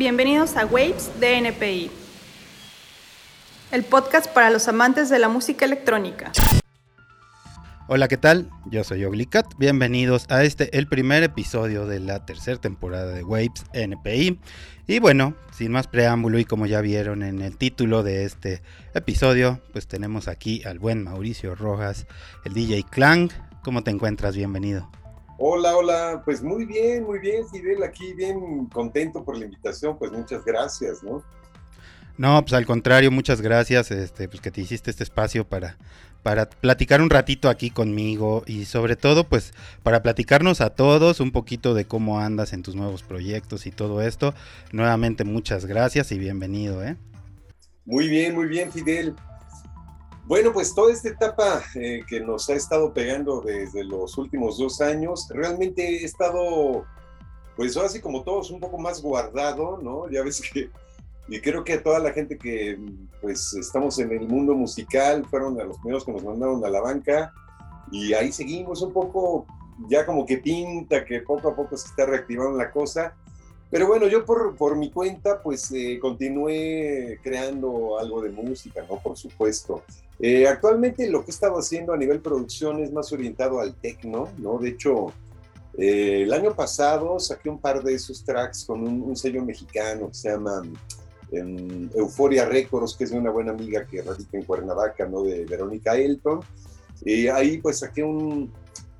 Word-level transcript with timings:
Bienvenidos 0.00 0.56
a 0.56 0.64
Waves 0.64 1.10
de 1.20 1.90
el 3.70 3.84
podcast 3.84 4.32
para 4.32 4.48
los 4.48 4.66
amantes 4.66 5.10
de 5.10 5.18
la 5.18 5.28
música 5.28 5.66
electrónica. 5.66 6.32
Hola, 7.86 8.08
¿qué 8.08 8.16
tal? 8.16 8.48
Yo 8.64 8.82
soy 8.82 9.04
Oglicat. 9.04 9.44
Bienvenidos 9.58 10.24
a 10.30 10.42
este, 10.42 10.74
el 10.78 10.86
primer 10.86 11.22
episodio 11.22 11.84
de 11.84 12.00
la 12.00 12.24
tercera 12.24 12.58
temporada 12.58 13.12
de 13.12 13.22
Waves 13.24 13.66
NPI. 13.74 14.40
Y 14.86 15.00
bueno, 15.00 15.34
sin 15.52 15.70
más 15.70 15.86
preámbulo 15.86 16.38
y 16.38 16.46
como 16.46 16.64
ya 16.64 16.80
vieron 16.80 17.22
en 17.22 17.42
el 17.42 17.58
título 17.58 18.02
de 18.02 18.24
este 18.24 18.62
episodio, 18.94 19.60
pues 19.74 19.86
tenemos 19.86 20.28
aquí 20.28 20.62
al 20.64 20.78
buen 20.78 21.04
Mauricio 21.04 21.54
Rojas, 21.54 22.06
el 22.46 22.54
DJ 22.54 22.84
Clang. 22.90 23.28
¿Cómo 23.62 23.84
te 23.84 23.90
encuentras? 23.90 24.34
Bienvenido. 24.34 24.90
Hola, 25.42 25.74
hola, 25.74 26.22
pues 26.22 26.42
muy 26.42 26.66
bien, 26.66 27.04
muy 27.04 27.18
bien, 27.18 27.48
Fidel, 27.48 27.82
aquí 27.82 28.12
bien 28.12 28.66
contento 28.66 29.24
por 29.24 29.38
la 29.38 29.46
invitación, 29.46 29.98
pues 29.98 30.12
muchas 30.12 30.44
gracias, 30.44 31.02
¿no? 31.02 31.24
No, 32.18 32.42
pues 32.42 32.52
al 32.52 32.66
contrario, 32.66 33.10
muchas 33.10 33.40
gracias, 33.40 33.90
este, 33.90 34.28
pues 34.28 34.42
que 34.42 34.50
te 34.50 34.60
hiciste 34.60 34.90
este 34.90 35.02
espacio 35.02 35.48
para, 35.48 35.78
para 36.22 36.50
platicar 36.50 37.00
un 37.00 37.08
ratito 37.08 37.48
aquí 37.48 37.70
conmigo 37.70 38.42
y 38.46 38.66
sobre 38.66 38.96
todo, 38.96 39.24
pues, 39.24 39.54
para 39.82 40.02
platicarnos 40.02 40.60
a 40.60 40.74
todos 40.74 41.20
un 41.20 41.30
poquito 41.30 41.72
de 41.72 41.86
cómo 41.86 42.20
andas 42.20 42.52
en 42.52 42.62
tus 42.62 42.74
nuevos 42.74 43.02
proyectos 43.02 43.64
y 43.64 43.70
todo 43.70 44.02
esto. 44.02 44.34
Nuevamente, 44.72 45.24
muchas 45.24 45.64
gracias 45.64 46.12
y 46.12 46.18
bienvenido, 46.18 46.84
¿eh? 46.84 46.98
Muy 47.86 48.08
bien, 48.08 48.34
muy 48.34 48.46
bien, 48.46 48.70
Fidel. 48.70 49.14
Bueno, 50.30 50.52
pues 50.52 50.72
toda 50.76 50.92
esta 50.92 51.08
etapa 51.08 51.60
eh, 51.74 52.04
que 52.06 52.20
nos 52.20 52.48
ha 52.50 52.54
estado 52.54 52.94
pegando 52.94 53.40
desde 53.40 53.82
los 53.82 54.16
últimos 54.16 54.58
dos 54.58 54.80
años, 54.80 55.26
realmente 55.28 55.82
he 55.82 56.04
estado, 56.04 56.84
pues 57.56 57.76
así 57.76 58.00
como 58.00 58.22
todos, 58.22 58.52
un 58.52 58.60
poco 58.60 58.78
más 58.78 59.02
guardado, 59.02 59.80
¿no? 59.82 60.08
Ya 60.12 60.22
ves 60.22 60.40
que, 60.40 60.70
y 61.26 61.40
creo 61.40 61.64
que 61.64 61.78
toda 61.78 61.98
la 61.98 62.12
gente 62.12 62.38
que 62.38 62.78
pues 63.20 63.54
estamos 63.54 63.98
en 63.98 64.12
el 64.12 64.28
mundo 64.28 64.54
musical 64.54 65.26
fueron 65.28 65.60
a 65.60 65.64
los 65.64 65.78
primeros 65.78 66.04
que 66.04 66.12
nos 66.12 66.22
mandaron 66.22 66.64
a 66.64 66.70
la 66.70 66.80
banca 66.80 67.32
y 67.90 68.14
ahí 68.14 68.30
seguimos 68.30 68.82
un 68.82 68.92
poco, 68.92 69.46
ya 69.88 70.06
como 70.06 70.24
que 70.24 70.38
pinta 70.38 71.04
que 71.04 71.22
poco 71.22 71.48
a 71.48 71.56
poco 71.56 71.76
se 71.76 71.88
está 71.88 72.06
reactivando 72.06 72.56
la 72.56 72.70
cosa 72.70 73.16
pero 73.70 73.86
bueno, 73.86 74.08
yo 74.08 74.24
por, 74.24 74.56
por 74.56 74.76
mi 74.76 74.90
cuenta, 74.90 75.40
pues 75.42 75.70
eh, 75.70 75.98
continué 76.00 77.20
creando 77.22 77.98
algo 78.00 78.20
de 78.20 78.30
música, 78.30 78.84
¿no? 78.88 78.98
Por 78.98 79.16
supuesto. 79.16 79.84
Eh, 80.22 80.46
actualmente 80.46 81.08
lo 81.08 81.24
que 81.24 81.30
he 81.30 81.34
estado 81.34 81.58
haciendo 81.58 81.92
a 81.92 81.96
nivel 81.96 82.20
producción 82.20 82.80
es 82.80 82.92
más 82.92 83.10
orientado 83.12 83.60
al 83.60 83.74
techno, 83.74 84.28
¿no? 84.38 84.58
De 84.58 84.70
hecho, 84.70 85.12
eh, 85.78 86.22
el 86.24 86.32
año 86.32 86.54
pasado 86.54 87.18
saqué 87.18 87.48
un 87.48 87.58
par 87.58 87.82
de 87.82 87.94
esos 87.94 88.22
tracks 88.22 88.64
con 88.66 88.86
un, 88.86 89.16
sello 89.16 89.42
mexicano 89.44 90.08
que 90.08 90.14
se 90.14 90.30
llama 90.30 90.62
em, 91.32 91.88
Euforia 91.94 92.44
Records, 92.44 92.96
que 92.96 93.04
es 93.04 93.10
de 93.10 93.18
una 93.18 93.30
buena 93.30 93.52
amiga 93.52 93.86
que 93.86 94.02
radica 94.02 94.36
en 94.36 94.44
Cuernavaca, 94.44 95.06
¿no? 95.06 95.22
De 95.22 95.46
Verónica 95.46 95.96
Elton. 95.96 96.40
Y 97.02 97.28
ahí 97.28 97.56
pues 97.58 97.78
saqué 97.78 98.02
un, 98.02 98.52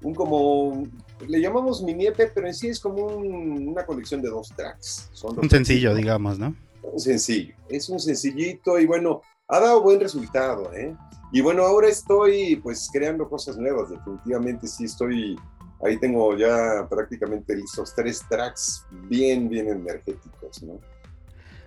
un 0.02 0.14
como 0.14 0.84
le 1.28 1.40
llamamos 1.40 1.82
mini 1.82 2.06
EP, 2.06 2.32
pero 2.34 2.46
en 2.46 2.54
sí 2.54 2.68
es 2.68 2.80
como 2.80 3.04
una 3.04 3.84
colección 3.84 4.22
de 4.22 4.30
dos 4.30 4.48
tracks. 4.56 5.10
un 5.22 5.50
sencillo, 5.50 5.94
digamos, 5.94 6.38
¿no? 6.38 6.54
Un 6.82 6.98
sencillo, 6.98 7.54
es 7.68 7.88
un 7.90 8.00
sencillito 8.00 8.78
y 8.78 8.86
bueno, 8.86 9.20
ha 9.50 9.60
dado 9.60 9.82
buen 9.82 10.00
resultado, 10.00 10.72
¿eh? 10.72 10.94
Y 11.32 11.40
bueno, 11.40 11.64
ahora 11.64 11.88
estoy 11.88 12.56
pues 12.56 12.88
creando 12.92 13.28
cosas 13.28 13.56
nuevas, 13.56 13.90
definitivamente 13.90 14.66
sí 14.66 14.84
estoy, 14.84 15.38
ahí 15.84 15.98
tengo 15.98 16.36
ya 16.36 16.86
prácticamente 16.88 17.54
esos 17.54 17.94
tres 17.94 18.24
tracks 18.28 18.84
bien, 19.08 19.48
bien 19.48 19.68
energéticos, 19.68 20.62
¿no? 20.62 20.78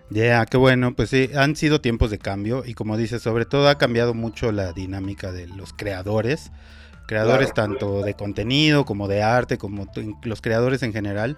Ya, 0.09 0.45
qué 0.45 0.57
bueno, 0.57 0.93
pues 0.95 1.09
sí, 1.09 1.29
han 1.35 1.55
sido 1.55 1.81
tiempos 1.81 2.11
de 2.11 2.19
cambio 2.19 2.63
y 2.65 2.73
como 2.73 2.97
dices, 2.97 3.21
sobre 3.21 3.45
todo 3.45 3.69
ha 3.69 3.77
cambiado 3.77 4.13
mucho 4.13 4.51
la 4.51 4.73
dinámica 4.73 5.31
de 5.31 5.47
los 5.47 5.73
creadores 5.73 6.51
creadores 7.05 7.53
tanto 7.53 8.01
de 8.01 8.13
contenido 8.13 8.85
como 8.85 9.07
de 9.07 9.21
arte, 9.21 9.57
como 9.57 9.87
los 10.23 10.41
creadores 10.41 10.83
en 10.83 10.93
general. 10.93 11.37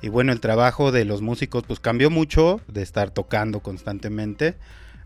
Y 0.00 0.08
bueno, 0.08 0.32
el 0.32 0.40
trabajo 0.40 0.90
de 0.90 1.04
los 1.04 1.22
músicos 1.22 1.64
pues 1.66 1.78
cambió 1.78 2.10
mucho 2.10 2.60
de 2.66 2.82
estar 2.82 3.10
tocando 3.10 3.60
constantemente 3.60 4.56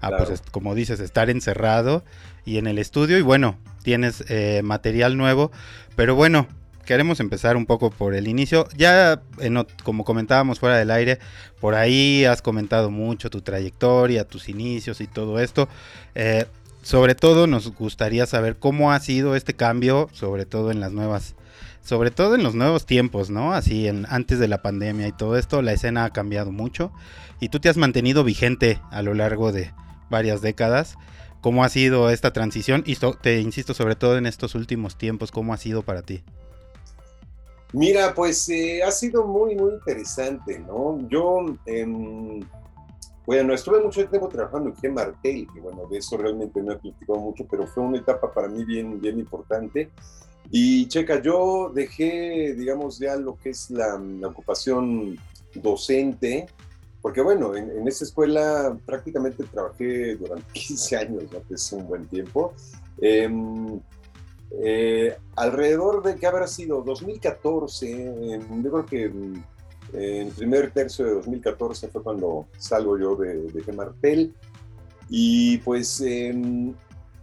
a 0.01 0.17
pues 0.17 0.43
como 0.51 0.75
dices, 0.75 1.01
estar 1.01 1.31
encerrado 1.31 2.05
y 2.45 2.59
en 2.59 2.67
el 2.67 2.79
estudio 2.79 3.19
y 3.19 3.23
bueno, 3.23 3.59
tienes 3.83 4.25
eh, 4.29 4.63
material 4.63 5.17
nuevo, 5.17 5.51
pero 5.95 6.15
bueno, 6.15 6.47
queremos 6.87 7.21
empezar 7.21 7.57
un 7.57 7.67
poco 7.67 7.91
por 7.91 8.15
el 8.15 8.29
inicio. 8.29 8.67
Ya, 8.77 9.21
como 9.83 10.05
comentábamos 10.05 10.61
fuera 10.61 10.79
del 10.79 10.91
aire, 10.91 11.19
por 11.61 11.75
ahí 11.75 12.25
has 12.25 12.41
comentado 12.41 12.91
mucho 12.91 13.29
tu 13.29 13.43
trayectoria, 13.43 14.27
tus 14.27 14.49
inicios 14.49 15.03
y 15.03 15.07
todo 15.07 15.41
esto. 15.41 15.69
Eh, 16.15 16.47
sobre 16.83 17.17
todo 17.17 17.47
nos 17.47 17.75
gustaría 17.75 18.25
saber 18.27 18.57
cómo 18.57 18.93
ha 18.93 19.01
sido 19.01 19.35
este 19.35 19.55
cambio, 19.55 20.09
sobre 20.13 20.47
todo 20.47 20.71
en 20.71 20.79
las 20.79 20.93
nuevas, 20.93 21.35
sobre 21.83 22.13
todo 22.13 22.37
en 22.37 22.45
los 22.45 22.55
nuevos 22.55 22.87
tiempos, 22.87 23.29
¿no? 23.29 23.53
Así 23.53 23.89
en 23.89 24.07
antes 24.09 24.39
de 24.39 24.49
la 24.49 24.63
pandemia 24.63 25.09
y 25.09 25.13
todo 25.13 25.37
esto, 25.37 25.63
la 25.63 25.73
escena 25.73 26.05
ha 26.05 26.11
cambiado 26.11 26.53
mucho 26.53 26.93
y 27.41 27.49
tú 27.49 27.59
te 27.59 27.69
has 27.69 27.77
mantenido 27.77 28.23
vigente 28.25 28.81
a 28.91 29.03
lo 29.03 29.15
largo 29.15 29.51
de 29.51 29.73
varias 30.11 30.41
décadas. 30.41 30.97
¿Cómo 31.41 31.65
ha 31.65 31.69
sido 31.69 32.11
esta 32.11 32.33
transición? 32.33 32.83
Y 32.87 32.97
te 33.21 33.41
insisto, 33.41 33.75
sobre 33.75 33.95
todo 33.95 34.19
en 34.19 34.27
estos 34.27 34.55
últimos 34.55 34.97
tiempos, 34.97 35.31
¿cómo 35.31 35.55
ha 35.55 35.59
sido 35.59 35.83
para 35.83 36.03
ti? 36.03 36.25
Mira, 37.73 38.15
pues 38.15 38.49
eh, 38.49 38.83
ha 38.83 38.91
sido 38.91 39.27
muy, 39.27 39.55
muy 39.55 39.73
interesante, 39.75 40.59
¿no? 40.59 41.07
Yo, 41.09 41.45
em, 41.67 42.41
bueno, 43.27 43.53
estuve 43.53 43.81
mucho 43.81 44.09
tiempo 44.09 44.29
trabajando 44.29 44.71
en 44.71 44.77
G. 44.77 44.93
Martel, 44.93 45.47
que 45.53 45.61
bueno, 45.61 45.87
de 45.91 45.99
eso 45.99 46.17
realmente 46.17 46.63
no 46.63 46.73
he 46.73 46.77
platicado 46.77 47.19
mucho, 47.19 47.47
pero 47.51 47.67
fue 47.67 47.83
una 47.83 47.99
etapa 47.99 48.33
para 48.33 48.49
mí 48.49 48.65
bien, 48.65 49.01
bien 49.01 49.19
importante. 49.19 49.91
Y 50.51 50.87
checa, 50.87 51.21
yo 51.21 51.73
dejé, 51.75 52.55
digamos, 52.55 52.99
ya 52.99 53.17
lo 53.17 53.37
que 53.37 53.51
es 53.51 53.71
la, 53.71 54.01
ocupación 54.25 55.19
docente, 55.55 56.47
porque 57.07 57.21
bueno, 57.21 57.55
en, 57.55 57.71
en, 57.71 57.87
esa 57.87 58.03
escuela 58.03 58.77
prácticamente 58.85 59.45
trabajé 59.45 60.17
durante 60.17 60.45
15 60.53 60.97
años, 60.97 61.23
¿no? 61.33 61.41
que 61.47 61.55
es 61.55 61.73
un 61.73 61.87
buen 61.87 62.05
tiempo. 62.09 62.53
Em, 63.01 63.79
eh, 64.61 65.17
alrededor 65.37 66.03
de 66.03 66.17
que 66.17 66.27
habrá 66.27 66.49
sido 66.49 66.83
2014, 66.83 68.41
yo 68.61 68.71
creo 68.73 68.87
que 68.87 69.05
en 69.05 70.27
el 70.27 70.33
primer 70.33 70.73
tercio 70.73 71.05
de 71.05 71.13
2014 71.13 71.87
fue 71.87 72.03
cuando 72.03 72.49
salgo 72.59 72.99
yo 72.99 73.15
de, 73.15 73.53
de 73.53 73.63
Gemartel 73.63 74.35
y 75.09 75.59
pues 75.59 76.01
em, 76.01 76.75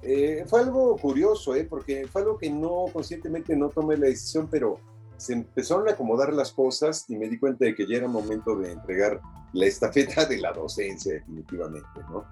eh, 0.01 0.45
fue 0.47 0.61
algo 0.61 0.95
curioso, 0.95 1.55
¿eh? 1.55 1.67
porque 1.69 2.07
fue 2.07 2.21
algo 2.21 2.37
que 2.37 2.49
no 2.49 2.85
conscientemente 2.93 3.53
no 3.53 3.67
tomé 3.67 3.97
la 3.97 4.05
decisión, 4.05 4.47
pero 4.49 4.79
se 5.17 5.33
empezaron 5.33 5.87
a 5.87 5.91
acomodar 5.91 6.33
las 6.33 6.51
cosas 6.51 7.05
y 7.09 7.15
me 7.15 7.29
di 7.29 7.37
cuenta 7.39 7.65
de 7.65 7.75
que 7.75 7.87
ya 7.87 7.97
era 7.97 8.07
momento 8.07 8.55
de 8.55 8.71
entregar 8.71 9.21
la 9.53 9.65
estafeta 9.65 10.25
de 10.25 10.39
la 10.39 10.51
docencia 10.51 11.13
definitivamente, 11.13 11.87
¿no? 12.09 12.25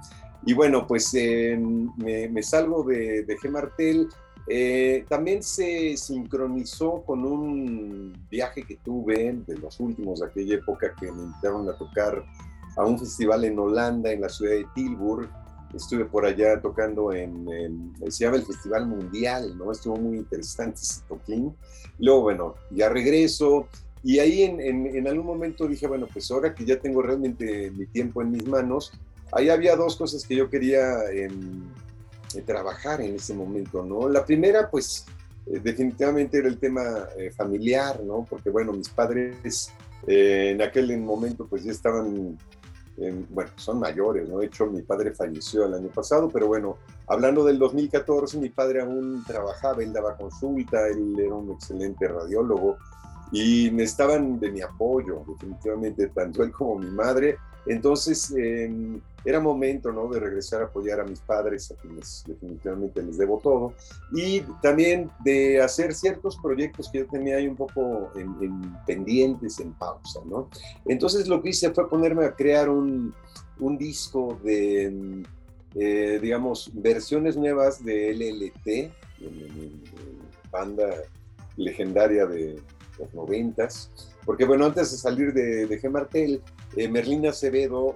Y 0.46 0.53
bueno, 0.53 0.88
pues 0.88 1.14
em, 1.14 1.92
me, 1.97 2.42
salgo 2.42 2.84
de, 2.84 3.24
de 3.24 3.38
Gemartel 3.38 4.09
eh, 4.47 5.06
también 5.08 5.44
se 5.44 5.96
sincronizó 5.97 7.03
con 7.03 7.24
un 7.25 8.14
viaje 8.30 8.64
que 8.64 8.78
tuve 8.78 9.34
de 9.46 9.58
los 9.58 9.80
últimos 9.80 10.19
de 10.19 10.28
aquella 10.28 10.56
época 10.56 10.94
que 11.00 11.12
me 11.12 11.24
invitaron 11.24 11.69
a 11.69 11.78
tocar 11.78 12.24
a 12.75 12.86
un 12.86 12.98
festival 12.98 13.46
en 13.46 13.59
Holanda, 13.59 14.12
en 14.12 14.22
la 14.22 14.30
ciudad 14.30 14.53
de 14.53 14.68
Tilburg. 14.74 15.30
Estuve 15.74 16.06
por 16.06 16.26
allá 16.26 16.62
tocando 16.62 17.13
en, 17.13 17.94
se 18.10 18.25
llama 18.25 18.38
el 18.38 18.44
Festival 18.44 18.88
Mundial, 18.88 19.57
¿no? 19.57 19.72
Estuvo 19.72 19.95
muy 19.95 20.18
interesante 20.18 20.81
ese 20.81 21.01
toquín. 21.07 21.56
Luego, 22.00 22.22
bueno, 22.22 22.56
ya 22.72 22.90
regreso 22.90 23.68
y 24.04 24.19
ahí 24.19 24.42
en, 24.44 24.60
en, 24.60 25.07
algún 25.07 25.25
momento 25.25 25.68
dije, 25.68 25.88
bueno, 25.88 26.07
pues 26.12 26.30
ahora 26.31 26.56
que 26.56 26.66
ya 26.66 26.80
tengo 26.80 27.01
realmente 27.04 27.69
mi 27.72 27.86
tiempo 27.86 28.22
en 28.22 28.31
mis 28.31 28.48
manos, 28.48 28.92
ahí 29.31 29.50
había 29.50 29.75
dos 29.75 29.95
cosas 29.95 30.25
que 30.25 30.36
yo 30.36 30.50
quería 30.50 31.04
em, 31.12 31.63
trabajar 32.45 33.01
en 33.01 33.16
ese 33.16 33.34
momento, 33.36 33.84
¿no? 33.84 34.10
La 34.10 34.25
primera, 34.25 34.72
pues, 34.72 35.06
eh, 35.45 35.60
definitivamente 35.63 36.40
era 36.40 36.48
el 36.48 36.57
tema 36.57 37.07
eh, 37.18 37.30
familiar, 37.31 38.01
¿no? 38.04 38.25
Porque, 38.28 38.50
bueno, 38.50 38.74
mis 38.74 38.90
padres 38.90 39.72
eh, 40.07 40.50
en 40.51 40.62
aquel 40.63 40.98
momento, 41.00 41.45
pues, 41.45 41.63
ya 41.63 41.72
estaban, 41.72 42.40
bueno, 43.30 43.50
son 43.56 43.80
mayores, 43.80 44.28
¿no? 44.28 44.40
De 44.40 44.48
hecho, 44.48 44.68
mi 44.68 44.82
padre 44.82 45.14
falleció 45.14 45.66
el 45.66 45.74
año 45.74 45.90
pasado, 45.90 46.30
pero 46.30 46.48
bueno, 46.48 46.78
hablando 47.08 47.44
del 47.44 47.58
2014, 47.58 48.38
mi 48.38 48.50
padre 48.50 48.82
aún 48.82 49.24
trabajaba, 49.26 49.82
él 49.82 49.94
daba 49.94 50.16
consulta, 50.16 50.88
él 50.88 51.16
era 51.20 51.34
un 51.34 51.52
excelente 51.52 52.08
radiólogo 52.08 52.78
y 53.32 53.72
necesitaban 53.72 54.40
de 54.40 54.52
mi 54.52 54.62
apoyo, 54.62 55.24
definitivamente, 55.28 56.08
tanto 56.08 56.44
él 56.44 56.52
como 56.52 56.80
mi 56.80 56.92
madre, 56.92 57.38
Entonces, 57.66 58.34
em, 58.36 59.00
era 59.24 59.40
momento, 59.40 59.92
¿no? 59.92 60.08
De 60.08 60.19
regresar 60.19 60.62
a 60.62 60.66
apoyar 60.66 61.00
a 61.00 61.04
mis 61.04 61.19
padres, 61.19 61.72
a 61.72 61.75
quienes 61.75 62.24
definitivamente 62.25 63.04
les 63.04 63.18
debo 63.18 63.40
todo, 63.40 63.74
y 64.12 64.42
también 64.62 65.12
de 65.24 65.62
hacer 65.62 65.94
ciertos 65.94 66.38
proyectos 66.38 66.90
que 66.90 67.00
yo 67.00 67.08
tenía 67.08 67.38
ahí 67.38 67.48
un 67.48 67.56
poco 67.56 68.12
en, 68.16 68.75
pendientes, 68.86 69.60
en 69.60 69.74
pausa, 69.74 70.22
¿no? 70.25 70.50
Entonces, 70.86 71.28
lo 71.28 71.42
que 71.42 71.50
hice 71.50 71.72
fue 71.72 71.90
ponerme 71.90 72.25
a 72.25 72.36
crear 72.36 72.69
un, 72.69 73.13
un 73.60 73.78
disco 73.78 74.40
de, 74.44 75.24
eh, 75.75 76.19
digamos, 76.22 76.72
versiones 76.74 77.38
nuevas 77.38 77.84
de 77.84 78.14
LLT, 78.14 78.92
banda 80.52 80.90
legendaria 81.57 82.25
de 82.25 82.60
los 83.00 83.14
noventas, 83.14 83.92
porque 84.25 84.46
bueno, 84.46 84.66
antes 84.66 84.92
de 84.92 84.98
salir 84.98 85.34
de, 85.34 85.68
de 85.68 85.81
G. 85.81 85.90
Martel, 85.90 86.42
eh, 86.75 86.88
Merlina 86.88 87.29
Acevedo, 87.29 87.95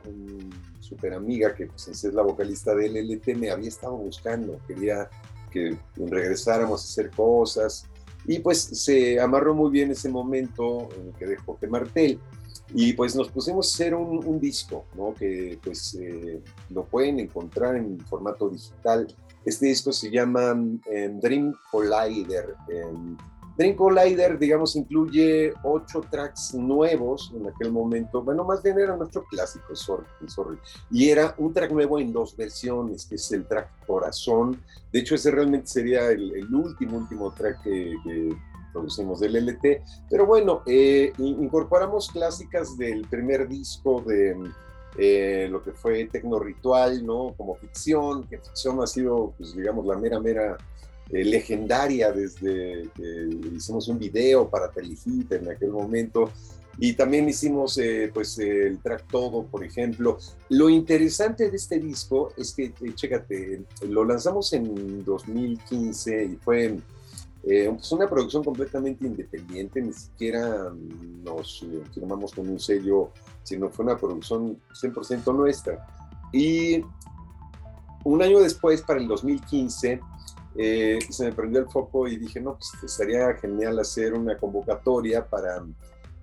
súper 0.79 1.13
amiga 1.13 1.55
que 1.55 1.67
pues, 1.67 1.87
es 1.87 2.03
la 2.13 2.21
vocalista 2.21 2.75
del 2.75 2.93
LLT, 2.93 3.35
me 3.37 3.49
había 3.49 3.69
estado 3.69 3.95
buscando, 3.97 4.59
quería 4.67 5.09
que 5.51 5.77
regresáramos 5.97 6.81
a 6.81 6.85
hacer 6.85 7.11
cosas, 7.11 7.87
y 8.27 8.39
pues 8.39 8.61
se 8.61 9.19
amarró 9.19 9.53
muy 9.53 9.71
bien 9.71 9.91
ese 9.91 10.09
momento 10.09 10.89
en 10.97 11.07
el 11.07 11.13
que 11.13 11.27
dejó 11.27 11.57
G. 11.59 11.69
Martel. 11.69 12.19
Y 12.73 12.93
pues 12.93 13.15
nos 13.15 13.29
pusimos 13.29 13.71
a 13.71 13.75
hacer 13.75 13.93
un, 13.93 14.39
disco, 14.39 14.85
¿no? 14.95 15.13
Que 15.13 15.59
pues 15.63 15.95
eh, 16.01 16.41
lo 16.71 16.83
pueden 16.83 17.19
encontrar 17.19 17.75
en 17.75 17.99
formato 17.99 18.49
digital. 18.49 19.07
Este 19.45 19.67
disco 19.67 19.91
se 19.93 20.09
llama 20.09 20.59
eh, 20.91 21.11
Dream 21.21 21.53
Collider. 21.69 22.55
Dream 23.57 23.75
Collider, 23.75 24.37
digamos, 24.37 24.75
incluye 24.75 25.53
ocho 25.63 26.01
tracks 26.09 26.53
nuevos 26.53 27.31
en 27.33 27.47
aquel 27.47 27.71
momento. 27.71 28.21
Bueno, 28.21 28.43
más 28.43 28.61
bien 28.61 28.77
era 28.77 28.97
nuestro 28.97 29.23
clásico, 29.25 29.75
sorry, 29.75 30.05
sorry. 30.27 30.57
Y 30.91 31.09
era 31.09 31.33
un 31.37 31.53
track 31.53 31.71
nuevo 31.71 31.97
en 31.99 32.11
dos 32.11 32.35
versiones, 32.35 33.05
que 33.05 33.15
es 33.15 33.31
el 33.31 33.45
track 33.47 33.85
Corazón. 33.87 34.61
De 34.91 34.99
hecho, 34.99 35.15
ese 35.15 35.31
realmente 35.31 35.67
sería 35.67 36.11
el, 36.11 36.53
último, 36.53 36.97
último 36.97 37.31
track 37.31 37.63
que, 37.63 38.35
producimos 38.73 39.21
del 39.21 39.37
LT. 39.37 39.83
Pero 40.09 40.25
bueno, 40.25 40.61
eh, 40.65 41.13
incorporamos 41.17 42.09
clásicas 42.09 42.77
del 42.77 43.07
primer 43.07 43.47
disco 43.47 44.03
de 44.05 44.35
eh, 44.97 45.47
lo 45.49 45.63
que 45.63 45.71
fue 45.71 46.09
Tecno 46.11 46.39
Ritual, 46.39 47.05
¿no? 47.05 47.33
Como 47.37 47.55
ficción, 47.55 48.27
que 48.27 48.37
ficción 48.37 48.81
ha 48.81 48.87
sido, 48.87 49.33
pues 49.37 49.55
digamos, 49.55 49.85
la 49.85 49.95
mera, 49.95 50.19
mera 50.19 50.57
eh, 51.11 51.23
legendaria 51.23 52.11
desde 52.11 52.89
que 52.95 53.29
hicimos 53.55 53.87
un 53.87 53.99
video 53.99 54.49
para 54.49 54.69
Telehit 54.71 55.31
en 55.31 55.49
aquel 55.49 55.71
momento. 55.71 56.31
Y 56.77 56.91
también 56.91 57.29
hicimos 57.29 57.79
pues 58.13 58.37
el 58.37 58.79
track 58.79 59.05
todo, 59.09 59.43
por 59.45 59.63
ejemplo. 59.63 60.17
Lo 60.49 60.69
interesante 60.69 61.49
de 61.49 61.55
este 61.55 61.79
disco 61.79 62.33
es 62.35 62.51
que, 62.53 62.73
chécate, 62.93 63.63
lo 63.87 64.03
lanzamos 64.03 64.51
en 64.51 65.05
2015 65.05 66.25
y 66.25 66.35
fue 66.35 66.77
eh, 67.47 67.71
es 67.79 67.91
una 67.91 68.09
producción 68.09 68.43
completamente 68.43 69.05
independiente, 69.05 69.79
ni 69.79 69.93
siquiera 69.93 70.73
nos 71.23 71.61
eh, 71.61 71.83
firmamos 71.93 72.33
con 72.33 72.49
un 72.49 72.59
sello, 72.59 73.11
sino 73.43 73.69
fue 73.69 73.85
una 73.85 73.97
producción 73.97 74.59
100% 74.73 75.35
nuestra. 75.35 75.85
Y 76.33 76.83
un 78.03 78.21
año 78.23 78.39
después, 78.39 78.81
para 78.81 78.99
el 78.99 79.07
2015, 79.07 80.01
eh, 80.57 80.99
se 81.09 81.25
me 81.25 81.31
prendió 81.31 81.59
el 81.61 81.67
foco 81.67 82.07
y 82.07 82.17
dije, 82.17 82.39
no, 82.39 82.57
pues 82.57 82.71
estaría 82.83 83.33
genial 83.35 83.79
hacer 83.79 84.13
una 84.13 84.37
convocatoria 84.37 85.25
para 85.25 85.65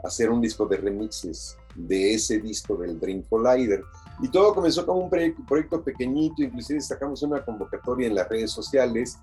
hacer 0.04 0.30
un 0.30 0.40
disco 0.40 0.66
de 0.66 0.76
remixes 0.78 1.56
de 1.74 2.14
ese 2.14 2.38
disco 2.38 2.76
del 2.76 2.98
Dream 2.98 3.22
Collider. 3.22 3.82
Y 4.22 4.28
todo 4.28 4.54
comenzó 4.54 4.84
como 4.86 5.00
un 5.00 5.10
proyecto 5.10 5.82
pequeñito, 5.82 6.42
inclusive 6.42 6.80
sacamos 6.80 7.22
una 7.22 7.44
convocatoria 7.44 8.08
en 8.08 8.14
las 8.14 8.28
redes 8.28 8.50
sociales 8.50 9.18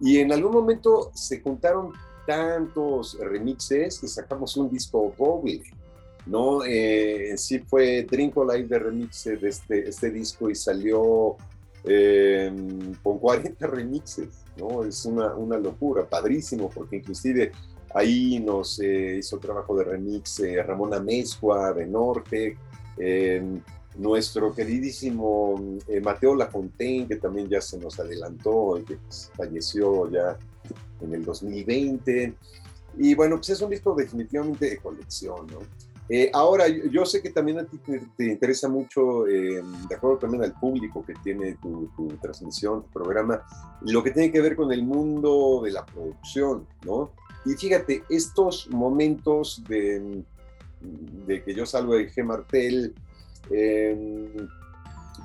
y 0.00 0.18
en 0.18 0.32
algún 0.32 0.52
momento 0.52 1.10
se 1.14 1.40
juntaron 1.40 1.92
tantos 2.26 3.18
remixes 3.20 3.98
que 3.98 4.08
sacamos 4.08 4.56
un 4.56 4.70
disco 4.70 5.14
doble, 5.18 5.62
¿no? 6.26 6.64
Eh, 6.64 7.34
sí 7.36 7.58
fue 7.60 8.06
Live 8.10 8.68
de 8.68 8.78
remix 8.78 9.24
de 9.24 9.48
este, 9.48 9.88
este 9.88 10.10
disco 10.10 10.50
y 10.50 10.54
salió 10.54 11.36
em, 11.84 12.94
con 13.02 13.18
40 13.18 13.66
remixes, 13.66 14.43
¿no? 14.56 14.84
Es 14.84 15.04
una, 15.04 15.34
una, 15.34 15.58
locura, 15.58 16.04
padrísimo, 16.08 16.70
porque 16.70 16.96
inclusive 16.96 17.52
ahí 17.94 18.40
nos 18.40 18.80
eh, 18.80 19.16
hizo 19.18 19.38
trabajo 19.38 19.76
de 19.76 19.84
remix 19.84 20.40
eh, 20.40 20.60
Amezcua 20.60 21.72
de 21.72 21.86
Norte, 21.86 22.56
em, 22.98 23.60
nuestro 23.96 24.52
queridísimo 24.52 25.78
eh, 25.86 26.00
Mateo 26.00 26.34
Lafontaine, 26.34 27.06
que 27.06 27.16
también 27.16 27.48
ya 27.48 27.60
se 27.60 27.78
nos 27.78 27.98
adelantó, 28.00 28.80
que 28.86 28.96
pues, 28.96 29.30
falleció 29.36 30.10
ya 30.10 30.36
en 31.00 31.14
el 31.14 31.24
2020. 31.24 32.34
Y 32.98 33.14
bueno, 33.14 33.36
pues 33.36 33.50
es 33.50 33.60
un 33.60 33.70
disco 33.70 33.94
definitivamente 33.94 34.70
de 34.70 34.76
colección, 34.78 35.46
¿no? 35.46 35.60
Eh, 36.08 36.30
ahora, 36.34 36.66
yo 36.68 37.06
sé 37.06 37.22
que 37.22 37.30
también 37.30 37.58
a 37.58 37.64
ti 37.64 37.78
te, 37.78 38.24
interesa 38.24 38.68
mucho, 38.68 39.26
eh, 39.26 39.62
de 39.88 39.94
acuerdo 39.94 40.18
también 40.18 40.44
al 40.44 40.52
público 40.52 41.04
que 41.04 41.14
tiene 41.22 41.56
tu, 41.62 41.88
transmisión, 42.20 42.82
tu 42.82 42.90
programa, 42.90 43.42
lo 43.80 44.02
que 44.02 44.10
tiene 44.10 44.30
que 44.30 44.40
ver 44.40 44.54
con 44.54 44.70
el 44.70 44.82
mundo 44.82 45.62
de 45.64 45.72
la 45.72 45.86
producción, 45.86 46.66
¿no? 46.84 47.10
Y 47.46 47.54
fíjate, 47.54 48.04
estos 48.10 48.68
momentos 48.70 49.62
de, 49.66 50.22
de 51.26 51.42
que 51.42 51.54
yo 51.54 51.64
salgo 51.64 51.94
de 51.94 52.10
G. 52.10 52.22
Martel, 52.22 52.94
Em, 53.50 54.48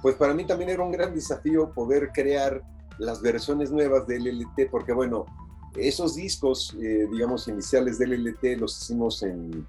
pues 0.02 0.16
para 0.16 0.34
mí 0.34 0.46
también 0.46 0.70
era 0.70 0.84
un 0.84 0.92
gran 0.92 1.14
desafío 1.14 1.72
poder 1.72 2.12
crear 2.14 2.62
las 2.98 3.22
versiones 3.22 3.72
nuevas 3.72 4.08
del 4.08 4.24
LLT, 4.24 4.70
porque 4.70 4.94
bueno, 4.94 5.26
esos 5.76 6.16
discos, 6.16 6.76
eh, 6.82 7.08
digamos, 7.12 7.48
iniciales 7.48 7.98
del 7.98 8.14
LLT 8.14 8.60
los 8.60 8.82
hicimos 8.82 9.24
en, 9.24 9.66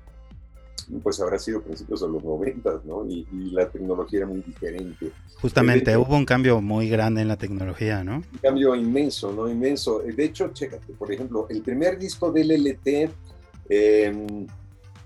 pues 1.02 1.20
habrá 1.20 1.38
sido 1.38 1.62
principios 1.62 2.00
de 2.00 2.08
los 2.08 2.22
90, 2.22 2.82
¿no? 2.84 3.06
Y, 3.06 3.26
la 3.52 3.68
tecnología 3.68 4.20
era 4.20 4.28
muy 4.28 4.40
diferente. 4.42 5.10
Justamente, 5.40 5.96
hubo 5.96 6.14
un 6.14 6.24
cambio 6.24 6.60
muy 6.60 6.88
grande 6.88 7.22
en 7.22 7.28
la 7.28 7.36
tecnología, 7.36 8.04
¿no? 8.04 8.16
Un 8.16 8.38
cambio 8.40 8.74
inmenso, 8.74 9.32
¿no? 9.32 9.48
Inmenso. 9.48 10.00
De 10.00 10.24
hecho, 10.24 10.50
chécate, 10.52 10.92
por 10.92 11.12
ejemplo, 11.12 11.46
el 11.48 11.62
primer 11.62 11.98
disco 11.98 12.30
del 12.30 12.50
LLT, 12.50 13.10
em, 13.68 14.46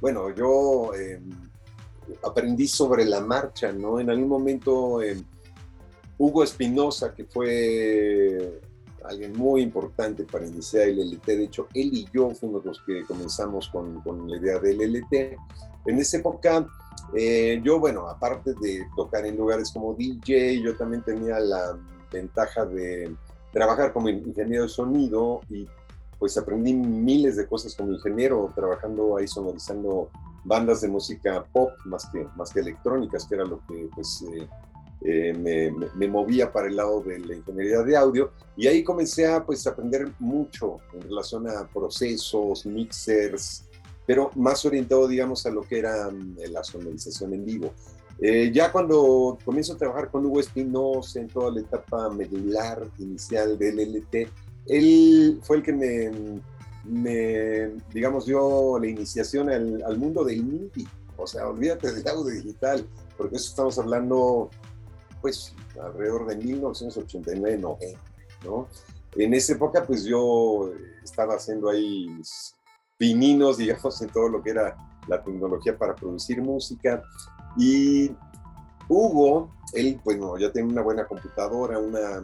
bueno, 0.00 0.34
yo... 0.34 0.92
Em, 0.94 1.30
aprendí 2.22 2.66
sobre 2.66 3.04
la 3.04 3.20
marcha, 3.20 3.72
¿no? 3.72 4.00
En 4.00 4.10
algún 4.10 4.28
momento 4.28 5.02
eh, 5.02 5.22
Hugo 6.18 6.44
Espinosa, 6.44 7.14
que 7.14 7.24
fue 7.24 8.60
alguien 9.04 9.32
muy 9.32 9.62
importante 9.62 10.24
para 10.24 10.46
iniciar 10.46 10.88
el 10.88 11.00
LT, 11.00 11.26
de 11.26 11.44
hecho, 11.44 11.68
él 11.74 11.90
y 11.92 12.06
yo 12.12 12.30
fuimos 12.30 12.64
los 12.64 12.80
que 12.82 13.04
comenzamos 13.04 13.68
con, 13.68 14.00
con 14.00 14.30
la 14.30 14.36
idea 14.38 14.58
del 14.58 14.80
LT. 14.80 15.36
En 15.86 15.98
esa 15.98 16.18
época, 16.18 16.66
eh, 17.14 17.60
yo, 17.62 17.78
bueno, 17.78 18.08
aparte 18.08 18.54
de 18.54 18.86
tocar 18.96 19.26
en 19.26 19.36
lugares 19.36 19.70
como 19.72 19.94
DJ, 19.94 20.60
yo 20.62 20.76
también 20.76 21.02
tenía 21.02 21.38
la 21.38 21.78
ventaja 22.10 22.64
de 22.64 23.14
trabajar 23.52 23.92
como 23.92 24.08
ingeniero 24.08 24.64
de 24.64 24.68
sonido 24.68 25.40
y 25.48 25.68
pues 26.18 26.36
aprendí 26.38 26.72
miles 26.72 27.36
de 27.36 27.46
cosas 27.46 27.74
como 27.74 27.92
ingeniero, 27.92 28.50
trabajando 28.54 29.16
ahí 29.16 29.28
sonorizando 29.28 30.10
bandas 30.44 30.80
de 30.80 30.88
música 30.88 31.44
pop 31.52 31.72
más 31.84 32.06
que, 32.06 32.26
más 32.36 32.52
que 32.52 32.60
electrónicas, 32.60 33.26
que 33.26 33.34
era 33.34 33.44
lo 33.44 33.60
que 33.66 33.88
pues, 33.94 34.24
eh, 34.32 34.48
eh, 35.02 35.70
me, 35.94 36.08
movía 36.08 36.52
para 36.52 36.66
el 36.66 36.76
lado 36.76 37.00
de 37.00 37.18
la 37.18 37.34
ingeniería 37.34 37.82
de 37.82 37.96
audio. 37.96 38.32
Y 38.56 38.66
ahí 38.66 38.82
comencé 38.82 39.26
a 39.26 39.44
pues, 39.44 39.66
aprender 39.66 40.10
mucho 40.18 40.78
en 40.92 41.02
relación 41.02 41.48
a 41.48 41.66
procesos, 41.66 42.64
mixers, 42.64 43.64
pero 44.06 44.30
más 44.34 44.64
orientado, 44.64 45.08
digamos, 45.08 45.44
a 45.46 45.50
lo 45.50 45.62
que 45.62 45.78
era 45.78 46.10
mm, 46.10 46.36
la 46.50 46.62
sonorización 46.64 47.34
en 47.34 47.44
vivo. 47.44 47.72
Eh, 48.20 48.50
ya 48.54 48.70
cuando 48.70 49.38
comienzo 49.44 49.72
a 49.72 49.76
trabajar 49.76 50.10
con 50.10 50.24
Hugo 50.24 50.40
Espinosa 50.40 51.20
en 51.20 51.28
toda 51.28 51.50
la 51.50 51.60
etapa 51.60 52.08
medular 52.10 52.86
inicial 52.98 53.58
del 53.58 53.80
LT, 53.80 54.28
él 54.66 55.40
fue 55.42 55.56
el 55.56 55.62
que 55.62 55.72
me 55.72 56.40
me, 56.84 57.72
digamos, 57.92 58.26
dio 58.26 58.78
la 58.78 58.86
iniciación 58.86 59.48
al, 59.48 59.98
mundo 59.98 60.24
del 60.24 60.44
MIDI. 60.44 60.86
O 61.16 61.26
sea, 61.26 61.48
olvídate 61.48 61.92
del 61.92 62.06
audio 62.08 62.34
digital, 62.34 62.86
porque 63.16 63.36
eso 63.36 63.48
estamos 63.50 63.78
hablando, 63.78 64.50
pues, 65.20 65.54
alrededor 65.80 66.26
de 66.26 66.36
1989, 66.36 67.58
90, 67.58 68.00
¿no? 68.44 68.68
En 69.16 69.32
esa 69.32 69.52
época, 69.52 69.86
pues 69.86 70.04
yo 70.04 70.72
estaba 71.02 71.34
haciendo 71.34 71.70
ahí 71.70 72.10
pininos, 72.96 73.58
digamos, 73.58 74.00
en 74.02 74.08
todo 74.08 74.28
lo 74.28 74.42
que 74.42 74.50
era 74.50 74.76
la 75.08 75.22
tecnología 75.22 75.76
para 75.76 75.94
producir 75.94 76.40
música. 76.40 77.02
Y 77.56 78.10
Hugo, 78.88 79.50
él, 79.72 80.00
pues, 80.02 80.18
no, 80.18 80.38
ya 80.38 80.50
tenía 80.52 80.72
una 80.72 80.82
buena 80.82 81.06
computadora, 81.06 81.78
una 81.78 82.22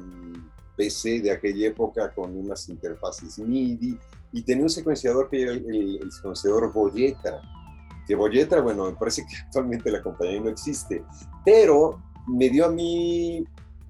PC 0.77 1.21
de 1.21 1.31
aquella 1.31 1.69
época 1.69 2.11
con 2.15 2.37
unas 2.37 2.69
interfaces 2.69 3.39
MIDI, 3.39 3.99
y 4.33 4.43
tenía 4.43 4.65
un 4.65 4.71
secuenciador 4.71 5.29
que 5.29 5.43
era 5.43 5.53
el, 5.53 6.11
secuenciador 6.11 6.73
Boyeta, 6.73 7.43
que 8.07 8.15
Boyetra, 8.15 8.61
bueno, 8.61 8.87
me 8.87 8.97
parece 8.97 9.27
que 9.27 9.37
actualmente 9.45 9.91
la 9.91 10.03
compañía 10.03 10.41
no 10.41 10.49
existe, 10.49 11.05
pero 11.45 12.01
me 12.27 12.49
dio 12.49 12.67
a 12.67 12.71
mí 12.71 13.45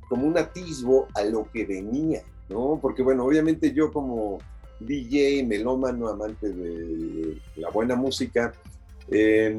como 0.08 0.26
un 0.26 0.36
atisbo 0.36 1.06
a 1.14 1.22
lo 1.22 1.48
que 1.52 1.64
venía, 1.64 2.22
¿no? 2.48 2.78
Porque 2.82 3.02
bueno, 3.02 3.24
obviamente 3.24 3.72
yo 3.72 3.92
como 3.92 4.38
DJ, 4.80 5.44
melómano, 5.46 6.08
amante 6.08 6.50
de 6.50 7.38
la 7.56 7.70
buena 7.70 7.96
música, 7.96 8.52
eh, 9.08 9.58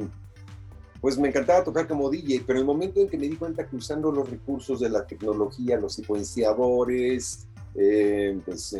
pues 0.99 1.17
me 1.17 1.29
encantaba 1.29 1.63
tocar 1.63 1.87
como 1.87 2.09
DJ, 2.09 2.43
pero 2.45 2.59
el 2.59 2.65
momento 2.65 2.99
en 2.99 3.09
que 3.09 3.17
me 3.17 3.27
di 3.27 3.35
cuenta 3.35 3.65
que 3.65 3.75
usando 3.75 4.11
los 4.11 4.29
recursos 4.29 4.79
de 4.79 4.89
la 4.89 5.05
tecnología, 5.05 5.79
los 5.79 5.93
secuenciadores, 5.93 7.47
eh, 7.75 8.39
pues 8.45 8.75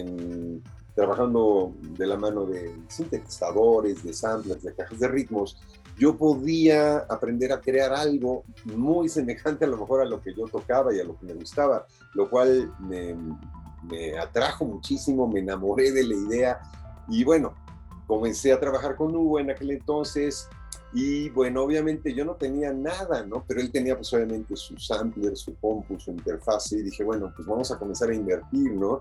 trabajando 0.94 1.74
de 1.98 2.06
la 2.06 2.18
mano 2.18 2.46
de 2.46 2.76
sintetizadores, 2.88 4.04
de 4.04 4.14
samplers, 4.14 4.62
de 4.62 4.74
cajas 4.74 5.00
de 5.00 5.08
ritmos, 5.08 5.58
yo 5.98 6.18
podía 6.18 6.98
aprender 7.10 7.52
a 7.54 7.62
crear 7.62 7.94
algo 7.94 8.44
muy 8.66 9.10
semejante 9.10 9.66
a 9.66 9.68
lo 9.68 9.78
mejor 9.78 10.02
a 10.02 10.06
lo 10.06 10.22
que 10.22 10.34
yo 10.34 10.46
tocaba 10.46 10.94
y 10.94 11.00
a 11.00 11.04
lo 11.04 11.18
que 11.18 11.26
me 11.26 11.34
gustaba, 11.34 11.86
lo 12.14 12.30
cual 12.30 12.74
me, 12.80 13.16
me 13.84 14.18
atrajo 14.18 14.66
muchísimo, 14.66 15.28
me 15.28 15.40
enamoré 15.40 15.92
de 15.92 16.04
la 16.04 16.16
idea 16.16 16.60
y 17.08 17.24
bueno, 17.24 17.54
comencé 18.08 18.52
a 18.52 18.60
trabajar 18.60 18.96
con 18.96 19.16
Hugo 19.16 19.40
en 19.40 19.52
aquel 19.52 19.72
entonces, 19.72 20.48
y 20.94 21.30
bueno, 21.30 21.64
obviamente 21.64 22.14
yo 22.14 22.26
no 22.26 22.36
tenía 22.36 22.74
nada, 22.74 23.24
¿no? 23.26 23.46
Pero 23.48 23.62
él 23.62 23.72
tenía 23.72 23.96
pues 23.96 24.14
obviamente 24.14 24.56
su 24.56 24.78
sampler, 24.78 25.38
su 25.38 25.56
compu, 25.56 25.98
su 26.00 26.12
interfaz 26.12 26.74
y 26.74 26.82
dije, 26.82 27.04
bueno, 27.04 27.32
pues 27.34 27.48
vamos 27.48 27.72
a 27.72 27.80
comenzar 27.80 28.10
a 28.10 28.16
invertir, 28.16 28.74
¿no? 28.74 29.00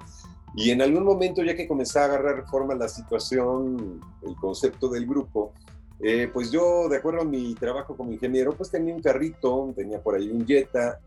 Y 0.54 0.70
en 0.70 0.82
algún 0.82 1.04
momento, 1.04 1.42
ya 1.42 1.54
que 1.56 1.66
comenzaba 1.66 2.06
a 2.06 2.08
agarrar 2.18 2.46
forma 2.48 2.74
la 2.74 2.88
situación, 2.88 4.00
el 4.22 4.36
concepto 4.36 4.88
del 4.88 5.06
grupo, 5.06 5.52
eh, 6.00 6.30
pues 6.32 6.50
yo, 6.50 6.88
de 6.88 6.96
acuerdo 6.96 7.22
a 7.22 7.24
mi 7.24 7.54
trabajo 7.54 7.96
como 7.96 8.12
ingeniero, 8.12 8.52
pues 8.52 8.70
tenía 8.70 8.94
un 8.94 9.02
carrito, 9.02 9.72
tenía 9.76 10.00
por 10.00 10.14
ahí 10.14 10.30
un 10.30 10.46
Jetta, 10.46 11.00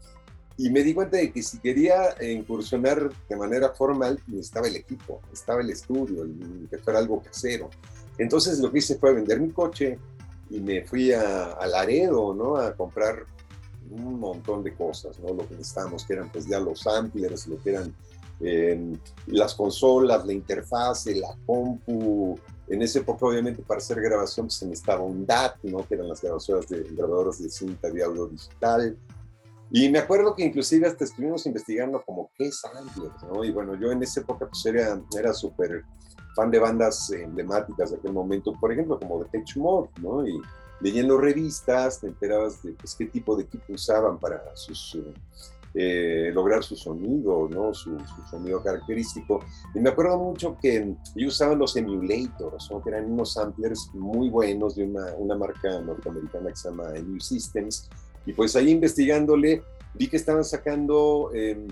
y 0.57 0.69
me 0.69 0.83
di 0.83 0.93
cuenta 0.93 1.17
de 1.17 1.31
que 1.31 1.41
si 1.41 1.59
quería 1.59 2.15
incursionar 2.21 3.09
de 3.27 3.35
manera 3.35 3.69
formal, 3.69 4.19
estaba 4.37 4.67
el 4.67 4.75
equipo, 4.75 5.21
estaba 5.31 5.61
el 5.61 5.69
estudio, 5.69 6.27
que 6.69 6.77
fuera 6.77 6.99
algo 6.99 7.21
casero. 7.21 7.69
Entonces 8.17 8.59
lo 8.59 8.71
que 8.71 8.79
hice 8.79 8.97
fue 8.97 9.13
vender 9.13 9.39
mi 9.39 9.49
coche, 9.49 9.97
y 10.53 10.59
me 10.59 10.83
fui 10.83 11.11
a, 11.11 11.57
Laredo, 11.65 12.33
¿no? 12.33 12.57
A 12.57 12.73
comprar 12.75 13.25
un 13.89 14.19
montón 14.19 14.63
de 14.63 14.73
cosas, 14.75 15.19
¿no? 15.19 15.33
Lo 15.33 15.47
que 15.47 15.55
necesitábamos, 15.55 16.05
que 16.05 16.13
eran 16.13 16.31
pues 16.31 16.45
ya 16.45 16.59
los 16.59 16.81
samplers, 16.81 17.47
lo 17.47 17.61
que 17.61 17.71
eran 17.71 17.95
em, 18.39 18.95
las 19.27 19.55
consolas, 19.55 20.25
la 20.25 20.33
interfase, 20.33 21.15
la 21.15 21.35
compu. 21.45 22.37
En 22.67 22.81
esa 22.83 22.99
época, 22.99 23.25
obviamente, 23.25 23.63
para 23.63 23.79
hacer 23.79 23.99
grabación 23.99 24.45
pues, 24.45 24.55
se 24.55 24.67
necesitaba 24.67 25.01
un 25.01 25.25
DAT, 25.25 25.63
¿no? 25.63 25.87
Que 25.87 25.95
eran 25.95 26.07
las 26.07 26.21
grabadoras 26.21 26.67
de, 26.69 26.83
grabadoras 26.91 27.41
de 27.41 27.49
cinta 27.49 27.89
de 27.89 28.03
audio 28.03 28.27
digital. 28.27 28.95
Y 29.75 29.89
me 29.89 29.97
acuerdo 29.97 30.35
que 30.35 30.45
inclusive 30.45 30.85
hasta 30.85 31.03
estuvimos 31.03 31.47
investigando 31.47 32.03
como 32.05 32.29
qué 32.37 32.51
samplers, 32.51 33.23
¿no? 33.23 33.43
Y 33.43 33.49
bueno, 33.49 33.73
yo 33.73 33.91
en 33.91 34.03
esa 34.03 34.21
época 34.21 34.47
pues 34.47 34.63
era, 34.67 35.01
era 35.17 35.33
súper 35.33 35.83
fan 36.35 36.51
de 36.51 36.59
bandas 36.59 37.09
emblemáticas 37.11 37.89
de 37.89 37.97
aquel 37.97 38.13
momento, 38.13 38.53
por 38.53 38.71
ejemplo, 38.71 38.99
como 38.99 39.23
The 39.23 39.39
Tech 39.39 39.57
Mod, 39.57 39.87
¿no? 39.99 40.27
Y 40.27 40.39
leyendo 40.79 41.17
revistas 41.17 42.01
te 42.01 42.07
enterabas 42.07 42.61
de 42.61 42.73
pues, 42.73 42.93
qué 42.93 43.07
tipo 43.07 43.35
de 43.35 43.45
equipo 43.45 43.73
usaban 43.73 44.19
para 44.19 44.43
sus, 44.55 44.95
eh, 45.73 46.29
lograr 46.31 46.63
su 46.63 46.75
sonido, 46.75 47.49
¿no? 47.49 47.73
Su, 47.73 47.97
sonido 48.29 48.61
característico. 48.61 49.43
Y 49.73 49.79
me 49.79 49.89
acuerdo 49.89 50.19
mucho 50.19 50.55
que 50.61 50.95
ellos 51.15 51.33
usaban 51.33 51.57
los 51.57 51.75
emulators, 51.75 52.69
¿no? 52.69 52.79
que 52.79 52.91
eran 52.91 53.11
unos 53.11 53.33
samplers 53.33 53.89
muy 53.95 54.29
buenos 54.29 54.75
de 54.75 54.83
una, 54.83 55.15
una 55.15 55.35
marca 55.35 55.81
norteamericana 55.81 56.49
que 56.49 56.57
se 56.57 56.69
llama 56.69 56.91
New 56.91 57.19
Systems. 57.19 57.89
Y 58.25 58.33
pues 58.33 58.55
ahí 58.55 58.69
investigándole, 58.69 59.63
vi 59.93 60.07
que 60.07 60.17
estaban 60.17 60.43
sacando... 60.43 61.31
Eh, 61.33 61.67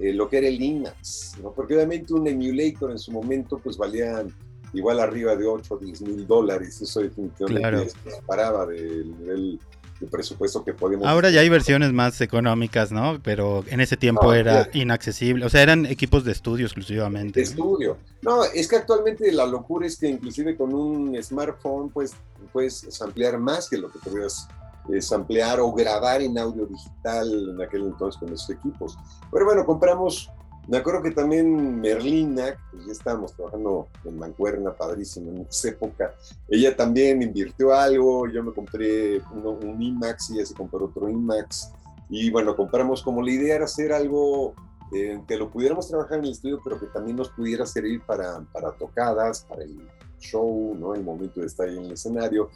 eh, 0.00 0.12
lo 0.12 0.28
que 0.28 0.38
era 0.38 0.46
el 0.46 0.62
IMAX, 0.62 1.38
¿no? 1.42 1.50
porque 1.50 1.74
obviamente 1.74 2.14
un 2.14 2.24
emulator 2.28 2.92
en 2.92 3.00
su 3.00 3.10
momento 3.10 3.58
pues 3.58 3.76
valía 3.76 4.24
igual 4.72 5.00
arriba 5.00 5.34
de 5.34 5.44
8 5.44 5.74
o 5.74 5.76
10 5.76 6.02
mil 6.02 6.26
dólares, 6.26 6.80
eso 6.80 7.00
definitivamente 7.00 7.92
claro. 8.04 8.22
paraba 8.24 8.66
del 8.66 9.18
nivel 9.18 9.58
de 9.98 10.06
presupuesto 10.06 10.62
que 10.62 10.72
podíamos... 10.72 11.08
Ahora 11.08 11.30
ya 11.30 11.40
hay 11.40 11.48
versiones 11.48 11.92
más 11.92 12.20
económicas, 12.20 12.92
¿no? 12.92 13.20
Pero 13.24 13.64
en 13.66 13.80
ese 13.80 13.96
tiempo 13.96 14.32
era 14.32 14.68
inaccesible, 14.72 15.44
o 15.44 15.48
sea, 15.48 15.62
eran 15.62 15.84
equipos 15.86 16.24
de 16.24 16.30
estudio 16.30 16.66
exclusivamente. 16.66 17.40
De 17.40 17.44
estudio. 17.44 17.96
No, 18.22 18.44
es 18.44 18.68
que 18.68 18.76
actualmente 18.76 19.32
la 19.32 19.46
locura 19.46 19.86
es 19.86 19.96
que 19.96 20.06
inclusive 20.08 20.56
con 20.56 20.72
un 20.72 21.20
smartphone 21.20 21.90
pues 21.90 22.12
puedes 22.52 23.02
ampliar 23.02 23.38
más 23.38 23.68
que 23.68 23.78
lo 23.78 23.90
que 23.90 23.98
podías 23.98 24.46
es 24.92 25.12
ampliar 25.12 25.60
o 25.60 25.72
grabar 25.72 26.22
en 26.22 26.38
audio 26.38 26.66
digital 26.66 27.50
en 27.50 27.62
aquel 27.62 27.82
entonces 27.82 28.18
con 28.18 28.32
esos 28.32 28.50
equipos. 28.50 28.96
Pero 29.30 29.44
bueno, 29.44 29.64
compramos, 29.64 30.30
me 30.66 30.78
acuerdo 30.78 31.02
que 31.02 31.10
también 31.10 31.80
Merlina, 31.80 32.56
pues 32.70 32.86
ya 32.86 32.92
estábamos 32.92 33.34
trabajando 33.34 33.88
en 34.04 34.18
Mancuerna, 34.18 34.72
padrísimo 34.72 35.30
en 35.30 35.46
esa 35.48 35.68
época, 35.68 36.14
ella 36.48 36.76
también 36.76 37.22
invirtió 37.22 37.74
algo, 37.74 38.28
yo 38.28 38.42
me 38.42 38.52
compré 38.52 39.20
un 39.32 39.82
IMAX 39.82 40.30
y 40.30 40.34
ella 40.34 40.46
se 40.46 40.54
compró 40.54 40.86
otro 40.86 41.08
IMAX, 41.08 41.72
y 42.10 42.30
bueno, 42.30 42.56
compramos 42.56 43.02
como 43.02 43.22
la 43.22 43.30
idea 43.30 43.56
era 43.56 43.64
hacer 43.66 43.92
algo 43.92 44.54
eh, 44.92 45.20
que 45.28 45.36
lo 45.36 45.50
pudiéramos 45.50 45.88
trabajar 45.88 46.18
en 46.18 46.24
el 46.24 46.30
estudio, 46.30 46.60
pero 46.64 46.80
que 46.80 46.86
también 46.86 47.16
nos 47.16 47.28
pudiera 47.30 47.66
servir 47.66 48.00
para, 48.06 48.40
para 48.52 48.72
tocadas, 48.72 49.44
para 49.44 49.62
el 49.62 49.78
show, 50.18 50.74
¿no? 50.78 50.94
El 50.94 51.04
momento 51.04 51.40
de 51.40 51.46
estar 51.46 51.68
ahí 51.68 51.76
en 51.76 51.84
el 51.84 51.92
escenario 51.92 52.48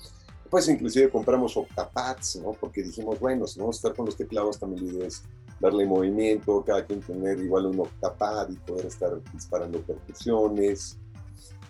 pues 0.53 0.69
inclusive 0.69 1.09
compramos 1.09 1.57
octapads, 1.57 2.37
¿no? 2.43 2.53
Porque 2.53 2.83
dijimos, 2.83 3.19
bueno, 3.19 3.47
si 3.47 3.59
vamos 3.59 3.77
a 3.77 3.79
estar 3.79 3.95
con 3.95 4.05
los 4.05 4.19
teclados, 4.19 4.59
también 4.59 4.85
la 4.85 4.93
idea 4.93 5.07
es 5.07 5.23
darle 5.59 5.87
movimiento, 5.87 6.63
cada 6.63 6.85
quien 6.85 7.01
tener 7.01 7.39
igual 7.39 7.65
un 7.65 7.81
octapad 7.81 8.51
y 8.51 8.57
poder 8.57 8.85
estar 8.85 9.19
disparando 9.33 9.81
percusiones. 9.81 10.99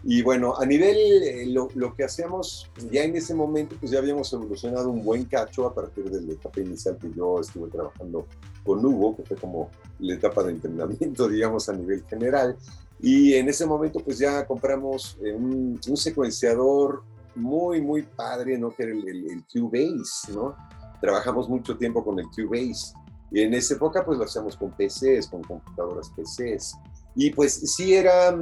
Y 0.03 0.23
bueno, 0.23 0.57
a 0.59 0.67
nivel, 0.67 0.97
eh, 0.97 1.47
lo, 1.47 1.69
lo, 1.77 1.95
que 1.95 2.03
hacíamos 2.03 2.73
ya 2.91 3.05
en 3.05 3.15
ese 3.15 3.37
momento, 3.37 3.77
pues 3.79 3.93
ya 3.93 4.01
habíamos 4.01 4.33
evolucionado 4.33 4.91
un 4.91 5.05
buen 5.05 5.27
cacho 5.27 5.65
a 5.65 5.73
partir 5.73 6.11
de 6.11 6.21
la 6.21 6.33
etapa 6.33 6.61
inicial 6.61 6.99
que 6.99 7.13
yo 7.13 7.39
estuve 7.39 7.71
trabajando 7.71 8.27
con 8.65 8.85
Hugo, 8.85 9.15
que 9.15 9.23
fue 9.23 9.37
como 9.37 9.71
la 10.01 10.15
etapa 10.15 10.43
de 10.43 10.51
entrenamiento, 10.51 11.29
digamos, 11.29 11.69
a 11.69 11.73
nivel 11.73 12.03
general. 12.11 12.57
Y 13.01 13.35
en 13.35 13.49
ese 13.49 13.65
momento, 13.65 14.01
pues 14.01 14.19
ya 14.19 14.45
compramos 14.45 15.17
eh, 15.23 15.33
un, 15.33 15.79
un 15.87 15.97
secuenciador 15.97 17.05
muy, 17.35 17.81
muy 17.81 18.03
padre, 18.03 18.59
¿no? 18.59 18.71
Que 18.71 18.85
era 18.85 18.93
el, 18.93 19.09
el, 19.09 19.45
Cubase, 19.53 20.33
¿no? 20.33 20.57
Trabajamos 21.01 21.49
mucho 21.49 21.77
tiempo 21.77 22.05
con 22.05 22.19
el 22.19 22.27
Cubase. 22.27 22.95
Y 23.31 23.41
en 23.41 23.55
esa 23.55 23.75
época, 23.75 24.05
pues 24.05 24.19
lo 24.19 24.25
hacíamos 24.25 24.57
con 24.57 24.71
PCs, 24.73 25.29
con 25.29 25.43
computadoras 25.43 26.11
PCs. 26.11 26.75
Y 27.15 27.31
pues 27.31 27.75
sí 27.75 27.95
era 27.95 28.37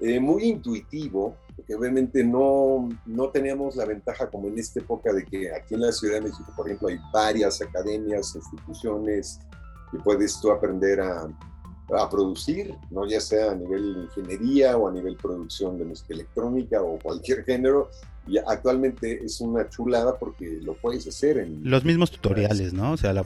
eh, 0.00 0.20
muy 0.20 0.44
intuitivo, 0.44 1.36
porque 1.56 1.74
obviamente 1.74 2.24
no, 2.24 2.88
no 3.06 3.30
teníamos 3.30 3.76
la 3.76 3.84
ventaja 3.84 4.30
como 4.30 4.48
en 4.48 4.58
esta 4.58 4.80
época 4.80 5.12
de 5.12 5.24
que 5.24 5.52
aquí 5.52 5.74
en 5.74 5.80
la 5.80 5.92
Ciudad 5.92 6.14
de 6.14 6.22
México, 6.22 6.52
por 6.56 6.66
ejemplo, 6.66 6.88
hay 6.88 6.98
varias 7.12 7.60
academias, 7.62 8.34
instituciones, 8.34 9.40
y 9.92 9.98
puedes 9.98 10.40
tú 10.40 10.50
aprender 10.50 11.00
a, 11.00 11.28
a 11.96 12.08
producir, 12.10 12.74
¿no? 12.90 13.06
ya 13.06 13.20
sea 13.20 13.52
a 13.52 13.54
nivel 13.54 14.08
ingeniería 14.08 14.76
o 14.76 14.88
a 14.88 14.92
nivel 14.92 15.16
producción 15.16 15.78
de 15.78 15.84
música 15.84 16.14
electrónica 16.14 16.82
o 16.82 16.98
cualquier 16.98 17.44
género. 17.44 17.90
Y 18.26 18.36
actualmente 18.36 19.24
es 19.24 19.40
una 19.40 19.70
chulada 19.70 20.18
porque 20.18 20.58
lo 20.62 20.74
puedes 20.74 21.06
hacer 21.06 21.38
en... 21.38 21.60
Los 21.64 21.84
mismos 21.84 22.10
tutoriales, 22.10 22.74
¿no? 22.74 22.92
O 22.92 22.96
sea, 22.98 23.14
la, 23.14 23.24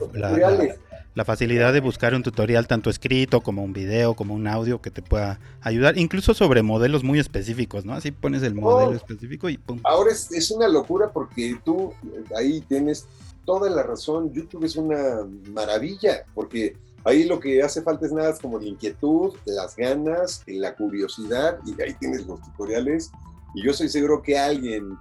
la, 1.13 1.25
facilidad 1.25 1.73
de 1.73 1.81
buscar 1.81 2.15
un 2.15 2.23
tutorial 2.23 2.67
tanto 2.67 2.89
escrito 2.89 3.41
como 3.41 3.65
un 3.65 3.73
video, 3.73 4.13
como 4.13 4.33
un 4.33 4.47
audio 4.47 4.81
que 4.81 4.91
te 4.91 5.01
pueda 5.01 5.41
ayudar, 5.59 5.97
incluso 5.97 6.33
sobre 6.33 6.63
modelos 6.63 7.03
muy 7.03 7.19
específicos, 7.19 7.83
¿no? 7.83 7.93
Así 7.93 8.11
pones 8.11 8.43
el 8.43 8.55
modelo 8.55 8.91
oh. 8.91 8.95
específico 8.95 9.49
y 9.49 9.57
¡pum! 9.57 9.81
Ahora 9.83 10.13
es, 10.13 10.31
es 10.31 10.51
una 10.51 10.69
locura 10.69 11.11
porque 11.11 11.59
tú 11.65 11.93
ahí 12.37 12.61
tienes 12.61 13.05
toda 13.43 13.69
la 13.69 13.83
razón. 13.83 14.31
YouTube 14.31 14.63
es 14.63 14.77
una 14.77 15.27
maravilla 15.51 16.23
porque 16.33 16.77
Ahí 17.05 17.25
lo 17.25 17.39
que 17.39 17.61
hace 17.61 17.81
falta 17.81 18.05
es 18.05 18.13
nada 18.13 18.33
como 18.37 18.59
la 18.59 18.67
inquietud, 18.67 19.35
las 19.45 19.75
ganas, 19.75 20.41
la 20.47 20.75
curiosidad, 20.75 21.59
y 21.65 21.79
ahí 21.81 21.93
tienes 21.95 22.25
los 22.25 22.41
tutoriales. 22.41 23.11
Y 23.55 23.65
yo 23.65 23.73
soy 23.73 23.89
seguro 23.89 24.21
que 24.21 24.37
alguien 24.37 24.97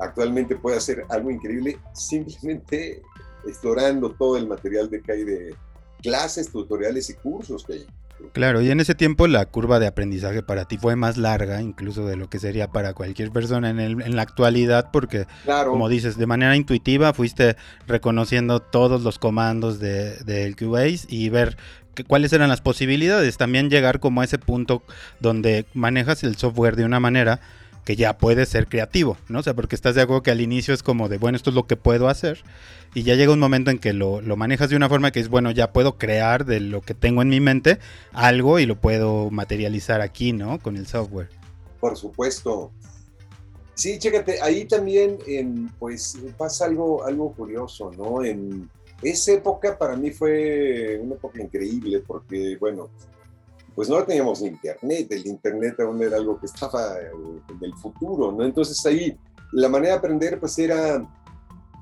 actualmente 0.00 0.56
puede 0.56 0.76
hacer 0.76 1.04
algo 1.08 1.30
increíble 1.30 1.78
simplemente 1.92 3.02
explorando 3.46 4.10
todo 4.12 4.36
el 4.36 4.46
material 4.46 4.90
de 4.90 5.00
que 5.00 5.12
hay 5.12 5.24
de 5.24 5.54
clases, 6.02 6.50
tutoriales 6.50 7.08
y 7.10 7.14
cursos 7.14 7.64
que 7.64 7.72
hay. 7.74 7.86
Claro, 8.32 8.60
y 8.60 8.70
en 8.70 8.80
ese 8.80 8.94
tiempo 8.94 9.26
la 9.26 9.46
curva 9.46 9.78
de 9.78 9.86
aprendizaje 9.86 10.42
para 10.42 10.64
ti 10.64 10.76
fue 10.76 10.96
más 10.96 11.16
larga, 11.16 11.62
incluso 11.62 12.06
de 12.06 12.16
lo 12.16 12.28
que 12.28 12.38
sería 12.38 12.68
para 12.68 12.92
cualquier 12.92 13.30
persona 13.30 13.70
en, 13.70 13.80
el, 13.80 14.02
en 14.02 14.16
la 14.16 14.22
actualidad, 14.22 14.90
porque, 14.92 15.26
como 15.66 15.88
dices, 15.88 16.16
de 16.16 16.26
manera 16.26 16.56
intuitiva 16.56 17.12
fuiste 17.12 17.56
reconociendo 17.86 18.60
todos 18.60 19.02
los 19.02 19.18
comandos 19.18 19.78
del 19.78 20.24
de, 20.24 20.54
Cubase 20.58 21.06
y 21.08 21.28
ver 21.28 21.56
cuáles 22.06 22.32
eran 22.32 22.48
las 22.48 22.60
posibilidades. 22.60 23.36
También 23.36 23.70
llegar 23.70 24.00
como 24.00 24.20
a 24.20 24.24
ese 24.24 24.38
punto 24.38 24.82
donde 25.20 25.66
manejas 25.74 26.22
el 26.24 26.36
software 26.36 26.76
de 26.76 26.84
una 26.84 27.00
manera 27.00 27.40
que 27.84 27.96
ya 27.96 28.18
puedes 28.18 28.50
ser 28.50 28.66
creativo, 28.66 29.16
¿no? 29.28 29.38
O 29.38 29.42
sea, 29.42 29.54
porque 29.54 29.74
estás 29.74 29.94
de 29.94 30.02
acuerdo 30.02 30.22
que 30.22 30.30
al 30.30 30.42
inicio 30.42 30.74
es 30.74 30.82
como 30.82 31.08
de, 31.08 31.16
bueno, 31.16 31.36
esto 31.36 31.48
es 31.48 31.56
lo 31.56 31.66
que 31.66 31.76
puedo 31.76 32.08
hacer, 32.08 32.42
y 32.94 33.02
ya 33.02 33.14
llega 33.14 33.32
un 33.32 33.38
momento 33.38 33.70
en 33.70 33.78
que 33.78 33.92
lo, 33.92 34.20
lo 34.20 34.36
manejas 34.36 34.70
de 34.70 34.76
una 34.76 34.88
forma 34.88 35.10
que 35.10 35.20
es, 35.20 35.28
bueno, 35.28 35.50
ya 35.50 35.72
puedo 35.72 35.98
crear 35.98 36.44
de 36.44 36.60
lo 36.60 36.80
que 36.80 36.94
tengo 36.94 37.22
en 37.22 37.28
mi 37.28 37.40
mente 37.40 37.78
algo 38.12 38.58
y 38.58 38.66
lo 38.66 38.80
puedo 38.80 39.30
materializar 39.30 40.00
aquí, 40.00 40.32
¿no? 40.32 40.58
Con 40.58 40.76
el 40.76 40.86
software. 40.86 41.28
Por 41.80 41.96
supuesto. 41.96 42.72
Sí, 43.74 43.98
chécate, 43.98 44.42
ahí 44.42 44.64
también 44.64 45.18
pues 45.78 46.18
pasa 46.36 46.64
algo, 46.64 47.04
algo 47.04 47.32
curioso, 47.32 47.92
¿no? 47.96 48.24
En 48.24 48.68
esa 49.02 49.32
época 49.32 49.78
para 49.78 49.94
mí 49.94 50.10
fue 50.10 50.98
una 51.00 51.14
época 51.14 51.40
increíble 51.40 52.02
porque, 52.04 52.56
bueno, 52.58 52.88
pues 53.76 53.88
no 53.88 54.02
teníamos 54.02 54.42
internet, 54.42 55.06
el 55.12 55.26
internet 55.28 55.78
aún 55.78 56.02
era 56.02 56.16
algo 56.16 56.40
que 56.40 56.46
estaba 56.46 56.96
en 56.98 57.62
el 57.64 57.72
futuro, 57.74 58.32
¿no? 58.32 58.44
Entonces 58.44 58.84
ahí 58.86 59.16
la 59.52 59.68
manera 59.68 59.92
de 59.92 59.98
aprender 59.98 60.40
pues 60.40 60.58
era 60.58 61.06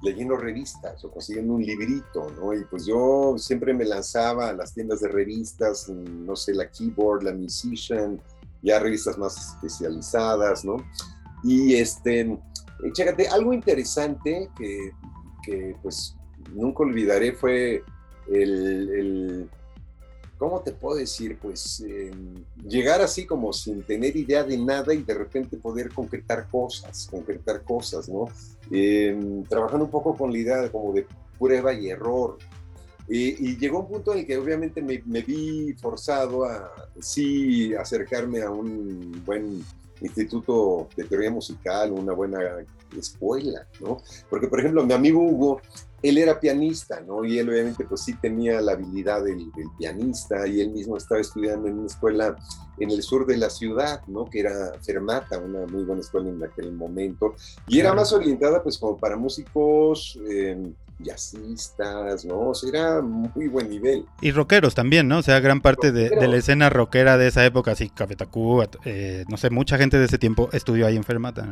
leyendo 0.02 0.36
revistas 0.36 1.04
o 1.04 1.10
consiguiendo 1.10 1.54
un 1.54 1.62
librito, 1.62 2.30
¿no? 2.38 2.52
Y 2.54 2.64
pues 2.64 2.86
yo 2.86 3.36
siempre 3.38 3.72
me 3.72 3.84
lanzaba 3.84 4.50
a 4.50 4.52
las 4.52 4.74
tiendas 4.74 5.00
de 5.00 5.08
revistas, 5.08 5.88
no 5.88 6.36
sé, 6.36 6.54
la 6.54 6.70
Keyboard, 6.70 7.22
la 7.22 7.32
Musician, 7.32 8.20
ya 8.62 8.78
revistas 8.78 9.16
más 9.18 9.54
especializadas, 9.54 10.64
¿no? 10.64 10.76
Y 11.42 11.74
este, 11.74 12.38
chécate, 12.92 13.28
algo 13.28 13.52
interesante 13.52 14.50
que, 14.56 14.92
que 15.44 15.76
pues 15.82 16.16
nunca 16.52 16.82
olvidaré 16.82 17.32
fue 17.32 17.82
el, 18.30 19.48
¿cómo 20.38 20.60
te 20.60 20.72
puedo 20.72 20.96
decir? 20.96 21.38
Pues 21.40 21.80
em, 21.80 22.34
llegar 22.66 23.00
así 23.00 23.26
como 23.26 23.52
sin 23.52 23.82
tener 23.82 24.16
idea 24.16 24.44
de 24.44 24.58
nada 24.58 24.92
y 24.94 25.02
de 25.02 25.14
repente 25.14 25.56
poder 25.56 25.92
concretar 25.92 26.48
cosas, 26.48 27.08
concretar 27.10 27.62
cosas, 27.62 28.08
¿no? 28.08 28.26
Em, 28.70 29.44
trabajando 29.44 29.84
un 29.84 29.90
poco 29.90 30.16
con 30.16 30.32
la 30.32 30.38
idea 30.38 30.70
como 30.70 30.92
de 30.92 31.06
prueba 31.38 31.72
y 31.72 31.88
error, 31.88 32.38
y, 33.08 33.56
llegó 33.56 33.80
un 33.80 33.88
punto 33.88 34.12
en 34.12 34.20
el 34.20 34.26
que 34.26 34.36
obviamente 34.36 34.82
me, 34.82 34.98
vi 35.22 35.72
forzado 35.74 36.44
a 36.44 36.72
sí 37.00 37.72
acercarme 37.74 38.42
a 38.42 38.50
un 38.50 39.22
buen 39.24 39.64
instituto 40.00 40.88
de 40.96 41.04
teoría 41.04 41.30
musical, 41.30 41.92
una 41.92 42.12
buena 42.12 42.38
escuela, 42.96 43.66
¿no? 43.80 43.98
Porque, 44.28 44.48
por 44.48 44.60
ejemplo, 44.60 44.84
mi 44.84 44.92
amigo 44.92 45.22
Hugo, 45.22 45.60
él 46.02 46.18
era 46.18 46.38
pianista, 46.38 47.00
¿no? 47.00 47.24
Y 47.24 47.38
él 47.38 47.48
obviamente 47.48 47.84
pues 47.84 48.02
sí 48.02 48.14
tenía 48.14 48.60
la 48.60 48.72
habilidad 48.72 49.24
del, 49.24 49.50
pianista 49.78 50.46
y 50.46 50.60
él 50.60 50.70
mismo 50.70 50.96
estaba 50.96 51.20
estudiando 51.20 51.68
en 51.68 51.78
una 51.78 51.86
escuela 51.86 52.36
en 52.78 52.90
el 52.90 53.02
sur 53.02 53.26
de 53.26 53.36
la 53.38 53.50
ciudad, 53.50 54.02
¿no? 54.06 54.26
Que 54.26 54.40
era 54.40 54.72
Fermata, 54.82 55.38
una 55.38 55.66
muy 55.66 55.84
buena 55.84 56.02
escuela 56.02 56.28
en 56.28 56.42
aquel 56.44 56.72
momento. 56.72 57.34
Y 57.66 57.80
era 57.80 57.94
más 57.94 58.12
orientada 58.12 58.62
pues 58.62 58.78
como 58.78 58.96
para 58.96 59.16
músicos... 59.16 60.18
Eh, 60.28 60.72
jazzistas, 60.98 62.24
¿no? 62.24 62.50
O 62.50 62.54
sea, 62.54 62.68
era 62.68 63.02
muy 63.02 63.48
buen 63.48 63.68
nivel. 63.68 64.04
Y 64.20 64.30
rockeros 64.30 64.74
también, 64.74 65.08
¿no? 65.08 65.18
O 65.18 65.22
sea, 65.22 65.40
gran 65.40 65.60
parte 65.60 65.92
de, 65.92 66.10
la 66.10 66.36
escena 66.36 66.70
rockera 66.70 67.18
de 67.18 67.28
esa 67.28 67.44
época, 67.44 67.72
así, 67.72 67.88
Café 67.90 68.16
Tacuba, 68.16 68.68
eh, 68.84 69.24
no 69.28 69.36
sé, 69.36 69.50
mucha 69.50 69.78
gente 69.78 69.98
de 69.98 70.06
ese 70.06 70.18
tiempo 70.18 70.48
estudió 70.52 70.86
ahí 70.86 70.96
en 70.96 71.04
Fermata. 71.04 71.46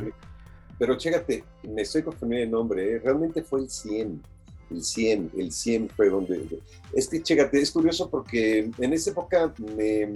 Pero 0.78 0.96
chécate, 0.96 1.44
me 1.62 1.82
estoy 1.82 2.02
confundiendo 2.02 2.44
el 2.44 2.50
nombre, 2.50 2.94
¿eh? 2.94 2.98
realmente 2.98 3.42
fue 3.42 3.60
el 3.60 3.70
100. 3.70 4.22
El 4.70 4.82
100, 4.82 5.30
el 5.36 5.52
100 5.52 5.88
fue 5.90 6.08
donde... 6.08 6.58
Es 6.94 7.08
que, 7.08 7.22
chécate, 7.22 7.60
es 7.60 7.70
curioso 7.70 8.08
porque 8.08 8.70
en 8.78 8.92
esa 8.92 9.10
época 9.10 9.52
me, 9.76 10.08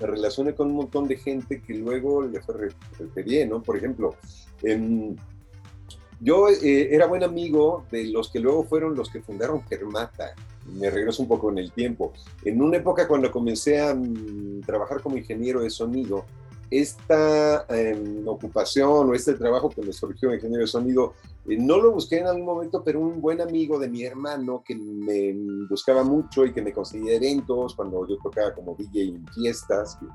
relacioné 0.00 0.54
con 0.54 0.68
un 0.68 0.76
montón 0.76 1.06
de 1.06 1.16
gente 1.16 1.60
que 1.60 1.74
luego 1.74 2.22
le 2.22 2.40
fue 2.40 2.70
referí, 2.98 3.46
¿no? 3.46 3.62
Por 3.62 3.76
ejemplo, 3.76 4.16
en 4.62 5.16
yo 6.20 6.48
eh, 6.48 6.94
era 6.94 7.06
buen 7.06 7.24
amigo 7.24 7.84
de 7.90 8.04
los 8.04 8.30
que 8.30 8.40
luego 8.40 8.64
fueron 8.64 8.94
los 8.94 9.08
que 9.08 9.22
fundaron 9.22 9.62
Germata. 9.62 10.34
Me 10.66 10.90
regreso 10.90 11.22
un 11.22 11.28
poco 11.28 11.50
en 11.50 11.58
el 11.58 11.72
tiempo. 11.72 12.12
En 12.44 12.60
una 12.60 12.76
época 12.76 13.08
cuando 13.08 13.30
comencé 13.30 13.80
a 13.80 13.94
mm, 13.94 14.60
trabajar 14.66 15.00
como 15.00 15.16
ingeniero 15.16 15.62
de 15.62 15.70
sonido, 15.70 16.26
esta 16.70 17.64
em, 17.68 18.26
ocupación 18.28 19.08
o 19.08 19.14
este 19.14 19.34
trabajo 19.34 19.70
que 19.70 19.82
me 19.82 19.92
surgió 19.92 20.28
de 20.28 20.36
ingeniero 20.36 20.62
de 20.62 20.68
sonido, 20.68 21.14
eh, 21.48 21.56
no 21.58 21.78
lo 21.78 21.92
busqué 21.92 22.18
en 22.18 22.26
algún 22.26 22.44
momento, 22.44 22.84
pero 22.84 23.00
un 23.00 23.20
buen 23.20 23.40
amigo 23.40 23.78
de 23.78 23.88
mi 23.88 24.04
hermano 24.04 24.62
que 24.64 24.76
me 24.76 25.34
buscaba 25.68 26.04
mucho 26.04 26.44
y 26.44 26.52
que 26.52 26.62
me 26.62 26.72
conseguía 26.72 27.14
eventos 27.14 27.74
cuando 27.74 28.06
yo 28.06 28.18
tocaba 28.18 28.54
como 28.54 28.76
DJ 28.76 29.02
en 29.08 29.26
fiestas, 29.28 29.96
que 29.98 30.06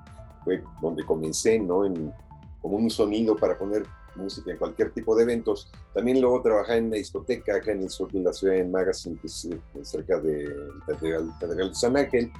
fue 0.44 0.64
donde 0.82 1.04
comencé, 1.04 1.60
¿no? 1.60 1.84
En, 1.84 2.14
como 2.62 2.78
un 2.78 2.90
sonido 2.90 3.36
para 3.36 3.58
poner 3.58 3.86
música 4.16 4.52
en 4.52 4.58
cualquier 4.58 4.92
tipo 4.92 5.16
de 5.16 5.24
eventos. 5.24 5.72
También 5.94 6.22
luego 6.22 6.42
trabajé 6.42 6.78
en 6.78 6.92
la 6.92 6.98
discoteca 6.98 7.56
acá 7.56 7.72
en 7.72 7.84
el 7.84 7.90
sur 7.90 8.12
de 8.12 8.22
la 8.22 8.34
ciudad, 8.34 8.56
en 8.56 8.72
Magazine, 8.72 9.18
que 9.20 9.28
es 9.28 9.46
eh, 9.46 9.60
cerca 9.84 10.20
de 10.20 10.46
la 10.88 11.38
Catedral 11.40 11.70
de 11.70 11.76
San 11.76 11.98
Ángel. 11.98 12.32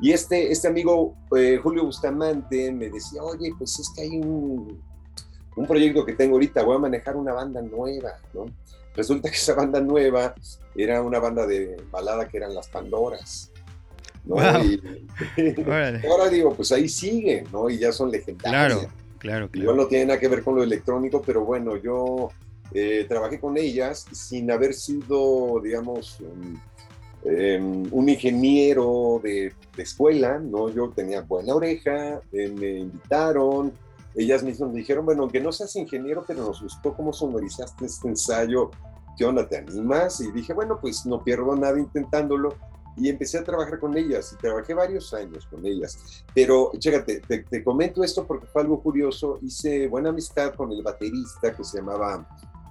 Y 0.00 0.12
este, 0.12 0.50
este 0.50 0.68
amigo, 0.68 1.14
eh, 1.36 1.58
Julio 1.62 1.84
Bustamante, 1.84 2.72
me 2.72 2.88
decía, 2.88 3.22
oye, 3.22 3.52
pues 3.58 3.78
es 3.78 3.90
que 3.94 4.02
hay 4.02 4.18
un, 4.18 4.82
un 5.56 5.66
proyecto 5.66 6.04
que 6.04 6.14
tengo 6.14 6.34
ahorita, 6.34 6.62
voy 6.62 6.76
a 6.76 6.80
manejar 6.80 7.16
una 7.16 7.32
banda 7.32 7.60
nueva, 7.62 8.12
¿no? 8.32 8.46
Resulta 8.94 9.30
que 9.30 9.36
esa 9.36 9.54
banda 9.54 9.80
nueva 9.80 10.34
era 10.74 11.02
una 11.02 11.18
banda 11.18 11.46
de 11.46 11.76
balada 11.90 12.28
que 12.28 12.38
eran 12.38 12.54
las 12.54 12.68
Pandoras. 12.68 13.52
¿no? 14.24 14.36
Y, 14.62 14.80
ahora 16.10 16.28
digo, 16.28 16.54
pues 16.54 16.72
ahí 16.72 16.88
siguen, 16.88 17.46
¿no? 17.52 17.70
Y 17.70 17.78
ya 17.78 17.92
son 17.92 18.10
legendarias. 18.10 18.78
Claro. 18.78 18.99
Claro, 19.20 19.50
Igual 19.52 19.76
no 19.76 19.86
tiene 19.86 20.06
nada 20.06 20.18
que 20.18 20.28
ver 20.28 20.42
con 20.42 20.56
lo 20.56 20.62
electrónico, 20.62 21.20
pero 21.20 21.44
bueno, 21.44 21.76
yo 21.76 22.30
eh, 22.72 23.04
trabajé 23.06 23.38
con 23.38 23.58
ellas 23.58 24.06
sin 24.12 24.50
haber 24.50 24.72
sido, 24.72 25.60
digamos, 25.62 26.18
em, 27.24 27.86
un, 27.90 28.08
ingeniero 28.08 29.20
de, 29.22 29.52
escuela, 29.76 30.38
¿no? 30.38 30.70
Yo 30.70 30.88
tenía 30.88 31.20
buena 31.20 31.54
oreja, 31.54 32.22
eh, 32.32 32.48
me 32.48 32.78
invitaron, 32.78 33.72
ellas 34.14 34.42
mismas 34.42 34.70
me 34.70 34.78
dijeron, 34.78 35.04
bueno, 35.04 35.22
aunque 35.22 35.40
no 35.40 35.52
seas 35.52 35.76
ingeniero, 35.76 36.24
pero 36.26 36.44
nos 36.44 36.62
gustó 36.62 36.94
cómo 36.94 37.12
sonorizaste 37.12 37.84
este 37.84 38.08
ensayo, 38.08 38.70
¿qué 39.18 39.26
onda, 39.26 39.46
te 39.46 39.58
animas? 39.58 40.18
Y 40.22 40.32
dije, 40.32 40.54
bueno, 40.54 40.78
pues 40.80 41.04
no 41.04 41.22
pierdo 41.22 41.54
nada 41.56 41.78
intentándolo 41.78 42.54
y 42.96 43.08
empecé 43.08 43.38
a 43.38 43.44
trabajar 43.44 43.78
con 43.78 43.96
ellas 43.96 44.32
y 44.32 44.36
trabajé 44.36 44.74
varios 44.74 45.12
años 45.14 45.46
con 45.46 45.64
ellas. 45.64 46.24
Pero, 46.34 46.72
chécate, 46.78 47.20
te, 47.20 47.64
comento 47.64 48.02
esto 48.02 48.26
porque 48.26 48.46
fue 48.46 48.62
algo 48.62 48.82
curioso. 48.82 49.38
Hice 49.42 49.88
buena 49.88 50.10
amistad 50.10 50.54
con 50.54 50.70
el 50.72 50.82
baterista 50.82 51.54
que 51.54 51.64
se 51.64 51.78
llamaba 51.78 52.26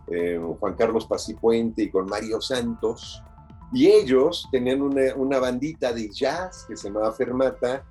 eh, 0.07 0.39
Juan 0.59 0.75
Carlos 0.75 1.05
Pacipuente 1.05 1.83
y 1.83 1.89
con 1.89 2.05
Mario 2.05 2.41
Santos. 2.41 3.23
Y 3.73 3.87
ellos 3.87 4.47
tenían 4.51 4.81
una, 4.81 5.15
una 5.15 5.39
bandita 5.39 5.93
de 5.93 6.09
jazz 6.09 6.65
que 6.67 6.75
se 6.75 6.89
llamaba 6.89 7.11
Fermata. 7.13 7.83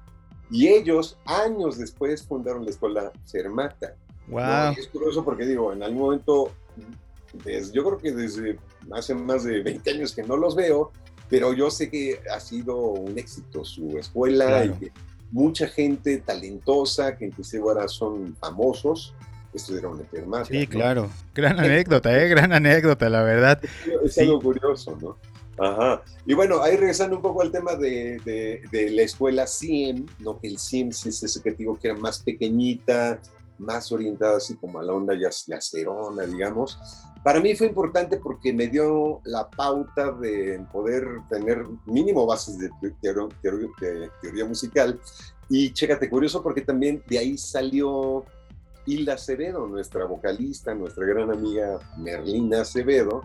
Y 0.50 0.68
ellos, 0.68 1.18
años 1.24 1.78
después, 1.78 2.26
fundaron 2.26 2.64
la 2.64 2.70
escuela 2.70 3.12
Fermata. 3.26 3.94
Wow. 4.28 4.74
es 4.76 4.88
curioso 4.88 5.24
porque 5.24 5.46
digo, 5.46 5.72
en 5.72 5.82
algún 5.82 6.02
momento, 6.02 6.52
yo 7.72 7.84
creo 7.84 7.98
que 7.98 8.12
desde 8.12 8.58
hace 8.92 9.14
más 9.14 9.44
de 9.44 9.62
20 9.62 9.90
años 9.90 10.14
que 10.14 10.22
no 10.22 10.36
los 10.36 10.54
veo, 10.54 10.92
pero 11.28 11.52
yo 11.52 11.70
sé 11.70 11.90
que 11.90 12.20
ha 12.34 12.40
sido 12.40 12.76
un 12.76 13.18
éxito 13.18 13.64
su 13.64 13.98
escuela 13.98 14.64
y 14.64 14.70
que 14.72 14.92
mucha 15.30 15.68
gente 15.68 16.18
talentosa, 16.18 17.16
que 17.16 17.26
inclusive 17.26 17.62
ahora 17.62 17.88
son 17.88 18.34
famosos, 18.36 19.14
estudiaron 19.52 20.06
en 20.12 20.44
Sí, 20.44 20.66
claro. 20.66 21.10
Gran 21.34 21.58
anécdota, 21.58 22.16
¿eh? 22.18 22.28
Gran 22.28 22.52
anécdota, 22.52 23.08
la 23.08 23.22
verdad. 23.22 23.60
Es 24.04 24.18
algo 24.18 24.40
curioso, 24.40 24.96
¿no? 25.00 25.16
Ajá. 25.58 26.02
Y 26.24 26.34
bueno, 26.34 26.62
ahí 26.62 26.76
regresando 26.76 27.16
un 27.16 27.22
poco 27.22 27.42
al 27.42 27.50
tema 27.50 27.74
de, 27.74 28.20
de, 28.70 28.90
la 28.90 29.02
escuela 29.02 29.46
CIEM, 29.46 30.06
¿no? 30.20 30.38
Que 30.38 30.48
el 30.48 30.58
CIEM 30.58 30.92
sí 30.92 31.08
es 31.08 31.22
ese 31.22 31.42
que 31.42 31.50
digo 31.52 31.76
que 31.78 31.88
era 31.88 31.96
más 31.96 32.22
pequeñita, 32.22 33.20
más 33.58 33.90
orientada 33.90 34.36
así 34.36 34.54
como 34.54 34.78
a 34.78 34.84
la 34.84 34.92
onda 34.92 35.14
yacerona, 35.14 36.24
digamos. 36.26 36.78
Para 37.28 37.40
mí 37.40 37.54
fue 37.54 37.66
importante 37.66 38.16
porque 38.16 38.54
me 38.54 38.68
dio 38.68 39.20
la 39.24 39.50
pauta 39.50 40.12
de 40.12 40.64
poder 40.72 41.04
tener 41.28 41.62
mínimo 41.84 42.24
bases 42.24 42.58
de 42.58 42.70
teoría, 43.02 44.46
musical. 44.46 44.98
Y 45.50 45.74
chécate, 45.74 46.08
curioso 46.08 46.42
porque 46.42 46.62
también 46.62 47.02
de 47.06 47.18
ahí 47.18 47.36
salió 47.36 48.24
Hilda 48.86 49.12
Acevedo, 49.12 49.66
nuestra 49.66 50.06
vocalista, 50.06 50.74
nuestra 50.74 51.04
gran 51.04 51.30
amiga 51.30 51.78
Merlina 51.98 52.62
Acevedo. 52.62 53.20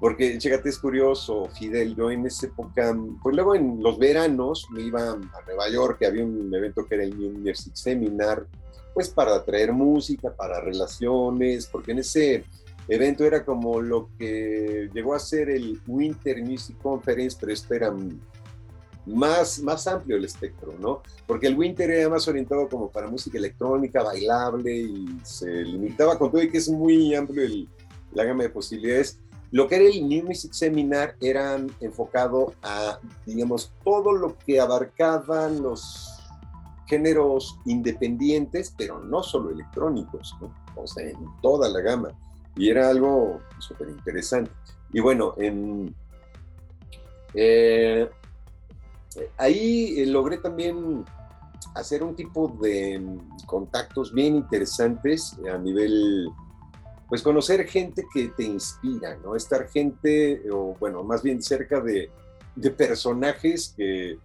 Porque, 0.00 0.36
chécate, 0.36 0.70
es 0.70 0.78
curioso, 0.80 1.48
Fidel, 1.56 1.94
yo 1.94 2.10
en 2.10 2.26
esa 2.26 2.46
época, 2.46 2.96
pues 3.22 3.36
luego 3.36 3.54
en 3.54 3.80
los 3.80 3.96
veranos 3.96 4.66
me 4.72 4.82
iba 4.82 5.12
a 5.12 5.42
Nueva 5.46 5.68
York, 5.70 5.98
que 6.00 6.06
había 6.06 6.24
un 6.24 6.52
evento 6.52 6.84
que 6.84 6.96
era 6.96 7.04
el 7.04 7.14
Music 7.14 7.76
Seminar, 7.76 8.44
pues 8.92 9.08
para 9.08 9.44
traer 9.44 9.72
música, 9.72 10.34
para 10.34 10.60
relaciones, 10.60 11.68
porque 11.68 11.92
en 11.92 12.00
ese 12.00 12.44
evento 12.88 13.24
era 13.24 13.44
como 13.44 13.80
lo 13.80 14.10
que 14.18 14.90
llegó 14.92 15.14
a 15.14 15.18
ser 15.18 15.50
el 15.50 15.80
Winter 15.86 16.42
Music 16.42 16.76
Conference, 16.82 17.36
pero 17.40 17.52
esto 17.52 17.74
era 17.74 17.94
más, 19.06 19.60
más 19.60 19.86
amplio 19.86 20.16
el 20.16 20.24
espectro, 20.24 20.74
¿no? 20.78 21.02
Porque 21.26 21.46
el 21.46 21.56
Winter 21.56 21.90
era 21.90 22.08
más 22.08 22.26
orientado 22.28 22.68
como 22.68 22.90
para 22.90 23.08
música 23.08 23.38
electrónica, 23.38 24.02
bailable 24.02 24.74
y 24.76 25.18
se 25.22 25.46
limitaba 25.64 26.18
con 26.18 26.30
todo 26.30 26.42
y 26.42 26.50
que 26.50 26.58
es 26.58 26.68
muy 26.68 27.14
amplio 27.14 27.66
la 28.12 28.24
gama 28.24 28.44
de 28.44 28.50
posibilidades. 28.50 29.18
Lo 29.50 29.68
que 29.68 29.76
era 29.76 29.84
el 29.84 30.08
New 30.08 30.26
Music 30.26 30.52
Seminar 30.52 31.16
era 31.20 31.56
enfocado 31.80 32.54
a, 32.62 32.98
digamos, 33.24 33.72
todo 33.84 34.12
lo 34.12 34.36
que 34.38 34.58
abarcaban 34.60 35.62
los 35.62 36.10
géneros 36.86 37.58
independientes, 37.64 38.74
pero 38.76 38.98
no 39.00 39.22
solo 39.22 39.50
electrónicos, 39.50 40.34
¿no? 40.40 40.52
o 40.76 40.86
sea, 40.86 41.08
en 41.08 41.16
toda 41.40 41.68
la 41.68 41.80
gama. 41.80 42.08
Y 42.56 42.70
era 42.70 42.88
algo 42.88 43.40
súper 43.58 43.88
interesante. 43.88 44.50
Y 44.92 45.00
bueno, 45.00 45.34
en, 45.38 45.94
eh, 47.34 48.08
ahí 49.36 50.00
eh, 50.00 50.06
logré 50.06 50.38
también 50.38 51.04
hacer 51.74 52.02
un 52.02 52.14
tipo 52.14 52.48
de 52.60 53.02
contactos 53.46 54.12
bien 54.12 54.36
interesantes 54.36 55.36
a 55.52 55.58
nivel, 55.58 56.28
pues 57.08 57.22
conocer 57.22 57.66
gente 57.66 58.04
que 58.12 58.28
te 58.28 58.44
inspira, 58.44 59.16
¿no? 59.16 59.34
Estar 59.34 59.68
gente, 59.68 60.42
o 60.52 60.76
bueno, 60.78 61.02
más 61.02 61.22
bien 61.22 61.42
cerca 61.42 61.80
de, 61.80 62.10
de 62.54 62.70
personajes 62.70 63.74
que 63.76 64.18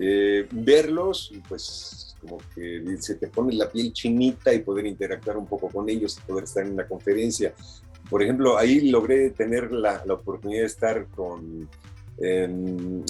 eh, 0.00 0.46
verlos, 0.50 1.32
pues 1.48 2.16
como 2.20 2.38
que 2.54 2.96
se 3.00 3.14
te 3.14 3.28
pone 3.28 3.54
la 3.54 3.70
piel 3.70 3.92
chinita 3.92 4.52
y 4.52 4.60
poder 4.60 4.86
interactuar 4.86 5.36
un 5.36 5.46
poco 5.46 5.68
con 5.68 5.88
ellos 5.88 6.18
y 6.18 6.26
poder 6.26 6.44
estar 6.44 6.64
en 6.66 6.76
la 6.76 6.88
conferencia. 6.88 7.54
Por 8.08 8.22
ejemplo, 8.22 8.58
ahí 8.58 8.90
logré 8.90 9.30
tener 9.30 9.70
la, 9.70 10.02
la 10.04 10.14
oportunidad 10.14 10.62
de 10.62 10.66
estar 10.66 11.06
con 11.08 11.68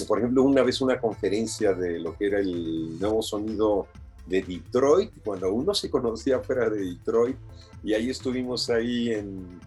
por 0.07 0.19
ejemplo, 0.19 0.43
una 0.43 0.63
vez 0.63 0.79
una 0.79 0.99
conferencia 0.99 1.73
de 1.73 1.99
lo 1.99 2.15
que 2.15 2.27
era 2.27 2.39
el 2.39 2.97
nuevo 2.97 3.21
sonido 3.21 3.87
de 4.25 4.41
Detroit, 4.41 5.11
cuando 5.23 5.47
aún 5.47 5.65
no 5.65 5.73
se 5.73 5.89
conocía 5.89 6.39
fuera 6.39 6.69
de 6.69 6.79
Detroit, 6.79 7.35
y 7.83 7.93
ahí 7.93 8.09
estuvimos 8.09 8.69
ahí 8.69 9.11
en, 9.11 9.59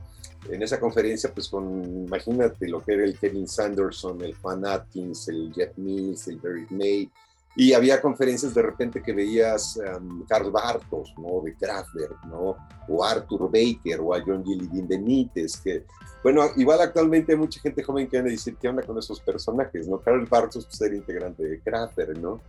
en 0.50 0.62
esa 0.62 0.78
conferencia, 0.78 1.32
pues 1.32 1.48
con, 1.48 1.84
imagínate 2.06 2.68
lo 2.68 2.82
que 2.82 2.94
era 2.94 3.04
el 3.04 3.18
Kevin 3.18 3.48
Sanderson, 3.48 4.20
el 4.22 4.34
Juan 4.34 4.66
Atkins, 4.66 5.28
el 5.28 5.52
Jeff 5.54 5.76
Mills, 5.76 6.28
el 6.28 6.40
Derek 6.40 6.70
May, 6.70 7.10
y 7.56 7.72
había 7.72 8.00
conferencias 8.00 8.52
de 8.52 8.62
repente 8.62 9.00
que 9.00 9.12
veías 9.12 9.76
um, 9.76 10.24
Carl 10.26 10.50
Bartos, 10.50 11.14
¿no? 11.16 11.40
De 11.40 11.54
Kraftwerk, 11.54 12.24
¿no? 12.24 12.56
O 12.88 13.04
Arthur 13.04 13.48
Baker, 13.50 14.00
o 14.00 14.12
a 14.12 14.22
John 14.24 14.44
Gilligan 14.44 14.88
Benítez, 14.88 15.56
que, 15.58 15.84
bueno, 16.22 16.42
igual 16.56 16.80
actualmente 16.80 17.32
hay 17.32 17.38
mucha 17.38 17.60
gente 17.60 17.82
joven 17.82 18.06
que 18.08 18.16
viene 18.16 18.30
a 18.30 18.32
decir 18.32 18.56
qué 18.60 18.68
onda 18.68 18.82
con 18.82 18.98
esos 18.98 19.20
personajes, 19.20 19.86
¿no? 19.86 19.98
Carl 20.00 20.26
Bartos 20.26 20.66
pues, 20.66 20.80
era 20.80 20.96
integrante 20.96 21.44
de 21.44 21.60
Kraftwerk, 21.60 22.18
¿no? 22.18 22.40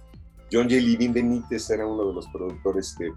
John 0.52 0.68
Gilligan 0.68 1.14
Benítez 1.14 1.70
era 1.70 1.86
uno 1.86 2.08
de 2.08 2.14
los 2.14 2.28
productores 2.30 2.96
que 2.98 3.12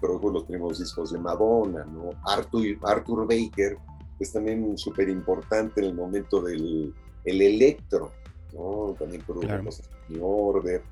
produjo 0.00 0.30
los 0.30 0.44
primeros 0.44 0.78
discos 0.78 1.12
de 1.12 1.18
Madonna, 1.18 1.84
¿no? 1.84 2.10
Arthur, 2.24 2.64
Arthur 2.82 3.26
Baker, 3.26 3.76
es 4.18 4.32
también 4.32 4.76
súper 4.78 5.08
importante 5.08 5.80
en 5.80 5.86
el 5.88 5.94
momento 5.94 6.40
del 6.40 6.94
el 7.24 7.42
electro, 7.42 8.12
¿no? 8.54 8.94
También 8.98 9.22
produjo 9.22 9.46
claro. 9.46 9.68
New 10.08 10.24
Order 10.24 10.82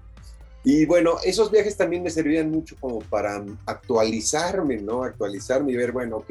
y 0.66 0.86
bueno, 0.86 1.16
esos 1.22 1.50
viajes 1.50 1.76
también 1.76 2.02
me 2.02 2.08
servían 2.08 2.50
mucho 2.50 2.74
como 2.80 3.00
para 3.00 3.44
actualizarme, 3.66 4.78
¿no? 4.78 5.04
Actualizarme 5.04 5.72
y 5.72 5.76
ver, 5.76 5.92
bueno, 5.92 6.16
ok, 6.16 6.30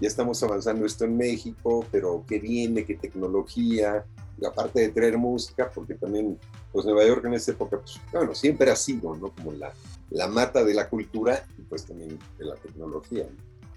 ya 0.00 0.08
estamos 0.08 0.42
avanzando 0.42 0.84
esto 0.84 1.04
en 1.04 1.16
México, 1.16 1.86
pero 1.92 2.24
¿qué 2.28 2.40
viene? 2.40 2.84
¿Qué 2.84 2.96
tecnología? 2.96 4.04
Y 4.40 4.44
aparte 4.44 4.80
de 4.80 4.88
traer 4.88 5.16
música, 5.16 5.70
porque 5.72 5.94
también, 5.94 6.36
pues 6.72 6.86
Nueva 6.86 7.06
York 7.06 7.24
en 7.26 7.34
esa 7.34 7.52
época, 7.52 7.78
pues, 7.78 8.00
bueno, 8.12 8.34
siempre 8.34 8.68
ha 8.68 8.76
sido, 8.76 9.14
¿no? 9.14 9.32
Como 9.32 9.52
la, 9.52 9.72
la 10.10 10.26
mata 10.26 10.64
de 10.64 10.74
la 10.74 10.88
cultura 10.88 11.46
y 11.56 11.62
pues 11.62 11.86
también 11.86 12.18
de 12.36 12.44
la 12.44 12.56
tecnología. 12.56 13.28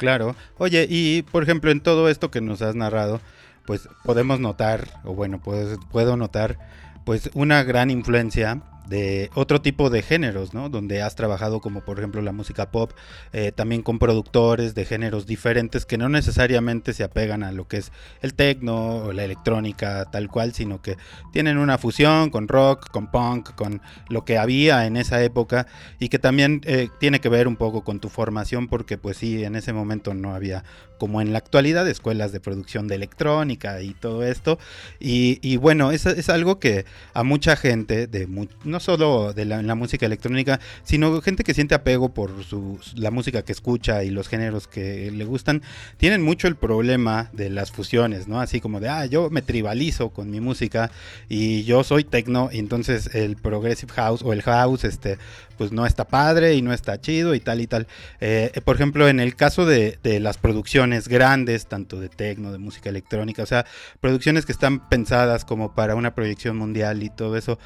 Claro. 0.02 0.36
Oye, 0.58 0.88
y 0.90 1.22
por 1.22 1.44
ejemplo, 1.44 1.70
en 1.70 1.80
todo 1.80 2.10
esto 2.10 2.32
que 2.32 2.42
nos 2.42 2.64
has 2.64 2.74
narrado, 2.74 3.22
pues 3.68 3.88
podemos 4.04 4.40
notar, 4.40 5.00
o 5.04 5.14
bueno, 5.14 5.40
pues, 5.44 5.78
puedo 5.92 6.18
notar, 6.18 6.58
pues 7.06 7.30
una 7.36 7.62
gran 7.62 7.92
influencia 7.92 8.64
de 8.88 9.30
otro 9.36 9.62
tipo 9.62 9.90
de 9.90 10.02
géneros, 10.02 10.54
¿no? 10.54 10.70
Donde 10.70 11.02
has 11.02 11.16
trabajado 11.16 11.62
como 11.62 11.82
por 11.82 11.98
ejemplo 11.98 12.22
la 12.22 12.32
música 12.32 12.72
pop, 12.72 12.92
eh, 13.34 13.52
también 13.52 13.82
con 13.82 14.00
productores 14.00 14.76
de 14.76 14.86
géneros 14.86 15.26
diferentes 15.26 15.86
que 15.86 15.98
no 15.98 16.10
necesariamente 16.10 16.94
se 16.94 17.04
apegan 17.04 17.44
a 17.44 17.52
lo 17.52 17.68
que 17.68 17.78
es 17.78 17.92
el 18.22 18.34
techno 18.34 18.98
o 18.98 19.14
la 19.14 19.24
electrónica 19.24 20.06
tal 20.12 20.28
cual, 20.30 20.54
sino 20.54 20.82
que 20.82 20.98
tienen 21.32 21.58
una 21.58 21.78
fusión 21.78 22.30
con 22.30 22.48
rock, 22.48 22.90
con 22.92 23.10
punk, 23.10 23.56
con 23.56 23.82
lo 24.10 24.26
que 24.26 24.38
había 24.38 24.86
en 24.86 24.98
esa 24.98 25.24
época 25.24 25.68
y 26.00 26.10
que 26.10 26.20
también 26.20 26.62
eh, 26.66 26.90
tiene 27.00 27.20
que 27.20 27.30
ver 27.30 27.48
un 27.48 27.56
poco 27.56 27.84
con 27.84 28.00
tu 28.00 28.10
formación 28.10 28.68
porque 28.68 28.98
pues 28.98 29.18
sí, 29.18 29.44
en 29.44 29.56
ese 29.56 29.74
momento 29.74 30.14
no 30.14 30.34
había 30.34 30.64
como 30.98 31.20
en 31.20 31.32
la 31.32 31.40
actualidad 31.40 31.88
escuelas 31.88 32.32
de 32.32 32.40
producción 32.40 32.88
de 32.88 32.94
electrónica 32.94 33.82
y 33.82 33.96
todo 33.96 34.24
esto 34.24 34.60
y, 35.00 35.58
bueno, 35.58 35.92
es, 35.92 36.06
es 36.06 36.30
algo 36.30 36.60
que 36.60 36.86
a 37.14 37.24
mucha 37.24 37.56
gente 37.56 38.06
de 38.06 38.28
no 38.72 38.80
solo 38.80 39.34
de 39.34 39.46
la, 39.46 39.76
música 39.76 40.06
electrónica, 40.06 40.60
sino 40.84 41.22
gente 41.22 41.44
que 41.44 41.54
siente 41.54 41.76
apego 41.76 42.14
por 42.14 42.44
su, 42.44 42.80
la 42.96 43.12
música 43.12 43.44
que 43.44 43.52
escucha 43.52 44.04
y 44.04 44.10
los 44.10 44.28
géneros 44.28 44.68
que 44.68 45.12
le 45.12 45.26
gustan, 45.26 45.62
tienen 45.98 46.22
mucho 46.22 46.48
el 46.48 46.56
problema 46.56 47.30
de 47.34 47.50
las 47.50 47.72
fusiones, 47.72 48.28
¿no? 48.28 48.40
Así 48.40 48.60
como 48.60 48.80
de, 48.80 48.90
ah, 48.90 49.06
yo 49.06 49.30
me 49.30 49.42
tribalizo 49.42 50.10
con 50.10 50.30
mi 50.30 50.40
música 50.40 50.92
y 51.30 51.64
yo 51.64 51.84
soy 51.84 52.04
techno, 52.04 52.50
y 52.52 52.60
entonces 52.60 53.14
el 53.14 53.36
progressive 53.36 53.92
house 53.94 54.22
o 54.24 54.34
el 54.34 54.42
house, 54.42 54.84
este, 54.84 55.18
pues 55.58 55.72
no 55.72 55.86
está 55.86 56.06
padre 56.06 56.56
y 56.56 56.64
no 56.64 56.74
está 56.74 57.00
chido 57.00 57.36
y 57.36 57.40
tal 57.40 57.62
y 57.62 57.68
tal. 57.68 57.88
Eh, 58.20 58.52
por 58.66 58.76
ejemplo, 58.76 59.08
en 59.08 59.20
el 59.20 59.36
caso 59.36 59.66
de, 59.66 60.00
de, 60.02 60.20
las 60.20 60.38
producciones 60.38 61.08
grandes, 61.08 61.68
tanto 61.68 62.00
de 62.00 62.10
techno, 62.10 62.52
de 62.52 62.58
música 62.58 62.90
electrónica, 62.90 63.44
o 63.44 63.46
sea, 63.46 63.66
producciones 64.00 64.48
que 64.48 64.52
están 64.52 64.90
pensadas 64.90 65.46
como 65.46 65.76
para 65.76 65.96
una 65.96 66.16
proyección 66.16 66.58
mundial 66.58 67.04
y 67.04 67.10
todo 67.10 67.38
eso, 67.38 67.60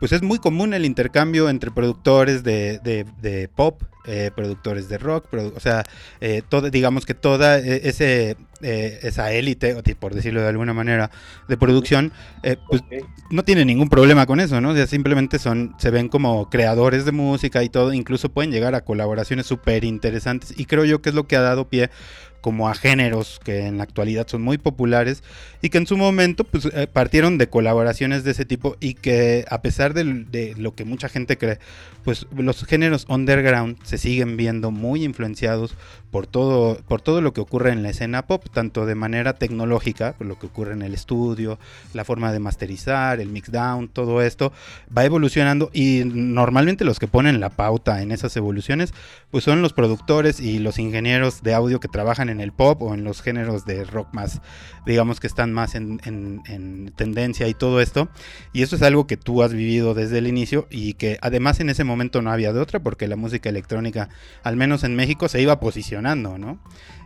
pues 0.00 0.12
es 0.12 0.22
muy 0.22 0.38
común 0.38 0.72
el 0.72 0.86
intercambio 0.86 1.50
entre 1.50 1.70
productores 1.70 2.42
de, 2.42 3.48
pop, 3.54 3.82
eh, 4.06 4.30
productores 4.34 4.88
de 4.88 4.96
rock, 4.96 5.26
o 5.54 5.60
sea, 5.60 5.84
eh, 6.22 6.42
todo, 6.48 6.70
digamos 6.70 7.04
que 7.04 7.12
toda 7.12 7.58
eh, 7.58 7.82
ese, 7.84 8.38
esa 8.62 9.30
élite, 9.30 9.76
por 9.94 10.14
decirlo 10.14 10.40
de 10.40 10.48
alguna 10.48 10.72
manera, 10.72 11.10
de 11.48 11.56
producción, 11.58 12.12
pues 12.68 12.82
no 13.30 13.44
tiene 13.44 13.66
ningún 13.66 13.90
problema 13.90 14.24
con 14.24 14.40
eso, 14.40 14.58
¿no? 14.62 14.70
O 14.70 14.74
sea, 14.74 14.86
simplemente 14.86 15.38
son, 15.38 15.74
se 15.78 15.90
ven 15.90 16.08
como 16.08 16.48
creadores 16.48 17.04
de 17.04 17.12
música 17.12 17.62
y 17.62 17.68
todo, 17.68 17.92
incluso 17.92 18.30
pueden 18.30 18.50
llegar 18.50 18.74
a 18.74 18.80
colaboraciones 18.80 19.44
súper 19.46 19.84
interesantes 19.84 20.54
y 20.58 20.64
creo 20.64 20.86
yo 20.86 21.02
que 21.02 21.10
es 21.10 21.14
lo 21.14 21.26
que 21.26 21.36
ha 21.36 21.42
dado 21.42 21.68
pie 21.68 21.90
como 22.40 22.68
a 22.68 22.74
géneros 22.74 23.40
que 23.44 23.66
en 23.66 23.78
la 23.78 23.84
actualidad 23.84 24.26
son 24.28 24.42
muy 24.42 24.58
populares 24.58 25.22
y 25.62 25.68
que 25.70 25.78
en 25.78 25.86
su 25.86 25.96
momento 25.96 26.44
pues, 26.44 26.66
eh, 26.66 26.86
partieron 26.86 27.38
de 27.38 27.48
colaboraciones 27.48 28.24
de 28.24 28.30
ese 28.30 28.44
tipo 28.44 28.76
y 28.80 28.94
que 28.94 29.44
a 29.48 29.62
pesar 29.62 29.94
de, 29.94 30.04
de, 30.04 30.54
lo 30.56 30.74
que 30.74 30.84
mucha 30.84 31.08
gente 31.08 31.36
cree, 31.36 31.58
pues 32.04 32.26
los 32.36 32.64
géneros 32.64 33.06
underground 33.08 33.76
se 33.82 33.98
siguen 33.98 34.36
viendo 34.36 34.70
muy 34.70 35.04
influenciados 35.04 35.74
por 36.10 36.26
todo, 36.26 36.78
por 36.88 37.00
todo 37.00 37.20
lo 37.20 37.32
que 37.32 37.40
ocurre 37.40 37.72
en 37.72 37.82
la 37.82 37.90
escena 37.90 38.26
pop, 38.26 38.44
tanto 38.52 38.86
de 38.86 38.94
manera 38.94 39.34
tecnológica, 39.34 40.14
por 40.14 40.26
lo 40.26 40.38
que 40.38 40.46
ocurre 40.46 40.72
en 40.72 40.82
el 40.82 40.94
estudio, 40.94 41.58
la 41.94 42.04
forma 42.04 42.32
de 42.32 42.40
masterizar, 42.40 43.20
el 43.20 43.28
mixdown, 43.28 43.88
todo 43.88 44.22
esto 44.22 44.52
va 44.96 45.04
evolucionando 45.04 45.70
y 45.72 46.02
normalmente 46.04 46.84
los 46.84 46.98
que 46.98 47.06
ponen 47.06 47.40
la 47.40 47.50
pauta 47.50 48.02
en 48.02 48.12
esas 48.12 48.36
evoluciones 48.36 48.92
pues 49.30 49.44
son 49.44 49.62
los 49.62 49.72
productores 49.72 50.40
y 50.40 50.58
los 50.58 50.78
ingenieros 50.78 51.42
de 51.42 51.54
audio 51.54 51.80
que 51.80 51.88
trabajan 51.88 52.28
en 52.30 52.40
el 52.40 52.52
pop 52.52 52.80
o 52.82 52.94
en 52.94 53.04
los 53.04 53.22
géneros 53.22 53.66
de 53.66 53.84
rock 53.84 54.08
más, 54.12 54.40
digamos 54.86 55.20
que 55.20 55.26
están 55.26 55.52
más 55.52 55.74
en, 55.74 56.00
en 56.04 56.92
tendencia 56.96 57.48
y 57.48 57.54
todo 57.54 57.80
esto. 57.80 58.08
Y 58.52 58.62
eso 58.62 58.76
es 58.76 58.82
algo 58.82 59.06
que 59.06 59.16
tú 59.16 59.42
has 59.42 59.52
vivido 59.52 59.94
desde 59.94 60.18
el 60.18 60.26
inicio 60.26 60.66
y 60.70 60.94
que 60.94 61.18
además 61.20 61.60
en 61.60 61.70
ese 61.70 61.84
momento 61.84 62.22
no 62.22 62.30
había 62.30 62.52
de 62.52 62.60
otra 62.60 62.80
porque 62.80 63.08
la 63.08 63.16
música 63.16 63.48
electrónica, 63.48 64.08
al 64.42 64.56
menos 64.56 64.84
en 64.84 64.96
México, 64.96 65.28
se 65.28 65.42
iba 65.42 65.60
posicionando, 65.60 66.38
¿no? 66.38 66.58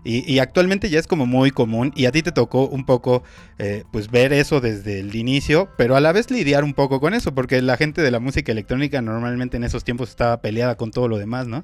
Y, 0.06 0.38
actualmente 0.38 0.90
ya 0.90 0.98
es 0.98 1.06
como 1.06 1.24
muy 1.24 1.50
común 1.50 1.90
y 1.96 2.04
a 2.04 2.12
ti 2.12 2.20
te 2.20 2.30
tocó 2.30 2.68
un 2.68 2.84
poco 2.84 3.22
eh, 3.58 3.84
pues 3.90 4.10
ver 4.10 4.34
eso 4.34 4.60
desde 4.60 5.00
el 5.00 5.14
inicio, 5.14 5.70
pero 5.78 5.96
a 5.96 6.00
la 6.00 6.12
vez 6.12 6.30
lidiar 6.30 6.62
un 6.62 6.74
poco 6.74 7.00
con 7.00 7.14
eso, 7.14 7.34
porque 7.34 7.62
la 7.62 7.78
gente 7.78 8.02
de 8.02 8.10
la 8.10 8.20
música 8.20 8.52
electrónica 8.52 9.00
normalmente 9.00 9.56
en 9.56 9.64
esos 9.64 9.82
tiempos 9.82 10.10
estaba 10.10 10.42
peleada 10.42 10.76
con 10.76 10.90
todo 10.90 11.08
lo 11.08 11.16
demás, 11.16 11.46
¿no? 11.46 11.62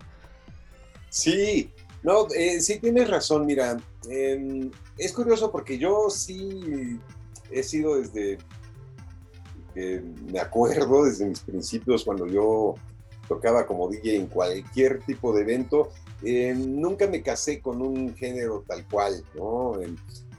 Sí, 1.11 1.71
no, 2.03 2.27
eh, 2.35 2.61
sí 2.61 2.79
tienes 2.79 3.09
razón, 3.11 3.47
mira, 3.47 3.77
em, 4.09 4.71
es 4.97 5.13
curioso 5.13 5.51
porque 5.51 5.79
yo 5.79 6.09
sí 6.11 6.99
he 7.51 7.63
sido 7.63 7.97
desde 7.97 8.39
que 9.75 10.03
me 10.33 10.41
acuerdo, 10.41 11.05
desde 11.05 11.27
mis 11.27 11.41
principios, 11.41 12.05
cuando 12.05 12.27
yo 12.27 12.75
tocaba 13.29 13.67
como 13.67 13.89
DJ 13.89 14.17
en 14.17 14.27
cualquier 14.27 15.01
tipo 15.05 15.33
de 15.33 15.43
evento, 15.43 15.91
eh, 16.23 16.55
nunca 16.55 17.07
me 17.07 17.23
casé 17.23 17.61
con 17.61 17.81
un 17.81 18.15
género 18.15 18.65
tal 18.67 18.87
cual, 18.89 19.25
¿no? 19.35 19.79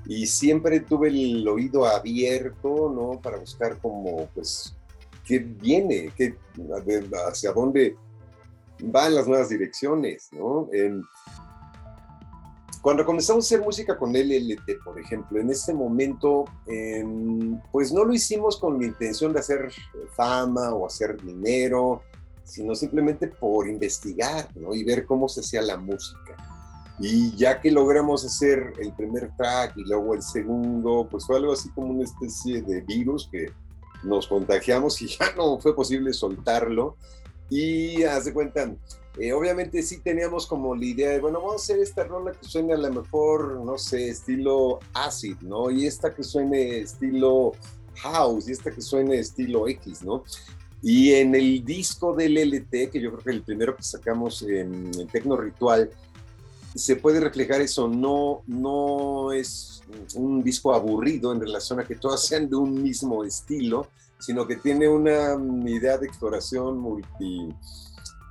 y 0.05 0.25
siempre 0.25 0.79
tuve 0.79 1.09
el 1.09 1.47
oído 1.47 1.85
abierto, 1.85 2.91
¿no? 2.93 3.21
Para 3.21 3.37
buscar 3.37 3.77
como, 3.79 4.27
pues, 4.33 4.75
qué 5.23 5.39
viene, 5.39 6.11
qué, 6.17 6.35
hacia 7.27 7.51
dónde 7.51 7.95
van 8.79 9.15
las 9.15 9.27
nuevas 9.27 9.49
direcciones, 9.49 10.29
¿no? 10.31 10.67
Cuando 12.81 13.05
comenzamos 13.05 13.45
a 13.45 13.47
hacer 13.47 13.65
música 13.65 13.97
con 13.97 14.11
LLT, 14.11 14.83
por 14.83 14.99
ejemplo, 14.99 15.39
en 15.39 15.51
ese 15.51 15.73
momento, 15.73 16.45
em, 16.65 17.59
pues 17.71 17.91
no 17.93 18.03
lo 18.03 18.13
hicimos 18.13 18.57
con 18.57 18.79
la 18.79 18.87
intención 18.87 19.33
de 19.33 19.39
hacer 19.39 19.71
fama 20.15 20.73
o 20.73 20.87
hacer 20.87 21.21
dinero, 21.21 22.01
sino 22.43 22.73
simplemente 22.73 23.27
por 23.27 23.69
investigar 23.69 24.49
¿no? 24.55 24.73
y 24.73 24.83
ver 24.83 25.05
cómo 25.05 25.29
se 25.29 25.41
hacía 25.41 25.61
la 25.61 25.77
música. 25.77 26.35
Y 26.99 27.35
ya 27.35 27.61
que 27.61 27.71
logramos 27.71 28.25
hacer 28.25 28.73
el 28.79 28.93
primer 28.93 29.35
track 29.37 29.77
y 29.77 29.83
luego 29.83 30.15
el 30.15 30.21
segundo, 30.21 31.07
pues 31.09 31.25
fue 31.25 31.37
algo 31.37 31.53
así 31.53 31.69
como 31.69 31.87
una 31.87 32.03
especie 32.03 32.61
de 32.61 32.81
virus 32.81 33.29
que 33.31 33.51
nos 34.03 34.27
contagiamos 34.27 35.01
y 35.01 35.07
ya 35.07 35.33
no 35.35 35.59
fue 35.59 35.75
posible 35.75 36.13
soltarlo. 36.13 36.97
Y 37.49 38.03
haz 38.03 38.25
de 38.25 38.33
cuenta, 38.33 38.73
eh, 39.17 39.33
obviamente 39.33 39.81
sí 39.83 39.99
teníamos 39.99 40.47
como 40.47 40.73
la 40.75 40.85
idea 40.85 41.09
de, 41.11 41.19
bueno, 41.19 41.39
vamos 41.39 41.53
a 41.53 41.63
hacer 41.63 41.79
esta 41.79 42.03
rola 42.05 42.31
que 42.31 42.47
suene 42.47 42.73
a 42.73 42.77
lo 42.77 42.91
mejor, 42.91 43.59
no 43.63 43.77
sé, 43.77 44.09
estilo 44.09 44.79
acid, 44.93 45.35
¿no? 45.41 45.69
Y 45.69 45.85
esta 45.85 46.13
que 46.13 46.23
suene 46.23 46.79
estilo 46.79 47.53
house, 47.95 48.47
y 48.47 48.53
esta 48.53 48.71
que 48.71 48.81
suene 48.81 49.19
estilo 49.19 49.67
X, 49.67 50.01
¿no? 50.03 50.23
Y 50.81 51.11
en 51.11 51.35
el 51.35 51.63
disco 51.63 52.13
del 52.15 52.37
LT, 52.37 52.89
que 52.89 53.01
yo 53.01 53.11
creo 53.11 53.23
que 53.23 53.31
el 53.31 53.43
primero 53.43 53.75
que 53.75 53.83
sacamos 53.83 54.41
en, 54.43 54.91
en 54.97 55.07
Tecno 55.07 55.35
Ritual, 55.35 55.91
se 56.73 56.95
puede 56.95 57.19
reflejar 57.19 57.61
eso, 57.61 57.89
no, 57.89 58.43
no 58.47 59.33
es 59.33 59.83
un 60.15 60.41
disco 60.41 60.73
aburrido 60.73 61.33
en 61.33 61.41
relación 61.41 61.81
a 61.81 61.83
que 61.83 61.95
todas 61.95 62.25
sean 62.25 62.49
de 62.49 62.55
un 62.55 62.81
mismo 62.81 63.25
estilo, 63.25 63.89
sino 64.19 64.47
que 64.47 64.55
tiene 64.55 64.87
una 64.87 65.35
idea 65.65 65.97
de 65.97 66.07
exploración 66.07 66.77
multi 66.77 67.53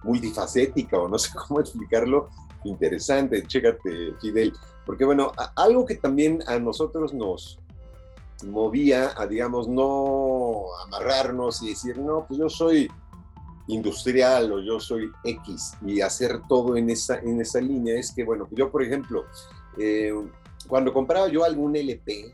multifacética 0.03 0.99
o 0.99 1.09
no 1.09 1.19
sé 1.19 1.31
cómo 1.49 1.61
explicarlo, 1.61 2.29
interesante, 2.65 3.47
chécate 3.47 4.15
Fidel, 4.21 4.53
porque 4.85 5.05
bueno, 5.05 5.33
algo 5.57 5.87
que 5.87 5.97
también 5.97 6.43
a 6.47 6.59
nosotros 6.59 7.15
nos 7.15 7.59
movía 8.45 9.13
a, 9.17 9.27
digamos, 9.27 9.69
no 9.69 10.65
amarrarnos 10.87 11.63
y 11.63 11.71
decir, 11.71 11.99
no, 11.99 12.25
pues 12.27 12.39
yo 12.41 12.49
soy 12.49 12.91
industrial 13.69 14.53
o 14.53 14.61
yo 14.61 14.81
soy 14.81 15.11
X 15.25 15.75
y 15.87 16.01
hacer 16.01 16.41
todo 16.49 16.77
en 16.77 16.91
esa, 16.91 17.19
en 17.19 17.41
esa 17.41 17.61
línea, 17.61 17.99
es 17.99 18.13
que, 18.13 18.25
bueno, 18.25 18.49
yo, 18.51 18.71
por 18.71 18.83
ejemplo, 18.83 19.25
eh, 19.79 20.13
cuando 20.69 20.93
compraba 20.93 21.29
yo 21.29 21.45
algún 21.45 21.77
LP, 21.77 22.33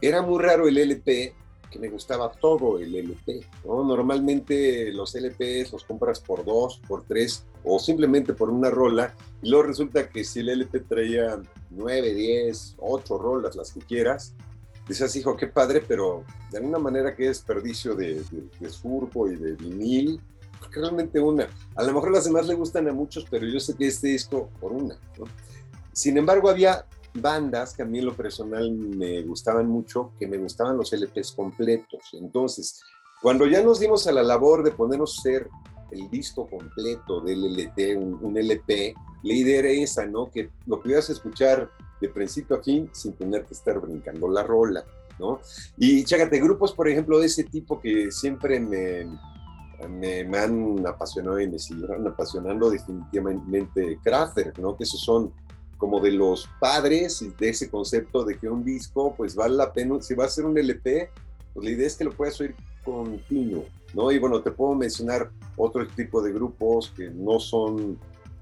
era 0.00 0.22
muy 0.22 0.42
raro 0.42 0.68
el 0.68 0.78
LP 0.78 1.34
que 1.76 1.82
me 1.82 1.92
gustaba 1.92 2.32
todo 2.32 2.78
el 2.78 2.94
LP. 2.94 3.46
¿no? 3.64 3.84
Normalmente 3.84 4.92
los 4.92 5.14
LPs 5.14 5.72
los 5.72 5.84
compras 5.84 6.20
por 6.20 6.44
dos, 6.44 6.80
por 6.86 7.04
tres 7.04 7.44
o 7.64 7.78
simplemente 7.78 8.32
por 8.32 8.50
una 8.50 8.70
rola 8.70 9.14
y 9.42 9.50
luego 9.50 9.66
resulta 9.66 10.08
que 10.08 10.24
si 10.24 10.40
el 10.40 10.48
LP 10.48 10.80
traía 10.80 11.40
nueve, 11.70 12.14
diez, 12.14 12.74
ocho 12.78 13.18
rolas, 13.18 13.56
las 13.56 13.72
que 13.72 13.80
quieras, 13.80 14.34
dices, 14.88 15.14
hijo, 15.16 15.36
qué 15.36 15.48
padre, 15.48 15.82
pero 15.86 16.24
de 16.50 16.58
alguna 16.58 16.78
manera 16.78 17.14
qué 17.14 17.24
desperdicio 17.28 17.94
de, 17.94 18.22
de, 18.60 18.70
surco 18.70 19.28
y 19.30 19.36
de 19.36 19.52
vinil, 19.52 20.20
porque 20.58 20.80
realmente 20.80 21.20
una. 21.20 21.48
A 21.74 21.82
lo 21.82 21.92
mejor 21.92 22.12
las 22.12 22.24
demás 22.24 22.46
le 22.46 22.54
gustan 22.54 22.88
a 22.88 22.92
muchos, 22.92 23.26
pero 23.28 23.46
yo 23.46 23.58
sé 23.60 23.74
que 23.74 23.88
este 23.88 24.08
disco 24.08 24.48
por 24.60 24.72
una. 24.72 24.96
¿no? 25.18 25.24
Sin 25.92 26.16
embargo, 26.16 26.48
había 26.48 26.86
bandas 27.20 27.74
que 27.74 27.82
a 27.82 27.84
mí 27.86 27.98
en 27.98 28.06
lo 28.06 28.14
personal 28.14 28.70
me 28.70 29.22
gustaban 29.22 29.68
mucho, 29.68 30.12
que 30.18 30.26
me 30.26 30.38
gustaban 30.38 30.76
los 30.76 30.92
LPs 30.92 31.32
completos. 31.32 32.02
Entonces, 32.12 32.82
cuando 33.22 33.46
ya 33.46 33.62
nos 33.62 33.80
dimos 33.80 34.06
a 34.06 34.12
la 34.12 34.22
labor 34.22 34.62
de 34.62 34.70
ponernos 34.70 35.18
hacer 35.18 35.48
el 35.90 36.10
disco 36.10 36.48
completo 36.48 37.20
del 37.20 37.44
LT, 37.44 37.96
un, 37.96 38.36
LP, 38.36 38.94
la 39.22 39.34
idea 39.34 39.58
era 39.60 39.70
esa, 39.70 40.06
¿no? 40.06 40.30
Que 40.30 40.50
lo 40.66 40.80
pudieras 40.80 41.08
escuchar 41.10 41.70
de 42.00 42.08
principio 42.08 42.56
a 42.56 42.62
fin 42.62 42.90
sin 42.92 43.12
tener 43.14 43.44
que 43.44 43.54
estar 43.54 43.80
brincando 43.80 44.28
la 44.28 44.42
rola, 44.42 44.84
¿no? 45.18 45.40
Y 45.76 46.04
chécate, 46.04 46.40
grupos, 46.40 46.72
por 46.72 46.88
ejemplo, 46.88 47.18
de 47.18 47.26
ese 47.26 47.44
tipo 47.44 47.80
que 47.80 48.10
siempre 48.10 48.60
me, 48.60 49.06
me, 49.88 50.38
han 50.38 50.86
apasionado 50.86 51.40
y 51.40 51.48
me 51.48 51.58
siguen 51.58 52.06
apasionando 52.06 52.70
definitivamente 52.70 53.98
Kraftwerk, 54.02 54.58
¿no? 54.58 54.76
Que 54.76 54.84
esos 54.84 55.00
son 55.00 55.32
como 55.78 56.00
de 56.00 56.12
los 56.12 56.48
padres 56.60 57.24
de 57.38 57.48
ese 57.48 57.70
concepto 57.70 58.24
de 58.24 58.38
que 58.38 58.48
un 58.48 58.64
disco, 58.64 59.14
pues 59.16 59.34
vale 59.34 59.56
la 59.56 59.72
pena, 59.72 60.00
si 60.00 60.14
va 60.14 60.24
a 60.24 60.28
ser 60.28 60.46
un 60.46 60.56
LP, 60.56 61.10
pues 61.52 61.64
la 61.64 61.70
idea 61.72 61.86
es 61.86 61.96
que 61.96 62.04
lo 62.04 62.12
puedas 62.12 62.40
oír 62.40 62.54
continuo, 62.84 63.64
¿no? 63.94 64.12
Y 64.12 64.18
bueno, 64.18 64.40
te 64.42 64.50
puedo 64.50 64.74
mencionar 64.74 65.30
otro 65.56 65.86
tipo 65.88 66.22
de 66.22 66.32
grupos 66.32 66.92
que 66.96 67.10
no 67.10 67.40
son 67.40 67.98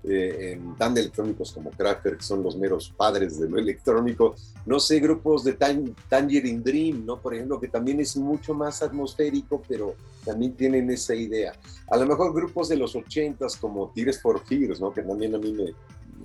eh, 0.06 0.60
tan 0.76 0.96
electrónicos 0.98 1.50
como 1.52 1.70
Cracker, 1.70 2.18
que 2.18 2.22
son 2.22 2.42
los 2.42 2.56
meros 2.56 2.92
padres 2.94 3.40
de 3.40 3.48
lo 3.48 3.58
electrónico. 3.58 4.34
No 4.66 4.78
sé, 4.78 5.00
grupos 5.00 5.44
de 5.44 5.54
Tangerine 5.54 6.60
Dream, 6.60 7.06
¿no? 7.06 7.18
Por 7.18 7.34
ejemplo, 7.34 7.58
que 7.58 7.68
también 7.68 8.00
es 8.00 8.14
mucho 8.16 8.52
más 8.52 8.82
atmosférico, 8.82 9.62
pero 9.66 9.94
también 10.22 10.52
tienen 10.52 10.90
esa 10.90 11.14
idea. 11.14 11.54
A 11.88 11.96
lo 11.96 12.06
mejor 12.06 12.34
grupos 12.34 12.68
de 12.68 12.76
los 12.76 12.94
ochentas 12.94 13.56
como 13.56 13.92
Tears 13.94 14.20
for 14.20 14.44
Fears, 14.44 14.78
¿no? 14.78 14.92
Que 14.92 15.02
también 15.02 15.34
a 15.34 15.38
mí 15.38 15.52
me, 15.52 15.72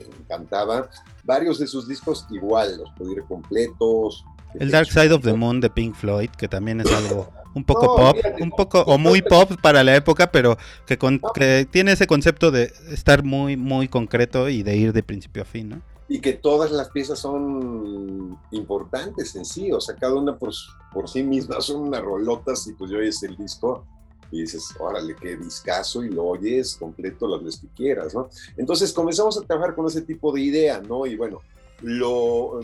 encantaba. 0.06 0.90
Varios 1.24 1.60
de 1.60 1.68
sus 1.68 1.88
discos 1.88 2.26
igual, 2.30 2.78
los 2.78 2.90
pude 2.92 3.14
ir 3.14 3.24
completos. 3.24 4.26
El 4.56 4.72
Dark 4.72 4.88
Side 4.88 5.14
of 5.14 5.24
the 5.24 5.34
Moon 5.34 5.62
de 5.62 5.70
Pink 5.70 5.96
Floyd, 5.96 6.30
que 6.32 6.48
también 6.48 6.82
es 6.82 6.92
algo 6.92 7.30
un 7.54 7.64
poco 7.64 7.96
pop, 7.96 8.18
un 8.40 8.52
poco 8.52 8.82
o 8.82 8.98
muy 8.98 9.22
pop 9.22 9.52
para 9.62 9.84
la 9.84 9.96
época, 9.96 10.32
pero 10.32 10.58
que, 10.86 10.98
que, 10.98 11.68
tiene 11.70 11.94
ese 11.94 12.08
concepto 12.08 12.52
de 12.52 12.72
estar 12.92 13.24
muy 13.24 13.58
muy 13.58 13.88
concreto 13.88 14.50
y 14.50 14.64
de 14.64 14.78
ir 14.78 14.94
de 14.94 15.04
principio 15.04 15.42
a 15.42 15.46
fin, 15.46 15.70
¿no? 15.70 15.82
Y 16.08 16.22
que 16.22 16.34
todas 16.34 16.72
las 16.72 16.90
piezas 16.90 17.20
son 17.20 18.38
importantes 18.52 19.36
en 19.36 19.46
sí, 19.46 19.72
o 19.72 19.80
sea, 19.80 19.96
cada 19.96 20.16
una 20.16 20.38
por, 20.38 20.52
por 20.92 21.08
sí 21.08 21.22
misma 21.22 21.62
son 21.62 21.82
unas 21.82 22.02
rolotas 22.02 22.66
y 22.68 22.74
pues 22.74 22.90
yo 22.90 22.98
oyes 22.98 23.22
el 23.24 23.38
disco 23.38 23.86
y 24.32 24.42
dices, 24.42 24.70
órale, 24.80 25.16
qué 25.16 25.38
discazo, 25.38 26.04
y 26.04 26.10
lo 26.10 26.26
oyes 26.26 26.76
completo 26.76 27.28
las 27.28 27.44
veces 27.44 27.62
que 27.62 27.68
quieras, 27.76 28.14
¿no? 28.14 28.30
Entonces 28.58 28.94
comenzamos 28.94 29.38
a 29.38 29.42
trabajar 29.42 29.76
con 29.76 29.88
ese 29.88 30.02
tipo 30.02 30.32
de 30.32 30.42
idea, 30.42 30.82
¿no? 30.82 31.06
Y 31.06 31.16
bueno, 31.16 31.40
lo, 31.82 32.60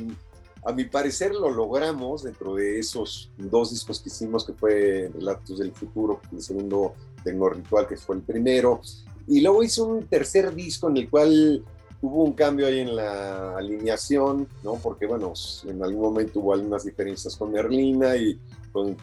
a 0.66 0.72
mi 0.74 0.86
parecer 0.86 1.34
lo 1.34 1.50
logramos 1.50 2.24
dentro 2.24 2.56
de 2.56 2.80
esos 2.80 3.32
dos 3.38 3.72
discos 3.72 4.00
que 4.00 4.10
hicimos, 4.10 4.46
que 4.46 4.54
fue 4.54 5.10
Relatos 5.14 5.60
del 5.60 5.72
Futuro, 5.72 6.22
el 6.32 6.42
segundo 6.42 6.94
Tecno 7.24 7.50
Ritual, 7.50 7.88
que 7.88 7.98
fue 7.98 8.16
el 8.16 8.22
primero, 8.22 8.82
y 9.28 9.42
luego 9.42 9.64
hice 9.64 9.82
un 9.82 10.06
tercer 10.06 10.54
disco 10.54 10.90
en 10.90 10.98
el 10.98 11.10
cual 11.10 11.64
hubo 12.02 12.24
un 12.24 12.34
cambio 12.34 12.68
ahí 12.68 12.80
en 12.80 12.96
la 12.96 13.58
alineación, 13.58 14.48
¿no? 14.64 14.76
Porque, 14.76 15.08
bueno, 15.08 15.34
en 15.68 15.84
algún 15.84 16.02
momento 16.02 16.40
hubo 16.40 16.54
algunas 16.54 16.84
diferencias 16.84 17.36
con 17.36 17.52
Merlina 17.52 18.16
y 18.16 18.40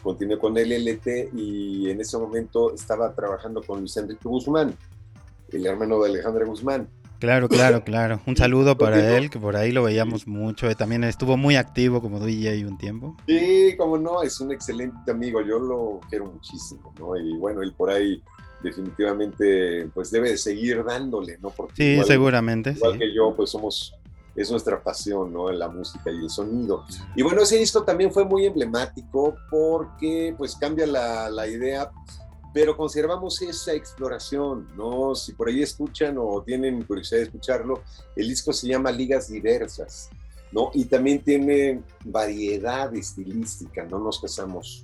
continué 0.03 0.39
con 0.39 0.57
el 0.59 0.73
LT 0.73 1.31
y 1.35 1.91
en 1.91 2.01
ese 2.01 2.19
momento 2.19 2.75
estaba 2.75 3.15
trabajando 3.15 3.63
con 3.63 3.81
Luis 3.81 3.97
Enrique 3.97 4.29
Guzmán, 4.29 4.75
el 5.51 5.67
hermano 5.67 6.03
de 6.03 6.11
Alejandra 6.11 6.45
Guzmán. 6.45 6.89
Claro, 7.19 7.49
claro, 7.49 7.85
claro. 7.85 8.21
Un 8.27 8.37
saludo 8.37 8.77
para 8.77 9.17
él, 9.17 9.31
que 9.31 9.39
por 9.39 9.57
ahí 9.57 9.71
lo 9.71 9.85
veíamos 9.85 10.27
mucho. 10.27 10.69
Eh, 10.69 10.75
también 10.75 11.05
estuvo 11.05 11.37
muy 11.37 11.57
activo 11.57 12.01
como 12.01 12.19
DJ 12.19 12.67
un 12.67 12.77
tiempo. 12.79 13.17
Sí, 13.27 13.75
como 13.79 13.97
no, 13.97 14.23
es 14.23 14.41
un 14.41 14.51
excelente 14.53 15.11
amigo. 15.11 15.41
Yo 15.41 15.59
lo 15.61 16.01
quiero 16.11 16.27
muchísimo, 16.27 16.93
¿no? 16.99 17.17
Y 17.17 17.37
bueno, 17.37 17.63
él 17.63 17.73
por 17.75 17.91
ahí 17.91 18.21
definitivamente 18.63 19.89
pues 19.95 20.11
debe 20.11 20.31
de 20.31 20.37
seguir 20.37 20.83
dándole, 20.85 21.39
¿no? 21.41 21.51
Porque 21.51 21.75
sí, 21.77 22.05
seguramente. 22.05 22.73
Igual 22.73 22.99
que 22.99 23.15
yo, 23.15 23.33
pues 23.37 23.51
somos 23.51 23.95
es 24.35 24.51
nuestra 24.51 24.83
pasión, 24.83 25.33
¿no? 25.33 25.51
La 25.51 25.69
música 25.69 26.11
y 26.11 26.17
el 26.17 26.31
sonido. 26.31 26.85
Y 27.15 27.23
bueno, 27.23 27.43
ese 27.43 27.59
disco 27.59 27.83
también 27.83 28.13
fue 28.13 28.25
muy 28.25 28.47
emblemático 28.47 29.37
porque 29.51 30.35
pues 30.37 30.57
cambia 30.57 30.87
la, 30.87 31.31
la 31.31 31.47
idea, 31.47 31.91
pero 32.55 32.77
conservamos 32.77 33.41
esa 33.43 33.73
exploración, 33.73 34.69
¿no? 34.77 35.15
Si 35.15 35.33
por 35.33 35.49
ahí 35.49 35.63
escuchan 35.63 36.17
o 36.19 36.43
tienen 36.43 36.83
curiosidad 36.83 37.21
de 37.21 37.27
escucharlo, 37.27 37.83
el 38.17 38.29
disco 38.29 38.53
se 38.53 38.69
llama 38.69 38.91
Ligas 38.91 39.29
Diversas, 39.29 40.11
¿no? 40.51 40.71
Y 40.75 40.87
también 40.87 41.23
tiene 41.23 41.83
variedad 42.05 42.95
estilística, 42.95 43.85
no 43.85 43.99
nos 43.99 44.21
casamos 44.21 44.83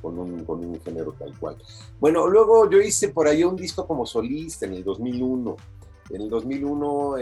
con 0.00 0.18
un, 0.18 0.44
con 0.44 0.64
un 0.64 0.80
género 0.80 1.12
tal 1.12 1.38
cual. 1.38 1.56
Bueno, 2.00 2.26
luego 2.26 2.68
yo 2.68 2.80
hice 2.80 3.08
por 3.08 3.28
ahí 3.28 3.44
un 3.44 3.56
disco 3.56 3.86
como 3.86 4.04
solista 4.04 4.66
en 4.66 4.74
el 4.74 4.84
2001 4.84 5.56
en 6.10 6.22
el 6.22 6.30
2001 6.30 7.14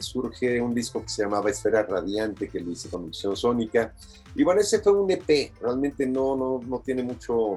surge 0.00 0.60
un 0.60 0.74
disco 0.74 1.02
que 1.02 1.08
se 1.08 1.22
llamaba 1.22 1.50
Esfera 1.50 1.82
Radiante, 1.82 2.48
que 2.48 2.60
lo 2.60 2.70
hice 2.70 2.88
con 2.88 3.06
Misión 3.06 3.36
Sónica. 3.36 3.92
Y 4.34 4.44
bueno, 4.44 4.60
ese 4.60 4.80
fue 4.80 4.92
un 4.92 5.10
EP, 5.10 5.52
realmente 5.60 6.06
no, 6.06 6.36
no, 6.36 6.60
no 6.66 6.80
tiene 6.80 7.02
mucho 7.02 7.54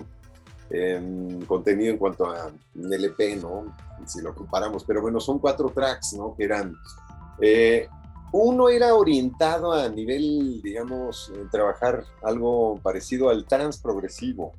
em, 0.69 1.41
contenido 1.45 1.91
en 1.91 1.97
cuanto 1.97 2.25
a 2.25 2.51
un 2.75 2.93
LP, 2.93 3.37
¿no? 3.37 3.75
Si 4.05 4.21
lo 4.21 4.33
comparamos, 4.33 4.83
pero 4.83 5.01
bueno, 5.01 5.19
son 5.19 5.39
cuatro 5.39 5.69
tracks, 5.69 6.13
¿no? 6.13 6.35
Que 6.35 6.43
eran... 6.43 6.75
Eh, 7.39 7.87
uno 8.33 8.69
era 8.69 8.95
orientado 8.95 9.73
a 9.73 9.89
nivel, 9.89 10.61
digamos, 10.61 11.31
trabajar 11.51 12.05
algo 12.23 12.79
parecido 12.81 13.29
al 13.29 13.45
trans 13.45 13.77
progresivo. 13.77 14.53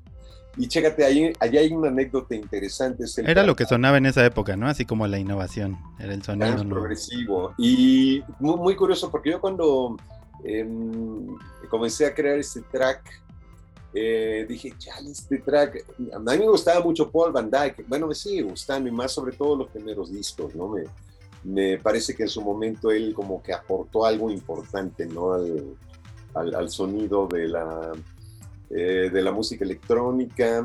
Y 0.56 0.68
chécate, 0.68 1.04
ahí, 1.04 1.32
allá 1.40 1.60
hay 1.60 1.72
una 1.72 1.88
anécdota 1.88 2.34
interesante. 2.34 3.04
era 3.24 3.42
lo 3.42 3.56
que 3.56 3.64
sonaba 3.64 3.96
en 3.96 4.06
esa 4.06 4.24
época, 4.24 4.56
¿no? 4.56 4.68
Así 4.68 4.84
como 4.84 5.06
la 5.06 5.18
innovación, 5.18 5.78
era 5.98 6.12
el 6.12 6.22
sonido. 6.22 6.68
progresivo. 6.68 7.54
Y 7.56 8.22
muy, 8.38 8.76
curioso, 8.76 9.10
porque 9.10 9.30
yo 9.30 9.40
cuando 9.40 9.96
em, 10.44 11.26
comencé 11.70 12.04
a 12.04 12.14
crear 12.14 12.38
este 12.38 12.60
track, 12.70 13.22
eh, 13.94 14.44
dije, 14.46 14.74
ya, 14.78 14.92
este 15.10 15.38
track, 15.38 15.84
a 16.14 16.18
mí 16.18 16.38
me 16.38 16.48
gustaba 16.48 16.84
mucho 16.84 17.10
Paul 17.10 17.32
Van 17.32 17.50
Dyke, 17.50 17.84
bueno, 17.88 18.06
me 18.06 18.14
sigue 18.14 18.42
gustando, 18.42 18.88
y 18.88 18.92
más 18.92 19.12
sobre 19.12 19.34
todo 19.36 19.56
los 19.56 19.70
primeros 19.70 20.12
discos, 20.12 20.54
¿no? 20.54 20.68
Me, 20.68 20.84
me 21.44 21.78
parece 21.78 22.14
que 22.14 22.24
en 22.24 22.28
su 22.28 22.42
momento 22.42 22.90
él 22.90 23.14
como 23.14 23.42
que 23.42 23.52
aportó 23.54 24.04
algo 24.04 24.30
importante, 24.30 25.06
¿no? 25.06 25.32
Al, 25.32 26.54
al, 26.54 26.70
sonido 26.70 27.26
de 27.26 27.48
la, 27.48 27.92
eh, 28.74 29.10
de 29.12 29.22
la 29.22 29.32
música 29.32 29.64
electrónica. 29.64 30.64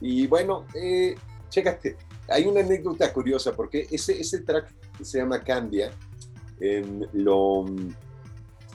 Y 0.00 0.26
bueno, 0.26 0.66
eh, 0.74 1.14
chécate, 1.48 1.96
hay 2.28 2.46
una 2.46 2.60
anécdota 2.60 3.12
curiosa 3.12 3.52
porque 3.52 3.86
ese, 3.90 4.20
ese 4.20 4.40
track 4.40 4.72
que 4.96 5.04
se 5.04 5.18
llama 5.18 5.42
Cambia, 5.42 5.92
lo, 7.12 7.66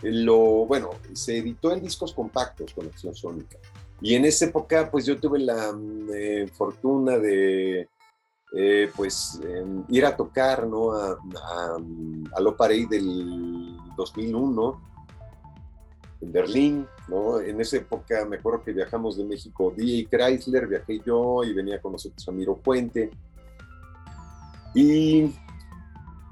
lo, 0.02 0.38
bueno, 0.66 0.92
se 1.14 1.38
editó 1.38 1.72
en 1.72 1.82
discos 1.82 2.14
compactos 2.14 2.74
con 2.74 2.88
acción 2.88 3.16
sónica. 3.16 3.58
Y 4.02 4.14
en 4.16 4.26
esa 4.26 4.46
época, 4.46 4.92
pues 4.92 5.06
yo 5.06 5.20
tuve 5.20 5.40
la 5.40 5.76
eh, 6.14 6.48
fortuna 6.54 7.18
de, 7.18 7.90
eh, 8.56 8.92
pues, 8.96 9.40
em, 9.44 9.84
ir 9.90 10.06
a 10.06 10.16
tocar, 10.16 10.68
¿no? 10.68 10.92
A, 10.92 11.12
a, 11.12 11.78
a 12.36 12.42
Lo 12.42 12.56
del 12.90 13.78
2001 13.96 14.82
en 16.22 16.32
Berlín, 16.32 16.88
¿no? 17.08 17.40
En 17.40 17.62
esa 17.62 17.78
época 17.78 18.26
me 18.26 18.38
acuerdo 18.38 18.64
que 18.64 18.74
viajamos 18.74 19.18
de 19.18 19.26
México, 19.26 19.74
DJ 19.76 20.08
Chrysler, 20.10 20.68
viajé 20.68 21.00
yo 21.06 21.44
y 21.44 21.54
venía 21.54 21.80
con 21.80 21.94
nosotros 21.94 22.26
Ramiro 22.26 22.58
Puente. 22.58 23.12
Y 24.74 25.32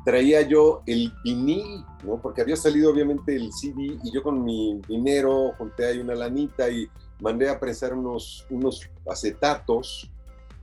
traía 0.04 0.42
yo 0.42 0.84
el 0.86 1.12
vinil, 1.24 1.84
¿no? 2.04 2.22
Porque 2.22 2.42
había 2.42 2.56
salido 2.56 2.92
obviamente 2.92 3.36
el 3.36 3.52
CD 3.52 3.98
y 4.04 4.12
yo 4.14 4.22
con 4.22 4.44
mi 4.44 4.80
dinero 4.88 5.54
junté 5.58 5.88
ahí 5.88 6.00
una 6.00 6.16
lanita 6.16 6.70
y 6.70 6.88
mandé 7.20 7.50
a 7.50 7.60
prensar 7.60 7.94
unos, 7.94 8.46
unos 8.50 8.88
acetatos, 9.10 10.12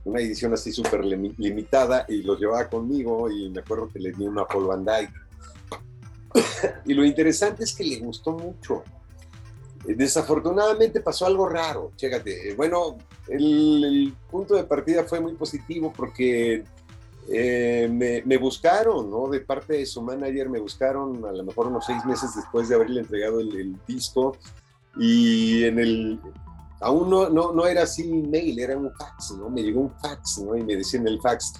una 0.05 0.19
edición 0.19 0.53
así 0.53 0.71
súper 0.71 1.05
limitada 1.05 2.05
y 2.07 2.23
los 2.23 2.39
llevaba 2.39 2.69
conmigo 2.69 3.29
y 3.29 3.49
me 3.49 3.59
acuerdo 3.59 3.89
que 3.89 3.99
le 3.99 4.11
di 4.11 4.25
una 4.25 4.45
Paul 4.45 4.67
Van 4.67 4.85
Dyke. 4.85 5.13
y 6.85 6.93
lo 6.93 7.05
interesante 7.05 7.63
es 7.63 7.75
que 7.75 7.83
le 7.83 7.99
gustó 7.99 8.31
mucho. 8.31 8.83
Desafortunadamente 9.85 11.01
pasó 11.01 11.25
algo 11.25 11.47
raro, 11.47 11.91
chécate. 11.97 12.53
Bueno, 12.55 12.97
el, 13.27 14.13
punto 14.31 14.55
de 14.55 14.63
partida 14.63 15.03
fue 15.03 15.19
muy 15.19 15.33
positivo 15.33 15.91
porque 15.95 16.63
eh, 17.27 18.23
me, 18.25 18.37
buscaron, 18.37 19.09
¿no? 19.09 19.27
De 19.27 19.41
parte 19.41 19.73
de 19.73 19.85
su 19.85 20.01
manager 20.01 20.49
me 20.49 20.59
buscaron 20.59 21.25
a 21.25 21.33
lo 21.33 21.43
mejor 21.43 21.67
unos 21.67 21.85
seis 21.85 22.03
meses 22.05 22.33
después 22.35 22.69
de 22.69 22.75
haberle 22.75 23.01
entregado 23.01 23.41
el, 23.41 23.77
disco 23.85 24.37
y 24.97 25.65
en 25.65 25.79
el... 25.79 26.19
Aún 26.79 27.09
no, 27.09 27.65
era 27.65 27.83
así 27.83 28.05
mail, 28.11 28.59
era 28.59 28.77
un 28.77 28.91
fax, 28.93 29.31
¿no? 29.37 29.49
Me 29.49 29.63
llegó 29.63 29.81
un 29.81 29.91
fax, 29.99 30.39
¿no? 30.39 30.57
Y 30.57 30.63
me 30.63 30.75
decían 30.75 31.07
el 31.07 31.19
fax, 31.21 31.53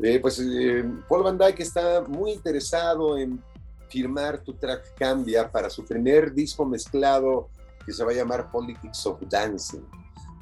eh, 0.00 0.18
pues 0.20 0.38
eh, 0.40 0.84
Paul 1.08 1.24
Van 1.24 1.38
Dyke 1.38 1.60
está 1.60 2.02
muy 2.02 2.32
interesado 2.32 3.18
en 3.18 3.42
firmar 3.88 4.42
tu 4.42 4.54
track 4.54 4.94
Cambia 4.96 5.50
para 5.50 5.70
su 5.70 5.84
primer 5.84 6.32
disco 6.32 6.64
mezclado 6.64 7.48
que 7.84 7.92
se 7.92 8.04
va 8.04 8.10
a 8.10 8.14
llamar 8.14 8.50
Politics 8.50 9.06
of 9.06 9.20
Dancing. 9.28 9.82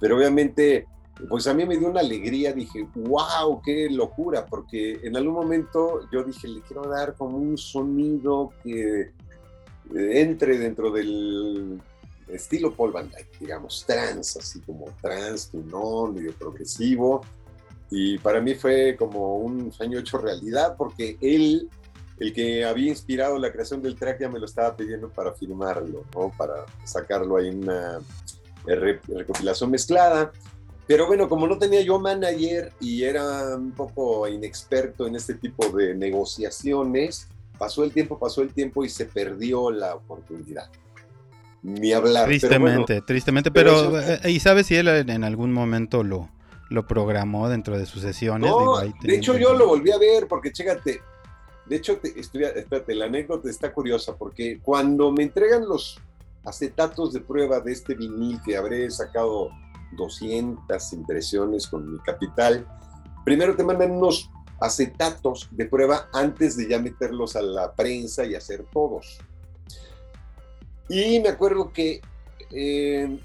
Pero 0.01 0.17
obviamente, 0.17 0.87
pues 1.29 1.47
a 1.47 1.55
mí 1.55 1.65
me 1.65 1.77
dio 1.77 1.89
una 1.89 2.01
alegría, 2.01 2.53
dije, 2.53 2.89
wow, 2.95 3.63
qué 3.63 3.89
locura, 3.91 4.45
porque 4.47 5.01
en 5.03 5.17
algún 5.17 5.35
momento 5.35 6.01
yo 6.13 6.23
dije, 6.25 6.49
le 6.49 6.61
quiero 6.63 6.89
dar 6.89 7.15
como 7.15 7.39
un 7.39 7.57
sonido 7.57 8.53
que 8.63 9.01
eh, 9.01 9.11
entre 9.95 10.59
dentro 10.59 10.91
del 10.91 11.81
estilo 12.29 12.75
Paul 12.75 12.93
Van 12.93 13.09
Dyke, 13.09 13.39
digamos, 13.41 13.85
trans, 13.87 14.37
así 14.37 14.61
como 14.61 14.87
trans, 15.01 15.51
tunón, 15.51 16.15
medio 16.15 16.33
progresivo. 16.33 17.23
Y 17.91 18.19
para 18.19 18.41
mí 18.41 18.55
fue 18.55 18.97
como 18.99 19.37
un 19.37 19.73
sueño 19.73 19.99
hecho 20.01 20.19
realidad, 20.19 20.75
porque 20.77 21.17
él 21.21 21.71
el 22.18 22.33
que 22.33 22.64
había 22.64 22.88
inspirado 22.88 23.38
la 23.38 23.52
creación 23.52 23.83
del 23.83 23.96
track 23.96 24.20
ya 24.20 24.29
me 24.29 24.38
lo 24.38 24.46
estaba 24.46 24.74
pidiendo 24.76 25.09
para 25.11 25.33
firmarlo, 25.33 26.05
¿no? 26.14 26.33
para 26.37 26.64
sacarlo 26.85 27.37
ahí 27.37 27.48
en 27.48 27.64
una 27.64 28.00
recopilación 28.66 29.70
mezclada. 29.70 30.33
Pero 30.87 31.07
bueno, 31.07 31.29
como 31.29 31.46
no 31.46 31.59
tenía 31.59 31.81
yo 31.83 31.98
manager 31.98 32.72
y 32.81 33.02
era 33.02 33.57
un 33.57 33.72
poco 33.72 34.29
inexperto 34.29 35.07
en 35.07 35.16
este 35.16 35.35
tipo 35.35 35.68
de 35.76 35.94
negociaciones, 35.94 37.29
pasó 37.59 37.83
el 37.85 37.92
tiempo, 37.92 38.18
pasó 38.18 38.42
el 38.42 38.52
tiempo 38.52 38.85
y 38.85 38.88
se 38.88 39.07
perdió 39.07 39.70
la 39.70 39.96
oportunidad. 39.96 40.70
Ni 41.62 41.92
hablar. 41.92 42.26
Tristemente, 42.26 43.02
tristemente. 43.02 43.50
Pero, 43.50 43.98
eh, 43.98 44.20
¿y 44.31 44.38
sabes 44.38 44.68
si 44.68 44.76
él 44.76 44.87
en 44.88 45.24
algún 45.24 45.52
momento 45.52 46.05
lo, 46.05 46.31
lo 46.70 46.87
programó 46.87 47.48
dentro 47.48 47.76
de 47.76 47.87
sus 47.87 48.02
sesiones? 48.02 48.48
No, 48.48 48.79
de 48.79 49.16
hecho 49.16 49.37
yo 49.37 49.55
lo 49.55 49.66
volví 49.66 49.90
a 49.90 49.98
ver 49.98 50.29
porque, 50.29 50.52
chécate, 50.52 51.00
de 51.68 51.76
hecho, 51.76 52.00
espérate, 52.02 52.94
la 52.94 53.07
anécdota 53.07 53.50
está 53.50 53.72
curiosa 53.72 54.16
porque 54.16 54.61
cuando 54.62 55.11
me 55.11 55.24
entregan 55.24 55.68
los 55.68 55.98
acetatos 56.44 57.12
de 57.12 57.20
prueba 57.20 57.61
de 57.61 57.72
este 57.72 57.94
vinil 57.94 58.40
que 58.44 58.57
habré 58.57 58.88
sacado 58.90 59.50
200 59.96 60.92
impresiones 60.92 61.66
con 61.66 61.92
mi 61.92 61.98
capital, 61.98 62.66
primero 63.24 63.57
te 63.57 63.64
mandan 63.64 63.90
unos 63.90 64.31
acetatos 64.61 65.48
de 65.50 65.66
prueba 65.66 66.09
antes 66.12 66.57
de 66.57 66.68
ya 66.68 66.79
meterlos 66.79 67.35
a 67.35 67.42
la 67.42 67.74
prensa 67.74 68.24
y 68.24 68.37
hacer 68.37 68.64
todos. 68.72 69.18
Y 70.88 71.18
me 71.18 71.31
acuerdo 71.31 71.72
que 71.72 72.00
eh, 72.52 73.18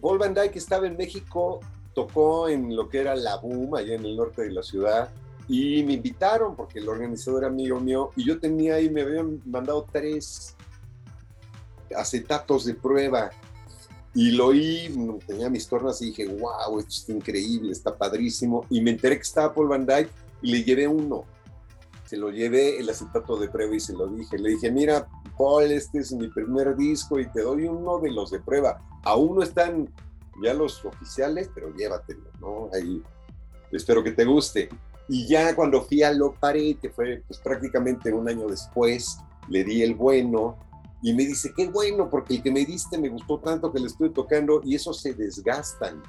Van 0.00 0.34
Dyke 0.34 0.56
estaba 0.56 0.88
en 0.88 0.96
México, 0.96 1.60
tocó 1.94 2.48
en 2.48 2.74
lo 2.74 2.88
que 2.88 2.98
era 3.00 3.14
la 3.14 3.36
Boom, 3.36 3.76
allá 3.76 3.94
en 3.94 4.04
el 4.04 4.16
norte 4.16 4.42
de 4.42 4.50
la 4.50 4.64
ciudad, 4.64 5.10
y 5.48 5.82
me 5.82 5.94
invitaron 5.94 6.56
porque 6.56 6.78
el 6.78 6.88
organizador 6.88 7.42
era 7.42 7.52
amigo 7.52 7.78
mío 7.80 8.10
y 8.16 8.26
yo 8.26 8.38
tenía 8.38 8.76
ahí, 8.76 8.88
me 8.88 9.02
habían 9.02 9.42
mandado 9.44 9.86
tres 9.90 10.56
acetatos 11.94 12.64
de 12.64 12.74
prueba 12.74 13.30
y 14.14 14.30
lo 14.30 14.46
oí, 14.46 14.94
tenía 15.26 15.50
mis 15.50 15.68
tornas 15.68 16.00
y 16.00 16.06
dije, 16.06 16.26
wow, 16.26 16.78
esto 16.78 16.90
está 16.90 17.12
increíble, 17.12 17.72
está 17.72 17.96
padrísimo. 17.96 18.64
Y 18.70 18.80
me 18.80 18.92
enteré 18.92 19.16
que 19.16 19.22
estaba 19.22 19.52
Paul 19.52 19.68
Van 19.68 19.84
Dyke 19.84 20.10
y 20.40 20.52
le 20.52 20.62
llevé 20.62 20.86
uno. 20.86 21.24
Se 22.06 22.16
lo 22.16 22.30
llevé 22.30 22.78
el 22.78 22.88
acetato 22.88 23.36
de 23.36 23.48
prueba 23.48 23.74
y 23.74 23.80
se 23.80 23.92
lo 23.92 24.06
dije. 24.06 24.38
Le 24.38 24.50
dije, 24.50 24.70
mira, 24.70 25.08
Paul, 25.36 25.64
este 25.64 25.98
es 25.98 26.12
mi 26.12 26.28
primer 26.28 26.76
disco 26.76 27.18
y 27.18 27.26
te 27.26 27.42
doy 27.42 27.64
uno 27.64 27.98
de 27.98 28.12
los 28.12 28.30
de 28.30 28.38
prueba. 28.38 28.80
Aún 29.02 29.34
no 29.34 29.42
están 29.42 29.92
ya 30.44 30.54
los 30.54 30.84
oficiales, 30.84 31.50
pero 31.52 31.74
llévatelo, 31.74 32.30
¿no? 32.40 32.70
Ahí 32.72 33.02
espero 33.72 34.04
que 34.04 34.12
te 34.12 34.24
guste. 34.24 34.68
Y 35.08 35.26
ya 35.26 35.54
cuando 35.54 35.82
fui 35.82 36.02
a 36.02 36.12
Lo 36.12 36.32
Paré, 36.32 36.76
que 36.80 36.88
fue 36.90 37.22
pues, 37.26 37.38
prácticamente 37.38 38.12
un 38.12 38.28
año 38.28 38.46
después, 38.48 39.18
le 39.48 39.64
di 39.64 39.82
el 39.82 39.94
bueno 39.94 40.56
y 41.02 41.12
me 41.12 41.26
dice, 41.26 41.52
qué 41.54 41.68
bueno, 41.68 42.08
porque 42.08 42.36
el 42.36 42.42
que 42.42 42.50
me 42.50 42.64
diste 42.64 42.96
me 42.96 43.10
gustó 43.10 43.38
tanto 43.38 43.70
que 43.70 43.78
le 43.78 43.88
estoy 43.88 44.10
tocando 44.10 44.62
y 44.64 44.74
eso 44.74 44.94
se 44.94 45.12
desgastan. 45.12 46.02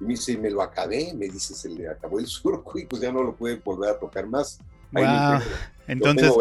Y 0.00 0.04
me 0.04 0.10
dice, 0.10 0.38
me 0.38 0.50
lo 0.50 0.62
acabé, 0.62 1.12
me 1.14 1.28
dice, 1.28 1.52
se 1.54 1.68
le 1.68 1.86
acabó 1.86 2.18
el 2.18 2.26
surco 2.26 2.78
y 2.78 2.86
pues 2.86 3.02
ya 3.02 3.12
no 3.12 3.22
lo 3.22 3.34
puede 3.34 3.56
volver 3.56 3.90
a 3.90 3.98
tocar 3.98 4.26
más. 4.26 4.58
Entonces, 5.86 6.32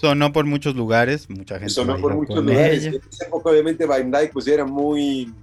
sonó 0.00 0.32
por 0.32 0.44
muchos 0.44 0.76
lugares, 0.76 1.28
mucha 1.28 1.58
gente. 1.58 1.70
Sonó 1.70 2.00
por 2.00 2.14
muchos 2.14 2.36
lugares. 2.36 2.84
En 2.84 3.00
esa 3.10 3.26
época, 3.26 3.50
obviamente, 3.50 3.84
Van 3.84 4.10
Dyke 4.10 4.32
pues 4.32 4.46
era 4.46 4.64
muy 4.64 5.34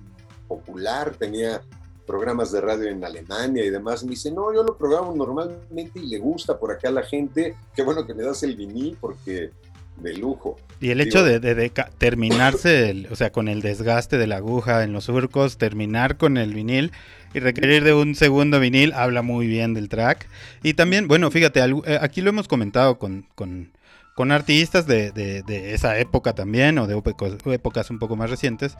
popular, 0.48 1.14
tenía 1.18 1.62
programas 2.08 2.52
de 2.52 2.62
radio 2.62 2.90
en 2.90 3.04
Alemania 3.04 3.64
y 3.64 3.70
demás. 3.70 4.04
Me 4.04 4.12
dice, 4.12 4.32
no, 4.32 4.54
yo 4.54 4.64
lo 4.64 4.78
programo 4.78 5.14
normalmente 5.14 6.00
y 6.00 6.08
le 6.08 6.18
gusta 6.18 6.58
por 6.58 6.72
acá 6.72 6.88
a 6.88 6.92
la 6.92 7.04
gente. 7.04 7.56
Qué 7.76 7.84
bueno 7.84 8.08
que 8.08 8.16
me 8.16 8.24
das 8.24 8.42
el 8.42 8.56
vinil 8.56 8.98
porque 9.00 9.52
de 9.98 10.14
lujo. 10.14 10.56
Y 10.80 10.90
el 10.92 11.02
hecho 11.02 11.24
de, 11.24 11.72
terminarse, 11.98 13.08
o 13.12 13.16
sea, 13.16 13.32
con 13.32 13.48
el 13.48 13.62
desgaste 13.62 14.18
de 14.18 14.28
la 14.28 14.38
aguja 14.38 14.84
en 14.84 14.94
los 14.94 15.06
surcos, 15.06 15.58
terminar 15.58 16.18
con 16.18 16.38
el 16.38 16.54
vinil 16.54 16.92
y 17.34 17.40
requerir 17.40 17.84
de 17.84 17.94
un 17.94 18.16
segundo 18.16 18.60
vinil, 18.60 18.94
habla 18.94 19.22
muy 19.22 19.48
bien 19.48 19.74
del 19.74 19.90
track. 19.90 20.28
Y 20.64 20.76
también, 20.76 21.08
bueno, 21.08 21.32
fíjate, 21.32 21.60
eh, 21.60 22.00
aquí 22.00 22.22
lo 22.22 22.30
hemos 22.30 22.48
comentado 22.48 23.00
con, 23.00 23.28
con, 23.34 23.72
con 24.16 24.32
artistas 24.32 24.86
de, 24.86 25.12
de, 25.12 25.74
esa 25.74 25.98
época 25.98 26.34
también, 26.34 26.78
o 26.78 26.88
de 26.88 26.96
épocas 27.54 27.90
un 27.90 28.00
poco 28.00 28.16
más 28.16 28.30
recientes, 28.30 28.78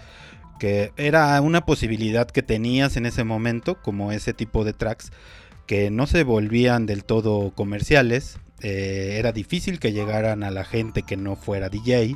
que 0.60 0.92
era 0.98 1.40
una 1.42 1.66
posibilidad 1.66 2.28
que 2.28 2.44
tenías 2.44 2.98
en 2.98 3.06
ese 3.06 3.24
momento, 3.24 3.82
como 3.82 4.12
ese 4.12 4.34
tipo 4.34 4.64
de 4.64 4.74
tracks 4.74 5.12
que 5.66 5.92
no 5.92 6.08
se 6.08 6.24
volvían 6.24 6.86
del 6.86 7.04
todo 7.04 7.52
comerciales, 7.54 8.40
eh, 8.62 9.18
era 9.20 9.32
difícil 9.32 9.80
que 9.80 9.94
llegaran 9.94 10.44
a 10.44 10.52
la 10.52 10.64
gente 10.64 11.04
que 11.04 11.18
no 11.18 11.36
fuera 11.36 11.70
DJ 11.70 12.16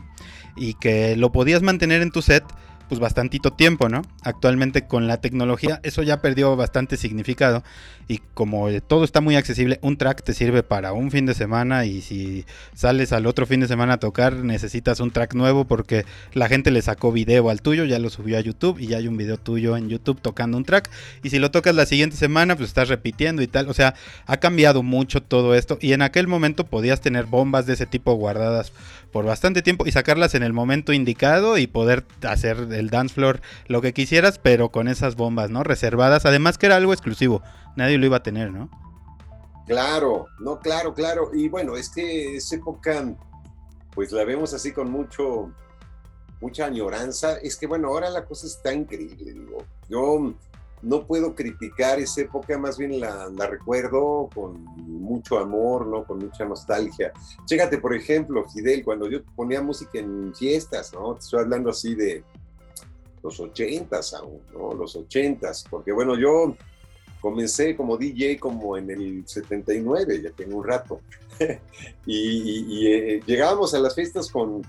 y 0.55 0.73
que 0.75 1.15
lo 1.15 1.31
podías 1.31 1.61
mantener 1.61 2.01
en 2.01 2.11
tu 2.11 2.21
set 2.21 2.43
pues 2.91 2.99
bastantito 2.99 3.53
tiempo, 3.53 3.87
¿no? 3.87 4.01
Actualmente 4.21 4.85
con 4.85 5.07
la 5.07 5.21
tecnología 5.21 5.79
eso 5.83 6.03
ya 6.03 6.21
perdió 6.21 6.57
bastante 6.57 6.97
significado 6.97 7.63
y 8.09 8.17
como 8.33 8.67
todo 8.81 9.05
está 9.05 9.21
muy 9.21 9.37
accesible, 9.37 9.79
un 9.81 9.95
track 9.95 10.23
te 10.23 10.33
sirve 10.33 10.61
para 10.61 10.91
un 10.91 11.09
fin 11.09 11.25
de 11.25 11.33
semana 11.33 11.85
y 11.85 12.01
si 12.01 12.45
sales 12.73 13.13
al 13.13 13.27
otro 13.27 13.45
fin 13.45 13.61
de 13.61 13.69
semana 13.69 13.93
a 13.93 13.97
tocar 13.97 14.35
necesitas 14.35 14.99
un 14.99 15.11
track 15.11 15.35
nuevo 15.35 15.63
porque 15.63 16.03
la 16.33 16.49
gente 16.49 16.69
le 16.69 16.81
sacó 16.81 17.13
video 17.13 17.49
al 17.49 17.61
tuyo, 17.61 17.85
ya 17.85 17.97
lo 17.97 18.09
subió 18.09 18.37
a 18.37 18.41
YouTube 18.41 18.77
y 18.77 18.87
ya 18.87 18.97
hay 18.97 19.07
un 19.07 19.15
video 19.15 19.37
tuyo 19.37 19.77
en 19.77 19.87
YouTube 19.87 20.19
tocando 20.19 20.57
un 20.57 20.65
track 20.65 20.89
y 21.23 21.29
si 21.29 21.39
lo 21.39 21.49
tocas 21.49 21.73
la 21.73 21.85
siguiente 21.85 22.17
semana 22.17 22.57
pues 22.57 22.67
estás 22.67 22.89
repitiendo 22.89 23.41
y 23.41 23.47
tal, 23.47 23.69
o 23.69 23.73
sea, 23.73 23.95
ha 24.25 24.35
cambiado 24.35 24.83
mucho 24.83 25.23
todo 25.23 25.55
esto 25.55 25.77
y 25.79 25.93
en 25.93 26.01
aquel 26.01 26.27
momento 26.27 26.65
podías 26.65 26.99
tener 26.99 27.25
bombas 27.25 27.65
de 27.65 27.75
ese 27.75 27.85
tipo 27.85 28.15
guardadas 28.15 28.73
por 29.11 29.25
bastante 29.25 29.61
tiempo 29.61 29.85
y 29.85 29.91
sacarlas 29.91 30.35
en 30.35 30.43
el 30.43 30.53
momento 30.53 30.93
indicado 30.93 31.57
y 31.57 31.67
poder 31.67 32.05
hacer 32.27 32.67
el 32.71 32.89
dance 32.89 33.13
floor 33.13 33.41
lo 33.67 33.81
que 33.81 33.93
quisieras, 33.93 34.39
pero 34.39 34.69
con 34.69 34.87
esas 34.87 35.15
bombas, 35.15 35.49
¿no? 35.49 35.63
Reservadas, 35.63 36.25
además 36.25 36.57
que 36.57 36.67
era 36.67 36.77
algo 36.77 36.93
exclusivo, 36.93 37.41
nadie 37.75 37.97
lo 37.97 38.05
iba 38.05 38.17
a 38.17 38.23
tener, 38.23 38.51
¿no? 38.51 38.69
Claro, 39.67 40.27
no, 40.39 40.59
claro, 40.59 40.93
claro. 40.93 41.31
Y 41.33 41.47
bueno, 41.47 41.75
es 41.77 41.89
que 41.89 42.35
esa 42.35 42.55
época, 42.55 43.15
pues 43.93 44.11
la 44.11 44.25
vemos 44.25 44.53
así 44.53 44.71
con 44.71 44.91
mucho, 44.91 45.51
mucha 46.41 46.65
añoranza. 46.65 47.37
Es 47.37 47.55
que 47.55 47.67
bueno, 47.67 47.89
ahora 47.89 48.09
la 48.09 48.25
cosa 48.25 48.47
está 48.47 48.73
increíble, 48.73 49.33
digo. 49.33 49.63
Yo 49.87 50.33
no 50.81 51.05
puedo 51.05 51.35
criticar 51.35 51.99
esa 51.99 52.21
época, 52.21 52.57
más 52.57 52.77
bien 52.77 52.99
la, 52.99 53.29
recuerdo 53.47 54.29
con 54.33 54.63
mucho 54.63 55.37
amor, 55.37 55.87
¿no? 55.87 56.03
Con 56.03 56.19
mucha 56.19 56.45
nostalgia. 56.45 57.11
Chécate, 57.45 57.77
por 57.77 57.95
ejemplo, 57.95 58.47
Fidel, 58.49 58.83
cuando 58.83 59.09
yo 59.09 59.23
ponía 59.35 59.61
música 59.61 59.99
en 59.99 60.33
fiestas, 60.33 60.93
¿no? 60.93 61.13
Te 61.13 61.19
estoy 61.19 61.41
hablando 61.41 61.69
así 61.69 61.95
de 61.95 62.23
los 63.21 63.39
ochentas 63.39 64.13
aún, 64.13 64.41
¿no? 64.53 64.73
Los 64.73 64.95
ochentas, 64.95 65.63
porque 65.69 65.91
bueno, 65.91 66.17
yo 66.17 66.55
comencé 67.19 67.75
como 67.75 67.97
DJ 67.97 68.39
como 68.39 68.77
en 68.77 68.89
el 68.89 69.27
79, 69.27 70.21
ya 70.23 70.31
tengo 70.31 70.57
un 70.57 70.65
rato, 70.65 71.01
y, 72.05 72.87
eh, 72.87 73.21
llegábamos 73.25 73.73
a 73.75 73.79
las 73.79 73.93
fiestas 73.93 74.31
con 74.31 74.63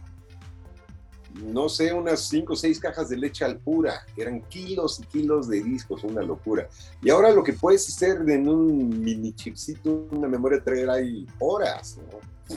no 1.35 1.69
sé, 1.69 1.93
unas 1.93 2.21
5 2.29 2.53
o 2.53 2.57
6 2.57 2.81
cajas 2.81 3.09
de 3.09 3.17
leche 3.17 3.45
al 3.45 3.59
pura, 3.59 4.05
eran 4.17 4.43
kilos 4.43 5.01
y 5.01 5.05
kilos 5.05 5.49
de 5.49 5.63
discos, 5.63 6.05
una 6.05 6.23
locura. 6.23 6.69
Y 7.03 7.11
ahora 7.11 7.31
lo 7.31 7.43
que 7.43 7.53
puedes 7.53 7.89
hacer 7.89 8.29
en 8.29 8.49
un 8.49 9.01
mini 9.01 9.33
chipcito, 9.33 10.09
una 10.11 10.29
memoria 10.29 10.63
traer 10.63 10.91
hay 10.91 11.27
horas, 11.39 11.99
¿no? 11.99 12.57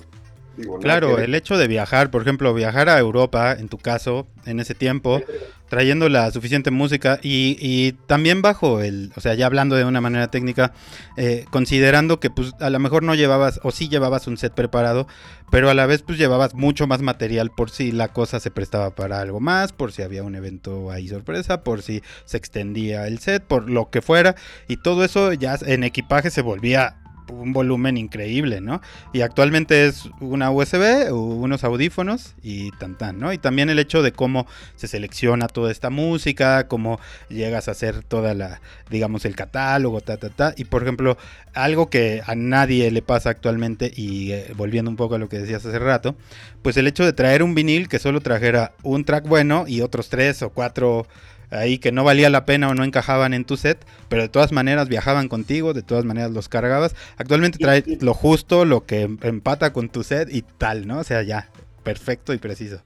Claro, 0.82 1.20
el 1.20 1.36
hecho 1.36 1.58
de 1.58 1.68
viajar, 1.68 2.12
por 2.12 2.22
ejemplo, 2.22 2.54
viajar 2.54 2.90
a 2.90 3.00
Europa, 3.00 3.54
en 3.54 3.70
tu 3.70 3.78
caso, 3.78 4.28
en 4.46 4.60
ese 4.60 4.76
tiempo, 4.76 5.22
trayendo 5.70 6.10
la 6.10 6.32
suficiente 6.32 6.72
música 6.72 7.20
y, 7.22 7.94
también 8.08 8.42
bajo 8.42 8.82
el, 8.82 9.12
o 9.16 9.22
sea, 9.22 9.34
ya 9.34 9.46
hablando 9.46 9.76
de 9.76 9.86
una 9.86 10.02
manera 10.02 10.30
técnica, 10.30 10.74
eh, 11.18 11.46
considerando 11.50 12.20
que 12.20 12.30
pues 12.30 12.54
a 12.60 12.70
lo 12.70 12.80
mejor 12.80 13.04
no 13.04 13.16
llevabas, 13.16 13.60
o 13.64 13.72
sí 13.72 13.90
llevabas 13.90 14.28
un 14.28 14.38
set 14.38 14.54
preparado, 14.54 15.08
pero 15.52 15.70
a 15.70 15.74
la 15.74 15.86
vez 15.86 16.02
pues 16.02 16.18
llevabas 16.18 16.54
mucho 16.54 16.88
más 16.88 17.02
material 17.02 17.52
por 17.52 17.70
si 17.70 17.92
la 17.92 18.10
cosa 18.10 18.40
se 18.40 18.52
prestaba 18.52 18.96
para 18.96 19.20
algo 19.20 19.40
más, 19.40 19.74
por 19.74 19.92
si 19.92 20.02
había 20.02 20.24
un 20.24 20.36
evento 20.36 20.92
ahí 20.92 21.08
sorpresa, 21.08 21.64
por 21.64 21.82
si 21.82 22.02
se 22.26 22.38
extendía 22.38 23.08
el 23.08 23.20
set, 23.20 23.44
por 23.44 23.70
lo 23.70 23.90
que 23.90 24.02
fuera, 24.02 24.36
y 24.68 24.78
todo 24.78 25.04
eso 25.04 25.34
ya 25.34 25.58
en 25.66 25.84
equipaje 25.84 26.30
se 26.30 26.42
volvía 26.42 26.98
un 27.30 27.54
volumen 27.54 27.98
increíble, 27.98 28.62
¿no? 28.62 28.82
Y 29.14 29.22
actualmente 29.22 29.86
es 29.86 30.10
una 30.20 30.52
USB, 30.52 31.12
unos 31.12 31.64
audífonos 31.64 32.36
y 32.42 32.72
tan 32.72 32.98
tan, 32.98 33.20
¿no? 33.20 33.34
Y 33.34 33.38
también 33.38 33.70
el 33.70 33.80
hecho 33.80 34.02
de 34.02 34.12
cómo 34.12 34.48
se 34.76 34.88
selecciona 34.88 35.48
toda 35.48 35.72
esta 35.72 35.90
música, 35.90 36.68
cómo 36.68 37.00
llegas 37.30 37.68
a 37.68 37.72
hacer 37.72 38.04
toda 38.04 38.34
la, 38.34 38.62
digamos, 38.90 39.26
el 39.26 39.36
catálogo, 39.36 40.02
ta, 40.02 40.18
ta, 40.18 40.30
ta. 40.30 40.54
Y 40.58 40.66
por 40.66 40.84
ejemplo, 40.84 41.18
algo 41.54 41.90
que 41.90 42.22
a 42.26 42.36
nadie 42.36 42.92
le 42.92 43.02
pasa 43.02 43.30
actualmente, 43.30 43.92
y 43.96 44.32
eh, 44.32 44.52
volviendo 44.56 44.92
un 44.92 44.98
poco 44.98 45.16
a 45.16 45.20
lo 45.20 45.30
que 45.30 45.40
decías 45.40 45.66
hace 45.66 45.80
rato, 45.80 46.16
pues 46.62 46.78
el 46.78 46.88
hecho 46.88 47.06
de 47.06 47.14
traer 47.14 47.44
un 47.44 47.56
vinil 47.56 47.88
que 47.88 48.00
solo 48.00 48.22
trajera 48.22 48.74
un 48.84 49.06
track 49.06 49.28
bueno 49.28 49.66
y 49.68 49.82
otros 49.82 50.10
tres 50.10 50.42
o 50.42 50.50
cuatro 50.50 51.08
ahí 51.50 51.78
que 51.78 51.92
no 51.92 52.04
valía 52.04 52.30
la 52.30 52.46
pena 52.46 52.70
o 52.70 52.74
no 52.74 52.84
encajaban 52.84 53.34
en 53.34 53.46
tu 53.46 53.58
set, 53.58 53.86
pero 54.10 54.24
de 54.24 54.30
todas 54.30 54.52
maneras 54.52 54.88
viajaban 54.88 55.28
contigo, 55.28 55.74
de 55.74 55.84
todas 55.84 56.06
maneras 56.06 56.32
los 56.32 56.50
cargabas. 56.50 56.96
Actualmente 57.18 57.58
trae 57.58 57.84
lo 58.02 58.14
justo, 58.14 58.66
lo 58.66 58.86
que 58.86 59.04
empata 59.04 59.74
con 59.74 59.90
tu 59.90 60.04
set 60.04 60.30
y 60.32 60.42
tal, 60.42 60.88
¿no? 60.88 61.00
O 61.00 61.04
sea, 61.04 61.24
ya, 61.24 61.50
perfecto 61.84 62.34
y 62.34 62.38
preciso. 62.38 62.82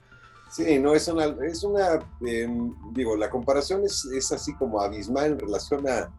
Sí, 0.51 0.79
no, 0.79 0.95
es 0.95 1.07
una, 1.07 1.25
es 1.45 1.63
una 1.63 1.99
em, 2.25 2.73
digo, 2.91 3.15
la 3.15 3.29
comparación 3.29 3.83
es, 3.83 4.05
es 4.05 4.31
así 4.31 4.53
como 4.55 4.81
abismal 4.81 5.33
en 5.33 5.39
relación 5.39 5.87
a, 5.87 6.09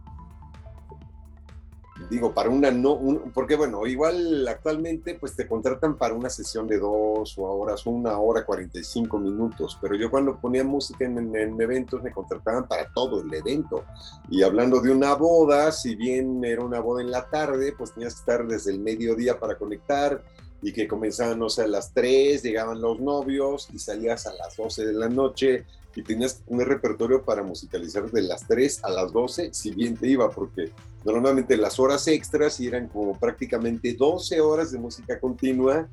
digo, 2.08 2.32
para 2.32 2.48
una 2.48 2.70
no, 2.70 2.98
porque 3.34 3.56
bueno, 3.56 3.86
igual 3.86 4.46
actualmente 4.48 5.14
pues 5.14 5.36
te 5.36 5.46
contratan 5.46 5.96
para 5.96 6.14
una 6.14 6.30
sesión 6.30 6.66
de 6.66 6.78
dos 6.78 7.36
o 7.36 7.42
horas, 7.42 7.86
una 7.86 8.18
hora 8.18 8.44
45 8.44 9.18
minutos, 9.18 9.78
pero 9.80 9.94
yo 9.96 10.10
cuando 10.10 10.38
ponía 10.38 10.64
música 10.64 11.04
en, 11.04 11.34
eventos 11.60 12.02
me 12.02 12.12
contrataban 12.12 12.66
para 12.66 12.90
todo 12.92 13.20
el 13.20 13.32
evento. 13.32 13.84
Y 14.30 14.42
hablando 14.42 14.80
de 14.80 14.90
una 14.90 15.14
boda, 15.14 15.72
si 15.72 15.94
bien 15.94 16.44
era 16.44 16.62
una 16.62 16.80
boda 16.80 17.02
en 17.02 17.10
la 17.10 17.28
tarde, 17.28 17.74
pues 17.76 17.92
tenías 17.92 18.14
que 18.14 18.20
estar 18.20 18.46
desde 18.46 18.72
el 18.72 18.80
mediodía 18.80 19.38
para 19.38 19.56
conectar 19.56 20.22
y 20.62 20.72
que 20.72 20.86
comenzaban, 20.86 21.38
no 21.38 21.48
sé, 21.48 21.62
a 21.62 21.66
las 21.66 21.92
3, 21.92 22.42
llegaban 22.42 22.80
los 22.80 23.00
novios 23.00 23.68
y 23.72 23.78
salías 23.78 24.26
a 24.26 24.34
las 24.34 24.56
12 24.56 24.86
de 24.86 24.92
la 24.92 25.08
noche 25.08 25.64
y 25.94 26.02
tenías 26.02 26.42
un 26.46 26.60
repertorio 26.60 27.24
para 27.24 27.42
musicalizar 27.42 28.10
de 28.10 28.22
las 28.22 28.46
3 28.46 28.84
a 28.84 28.90
las 28.90 29.12
12, 29.12 29.52
si 29.52 29.70
bien 29.72 29.96
te 29.96 30.08
iba, 30.08 30.30
porque 30.30 30.72
normalmente 31.04 31.56
las 31.56 31.80
horas 31.80 32.06
extras 32.08 32.60
eran 32.60 32.88
como 32.88 33.18
prácticamente 33.18 33.94
12 33.94 34.40
horas 34.40 34.70
de 34.70 34.78
música 34.78 35.18
continua. 35.18 35.88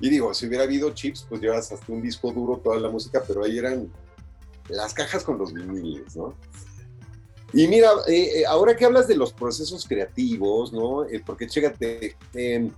Y 0.00 0.10
digo, 0.10 0.32
si 0.32 0.46
hubiera 0.46 0.64
habido 0.64 0.90
chips, 0.90 1.26
pues 1.28 1.40
llevas 1.40 1.70
hasta 1.72 1.92
un 1.92 2.02
disco 2.02 2.32
duro 2.32 2.58
toda 2.58 2.78
la 2.78 2.88
música, 2.88 3.22
pero 3.26 3.44
ahí 3.44 3.58
eran 3.58 3.92
las 4.68 4.94
cajas 4.94 5.24
con 5.24 5.38
los 5.38 5.52
viniles, 5.52 6.16
¿no? 6.16 6.34
Y 7.52 7.66
mira, 7.66 7.90
eh, 8.06 8.40
eh, 8.40 8.46
ahora 8.46 8.76
que 8.76 8.84
hablas 8.84 9.08
de 9.08 9.16
los 9.16 9.32
procesos 9.32 9.86
creativos, 9.86 10.72
¿no? 10.72 11.04
Eh, 11.04 11.22
porque 11.24 11.46
chécate, 11.46 12.14
em, 12.34 12.70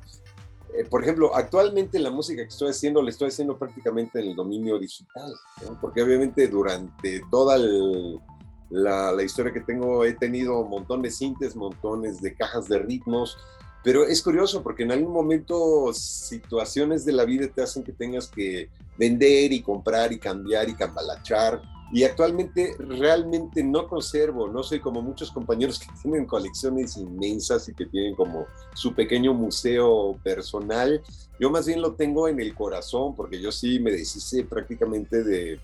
eh, 0.75 0.85
por 0.89 1.03
ejemplo, 1.03 1.35
actualmente 1.35 1.99
la 1.99 2.11
música 2.11 2.43
que 2.43 2.49
estoy 2.49 2.71
haciendo 2.71 3.03
la 3.03 3.11
estoy 3.11 3.29
haciendo 3.29 3.59
prácticamente 3.59 4.21
en 4.21 4.29
el 4.29 4.37
dominio 4.37 4.79
digital, 4.79 5.33
porque 5.81 6.03
obviamente 6.03 6.49
durante 6.49 7.23
toda 7.31 7.59
la, 7.59 9.13
la, 9.13 9.23
historia 9.23 9.53
que 9.53 9.61
tengo 9.61 10.05
he 10.05 10.13
tenido 10.13 10.63
montones 10.65 11.19
de 11.19 11.51
montones 11.55 12.21
de 12.21 12.35
cajas 12.35 12.69
de 12.69 12.79
ritmos, 12.79 13.37
pero 13.83 14.05
es 14.05 14.23
curioso 14.23 14.63
porque 14.63 14.83
en 14.83 14.93
algún 14.93 15.13
momento 15.13 15.93
situaciones 15.93 17.05
de 17.05 17.13
la 17.13 17.25
vida 17.25 17.49
te 17.49 17.63
hacen 17.63 17.83
que 17.83 17.93
tengas 17.93 18.29
que 18.29 18.69
vender 18.99 19.53
y 19.53 19.63
comprar 19.63 20.13
y 20.13 20.19
cambiar 20.19 20.69
y 20.69 20.75
cambalachar 20.75 21.63
y 21.93 22.05
actualmente 22.05 22.77
realmente 22.79 23.65
no 23.65 23.89
conservo, 23.89 24.49
no 24.49 24.63
soy 24.63 24.81
como 24.81 25.03
muchos 25.03 25.31
compañeros 25.33 25.79
que 25.79 25.87
tienen 26.03 26.27
colecciones 26.27 26.97
inmensas 26.97 27.69
y 27.69 27.75
que 27.75 27.87
tienen 27.87 28.15
como 28.15 28.47
su 28.75 28.95
pequeño 28.95 29.35
museo 29.35 30.19
personal. 30.23 31.03
Yo 31.39 31.51
más 31.51 31.67
bien 31.67 31.81
lo 31.81 31.95
tengo 31.95 32.29
en 32.29 32.41
el 32.41 32.55
corazón 32.55 33.15
porque 33.17 33.41
yo 33.41 33.51
sí 33.51 33.81
me 33.81 33.91
deshice 33.91 34.45
prácticamente 34.45 35.23
de... 35.25 35.61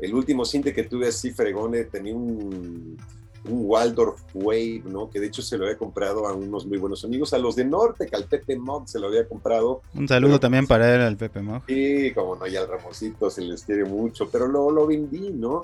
El 0.00 0.14
último 0.14 0.46
cinte 0.46 0.72
que 0.72 0.84
tuve 0.84 1.08
así 1.08 1.30
fregone 1.30 1.84
tenía 1.84 2.14
un 2.14 2.96
un 3.44 3.62
Waldorf 3.64 4.20
Wave, 4.34 4.82
¿no? 4.84 5.08
Que 5.10 5.20
de 5.20 5.26
hecho 5.26 5.42
se 5.42 5.56
lo 5.56 5.64
había 5.64 5.78
comprado 5.78 6.26
a 6.26 6.34
unos 6.34 6.66
muy 6.66 6.78
buenos 6.78 7.04
amigos, 7.04 7.32
a 7.32 7.38
los 7.38 7.56
de 7.56 7.64
Norte, 7.64 8.06
que 8.06 8.16
al 8.16 8.24
Pepe 8.24 8.56
Mog 8.56 8.88
se 8.88 8.98
lo 8.98 9.08
había 9.08 9.26
comprado. 9.26 9.82
Un 9.94 10.08
saludo 10.08 10.38
también 10.38 10.66
para 10.66 10.94
él, 10.94 11.00
al 11.00 11.16
Pepe 11.16 11.40
Mog. 11.40 11.62
Sí, 11.66 12.12
como 12.14 12.36
no, 12.36 12.46
y 12.46 12.56
al 12.56 12.68
Ramosito 12.68 13.30
se 13.30 13.42
les 13.42 13.64
quiere 13.64 13.84
mucho, 13.84 14.28
pero 14.30 14.46
luego 14.46 14.70
lo 14.70 14.86
vendí, 14.86 15.30
¿no? 15.30 15.62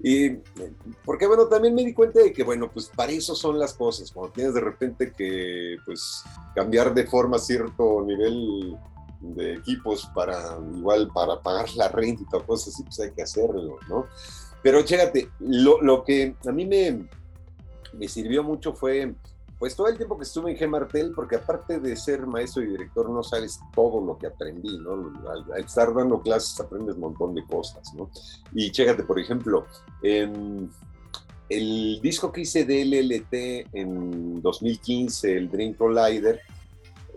Y 0.00 0.30
porque 1.04 1.26
bueno, 1.26 1.46
también 1.46 1.74
me 1.74 1.84
di 1.84 1.92
cuenta 1.92 2.20
de 2.20 2.32
que 2.32 2.44
bueno, 2.44 2.70
pues 2.72 2.90
para 2.94 3.10
eso 3.10 3.34
son 3.34 3.58
las 3.58 3.74
cosas, 3.74 4.12
cuando 4.12 4.32
tienes 4.32 4.54
de 4.54 4.60
repente 4.60 5.12
que 5.12 5.76
pues 5.84 6.22
cambiar 6.54 6.94
de 6.94 7.04
forma 7.04 7.38
cierto 7.38 8.04
nivel 8.06 8.76
de 9.20 9.54
equipos 9.54 10.08
para 10.14 10.56
igual 10.76 11.10
para 11.12 11.40
pagar 11.40 11.68
la 11.74 11.88
renta 11.88 12.22
y 12.22 12.44
cosas 12.44 12.74
así, 12.74 12.84
pues 12.84 13.00
hay 13.00 13.10
que 13.10 13.22
hacerlo, 13.22 13.78
¿no? 13.88 14.06
Pero 14.62 14.82
chécate, 14.82 15.30
lo, 15.40 15.80
lo 15.82 16.04
que 16.04 16.36
a 16.46 16.52
mí 16.52 16.64
me, 16.64 17.08
me 17.92 18.08
sirvió 18.08 18.42
mucho 18.42 18.72
fue, 18.74 19.14
pues 19.58 19.74
todo 19.74 19.88
el 19.88 19.96
tiempo 19.96 20.16
que 20.16 20.24
estuve 20.24 20.52
en 20.52 20.56
G. 20.56 20.68
Martel, 20.68 21.12
porque 21.14 21.36
aparte 21.36 21.80
de 21.80 21.96
ser 21.96 22.26
maestro 22.26 22.62
y 22.62 22.66
director, 22.66 23.10
no 23.10 23.22
sabes 23.22 23.60
todo 23.74 24.04
lo 24.04 24.16
que 24.16 24.26
aprendí, 24.26 24.78
¿no? 24.78 25.12
Al, 25.28 25.64
estar 25.64 25.92
dando 25.94 26.20
clases 26.20 26.58
aprendes 26.60 26.94
un 26.94 27.00
montón 27.00 27.34
de 27.34 27.44
cosas, 27.44 27.92
¿no? 27.94 28.10
Y 28.52 28.70
chécate, 28.70 29.02
por 29.02 29.18
ejemplo, 29.18 29.66
el 30.02 32.00
disco 32.02 32.30
que 32.30 32.42
hice 32.42 32.64
de 32.64 32.84
LLT 32.84 33.74
en 33.74 34.40
2015, 34.42 35.36
el 35.36 35.50
Dream 35.50 35.74
Collider, 35.74 36.40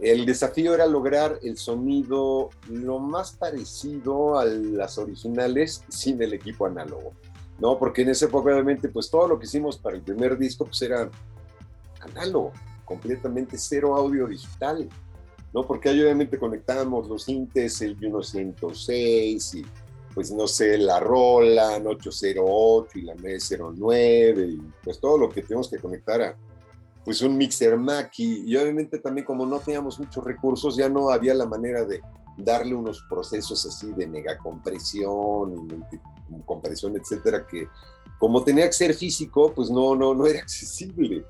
el 0.02 0.26
desafío 0.26 0.74
era 0.74 0.88
lograr 0.88 1.38
el 1.44 1.58
sonido 1.58 2.50
lo 2.68 2.98
más 2.98 3.34
parecido 3.34 4.40
a 4.40 4.46
las 4.46 4.98
originales 4.98 5.84
sin 5.90 6.22
el 6.24 6.34
equipo 6.34 6.66
análogo. 6.66 7.14
¿No? 7.62 7.78
Porque 7.78 8.02
en 8.02 8.10
esa 8.10 8.26
época, 8.26 8.52
obviamente, 8.52 8.90
pues 8.90 9.10
todo 9.10 9.28
lo 9.28 9.40
que 9.40 9.46
hicimos 9.46 9.78
para 9.78 9.96
el 9.96 10.02
primer 10.02 10.38
disco, 10.38 10.66
pues 10.66 10.82
era 10.82 11.10
análogo, 12.02 12.52
completamente 12.84 13.56
cero 13.58 13.96
audio 13.96 14.26
digital, 14.26 14.90
¿no? 15.54 15.64
Porque 15.68 15.90
ahí 15.90 16.02
obviamente 16.02 16.40
conectábamos 16.40 17.08
los 17.08 17.24
sintes, 17.24 17.80
el 17.82 17.98
106 18.00 19.56
y 19.56 19.66
pues 20.16 20.32
no 20.32 20.48
sé, 20.48 20.78
la 20.78 21.00
Roland 21.00 21.88
808 21.88 23.00
y 23.00 23.02
la 23.04 23.16
909 23.16 24.46
y 24.46 24.62
pues 24.84 25.00
todo 25.00 25.18
lo 25.18 25.30
que 25.30 25.42
tenemos 25.44 25.70
que 25.70 25.78
conectar 25.78 26.22
a 26.22 26.36
pues 27.06 27.22
un 27.22 27.38
mixer 27.38 27.78
Mac 27.78 28.12
y, 28.18 28.56
obviamente 28.58 29.00
también 29.00 29.26
como 29.26 29.46
no 29.46 29.60
teníamos 29.60 30.00
muchos 30.00 30.24
recursos 30.24 30.76
ya 30.76 30.90
no 30.90 31.10
había 31.12 31.34
la 31.34 31.46
manera 31.46 31.86
de 31.86 32.02
darle 32.44 32.76
unos 32.76 33.02
procesos 33.10 33.66
así 33.66 33.92
de 33.94 34.08
mega 34.08 34.38
compresión 34.38 35.86
etcétera, 36.96 37.46
que 37.46 37.68
como 38.20 38.44
tenía 38.44 38.68
que 38.68 38.74
ser 38.74 38.94
físico, 38.94 39.52
pues 39.54 39.72
no, 39.72 39.96
no, 39.96 40.14
no 40.14 40.28
era 40.28 40.40
accesible. 40.42 41.26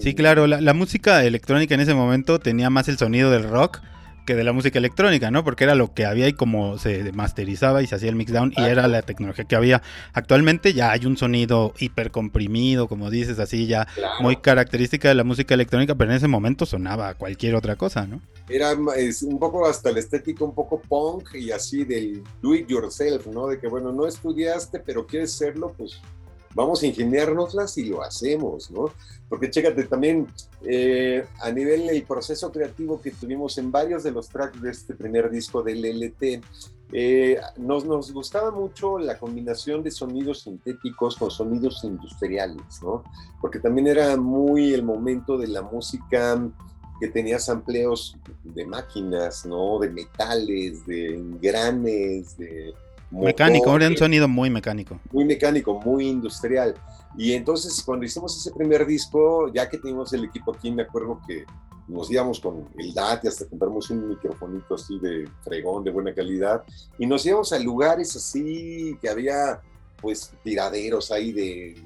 Sí, 0.00 0.14
claro, 0.14 0.46
la, 0.46 0.60
la, 0.60 0.74
música 0.74 1.24
electrónica 1.24 1.74
en 1.74 1.80
ese 1.80 1.94
momento 1.94 2.40
tenía 2.40 2.68
más 2.68 2.88
el 2.88 2.98
sonido 2.98 3.30
del 3.30 3.48
rock 3.48 3.80
que 4.24 4.34
de 4.34 4.44
la 4.44 4.52
música 4.52 4.78
electrónica, 4.78 5.30
¿no? 5.30 5.44
Porque 5.44 5.64
era 5.64 5.74
lo 5.74 5.92
que 5.94 6.04
había 6.04 6.28
y 6.28 6.32
como 6.32 6.78
se 6.78 7.12
masterizaba 7.12 7.82
y 7.82 7.86
se 7.86 7.94
hacía 7.94 8.08
el 8.08 8.16
mixdown 8.16 8.52
y 8.56 8.62
era 8.62 8.88
la 8.88 9.02
tecnología 9.02 9.44
que 9.44 9.56
había. 9.56 9.82
Actualmente 10.12 10.74
ya 10.74 10.92
hay 10.92 11.06
un 11.06 11.16
sonido 11.16 11.74
hiper 11.78 12.10
comprimido, 12.10 12.88
como 12.88 13.10
dices, 13.10 13.38
así 13.38 13.66
ya 13.66 13.86
muy 14.20 14.36
característica 14.36 15.08
de 15.08 15.14
la 15.14 15.24
música 15.24 15.54
electrónica, 15.54 15.94
pero 15.94 16.10
en 16.10 16.16
ese 16.16 16.28
momento 16.28 16.66
sonaba 16.66 17.14
cualquier 17.14 17.54
otra 17.54 17.76
cosa, 17.76 18.06
¿no? 18.06 18.20
Era 18.48 18.72
un 18.74 19.38
poco 19.38 19.66
hasta 19.66 19.92
la 19.92 20.00
estética, 20.00 20.44
un 20.44 20.54
poco 20.54 20.80
punk 20.80 21.34
y 21.34 21.52
así 21.52 21.84
del 21.84 22.22
do 22.42 22.54
it 22.54 22.68
yourself, 22.68 23.26
¿no? 23.26 23.46
De 23.46 23.58
que, 23.58 23.68
bueno, 23.68 23.92
no 23.92 24.06
estudiaste, 24.06 24.80
pero 24.80 25.06
quieres 25.06 25.32
serlo, 25.32 25.72
pues 25.76 26.00
vamos 26.54 26.82
a 26.82 26.86
ingeniárnoslas 26.86 27.76
y 27.78 27.86
lo 27.86 28.02
hacemos, 28.02 28.70
¿no? 28.70 28.90
Porque 29.28 29.50
chécate 29.50 29.84
también 29.84 30.26
eh, 30.62 31.24
a 31.40 31.50
nivel 31.50 31.86
del 31.86 32.02
proceso 32.02 32.52
creativo 32.52 33.00
que 33.00 33.10
tuvimos 33.10 33.56
en 33.58 33.72
varios 33.72 34.02
de 34.02 34.10
los 34.10 34.28
tracks 34.28 34.60
de 34.60 34.70
este 34.70 34.94
primer 34.94 35.30
disco 35.30 35.62
del 35.62 35.84
LT, 35.84 36.42
eh, 36.94 37.40
nos, 37.56 38.12
gustaba 38.12 38.50
mucho 38.50 38.98
la 38.98 39.18
combinación 39.18 39.82
de 39.82 39.90
sonidos 39.90 40.42
sintéticos 40.42 41.16
con 41.16 41.30
sonidos 41.30 41.82
industriales, 41.84 42.82
¿no? 42.82 43.02
Porque 43.40 43.58
también 43.58 43.86
era 43.86 44.14
muy 44.18 44.74
el 44.74 44.82
momento 44.82 45.38
de 45.38 45.48
la 45.48 45.62
música 45.62 46.38
que 47.00 47.08
tenía 47.08 47.38
sampleos 47.38 48.18
de 48.44 48.66
máquinas, 48.66 49.46
¿no? 49.46 49.78
De 49.78 49.88
metales, 49.88 50.86
de 50.86 51.16
engranes, 51.16 52.36
de 52.36 52.74
Mecánico, 53.12 53.76
era 53.76 53.88
un 53.88 53.96
sonido 53.96 54.26
muy 54.26 54.48
mecánico. 54.48 54.98
Muy 55.12 55.24
mecánico, 55.24 55.78
muy 55.80 56.08
industrial. 56.08 56.74
Y 57.16 57.34
entonces 57.34 57.82
cuando 57.84 58.06
hicimos 58.06 58.36
ese 58.36 58.50
primer 58.52 58.86
disco, 58.86 59.52
ya 59.52 59.68
que 59.68 59.78
teníamos 59.78 60.12
el 60.14 60.24
equipo 60.24 60.54
aquí, 60.54 60.70
me 60.70 60.82
acuerdo 60.82 61.20
que 61.26 61.44
nos 61.88 62.10
íbamos 62.10 62.40
con 62.40 62.68
el 62.78 62.94
DAT 62.94 63.24
y 63.24 63.28
hasta 63.28 63.46
compramos 63.46 63.90
un 63.90 64.08
microfonito 64.08 64.76
así 64.76 64.98
de 64.98 65.28
fregón, 65.42 65.84
de 65.84 65.90
buena 65.90 66.14
calidad, 66.14 66.62
y 66.98 67.06
nos 67.06 67.26
íbamos 67.26 67.52
a 67.52 67.58
lugares 67.58 68.16
así 68.16 68.96
que 69.00 69.08
había 69.10 69.60
pues 70.00 70.32
tiraderos 70.42 71.12
ahí 71.12 71.32
de 71.32 71.84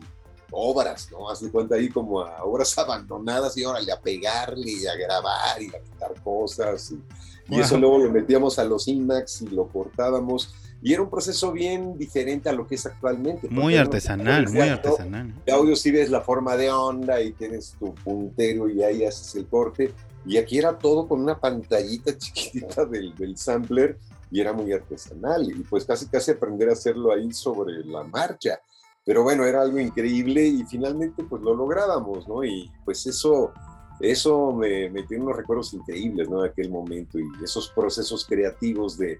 obras, 0.52 1.10
¿no? 1.10 1.28
Haz 1.28 1.40
de 1.40 1.50
cuenta 1.50 1.74
ahí 1.74 1.88
como 1.88 2.20
a 2.20 2.44
obras 2.44 2.76
abandonadas 2.78 3.56
y 3.56 3.64
órale 3.64 3.90
a 3.90 4.00
pegarle 4.00 4.70
y 4.70 4.86
a 4.86 4.94
grabar 4.94 5.60
y 5.60 5.68
a 5.68 5.82
quitar 5.82 6.22
cosas. 6.22 6.92
Y, 6.92 7.56
y 7.56 7.60
eso 7.60 7.76
luego 7.76 7.98
lo 7.98 8.10
metíamos 8.10 8.58
a 8.58 8.64
los 8.64 8.86
IMAX 8.86 9.42
y 9.42 9.48
lo 9.48 9.68
cortábamos 9.68 10.54
y 10.86 10.92
era 10.92 11.02
un 11.02 11.10
proceso 11.10 11.50
bien 11.50 11.98
diferente 11.98 12.48
a 12.48 12.52
lo 12.52 12.64
que 12.64 12.76
es 12.76 12.86
actualmente. 12.86 13.48
Muy 13.48 13.76
artesanal, 13.76 14.48
muy 14.48 14.68
artesanal. 14.68 15.34
De 15.44 15.50
audio 15.50 15.74
sí 15.74 15.90
ves 15.90 16.10
la 16.10 16.20
forma 16.20 16.56
de 16.56 16.70
onda 16.70 17.20
y 17.20 17.32
tienes 17.32 17.74
tu 17.76 17.92
puntero 17.92 18.68
y 18.68 18.84
ahí 18.84 19.04
haces 19.04 19.34
el 19.34 19.48
corte. 19.48 19.92
Y 20.24 20.36
aquí 20.36 20.58
era 20.58 20.78
todo 20.78 21.08
con 21.08 21.20
una 21.20 21.40
pantallita 21.40 22.16
chiquitita 22.16 22.84
del, 22.84 23.16
del 23.16 23.36
sampler 23.36 23.98
y 24.30 24.40
era 24.40 24.52
muy 24.52 24.72
artesanal. 24.72 25.50
Y 25.50 25.64
pues 25.64 25.84
casi 25.84 26.06
casi 26.06 26.30
aprender 26.30 26.68
a 26.68 26.74
hacerlo 26.74 27.12
ahí 27.12 27.32
sobre 27.32 27.84
la 27.84 28.04
marcha. 28.04 28.60
Pero 29.04 29.24
bueno, 29.24 29.44
era 29.44 29.62
algo 29.62 29.80
increíble 29.80 30.46
y 30.46 30.62
finalmente 30.66 31.24
pues 31.24 31.42
lo 31.42 31.52
lográbamos, 31.52 32.28
¿no? 32.28 32.44
Y 32.44 32.70
pues 32.84 33.04
eso, 33.08 33.52
eso 33.98 34.52
me, 34.52 34.88
me 34.90 35.02
tiene 35.02 35.24
unos 35.24 35.36
recuerdos 35.36 35.74
increíbles, 35.74 36.30
¿no? 36.30 36.42
De 36.42 36.50
aquel 36.50 36.70
momento 36.70 37.18
y 37.18 37.26
esos 37.42 37.70
procesos 37.70 38.24
creativos 38.24 38.96
de, 38.96 39.18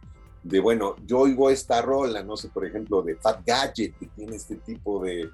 de, 0.49 0.61
bueno, 0.61 0.95
yo 1.05 1.21
oigo 1.21 1.51
esta 1.51 1.83
rola, 1.83 2.23
no 2.23 2.37
sé, 2.37 2.49
por 2.49 2.65
ejemplo, 2.65 3.03
de 3.03 3.17
Fat 3.17 3.41
Gadget, 3.45 3.99
que 3.99 4.07
tiene 4.07 4.37
este 4.37 4.57
tipo 4.57 5.03
de 5.03 5.29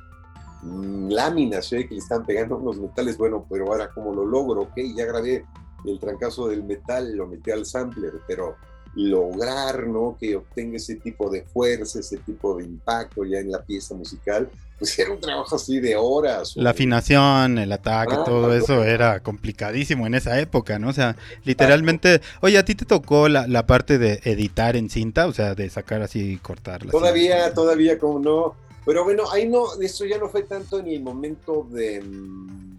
mm, 0.63 1.11
láminas, 1.11 1.67
¿sí? 1.67 1.87
que 1.87 1.95
le 1.95 2.01
están 2.01 2.25
pegando 2.25 2.57
unos 2.57 2.79
metales, 2.79 3.19
bueno, 3.19 3.45
pero 3.49 3.67
ahora 3.67 3.91
como 3.93 4.15
lo 4.15 4.25
logro, 4.25 4.63
ok, 4.63 4.77
ya 4.97 5.05
grabé 5.05 5.45
el 5.85 5.99
trancazo 5.99 6.49
del 6.49 6.65
metal, 6.65 7.15
lo 7.15 7.27
metí 7.27 7.51
al 7.51 7.67
sampler, 7.67 8.15
pero 8.27 8.57
lograr, 8.95 9.87
¿no? 9.87 10.17
Que 10.21 10.37
obtenga 10.37 10.77
ese 10.77 10.97
tipo 10.97 11.31
de 11.31 11.43
fuerza, 11.43 12.01
ese 12.01 12.19
tipo 12.19 12.57
de 12.57 12.65
impacto 12.65 13.25
ya 13.25 13.39
en 13.39 13.51
la 13.51 13.63
pieza 13.63 13.95
musical, 13.95 14.51
pues 14.79 14.99
era 14.99 15.13
un 15.13 15.21
trabajo 15.21 15.57
así 15.57 15.81
de 15.81 15.97
horas. 15.97 16.57
La 16.57 16.71
afinación, 16.71 17.59
el 17.59 17.73
ataque, 17.73 18.17
ah, 18.19 18.25
todo 18.25 18.53
eso 18.53 18.85
era 18.85 19.21
complicadísimo 19.21 20.07
en 20.07 20.15
esa 20.15 20.39
época, 20.41 20.79
¿no? 20.79 20.89
O 20.89 20.93
sea, 20.93 21.17
literalmente, 21.45 22.21
oye, 22.41 22.59
¿a 22.59 22.65
ti 22.65 22.75
te 22.75 22.85
tocó 22.85 23.29
la, 23.29 23.67
parte 23.67 23.99
de 23.99 24.21
editar 24.25 24.77
en 24.77 24.91
cinta? 24.91 25.27
O 25.27 25.33
sea, 25.33 25.55
de 25.55 25.71
sacar 25.71 26.03
así 26.03 26.33
y 26.33 26.37
cortarla. 26.37 26.91
Todavía, 26.91 27.55
todavía 27.55 27.99
como 27.99 28.19
no. 28.19 28.55
Pero 28.85 29.05
bueno, 29.05 29.31
ahí 29.31 29.49
no, 29.49 29.81
eso 29.81 30.05
ya 30.05 30.19
no 30.19 30.29
fue 30.29 30.43
tanto 30.43 30.81
en 30.81 30.89
el 30.89 31.01
momento 31.01 31.65
de 31.71 32.01
mm, 32.03 32.79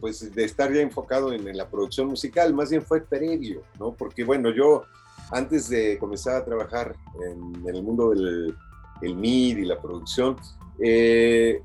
pues 0.00 0.34
de 0.34 0.44
estar 0.44 0.72
ya 0.72 0.80
enfocado 0.80 1.34
en, 1.34 1.46
en, 1.46 1.56
la 1.56 1.68
producción 1.68 2.08
musical, 2.08 2.54
más 2.54 2.70
bien 2.70 2.80
fue 2.80 3.02
previo, 3.02 3.62
¿no? 3.78 3.92
Porque 3.92 4.24
bueno, 4.24 4.50
yo 4.56 4.84
antes 5.30 5.68
de 5.68 5.98
comenzar 5.98 6.36
a 6.36 6.44
trabajar 6.44 6.94
en, 7.24 7.66
el 7.66 7.82
mundo 7.82 8.10
del 8.10 8.56
el 9.02 9.14
MID 9.14 9.58
y 9.58 9.64
la 9.64 9.80
producción, 9.80 10.36
eh, 10.78 11.60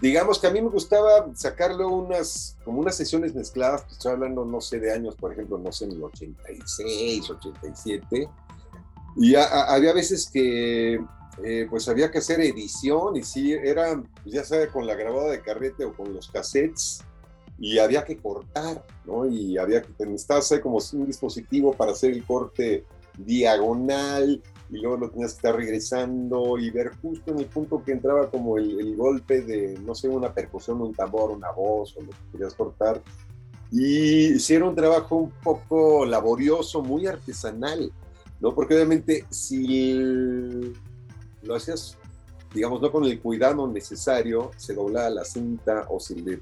digamos 0.00 0.38
que 0.38 0.46
a 0.46 0.50
mí 0.50 0.60
me 0.60 0.68
gustaba 0.68 1.26
sacarlo 1.34 1.88
unas, 1.88 2.56
como 2.64 2.80
unas 2.80 2.96
sesiones 2.96 3.34
mezcladas, 3.34 3.82
pues 3.82 3.94
estoy 3.94 4.12
hablando, 4.12 4.44
no 4.44 4.60
sé, 4.60 4.78
de 4.78 4.92
años, 4.92 5.16
por 5.16 5.32
ejemplo, 5.32 5.58
no 5.58 5.72
sé, 5.72 5.86
en 5.86 5.92
el 5.92 6.02
86, 6.04 7.30
87, 7.30 8.28
y 9.16 9.34
había 9.34 9.92
veces 9.92 10.28
que 10.30 11.00
eh, 11.42 11.66
pues 11.68 11.88
había 11.88 12.10
que 12.10 12.18
hacer 12.18 12.40
edición 12.40 13.16
y 13.16 13.22
sí, 13.22 13.52
era, 13.52 14.00
pues, 14.22 14.34
ya 14.34 14.44
sea 14.44 14.70
con 14.70 14.86
la 14.86 14.94
grabada 14.94 15.30
de 15.30 15.40
carrete 15.40 15.84
o 15.84 15.92
con 15.92 16.12
los 16.12 16.28
cassettes, 16.28 17.02
y 17.58 17.78
había 17.78 18.04
que 18.04 18.16
cortar, 18.16 18.84
¿no? 19.04 19.26
Y 19.26 19.58
había 19.58 19.82
que 19.82 20.06
necesitar 20.06 20.60
como 20.60 20.78
un 20.92 21.06
dispositivo 21.06 21.72
para 21.72 21.92
hacer 21.92 22.12
el 22.12 22.24
corte 22.24 22.84
diagonal 23.18 24.42
y 24.70 24.78
luego 24.78 24.96
lo 24.96 25.10
tenías 25.10 25.32
que 25.32 25.36
estar 25.36 25.56
regresando 25.56 26.58
y 26.58 26.70
ver 26.70 26.92
justo 27.00 27.30
en 27.30 27.38
el 27.38 27.46
punto 27.46 27.82
que 27.84 27.92
entraba 27.92 28.30
como 28.30 28.58
el, 28.58 28.96
golpe 28.96 29.42
de, 29.42 29.78
no 29.78 29.94
sé, 29.94 30.08
una 30.08 30.32
percusión, 30.32 30.80
un 30.80 30.92
tambor, 30.92 31.30
una 31.30 31.50
voz 31.52 31.96
o 31.96 32.02
lo 32.02 32.10
que 32.10 32.16
querías 32.32 32.54
cortar. 32.54 33.02
Y 33.70 34.34
hicieron 34.34 34.70
un 34.70 34.74
trabajo 34.74 35.16
un 35.16 35.30
poco 35.30 36.04
laborioso, 36.04 36.82
muy 36.82 37.06
artesanal, 37.06 37.92
¿no? 38.40 38.54
Porque 38.54 38.74
obviamente 38.74 39.26
si 39.30 40.72
lo 41.42 41.54
hacías, 41.54 41.96
digamos, 42.52 42.80
no 42.80 42.90
con 42.90 43.04
el 43.04 43.20
cuidado 43.20 43.66
necesario, 43.68 44.50
se 44.56 44.74
doblaba 44.74 45.10
la 45.10 45.24
cinta 45.24 45.86
o 45.88 46.00
se 46.00 46.16
le 46.16 46.40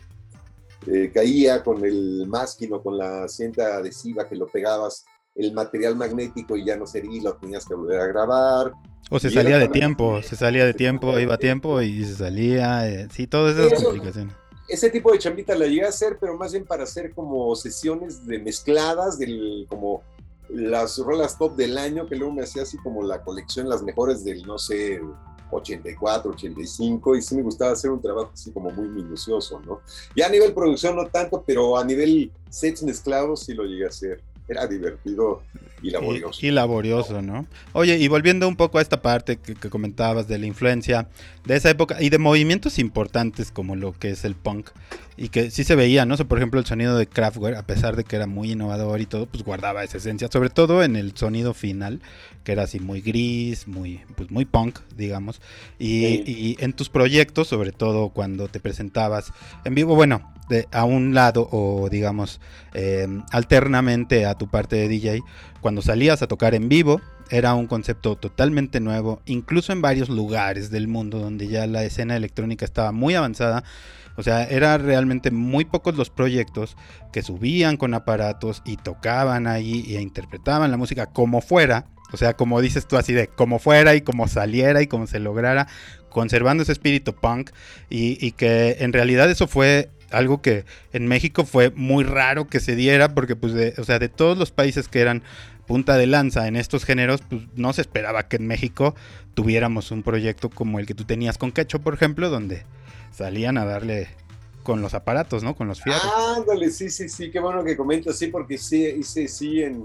eh, 0.86 1.10
caía 1.12 1.62
con 1.62 1.84
el 1.84 2.26
másquino, 2.26 2.82
con 2.82 2.98
la 2.98 3.28
cinta 3.28 3.76
adhesiva 3.76 4.28
que 4.28 4.36
lo 4.36 4.46
pegabas, 4.46 5.04
el 5.34 5.52
material 5.52 5.96
magnético 5.96 6.56
y 6.56 6.64
ya 6.64 6.76
no 6.76 6.86
sería, 6.86 7.22
lo 7.22 7.36
tenías 7.36 7.64
que 7.66 7.74
volver 7.74 8.00
a 8.00 8.06
grabar. 8.06 8.72
O 9.10 9.18
se 9.18 9.30
salía 9.30 9.58
de 9.58 9.68
tiempo, 9.68 10.22
se 10.22 10.36
salía 10.36 10.64
de 10.64 10.74
tiempo, 10.74 11.18
iba 11.18 11.34
a 11.34 11.38
tiempo 11.38 11.80
y 11.82 12.04
se 12.04 12.14
salía, 12.14 12.88
eh, 12.88 13.08
sí, 13.12 13.26
todas 13.26 13.56
esas 13.56 13.82
complicaciones. 13.82 14.34
Ese 14.68 14.90
tipo 14.90 15.12
de 15.12 15.18
chambita 15.18 15.54
la 15.54 15.66
llegué 15.66 15.84
a 15.84 15.88
hacer, 15.88 16.18
pero 16.20 16.36
más 16.36 16.52
bien 16.52 16.64
para 16.64 16.84
hacer 16.84 17.14
como 17.14 17.54
sesiones 17.56 18.26
de 18.26 18.38
mezcladas, 18.38 19.18
del, 19.18 19.66
como 19.68 20.02
las 20.48 20.98
rolas 20.98 21.36
top 21.36 21.56
del 21.56 21.76
año, 21.78 22.06
que 22.06 22.16
luego 22.16 22.32
me 22.32 22.42
hacía 22.42 22.62
así 22.62 22.78
como 22.78 23.02
la 23.02 23.22
colección, 23.22 23.68
las 23.68 23.82
mejores 23.82 24.24
del, 24.24 24.42
no 24.44 24.58
sé, 24.58 25.00
84, 25.56 26.30
85, 26.30 27.16
y 27.16 27.22
sí 27.22 27.34
me 27.34 27.42
gustaba 27.42 27.72
hacer 27.72 27.90
un 27.90 28.00
trabajo 28.00 28.30
así 28.32 28.50
como 28.52 28.70
muy 28.70 28.88
minucioso, 28.88 29.60
¿no? 29.60 29.80
Ya 30.16 30.26
a 30.26 30.30
nivel 30.30 30.52
producción 30.52 30.96
no 30.96 31.06
tanto, 31.06 31.42
pero 31.46 31.76
a 31.76 31.84
nivel 31.84 32.32
sets 32.50 32.82
mezclados 32.82 33.40
sí 33.44 33.54
lo 33.54 33.64
llegué 33.64 33.84
a 33.84 33.88
hacer. 33.88 34.22
Era 34.52 34.66
divertido 34.66 35.42
y 35.82 35.90
laborioso. 35.90 36.38
Y, 36.46 36.50
laborioso, 36.50 37.22
¿no? 37.22 37.46
Oye, 37.72 37.96
y 37.96 38.06
volviendo 38.06 38.46
un 38.46 38.56
poco 38.56 38.78
a 38.78 38.82
esta 38.82 39.00
parte 39.00 39.38
que, 39.38 39.54
comentabas 39.54 40.28
de 40.28 40.38
la 40.38 40.46
influencia 40.46 41.08
de 41.46 41.56
esa 41.56 41.70
época 41.70 42.02
y 42.02 42.10
de 42.10 42.18
movimientos 42.18 42.78
importantes 42.78 43.50
como 43.50 43.76
lo 43.76 43.92
que 43.92 44.10
es 44.10 44.24
el 44.24 44.34
punk 44.34 44.70
y 45.16 45.28
que 45.28 45.50
sí 45.50 45.64
se 45.64 45.74
veía, 45.74 46.04
¿no? 46.06 46.16
por 46.16 46.38
ejemplo, 46.38 46.60
el 46.60 46.66
sonido 46.66 46.96
de 46.96 47.06
Kraftwerk, 47.06 47.56
a 47.56 47.66
pesar 47.66 47.96
de 47.96 48.04
que 48.04 48.16
era 48.16 48.26
muy 48.26 48.52
innovador 48.52 49.00
y 49.00 49.06
todo, 49.06 49.26
pues 49.26 49.42
guardaba 49.42 49.84
esa 49.84 49.98
esencia, 49.98 50.28
sobre 50.30 50.50
todo 50.50 50.82
en 50.82 50.96
el 50.96 51.16
sonido 51.16 51.54
final, 51.54 52.00
que 52.44 52.52
era 52.52 52.64
así 52.64 52.80
muy 52.80 53.00
gris, 53.00 53.68
muy, 53.68 54.00
pues 54.16 54.30
muy 54.30 54.44
punk, 54.44 54.80
digamos. 54.96 55.40
Y, 55.78 56.56
en 56.62 56.72
tus 56.72 56.88
proyectos, 56.88 57.48
sobre 57.48 57.72
todo 57.72 58.10
cuando 58.10 58.48
te 58.48 58.60
presentabas 58.60 59.32
en 59.64 59.74
vivo, 59.74 59.94
bueno, 59.94 60.31
de, 60.48 60.68
a 60.72 60.84
un 60.84 61.14
lado 61.14 61.48
o 61.50 61.88
digamos 61.90 62.40
eh, 62.74 63.06
alternamente 63.30 64.26
a 64.26 64.34
tu 64.34 64.48
parte 64.48 64.76
de 64.76 64.88
DJ, 64.88 65.20
cuando 65.60 65.82
salías 65.82 66.22
a 66.22 66.26
tocar 66.26 66.54
en 66.54 66.68
vivo, 66.68 67.00
era 67.30 67.54
un 67.54 67.66
concepto 67.66 68.16
totalmente 68.16 68.80
nuevo, 68.80 69.22
incluso 69.26 69.72
en 69.72 69.80
varios 69.80 70.08
lugares 70.08 70.70
del 70.70 70.88
mundo 70.88 71.18
donde 71.18 71.48
ya 71.48 71.66
la 71.66 71.84
escena 71.84 72.16
electrónica 72.16 72.64
estaba 72.64 72.92
muy 72.92 73.14
avanzada 73.14 73.64
o 74.16 74.22
sea, 74.22 74.44
eran 74.44 74.84
realmente 74.84 75.30
muy 75.30 75.64
pocos 75.64 75.96
los 75.96 76.10
proyectos 76.10 76.76
que 77.12 77.22
subían 77.22 77.76
con 77.76 77.94
aparatos 77.94 78.62
y 78.64 78.76
tocaban 78.76 79.46
ahí 79.46 79.96
e 79.96 80.00
interpretaban 80.00 80.70
la 80.70 80.76
música 80.76 81.06
como 81.06 81.40
fuera. 81.40 81.86
O 82.12 82.18
sea, 82.18 82.34
como 82.34 82.60
dices 82.60 82.86
tú 82.86 82.98
así 82.98 83.14
de 83.14 83.28
como 83.28 83.58
fuera 83.58 83.94
y 83.94 84.02
como 84.02 84.28
saliera 84.28 84.82
y 84.82 84.86
como 84.86 85.06
se 85.06 85.18
lograra, 85.18 85.66
conservando 86.10 86.62
ese 86.62 86.72
espíritu 86.72 87.14
punk 87.14 87.50
y, 87.88 88.32
que 88.32 88.76
en 88.80 88.92
realidad 88.92 89.30
eso 89.30 89.46
fue 89.46 89.90
algo 90.12 90.42
que 90.42 90.64
en 90.92 91.06
México 91.06 91.44
fue 91.44 91.70
muy 91.70 92.04
raro 92.04 92.46
que 92.46 92.60
se 92.60 92.76
diera 92.76 93.14
porque 93.14 93.36
pues 93.36 93.52
de, 93.52 93.74
o 93.78 93.84
sea, 93.84 93.98
de 93.98 94.08
todos 94.08 94.38
los 94.38 94.50
países 94.50 94.88
que 94.88 95.00
eran 95.00 95.22
punta 95.66 95.96
de 95.96 96.06
lanza 96.06 96.48
en 96.48 96.56
estos 96.56 96.84
géneros, 96.84 97.22
pues 97.28 97.42
no 97.54 97.72
se 97.72 97.80
esperaba 97.82 98.28
que 98.28 98.36
en 98.36 98.46
México 98.46 98.94
tuviéramos 99.34 99.90
un 99.90 100.02
proyecto 100.02 100.50
como 100.50 100.78
el 100.78 100.86
que 100.86 100.94
tú 100.94 101.04
tenías 101.04 101.38
con 101.38 101.52
Quecho, 101.52 101.80
por 101.80 101.94
ejemplo, 101.94 102.30
donde 102.30 102.64
salían 103.12 103.58
a 103.58 103.64
darle 103.64 104.08
con 104.62 104.80
los 104.80 104.94
aparatos, 104.94 105.42
¿no? 105.42 105.54
Con 105.54 105.68
los 105.68 105.82
fierros. 105.82 106.02
Ándale, 106.36 106.70
sí, 106.70 106.90
sí, 106.90 107.08
sí, 107.08 107.30
qué 107.30 107.40
bueno 107.40 107.64
que 107.64 107.76
comentas, 107.76 108.16
sí, 108.16 108.28
porque 108.28 108.58
sí, 108.58 108.84
hice, 108.86 109.26
sí, 109.28 109.62
en, 109.62 109.82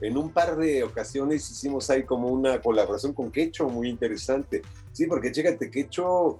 en 0.00 0.16
un 0.16 0.30
par 0.30 0.56
de 0.56 0.82
ocasiones 0.82 1.48
hicimos 1.50 1.88
ahí 1.90 2.04
como 2.04 2.28
una 2.28 2.60
colaboración 2.60 3.12
con 3.12 3.30
Quecho 3.30 3.68
muy 3.68 3.88
interesante. 3.88 4.62
Sí, 4.92 5.06
porque 5.06 5.32
chécate, 5.32 5.70
Quecho 5.70 6.38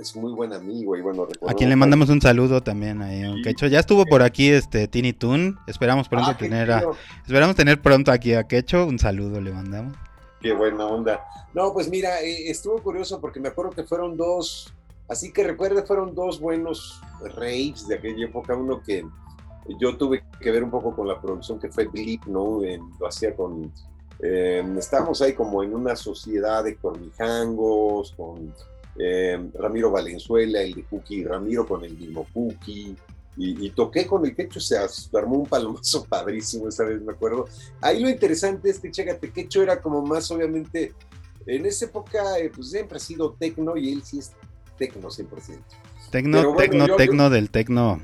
es 0.00 0.16
muy 0.16 0.32
buen 0.32 0.52
amigo 0.52 0.96
y 0.96 1.00
bueno, 1.00 1.26
A 1.46 1.54
quien 1.54 1.70
le 1.70 1.76
mandamos 1.76 2.08
un 2.08 2.20
saludo 2.20 2.62
también 2.62 3.02
ahí, 3.02 3.42
Quecho. 3.42 3.66
Ya 3.66 3.80
estuvo 3.80 4.04
por 4.04 4.22
aquí 4.22 4.50
este 4.50 4.88
Tiny 4.88 5.12
Toon, 5.12 5.58
esperamos 5.66 6.08
pronto 6.08 6.30
ah, 6.30 6.36
tener 6.36 6.70
a, 6.70 6.84
esperamos 7.24 7.56
tener 7.56 7.80
pronto 7.80 8.12
aquí 8.12 8.34
a 8.34 8.44
Quecho, 8.44 8.86
un 8.86 8.98
saludo 8.98 9.40
le 9.40 9.52
mandamos. 9.52 9.96
Qué 10.40 10.52
buena 10.52 10.86
onda. 10.86 11.24
No, 11.54 11.72
pues 11.72 11.88
mira, 11.88 12.20
eh, 12.20 12.50
estuvo 12.50 12.82
curioso 12.82 13.20
porque 13.20 13.40
me 13.40 13.48
acuerdo 13.48 13.70
que 13.72 13.84
fueron 13.84 14.16
dos 14.16 14.74
Así 15.08 15.32
que 15.32 15.44
recuerde, 15.44 15.82
fueron 15.82 16.14
dos 16.14 16.40
buenos 16.40 17.00
raves 17.36 17.86
de 17.86 17.96
aquella 17.96 18.24
época. 18.24 18.56
Uno 18.56 18.82
que 18.82 19.06
yo 19.78 19.96
tuve 19.96 20.24
que 20.40 20.50
ver 20.50 20.64
un 20.64 20.70
poco 20.70 20.94
con 20.94 21.06
la 21.06 21.20
producción 21.20 21.58
que 21.58 21.68
fue 21.68 21.86
Blip, 21.86 22.24
¿no? 22.26 22.60
lo 22.98 23.06
hacía 23.06 23.34
con. 23.34 23.70
Em, 24.20 24.78
estábamos 24.78 25.20
ahí 25.20 25.34
como 25.34 25.62
en 25.62 25.74
una 25.74 25.96
sociedad 25.96 26.64
de 26.64 26.76
cornijangos, 26.76 28.12
con 28.12 28.54
em, 28.98 29.50
Ramiro 29.52 29.90
Valenzuela, 29.90 30.62
el 30.62 30.74
de 30.74 30.84
Cookie, 30.84 31.24
Ramiro 31.24 31.66
con 31.66 31.84
el 31.84 31.96
mismo 31.96 32.26
Cookie. 32.32 32.96
Y, 33.36 33.70
toqué 33.70 34.06
con 34.06 34.24
el 34.24 34.32
quecho, 34.32 34.60
se 34.60 34.76
armó 35.12 35.38
un 35.38 35.46
palomazo 35.46 36.04
padrísimo 36.08 36.68
esa 36.68 36.84
vez, 36.84 37.02
me 37.02 37.12
acuerdo. 37.12 37.46
Ahí 37.80 38.00
lo 38.00 38.08
interesante 38.08 38.70
es 38.70 38.78
que, 38.78 38.92
chécate, 38.92 39.32
quecho 39.32 39.60
era 39.60 39.82
como 39.82 40.02
más, 40.02 40.30
obviamente, 40.30 40.92
en 41.46 41.66
esa 41.66 41.86
época, 41.86 42.38
eh, 42.38 42.50
pues 42.54 42.70
siempre 42.70 42.96
ha 42.96 43.00
sido 43.00 43.32
tecno 43.32 43.76
y 43.76 43.92
él 43.92 44.04
sí 44.04 44.20
es 44.20 44.32
tecno 44.78 45.08
100%. 45.08 45.58
Tecno, 46.10 46.54
tecno, 46.54 46.96
tecno 46.96 47.28
del 47.28 47.50
tecno. 47.50 48.00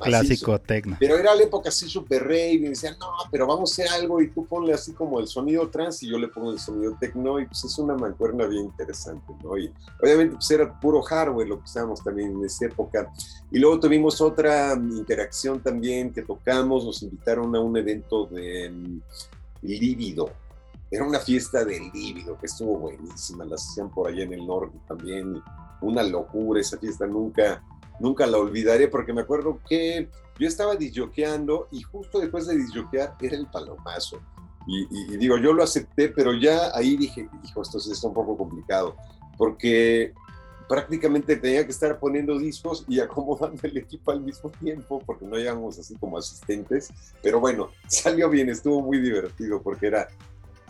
Clásico 0.00 0.58
tecno. 0.60 0.96
Pero 0.98 1.16
era 1.16 1.34
la 1.34 1.42
época 1.42 1.68
así 1.68 1.88
super 1.88 2.26
rey, 2.26 2.54
y 2.54 2.68
decían, 2.68 2.96
no, 2.98 3.08
pero 3.30 3.46
vamos 3.46 3.70
a 3.70 3.82
hacer 3.82 3.92
algo 3.92 4.20
y 4.20 4.30
tú 4.30 4.46
ponle 4.46 4.72
así 4.72 4.92
como 4.92 5.20
el 5.20 5.26
sonido 5.26 5.68
trans 5.68 6.02
y 6.02 6.10
yo 6.10 6.18
le 6.18 6.28
pongo 6.28 6.52
el 6.52 6.58
sonido 6.58 6.96
tecno 7.00 7.40
y 7.40 7.46
pues 7.46 7.64
es 7.64 7.78
una 7.78 7.94
mancuerna 7.94 8.46
bien 8.46 8.64
interesante, 8.64 9.32
¿no? 9.42 9.56
Y 9.56 9.72
obviamente 10.02 10.34
pues 10.34 10.50
era 10.50 10.78
puro 10.80 11.02
hardware 11.02 11.48
lo 11.48 11.58
que 11.58 11.64
usábamos 11.64 12.02
también 12.02 12.32
en 12.32 12.44
esa 12.44 12.66
época. 12.66 13.12
Y 13.50 13.58
luego 13.58 13.80
tuvimos 13.80 14.20
otra 14.20 14.74
interacción 14.74 15.60
también 15.60 16.12
que 16.12 16.22
tocamos, 16.22 16.84
nos 16.84 17.02
invitaron 17.02 17.54
a 17.56 17.60
un 17.60 17.76
evento 17.76 18.26
de 18.26 18.70
um, 18.70 19.00
Lívido. 19.62 20.30
Era 20.90 21.04
una 21.04 21.20
fiesta 21.20 21.64
de 21.64 21.78
lívido 21.94 22.36
que 22.38 22.46
estuvo 22.46 22.76
buenísima, 22.78 23.44
las 23.44 23.68
hacían 23.68 23.90
por 23.90 24.08
allá 24.08 24.24
en 24.24 24.32
el 24.32 24.44
norte 24.44 24.76
también 24.88 25.40
una 25.80 26.02
locura 26.02 26.60
esa 26.60 26.78
fiesta, 26.78 27.06
nunca, 27.06 27.62
nunca 28.00 28.26
la 28.26 28.38
olvidaré 28.38 28.88
porque 28.88 29.12
me 29.12 29.20
acuerdo 29.20 29.60
que 29.68 30.08
yo 30.38 30.48
estaba 30.48 30.74
disjoqueando 30.74 31.68
y 31.70 31.82
justo 31.82 32.18
después 32.18 32.46
de 32.46 32.56
disjoquear 32.56 33.14
era 33.20 33.36
el 33.36 33.46
palomazo. 33.46 34.20
Y, 34.66 35.16
digo, 35.16 35.36
yo 35.36 35.52
lo 35.52 35.62
acepté, 35.62 36.10
pero 36.10 36.32
ya 36.32 36.70
ahí 36.74 36.96
dije, 36.96 37.28
hijo, 37.44 37.62
esto 37.62 37.78
es 37.78 38.04
un 38.04 38.14
poco 38.14 38.36
complicado, 38.36 38.94
porque 39.36 40.12
prácticamente 40.68 41.34
tenía 41.34 41.64
que 41.64 41.72
estar 41.72 41.98
poniendo 41.98 42.38
discos 42.38 42.84
y 42.86 43.00
acomodando 43.00 43.58
el 43.64 43.76
equipo 43.78 44.12
al 44.12 44.20
mismo 44.20 44.50
tiempo, 44.50 45.02
porque 45.04 45.24
no 45.24 45.36
íbamos 45.36 45.78
así 45.78 45.96
como 45.96 46.16
asistentes, 46.16 46.92
pero 47.20 47.40
bueno, 47.40 47.70
salió 47.88 48.30
bien, 48.30 48.48
estuvo 48.48 48.80
muy 48.80 49.00
divertido, 49.00 49.60
porque 49.60 49.88
era 49.88 50.08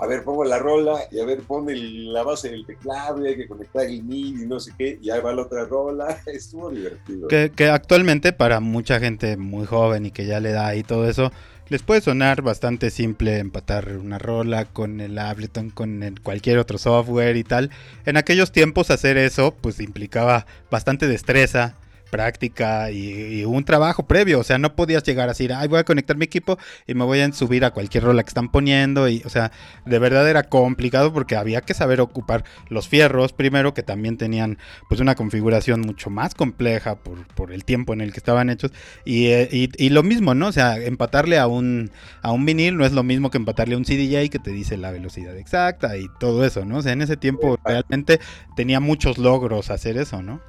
a 0.00 0.06
ver, 0.06 0.24
pongo 0.24 0.44
la 0.44 0.58
rola 0.58 0.98
y 1.10 1.20
a 1.20 1.24
ver, 1.24 1.40
pone 1.42 1.74
la 1.76 2.22
base 2.22 2.50
del 2.50 2.64
teclado 2.64 3.24
y 3.24 3.28
hay 3.28 3.36
que 3.36 3.46
conectar 3.46 3.84
el 3.84 4.02
MIDI 4.02 4.42
y 4.42 4.46
no 4.46 4.58
sé 4.58 4.72
qué, 4.78 4.98
y 5.00 5.10
ahí 5.10 5.20
va 5.20 5.32
la 5.32 5.42
otra 5.42 5.64
rola. 5.66 6.20
Estuvo 6.26 6.70
divertido. 6.70 7.28
Que, 7.28 7.52
que, 7.54 7.68
actualmente 7.68 8.32
para 8.32 8.60
mucha 8.60 8.98
gente 8.98 9.36
muy 9.36 9.66
joven 9.66 10.06
y 10.06 10.10
que 10.10 10.26
ya 10.26 10.40
le 10.40 10.52
da 10.52 10.74
y 10.74 10.82
todo 10.82 11.08
eso, 11.08 11.30
les 11.68 11.82
puede 11.82 12.00
sonar 12.00 12.42
bastante 12.42 12.90
simple 12.90 13.38
empatar 13.38 13.96
una 13.98 14.18
rola 14.18 14.64
con 14.64 15.00
el 15.00 15.18
Ableton, 15.18 15.70
con 15.70 16.14
cualquier 16.22 16.58
otro 16.58 16.78
software 16.78 17.36
y 17.36 17.44
tal. 17.44 17.70
En 18.06 18.16
aquellos 18.16 18.50
tiempos 18.50 18.90
hacer 18.90 19.16
eso 19.16 19.54
pues 19.60 19.80
implicaba 19.80 20.46
bastante 20.70 21.06
destreza 21.06 21.76
práctica 22.10 22.90
y, 22.90 23.44
un 23.44 23.64
trabajo 23.64 24.06
previo. 24.06 24.40
O 24.40 24.44
sea, 24.44 24.58
no 24.58 24.74
podías 24.74 25.02
llegar 25.02 25.28
a 25.28 25.32
decir, 25.32 25.52
ay, 25.52 25.68
voy 25.68 25.78
a 25.78 25.84
conectar 25.84 26.16
mi 26.16 26.24
equipo 26.24 26.58
y 26.86 26.94
me 26.94 27.04
voy 27.04 27.20
a 27.20 27.32
subir 27.32 27.64
a 27.64 27.70
cualquier 27.70 28.04
rola 28.04 28.22
que 28.22 28.28
están 28.28 28.50
poniendo. 28.50 29.08
Y, 29.08 29.22
o 29.24 29.28
sea, 29.28 29.52
de 29.86 29.98
verdad 29.98 30.28
era 30.28 30.42
complicado 30.44 31.12
porque 31.12 31.36
había 31.36 31.60
que 31.62 31.74
saber 31.74 32.00
ocupar 32.00 32.44
los 32.68 32.88
fierros 32.88 33.32
primero, 33.32 33.74
que 33.74 33.82
también 33.82 34.16
tenían 34.16 34.58
pues 34.88 35.00
una 35.00 35.14
configuración 35.14 35.80
mucho 35.80 36.10
más 36.10 36.34
compleja 36.34 36.96
por, 36.96 37.26
por 37.28 37.52
el 37.52 37.64
tiempo 37.64 37.92
en 37.92 38.00
el 38.00 38.12
que 38.12 38.18
estaban 38.18 38.50
hechos. 38.50 38.72
Y, 39.04 39.26
eh, 39.26 39.48
y, 39.50 39.90
lo 39.90 40.02
mismo, 40.02 40.34
¿no? 40.34 40.48
O 40.48 40.52
sea, 40.52 40.76
empatarle 40.78 41.38
a 41.38 41.46
un, 41.46 41.90
a 42.22 42.32
un 42.32 42.44
vinil 42.44 42.76
no 42.76 42.84
es 42.84 42.92
lo 42.92 43.02
mismo 43.02 43.30
que 43.30 43.38
empatarle 43.38 43.74
a 43.74 43.78
un 43.78 43.84
CDJ 43.84 44.30
que 44.30 44.38
te 44.38 44.50
dice 44.50 44.76
la 44.76 44.90
velocidad 44.90 45.36
exacta 45.36 45.96
y 45.96 46.06
todo 46.18 46.44
eso, 46.44 46.64
¿no? 46.64 46.78
O 46.78 46.82
sea, 46.82 46.92
en 46.92 47.02
ese 47.02 47.16
tiempo 47.16 47.58
realmente 47.64 48.20
tenía 48.56 48.80
muchos 48.80 49.18
logros 49.18 49.70
hacer 49.70 49.96
eso, 49.96 50.22
¿no? 50.22 50.40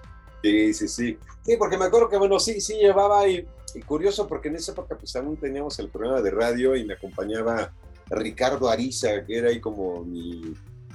Sí, 0.41 0.73
sí, 0.73 0.87
sí. 0.87 1.17
Sí, 1.45 1.55
porque 1.57 1.77
me 1.77 1.85
acuerdo 1.85 2.09
que, 2.09 2.17
bueno, 2.17 2.39
sí, 2.39 2.61
sí 2.61 2.75
llevaba 2.75 3.27
y, 3.27 3.47
curioso 3.85 4.27
porque 4.27 4.49
en 4.49 4.57
esa 4.57 4.73
época 4.73 4.97
pues 4.97 5.15
aún 5.15 5.37
teníamos 5.37 5.79
el 5.79 5.87
programa 5.87 6.21
de 6.21 6.31
radio 6.31 6.75
y 6.75 6.83
me 6.83 6.95
acompañaba 6.95 7.71
Ricardo 8.09 8.69
Ariza, 8.69 9.25
que 9.25 9.37
era 9.37 9.47
ahí 9.47 9.61
como 9.61 10.03
mi 10.03 10.53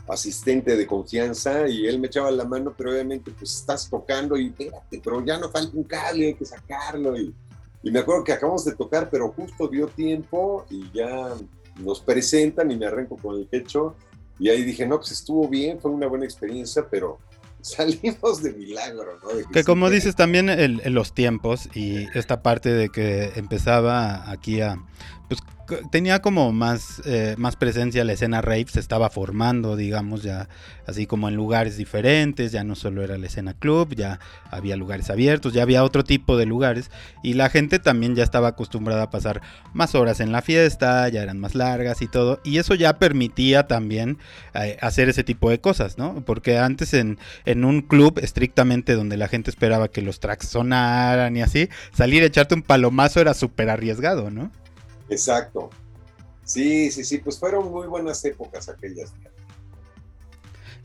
asistente 0.08 0.76
de 0.76 0.86
confianza 0.86 1.66
y 1.66 1.86
él 1.86 1.98
me 1.98 2.08
echaba 2.08 2.30
la 2.30 2.44
mano, 2.44 2.74
pero 2.76 2.90
obviamente 2.90 3.30
pues 3.30 3.54
estás 3.54 3.88
tocando 3.88 4.36
y 4.36 4.48
espérate, 4.48 5.00
pero 5.02 5.24
ya 5.24 5.38
no 5.38 5.50
falta 5.50 5.76
un 5.76 5.84
cable, 5.84 6.26
hay 6.26 6.34
que 6.34 6.44
sacarlo 6.44 7.16
y, 7.16 7.34
y 7.82 7.90
me 7.90 8.00
acuerdo 8.00 8.22
que 8.22 8.32
acabamos 8.32 8.64
de 8.66 8.74
tocar, 8.74 9.08
pero 9.10 9.32
justo 9.32 9.68
dio 9.68 9.88
tiempo 9.88 10.66
y 10.68 10.92
ya 10.92 11.34
nos 11.78 12.00
presentan 12.00 12.70
y 12.70 12.76
me 12.76 12.86
arranco 12.86 13.16
con 13.16 13.36
el 13.36 13.46
pecho 13.46 13.96
y 14.38 14.50
ahí 14.50 14.62
dije, 14.64 14.86
no, 14.86 14.98
pues 14.98 15.12
estuvo 15.12 15.48
bien, 15.48 15.80
fue 15.80 15.90
una 15.90 16.06
buena 16.06 16.26
experiencia, 16.26 16.86
pero 16.90 17.18
salimos 17.76 18.42
de 18.42 18.52
milagro, 18.52 19.18
¿no? 19.22 19.50
que, 19.50 19.64
como 19.64 19.90
dices 19.90 20.16
también 20.16 20.48
en 20.48 20.94
los 20.94 21.12
tiempos 21.12 21.68
y 21.74 22.06
esta 22.16 22.42
parte 22.42 22.72
de 22.72 22.88
que 22.88 23.32
empezaba 23.36 24.30
aquí 24.30 24.60
a 24.60 24.78
pues 25.28 25.40
tenía 25.90 26.20
como 26.20 26.52
más, 26.52 27.02
eh, 27.04 27.34
más 27.38 27.56
presencia 27.56 28.04
la 28.04 28.12
escena 28.12 28.40
rave, 28.40 28.66
se 28.68 28.80
estaba 28.80 29.10
formando, 29.10 29.76
digamos, 29.76 30.22
ya 30.22 30.48
así 30.86 31.06
como 31.06 31.28
en 31.28 31.34
lugares 31.34 31.76
diferentes, 31.76 32.52
ya 32.52 32.64
no 32.64 32.74
solo 32.74 33.02
era 33.02 33.18
la 33.18 33.26
escena 33.26 33.54
club, 33.54 33.94
ya 33.94 34.20
había 34.50 34.76
lugares 34.76 35.10
abiertos, 35.10 35.52
ya 35.52 35.62
había 35.62 35.84
otro 35.84 36.04
tipo 36.04 36.36
de 36.36 36.46
lugares 36.46 36.90
y 37.22 37.34
la 37.34 37.50
gente 37.50 37.78
también 37.78 38.14
ya 38.14 38.22
estaba 38.22 38.48
acostumbrada 38.48 39.04
a 39.04 39.10
pasar 39.10 39.42
más 39.72 39.94
horas 39.94 40.20
en 40.20 40.32
la 40.32 40.42
fiesta, 40.42 41.08
ya 41.08 41.22
eran 41.22 41.38
más 41.38 41.54
largas 41.54 42.02
y 42.02 42.06
todo, 42.06 42.40
y 42.44 42.58
eso 42.58 42.74
ya 42.74 42.98
permitía 42.98 43.66
también 43.66 44.18
eh, 44.54 44.76
hacer 44.80 45.08
ese 45.08 45.24
tipo 45.24 45.50
de 45.50 45.60
cosas, 45.60 45.98
¿no? 45.98 46.22
Porque 46.24 46.58
antes 46.58 46.94
en, 46.94 47.18
en 47.44 47.64
un 47.64 47.82
club 47.82 48.18
estrictamente 48.22 48.94
donde 48.94 49.16
la 49.16 49.28
gente 49.28 49.50
esperaba 49.50 49.88
que 49.88 50.02
los 50.02 50.20
tracks 50.20 50.48
sonaran 50.48 51.36
y 51.36 51.42
así, 51.42 51.68
salir 51.92 52.22
a 52.22 52.26
echarte 52.26 52.54
un 52.54 52.62
palomazo 52.62 53.20
era 53.20 53.34
súper 53.34 53.70
arriesgado, 53.70 54.30
¿no? 54.30 54.50
Exacto. 55.08 55.70
Sí, 56.44 56.90
sí, 56.90 57.04
sí, 57.04 57.18
pues 57.18 57.38
fueron 57.38 57.70
muy 57.70 57.86
buenas 57.86 58.24
épocas 58.24 58.68
aquellas. 58.68 59.12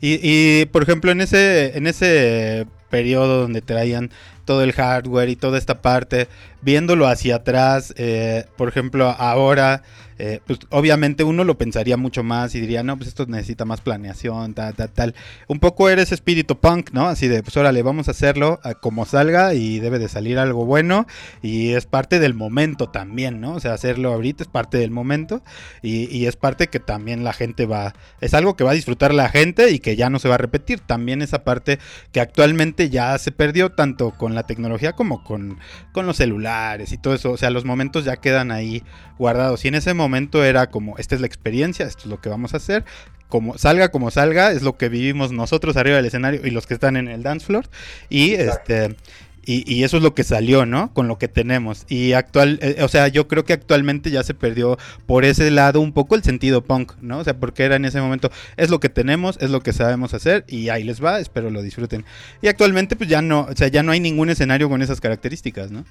Y, 0.00 0.18
y 0.22 0.66
por 0.66 0.82
ejemplo, 0.82 1.12
en 1.12 1.20
ese, 1.20 1.76
en 1.76 1.86
ese 1.86 2.66
periodo 2.90 3.42
donde 3.42 3.62
traían 3.62 4.10
todo 4.44 4.62
el 4.62 4.72
hardware 4.72 5.28
y 5.28 5.36
toda 5.36 5.58
esta 5.58 5.82
parte, 5.82 6.28
viéndolo 6.62 7.06
hacia 7.06 7.36
atrás, 7.36 7.94
eh, 7.96 8.44
por 8.56 8.68
ejemplo, 8.68 9.08
ahora, 9.10 9.82
eh, 10.18 10.40
pues 10.46 10.60
obviamente 10.70 11.24
uno 11.24 11.42
lo 11.42 11.58
pensaría 11.58 11.96
mucho 11.96 12.22
más 12.22 12.54
y 12.54 12.60
diría, 12.60 12.82
no, 12.82 12.96
pues 12.96 13.08
esto 13.08 13.26
necesita 13.26 13.64
más 13.64 13.80
planeación, 13.80 14.54
tal, 14.54 14.74
tal, 14.74 14.90
tal. 14.90 15.14
Un 15.48 15.58
poco 15.58 15.88
eres 15.88 16.12
espíritu 16.12 16.58
punk, 16.58 16.90
¿no? 16.92 17.08
Así 17.08 17.28
de, 17.28 17.42
pues 17.42 17.56
órale, 17.56 17.82
vamos 17.82 18.08
a 18.08 18.12
hacerlo 18.12 18.60
como 18.80 19.04
salga 19.04 19.54
y 19.54 19.80
debe 19.80 19.98
de 19.98 20.08
salir 20.08 20.38
algo 20.38 20.64
bueno 20.64 21.06
y 21.42 21.72
es 21.72 21.86
parte 21.86 22.20
del 22.20 22.34
momento 22.34 22.88
también, 22.88 23.40
¿no? 23.40 23.54
O 23.54 23.60
sea, 23.60 23.74
hacerlo 23.74 24.12
ahorita 24.12 24.44
es 24.44 24.48
parte 24.48 24.78
del 24.78 24.90
momento 24.90 25.42
y, 25.82 26.14
y 26.16 26.26
es 26.26 26.36
parte 26.36 26.68
que 26.68 26.78
también 26.78 27.24
la 27.24 27.32
gente 27.32 27.66
va, 27.66 27.94
es 28.20 28.34
algo 28.34 28.54
que 28.54 28.64
va 28.64 28.72
a 28.72 28.74
disfrutar 28.74 29.14
la 29.14 29.28
gente 29.28 29.70
y 29.70 29.78
que 29.78 29.96
ya 29.96 30.10
no 30.10 30.18
se 30.18 30.28
va 30.28 30.36
a 30.36 30.38
repetir. 30.38 30.80
También 30.80 31.22
esa 31.22 31.42
parte 31.42 31.78
que 32.12 32.20
actualmente 32.20 32.90
ya 32.90 33.16
se 33.18 33.32
perdió 33.32 33.72
tanto 33.72 34.12
con 34.12 34.31
la 34.34 34.44
tecnología 34.44 34.92
como 34.92 35.24
con, 35.24 35.58
con 35.92 36.06
los 36.06 36.16
celulares 36.16 36.92
y 36.92 36.98
todo 36.98 37.14
eso. 37.14 37.32
O 37.32 37.36
sea, 37.36 37.50
los 37.50 37.64
momentos 37.64 38.04
ya 38.04 38.16
quedan 38.16 38.50
ahí 38.50 38.82
guardados. 39.18 39.64
Y 39.64 39.68
en 39.68 39.74
ese 39.74 39.94
momento 39.94 40.44
era 40.44 40.70
como, 40.70 40.98
esta 40.98 41.14
es 41.14 41.20
la 41.20 41.26
experiencia, 41.26 41.86
esto 41.86 42.02
es 42.04 42.06
lo 42.06 42.20
que 42.20 42.28
vamos 42.28 42.54
a 42.54 42.58
hacer. 42.58 42.84
Como 43.28 43.56
salga 43.56 43.90
como 43.90 44.10
salga, 44.10 44.52
es 44.52 44.62
lo 44.62 44.76
que 44.76 44.90
vivimos 44.90 45.32
nosotros 45.32 45.76
arriba 45.76 45.96
del 45.96 46.04
escenario 46.04 46.46
y 46.46 46.50
los 46.50 46.66
que 46.66 46.74
están 46.74 46.96
en 46.96 47.08
el 47.08 47.22
dance 47.22 47.46
floor. 47.46 47.68
Y 48.10 48.34
este 48.34 48.96
y, 49.44 49.82
eso 49.82 49.96
es 49.96 50.02
lo 50.02 50.14
que 50.14 50.22
salió, 50.22 50.66
¿no? 50.66 50.94
Con 50.94 51.08
lo 51.08 51.18
que 51.18 51.26
tenemos. 51.26 51.84
Y 51.88 52.12
actual, 52.12 52.60
eh, 52.62 52.82
o 52.82 52.88
sea, 52.88 53.08
yo 53.08 53.26
creo 53.26 53.44
que 53.44 53.52
actualmente 53.52 54.10
ya 54.10 54.22
se 54.22 54.34
perdió 54.34 54.78
por 55.06 55.24
ese 55.24 55.50
lado 55.50 55.80
un 55.80 55.92
poco 55.92 56.14
el 56.14 56.22
sentido 56.22 56.62
punk, 56.62 56.92
¿no? 57.00 57.18
O 57.18 57.24
sea, 57.24 57.38
porque 57.38 57.64
era 57.64 57.74
en 57.74 57.84
ese 57.84 58.00
momento, 58.00 58.30
es 58.56 58.70
lo 58.70 58.78
que 58.78 58.88
tenemos, 58.88 59.36
es 59.40 59.50
lo 59.50 59.60
que 59.60 59.72
sabemos 59.72 60.14
hacer 60.14 60.44
y 60.46 60.68
ahí 60.68 60.84
les 60.84 61.02
va, 61.02 61.18
espero 61.18 61.50
lo 61.50 61.60
disfruten. 61.60 62.04
Y 62.40 62.48
actualmente 62.48 62.94
pues 62.94 63.10
ya 63.10 63.20
no, 63.20 63.48
o 63.50 63.56
sea, 63.56 63.66
ya 63.68 63.82
no 63.82 63.90
hay 63.90 63.98
ningún 63.98 64.30
escenario 64.30 64.68
con 64.68 64.80
esas 64.80 65.00
características, 65.00 65.72
¿no? 65.72 65.84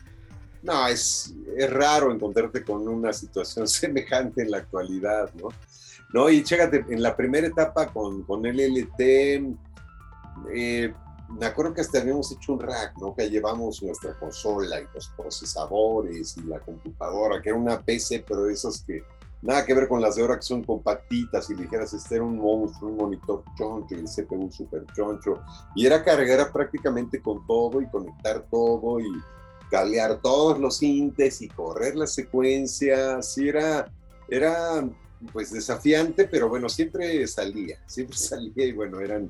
No, 0.64 0.88
es, 0.88 1.34
es 1.58 1.70
raro 1.70 2.14
encontrarte 2.14 2.64
con 2.64 2.88
una 2.88 3.12
situación 3.12 3.68
semejante 3.68 4.44
en 4.44 4.52
la 4.52 4.58
actualidad, 4.60 5.30
¿no? 5.36 5.50
No, 6.14 6.30
y 6.30 6.44
chécate, 6.44 6.86
en 6.90 7.02
la 7.02 7.16
primera 7.16 7.48
etapa 7.48 7.88
con, 7.88 8.24
con 8.24 8.44
LLT, 8.44 9.00
eh, 10.54 10.94
me 11.38 11.46
acuerdo 11.46 11.74
que 11.74 11.82
hasta 11.82 12.00
habíamos 12.00 12.32
hecho 12.32 12.54
un 12.54 12.60
rack, 12.60 12.98
¿no? 13.00 13.14
Que 13.16 13.30
llevamos 13.30 13.82
nuestra 13.84 14.18
consola 14.20 14.80
y 14.80 14.86
los 14.94 15.08
procesadores 15.10 16.38
y 16.38 16.42
la 16.44 16.60
computadora, 16.60 17.42
que 17.42 17.50
era 17.50 17.58
una 17.58 17.82
PC, 17.82 18.26
pero 18.28 18.50
esos 18.50 18.82
que 18.84 19.04
nada 19.42 19.66
que 19.66 19.74
ver 19.74 19.88
con 19.88 20.02
las 20.02 20.16
de 20.16 20.22
ahora 20.22 20.36
que 20.36 20.44
son 20.44 20.64
compactitas 20.64 21.50
y 21.50 21.56
ligeras. 21.56 21.94
Este 21.94 22.16
era 22.16 22.24
un 22.24 22.38
monstruo, 22.38 22.92
un 22.92 22.98
monitor 22.98 23.44
choncho 23.58 23.96
y 23.96 24.00
el 24.00 24.06
CPU 24.06 24.52
super 24.52 24.86
choncho. 24.96 25.42
Y 25.76 25.86
era 25.86 26.04
cargar 26.04 26.52
prácticamente 26.52 27.22
con 27.22 27.46
todo 27.48 27.82
y 27.82 27.90
conectar 27.90 28.46
todo 28.50 29.00
y 29.00 29.10
calear 29.70 30.22
todos 30.22 30.60
los 30.60 30.78
sintes 30.78 31.42
y 31.42 31.48
correr 31.48 31.96
la 31.96 32.08
secuencia. 32.08 33.22
Sí, 33.22 33.48
era, 33.48 33.92
era 34.30 34.88
pues 35.32 35.52
desafiante, 35.52 36.28
pero 36.28 36.50
bueno, 36.50 36.70
siempre 36.70 37.26
salía, 37.28 37.78
siempre 37.86 38.18
salía 38.18 38.66
y 38.66 38.72
bueno, 38.72 39.00
eran 39.00 39.30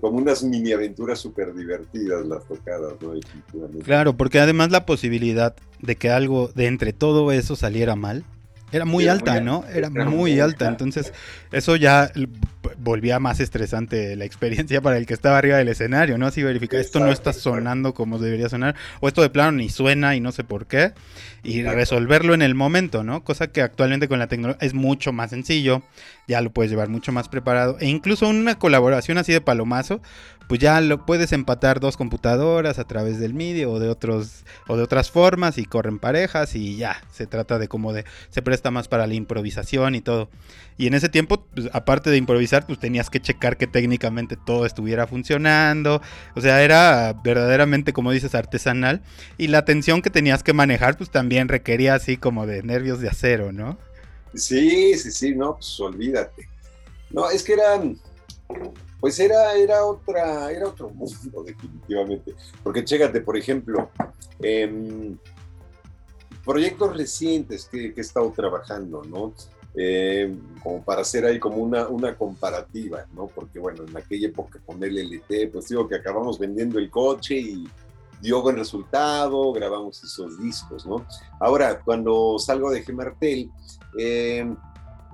como 0.00 0.18
unas 0.18 0.42
mini 0.42 0.72
aventuras 0.72 1.18
súper 1.18 1.54
divertidas 1.54 2.26
las 2.26 2.46
tocadas, 2.46 2.94
¿no? 3.00 3.14
Claro, 3.84 4.16
porque 4.16 4.40
además 4.40 4.70
la 4.70 4.84
posibilidad 4.84 5.54
de 5.80 5.96
que 5.96 6.10
algo 6.10 6.48
de 6.54 6.66
entre 6.66 6.92
todo 6.92 7.32
eso 7.32 7.56
saliera 7.56 7.96
mal, 7.96 8.24
era 8.70 8.84
muy 8.84 9.08
alta, 9.08 9.40
¿no? 9.40 9.64
Era, 9.72 9.88
muy, 9.88 10.40
alta. 10.40 10.68
Entonces, 10.68 11.12
eso 11.52 11.76
ya 11.76 12.12
volvía 12.78 13.18
más 13.18 13.40
estresante 13.40 14.16
la 14.16 14.24
experiencia 14.24 14.80
para 14.80 14.96
el 14.96 15.06
que 15.06 15.14
estaba 15.14 15.38
arriba 15.38 15.56
del 15.56 15.68
escenario, 15.68 16.18
¿no? 16.18 16.26
Así 16.26 16.42
verificar, 16.42 16.80
esto 16.80 17.00
no 17.00 17.10
está 17.10 17.32
sonando 17.32 17.94
como 17.94 18.18
debería 18.18 18.48
sonar, 18.48 18.74
o 19.00 19.08
esto 19.08 19.22
de 19.22 19.30
plano 19.30 19.52
ni 19.52 19.68
suena 19.68 20.14
y 20.16 20.20
no 20.20 20.32
sé 20.32 20.44
por 20.44 20.66
qué, 20.66 20.92
y 21.42 21.62
resolverlo 21.62 22.34
en 22.34 22.42
el 22.42 22.54
momento, 22.54 23.04
¿no? 23.04 23.24
Cosa 23.24 23.48
que 23.48 23.62
actualmente 23.62 24.08
con 24.08 24.18
la 24.18 24.28
tecnología 24.28 24.66
es 24.66 24.74
mucho 24.74 25.12
más 25.12 25.30
sencillo, 25.30 25.82
ya 26.26 26.40
lo 26.40 26.50
puedes 26.50 26.70
llevar 26.70 26.88
mucho 26.88 27.12
más 27.12 27.28
preparado, 27.28 27.76
e 27.80 27.86
incluso 27.86 28.28
una 28.28 28.58
colaboración 28.58 29.18
así 29.18 29.32
de 29.32 29.40
palomazo, 29.40 30.00
pues 30.48 30.60
ya 30.60 30.80
lo 30.80 31.06
puedes 31.06 31.32
empatar 31.32 31.78
dos 31.78 31.96
computadoras 31.96 32.78
a 32.78 32.84
través 32.84 33.20
del 33.20 33.34
MIDI 33.34 33.64
o 33.64 33.78
de 33.78 33.88
otros 33.88 34.44
o 34.66 34.76
de 34.76 34.82
otras 34.82 35.10
formas 35.10 35.58
y 35.58 35.64
corren 35.66 35.98
parejas 35.98 36.54
y 36.56 36.76
ya, 36.76 37.02
se 37.12 37.26
trata 37.26 37.58
de 37.58 37.68
como 37.68 37.92
de 37.92 38.04
se 38.30 38.42
presta 38.42 38.70
más 38.70 38.88
para 38.88 39.06
la 39.06 39.14
improvisación 39.14 39.94
y 39.94 40.00
todo. 40.00 40.30
Y 40.78 40.86
en 40.86 40.94
ese 40.94 41.08
tiempo, 41.08 41.44
pues, 41.54 41.68
aparte 41.72 42.08
de 42.08 42.16
improvisar, 42.16 42.64
pues 42.64 42.78
tenías 42.78 43.10
que 43.10 43.20
checar 43.20 43.56
que 43.56 43.66
técnicamente 43.66 44.36
todo 44.36 44.64
estuviera 44.64 45.08
funcionando. 45.08 46.00
O 46.36 46.40
sea, 46.40 46.62
era 46.62 47.12
verdaderamente, 47.24 47.92
como 47.92 48.12
dices, 48.12 48.36
artesanal. 48.36 49.02
Y 49.38 49.48
la 49.48 49.64
tensión 49.64 50.02
que 50.02 50.10
tenías 50.10 50.44
que 50.44 50.52
manejar, 50.52 50.96
pues 50.96 51.10
también 51.10 51.48
requería 51.48 51.96
así 51.96 52.16
como 52.16 52.46
de 52.46 52.62
nervios 52.62 53.00
de 53.00 53.08
acero, 53.08 53.50
¿no? 53.50 53.76
Sí, 54.34 54.96
sí, 54.96 55.10
sí, 55.10 55.34
no, 55.34 55.54
pues 55.54 55.80
olvídate. 55.80 56.48
No, 57.10 57.28
es 57.28 57.42
que 57.42 57.54
eran, 57.54 57.98
pues 59.00 59.18
era, 59.20 59.54
era 59.54 59.84
otra, 59.84 60.50
era 60.50 60.68
otro 60.68 60.90
mundo, 60.90 61.42
definitivamente. 61.46 62.34
Porque 62.62 62.84
chécate, 62.84 63.20
por 63.20 63.36
ejemplo, 63.36 63.90
proyectos 66.44 66.96
recientes 66.96 67.66
que, 67.66 67.92
que, 67.92 68.00
he 68.00 68.04
estado 68.04 68.30
trabajando, 68.30 69.02
¿no? 69.04 69.34
Eh, 69.74 70.34
como 70.62 70.82
para 70.82 71.02
hacer 71.02 71.24
ahí 71.24 71.38
como 71.38 71.58
una, 71.58 71.86
una 71.86 72.16
comparativa, 72.16 73.06
¿no? 73.14 73.28
Porque 73.28 73.58
bueno, 73.58 73.84
en 73.86 73.96
aquella 73.96 74.28
época 74.28 74.58
con 74.66 74.82
el 74.82 74.96
LT, 74.98 75.52
pues 75.52 75.68
digo 75.68 75.86
que 75.86 75.94
acabamos 75.94 76.38
vendiendo 76.38 76.78
el 76.78 76.90
coche 76.90 77.36
y 77.36 77.68
dio 78.20 78.42
buen 78.42 78.56
resultado, 78.56 79.52
grabamos 79.52 80.02
esos 80.02 80.42
discos, 80.42 80.86
¿no? 80.86 81.06
Ahora, 81.38 81.80
cuando 81.80 82.38
salgo 82.38 82.70
de 82.70 82.82
Gemartel, 82.82 83.50
eh, 83.96 84.52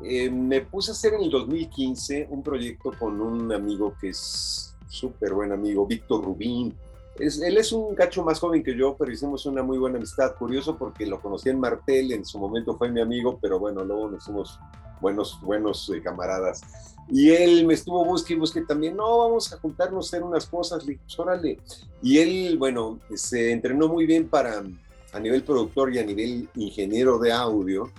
eh, 0.03 0.30
me 0.30 0.62
puse 0.62 0.90
a 0.90 0.95
hacer 0.95 1.14
en 1.14 1.22
el 1.22 1.30
2015 1.30 2.28
un 2.30 2.42
proyecto 2.42 2.92
con 2.99 3.20
un 3.20 3.53
amigo 3.53 3.95
que 4.01 4.11
es 4.11 4.74
súper 4.88 5.34
buen 5.34 5.53
amigo, 5.53 5.86
Víctor 5.86 6.24
Rubín, 6.24 6.74
él 7.18 7.57
es 7.59 7.72
un 7.72 7.95
cacho 7.95 8.24
más 8.24 8.40
joven 8.40 8.62
que 8.62 8.76
yo, 8.76 8.97
pero 8.99 9.12
hicimos 9.12 9.47
una 9.47 9.62
muy 9.62 9.78
buena 9.78 9.99
amistad. 9.99 10.34
Curioso 10.34 10.76
porque 10.76 11.07
lo 11.07 11.20
conocí 11.20 11.49
en 11.49 11.61
Martel, 11.61 12.12
en 12.12 12.24
su 12.24 12.38
momento 12.38 12.76
fue 12.76 12.90
mi 12.90 13.01
amigo, 13.01 13.38
pero 13.40 13.61
bueno, 13.61 13.84
luego 13.84 14.11
nos 14.11 14.24
fuimos 14.24 14.59
buenos, 15.01 15.38
buenos 15.40 15.88
eh, 15.90 16.03
camaradas. 16.03 16.62
Y 17.09 17.30
él 17.30 17.66
me 17.66 17.74
estuvo 17.74 18.05
busque 18.05 18.32
y 18.32 18.36
busque 18.36 18.62
también, 18.62 18.97
no, 18.97 19.18
vamos 19.18 19.53
a 19.53 19.59
juntarnos 19.59 20.07
a 20.07 20.09
hacer 20.09 20.24
unas 20.24 20.47
cosas, 20.47 20.84
le 20.86 20.97
pues, 20.97 21.18
órale. 21.18 21.59
Y 22.03 22.18
él, 22.18 22.59
bueno, 22.59 22.99
se 23.14 23.53
entrenó 23.53 23.88
muy 23.88 24.07
bien 24.07 24.28
para, 24.28 24.64
a 25.12 25.20
nivel 25.20 25.45
productor 25.45 25.95
y 25.95 25.99
a 25.99 26.05
nivel 26.05 26.49
ingeniero 26.57 27.18
de 27.18 27.30
audio, 27.30 27.90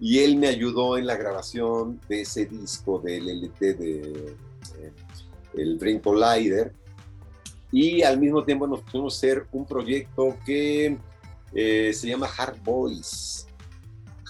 y 0.00 0.20
él 0.20 0.36
me 0.36 0.48
ayudó 0.48 0.96
en 0.96 1.06
la 1.06 1.16
grabación 1.16 2.00
de 2.08 2.22
ese 2.22 2.46
disco 2.46 2.98
del 2.98 3.28
LT 3.28 3.60
de 3.60 4.34
eh, 4.78 4.92
el 5.54 5.76
Brain 5.76 6.00
Collider, 6.00 6.72
y 7.72 8.02
al 8.02 8.18
mismo 8.18 8.44
tiempo 8.44 8.66
nos 8.66 8.80
pusimos 8.82 9.14
a 9.14 9.16
hacer 9.16 9.46
un 9.52 9.64
proyecto 9.64 10.36
que 10.44 10.98
eh, 11.52 11.92
se 11.94 12.08
llama 12.08 12.28
Hard 12.36 12.60
Boys. 12.62 13.46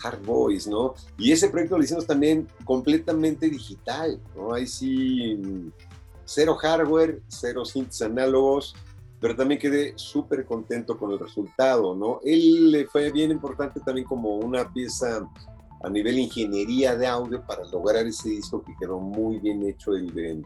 Hard 0.02 0.24
Boys, 0.24 0.66
¿no? 0.66 0.94
Y 1.18 1.32
ese 1.32 1.48
proyecto 1.48 1.76
lo 1.76 1.84
hicimos 1.84 2.06
también 2.06 2.48
completamente 2.64 3.48
digital, 3.48 4.18
¿no? 4.34 4.54
Ahí 4.54 4.66
sí, 4.66 5.38
cero 6.24 6.56
hardware, 6.56 7.20
cero 7.28 7.64
synths 7.64 8.00
análogos, 8.02 8.74
pero 9.20 9.36
también 9.36 9.60
quedé 9.60 9.92
súper 9.96 10.46
contento 10.46 10.96
con 10.96 11.12
el 11.12 11.18
resultado, 11.18 11.94
¿no? 11.94 12.20
Él 12.24 12.70
le 12.70 12.86
fue 12.86 13.10
bien 13.10 13.30
importante 13.30 13.80
también 13.80 14.06
como 14.06 14.36
una 14.36 14.72
pieza 14.72 15.28
a 15.82 15.88
nivel 15.88 16.18
ingeniería 16.18 16.96
de 16.96 17.06
audio 17.06 17.44
para 17.46 17.64
lograr 17.64 18.06
ese 18.06 18.30
disco 18.30 18.62
que 18.62 18.74
quedó 18.78 18.98
muy 18.98 19.38
bien 19.38 19.62
hecho, 19.66 19.94
el 19.94 20.12
de... 20.14 20.42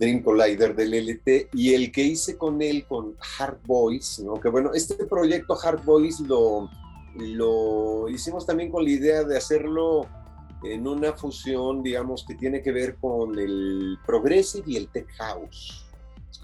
Dream 0.00 0.22
Collider 0.22 0.74
del 0.74 0.94
LT 0.94 1.50
y 1.52 1.74
el 1.74 1.92
que 1.92 2.02
hice 2.02 2.36
con 2.36 2.60
él 2.60 2.84
con 2.88 3.14
Hard 3.38 3.58
Boys, 3.66 4.18
¿no? 4.18 4.34
que 4.34 4.48
bueno, 4.48 4.72
este 4.74 4.94
proyecto 5.06 5.56
Hard 5.62 5.84
Boys 5.84 6.18
lo, 6.20 6.68
lo 7.14 8.08
hicimos 8.08 8.44
también 8.44 8.70
con 8.70 8.84
la 8.84 8.90
idea 8.90 9.22
de 9.22 9.36
hacerlo 9.36 10.08
en 10.64 10.86
una 10.88 11.12
fusión, 11.12 11.82
digamos, 11.82 12.24
que 12.26 12.34
tiene 12.34 12.62
que 12.62 12.72
ver 12.72 12.96
con 12.96 13.38
el 13.38 13.98
Progressive 14.06 14.64
y 14.66 14.76
el 14.76 14.88
Tech 14.88 15.06
House. 15.18 15.85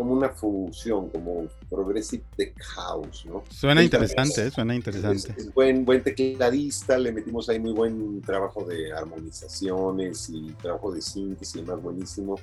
Es 0.03 0.05
como 0.05 0.14
una 0.14 0.30
fusión, 0.30 1.09
como 1.11 1.46
Progressive 1.70 2.24
Tech 2.36 2.61
House, 2.61 3.24
¿no? 3.24 3.44
Suena 3.50 3.84
interesante, 3.84 4.50
suena 4.50 4.74
interesante. 4.74 5.32
Es, 5.36 5.55
buen, 5.55 5.84
buen 5.84 6.03
tecladista, 6.03 6.98
le 6.98 7.12
metimos 7.12 7.48
ahí 7.48 7.61
muy 7.61 7.72
buen 7.72 8.20
trabajo 8.20 8.64
de 8.64 8.92
armonizaciones 8.92 10.28
y 10.28 10.50
trabajo 10.61 10.90
de 10.90 11.00
síntesis 11.00 11.55
y 11.55 11.62
más 11.62 11.80
buenísimo. 11.80 12.36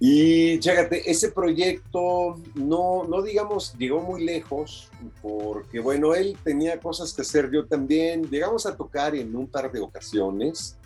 Y 0.00 0.58
chécate, 0.58 1.10
ese 1.10 1.32
proyecto 1.32 2.40
no, 2.54 3.04
no 3.04 3.20
digamos, 3.20 3.74
llegó 3.76 4.00
muy 4.00 4.24
lejos, 4.24 4.88
porque 5.20 5.80
bueno, 5.80 6.14
él 6.14 6.38
tenía 6.42 6.80
cosas 6.80 7.12
que 7.12 7.22
hacer, 7.22 7.50
yo 7.52 7.66
también. 7.66 8.30
Llegamos 8.30 8.64
a 8.64 8.74
tocar 8.74 9.14
en 9.14 9.36
un 9.36 9.46
par 9.46 9.70
de 9.70 9.80
ocasiones, 9.80 10.78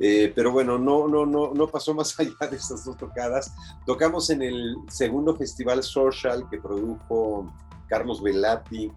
eh, 0.00 0.32
pero 0.34 0.52
bueno, 0.52 0.78
no, 0.78 1.08
no, 1.08 1.26
no, 1.26 1.52
no 1.54 1.66
pasó 1.68 1.94
más 1.94 2.14
allá 2.20 2.50
de 2.50 2.56
esas 2.56 2.84
dos 2.84 2.96
tocadas. 2.96 3.52
Tocamos 3.86 4.30
en 4.30 4.42
el 4.42 4.76
segundo 4.88 5.36
festival 5.36 5.82
social 5.82 6.46
que 6.50 6.58
produjo 6.58 7.52
Carlos 7.88 8.22
Velati 8.22 8.90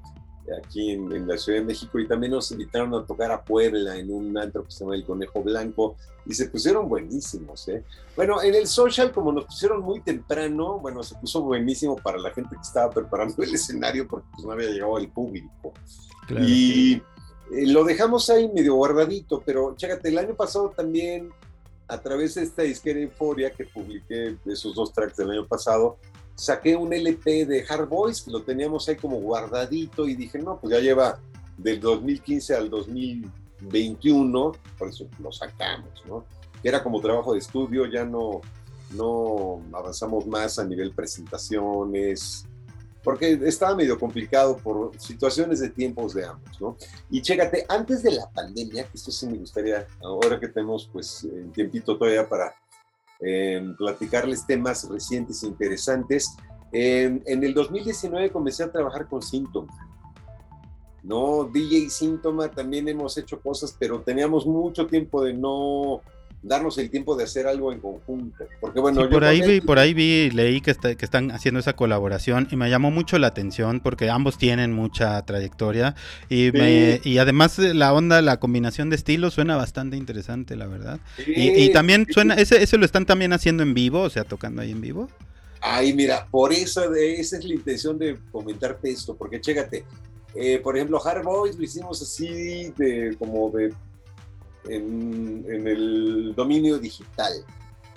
aquí 0.61 0.91
en, 0.91 1.27
la 1.27 1.37
Ciudad 1.37 1.59
de 1.59 1.65
México 1.65 1.99
y 1.99 2.07
también 2.07 2.31
nos 2.31 2.51
invitaron 2.51 2.93
a 2.93 3.05
tocar 3.05 3.31
a 3.31 3.43
Puebla 3.43 3.97
en 3.97 4.11
un 4.11 4.37
antro 4.37 4.63
que 4.63 4.71
se 4.71 4.83
llama 4.83 4.95
El 4.95 5.05
Conejo 5.05 5.41
Blanco 5.41 5.95
y 6.25 6.33
se 6.33 6.49
pusieron 6.49 6.87
buenísimos. 6.87 7.67
¿eh? 7.67 7.83
Bueno, 8.15 8.41
en 8.41 8.55
el 8.55 8.67
social, 8.67 9.11
como 9.11 9.31
nos 9.31 9.45
pusieron 9.45 9.81
muy 9.81 10.01
temprano, 10.01 10.79
bueno, 10.79 11.03
se 11.03 11.15
puso 11.15 11.41
buenísimo 11.41 11.95
para 11.95 12.17
la 12.17 12.31
gente 12.31 12.55
que 12.55 12.61
estaba 12.61 12.91
preparando 12.91 13.41
el 13.43 13.53
escenario 13.53 14.07
porque 14.07 14.27
pues, 14.33 14.45
no 14.45 14.51
había 14.51 14.69
llegado 14.69 14.97
el 14.97 15.09
público. 15.09 15.73
Y 16.29 17.01
eh, 17.51 17.67
lo 17.67 17.83
dejamos 17.83 18.29
ahí 18.29 18.49
medio 18.49 18.75
guardadito, 18.75 19.41
pero 19.45 19.75
chécate, 19.75 20.09
el 20.09 20.17
año 20.17 20.35
pasado 20.35 20.69
también, 20.75 21.31
a 21.87 21.99
través 21.99 22.35
de 22.35 22.43
esta 22.43 22.63
disquera 22.63 22.99
Euforia 22.99 23.51
que 23.51 23.65
publiqué 23.65 24.37
esos 24.45 24.73
dos 24.73 24.91
tracks 24.91 25.17
del 25.17 25.31
año 25.31 25.47
pasado, 25.47 25.97
saqué 26.35 26.75
un 26.75 26.93
LP 26.93 27.45
de 27.45 27.65
Hard 27.67 27.87
Boys, 27.87 28.21
que 28.21 28.31
lo 28.31 28.41
teníamos 28.43 28.87
ahí 28.89 28.95
como 28.95 29.19
guardadito 29.19 30.07
y 30.07 30.15
dije, 30.15 30.39
no, 30.39 30.59
pues 30.59 30.73
ya 30.73 30.79
lleva 30.79 31.19
del 31.57 31.79
2015 31.79 32.55
al 32.55 32.69
2021, 32.69 34.51
por 34.77 34.89
eso 34.89 35.07
lo 35.19 35.31
sacamos, 35.31 36.03
¿no? 36.07 36.25
Era 36.63 36.83
como 36.83 36.99
trabajo 36.99 37.33
de 37.33 37.39
estudio, 37.39 37.85
ya 37.85 38.03
no, 38.03 38.41
no 38.91 39.61
avanzamos 39.73 40.25
más 40.25 40.57
a 40.59 40.65
nivel 40.65 40.91
presentaciones, 40.91 42.45
porque 43.05 43.39
estaba 43.43 43.75
medio 43.75 43.97
complicado 43.97 44.57
por 44.57 44.99
situaciones 44.99 45.61
de 45.61 45.69
tiempos 45.69 46.13
de 46.13 46.25
ambos, 46.25 46.59
¿no? 46.59 46.75
Y 47.09 47.21
chécate, 47.21 47.65
antes 47.69 48.03
de 48.03 48.11
la 48.11 48.29
pandemia, 48.31 48.83
que 48.83 48.97
esto 48.97 49.11
sí 49.11 49.27
me 49.27 49.37
gustaría, 49.37 49.87
ahora 50.01 50.39
que 50.39 50.49
tenemos 50.49 50.89
pues 50.91 51.23
un 51.23 51.53
tiempito 51.53 51.97
todavía 51.97 52.27
para 52.27 52.53
platicarles 53.77 54.45
temas 54.45 54.89
recientes 54.89 55.41
e 55.43 55.47
interesantes. 55.47 56.35
en 56.71 57.43
el 57.43 57.53
2019 57.53 58.31
comencé 58.31 58.63
a 58.63 58.71
trabajar 58.71 59.07
con 59.07 59.21
Síntoma. 59.21 59.71
No, 61.03 61.43
DJ 61.45 61.89
Síntoma 61.91 62.49
también 62.49 62.87
hemos 62.87 63.15
hecho 63.17 63.39
cosas, 63.39 63.75
pero 63.79 64.01
teníamos 64.01 64.45
mucho 64.47 64.87
tiempo 64.87 65.23
de 65.23 65.33
no 65.33 66.01
darnos 66.45 66.77
el 66.77 66.89
tiempo 66.89 67.15
de 67.15 67.23
hacer 67.23 67.47
algo 67.47 67.73
en 67.73 67.79
conjunto. 67.79 68.45
Porque 68.61 68.79
bueno, 68.79 69.09
por 69.09 69.25
ahí 69.25 69.41
vi, 69.41 69.61
por 69.61 69.79
ahí 69.79 69.93
vi, 69.93 70.29
leí 70.29 70.61
que, 70.61 70.75
que 70.75 71.05
están 71.05 71.31
haciendo 71.31 71.59
esa 71.59 71.73
colaboración 71.73 72.47
y 72.51 72.55
me 72.55 72.69
llamó 72.69 72.91
mucho 72.91 73.17
la 73.17 73.27
atención 73.27 73.79
porque 73.79 74.09
ambos 74.09 74.37
tienen 74.37 74.71
mucha 74.71 75.21
trayectoria 75.23 75.95
y, 76.29 76.51
y 77.07 77.17
además 77.17 77.57
la 77.57 77.93
onda, 77.93 78.21
la 78.21 78.37
combinación 78.37 78.89
de 78.89 78.95
estilos 78.95 79.33
suena 79.33 79.55
bastante 79.55 79.97
interesante, 79.97 80.55
la 80.55 80.67
verdad. 80.67 80.99
y, 81.25 81.71
también 81.73 82.07
suena, 82.11 82.35
ese, 82.35 82.61
ese 82.61 82.77
lo 82.77 82.85
están 82.85 83.05
también 83.05 83.33
haciendo 83.33 83.63
en 83.63 83.73
vivo, 83.73 84.01
o 84.01 84.09
sea, 84.09 84.23
tocando 84.23 84.61
ahí 84.61 84.71
en 84.71 84.81
vivo. 84.81 85.09
Ay, 85.61 85.93
mira, 85.93 86.27
por 86.29 86.53
eso 86.53 86.89
de, 86.91 87.19
esa 87.19 87.37
es 87.39 87.45
la 87.45 87.55
intención 87.55 87.97
de 87.97 88.17
comentarte 88.31 88.91
esto, 88.91 89.15
porque 89.15 89.41
chécate, 89.41 89.83
eh, 90.35 90.59
por 90.59 90.75
ejemplo, 90.75 91.03
Hard 91.03 91.23
Boys 91.23 91.57
lo 91.57 91.63
hicimos 91.63 92.01
así 92.03 92.71
de 92.77 93.15
como 93.17 93.49
de 93.49 93.73
en, 94.70 95.45
el 95.68 96.34
dominio 96.36 96.78
digital. 96.78 97.34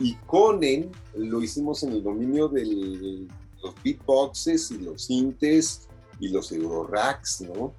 Y 0.00 0.14
Conen 0.26 0.90
lo 1.16 1.42
hicimos 1.42 1.82
en 1.82 1.92
el 1.92 2.02
dominio 2.02 2.48
de 2.48 3.26
los 3.62 3.74
beatboxes 3.82 4.70
y 4.70 4.78
los 4.78 5.02
sintes 5.02 5.88
y 6.20 6.28
los 6.28 6.52
euroracks, 6.52 7.40
¿no? 7.42 7.72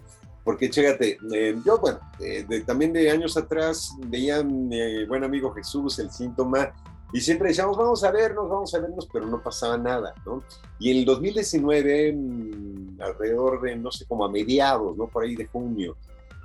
Porque, 0.44 0.70
chécate, 0.70 1.18
eh, 1.34 1.56
yo, 1.66 1.80
bueno, 1.80 2.00
eh, 2.20 2.46
también 2.66 2.92
de 2.92 3.10
años 3.12 3.38
atrás 3.38 3.92
veía 4.08 4.44
mi 4.44 5.06
buen 5.06 5.24
amigo 5.24 5.54
Jesús 5.54 6.00
el 6.00 6.12
síntoma 6.12 6.74
y 7.12 7.22
siempre 7.22 7.50
decíamos, 7.50 7.76
vamos 7.76 8.04
a 8.04 8.12
vernos, 8.12 8.50
vamos 8.50 8.74
a 8.74 8.80
vernos, 8.80 9.08
pero 9.12 9.26
no 9.26 9.42
pasaba 9.42 9.78
nada, 9.78 10.14
¿no? 10.26 10.44
Y 10.78 10.92
en 10.92 10.98
el 10.98 11.06
2019, 11.06 12.14
mm, 12.14 13.02
alrededor 13.02 13.62
de, 13.62 13.76
no 13.76 13.92
sé, 13.92 14.06
como 14.06 14.26
a 14.26 14.30
mediados, 14.30 14.96
¿no? 14.96 15.08
Por 15.08 15.24
ahí 15.24 15.36
de 15.36 15.48
junio, 15.48 15.98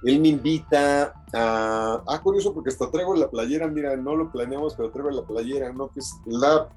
él 0.04 0.20
me 0.20 0.28
invita 0.28 1.14
a... 1.32 2.02
Ah, 2.06 2.20
curioso, 2.22 2.52
porque 2.52 2.70
hasta 2.70 2.90
traigo 2.90 3.14
la 3.14 3.30
playera, 3.30 3.66
mira, 3.68 3.96
no 3.96 4.14
lo 4.14 4.30
planeamos, 4.30 4.74
pero 4.74 4.90
traigo 4.90 5.10
la 5.10 5.22
playera, 5.22 5.72
¿no? 5.72 5.88
Que 5.88 6.00
es 6.00 6.12
la 6.26 6.68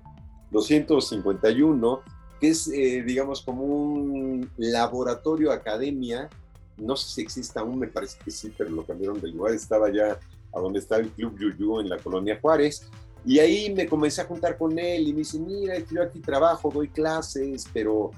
251, 0.51 2.01
que 2.39 2.49
es, 2.49 2.67
eh, 2.69 3.03
digamos, 3.05 3.41
como 3.41 3.63
un 3.63 4.49
laboratorio 4.57 5.51
academia. 5.51 6.29
No 6.77 6.95
sé 6.95 7.09
si 7.09 7.21
existe 7.21 7.59
aún, 7.59 7.79
me 7.79 7.87
parece 7.87 8.17
que 8.23 8.31
sí, 8.31 8.53
pero 8.57 8.69
lo 8.69 8.85
cambiaron 8.85 9.19
de 9.19 9.27
lugar. 9.27 9.53
Estaba 9.53 9.91
ya 9.91 10.17
a 10.53 10.59
donde 10.59 10.79
está 10.79 10.95
el 10.97 11.09
Club 11.09 11.37
Yuyu 11.37 11.81
en 11.81 11.89
la 11.89 11.97
colonia 11.97 12.39
Juárez. 12.41 12.89
Y 13.25 13.39
ahí 13.39 13.73
me 13.73 13.87
comencé 13.87 14.21
a 14.21 14.25
juntar 14.25 14.57
con 14.57 14.79
él 14.79 15.05
y 15.05 15.11
me 15.11 15.19
dice, 15.19 15.37
mira, 15.37 15.77
yo 15.79 16.01
aquí 16.01 16.19
trabajo, 16.19 16.71
doy 16.73 16.87
clases, 16.87 17.65
pero 17.73 18.11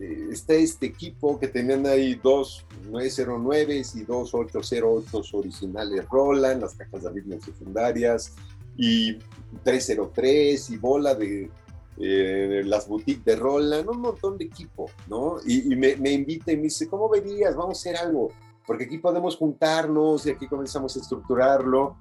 eh, 0.00 0.28
está 0.30 0.54
este 0.54 0.86
equipo 0.86 1.38
que 1.38 1.48
tenían 1.48 1.86
ahí 1.86 2.14
dos 2.14 2.66
909 2.90 3.82
y 3.94 4.02
dos 4.02 4.34
808 4.34 5.36
originales 5.36 6.08
Roland, 6.08 6.62
las 6.62 6.74
cajas 6.74 7.02
de 7.02 7.10
ritmo 7.10 7.40
secundarias, 7.40 8.34
y 8.76 9.18
303 9.62 10.70
y 10.70 10.76
bola 10.76 11.14
de 11.14 11.50
eh, 11.96 12.62
las 12.64 12.88
boutiques 12.88 13.24
de 13.24 13.36
Roland, 13.36 13.88
un 13.88 14.00
montón 14.00 14.36
de 14.36 14.44
equipo, 14.46 14.90
¿no? 15.08 15.36
Y, 15.46 15.76
me, 15.76 15.96
me, 15.96 16.10
invita 16.10 16.50
y 16.50 16.56
me 16.56 16.64
dice, 16.64 16.88
¿cómo 16.88 17.08
verías? 17.08 17.54
Vamos 17.54 17.78
a 17.78 17.80
hacer 17.80 17.96
algo, 17.96 18.32
porque 18.66 18.84
aquí 18.84 18.98
podemos 18.98 19.36
juntarnos 19.36 20.26
y 20.26 20.30
aquí 20.30 20.48
comenzamos 20.48 20.96
a 20.96 21.00
estructurarlo. 21.00 21.96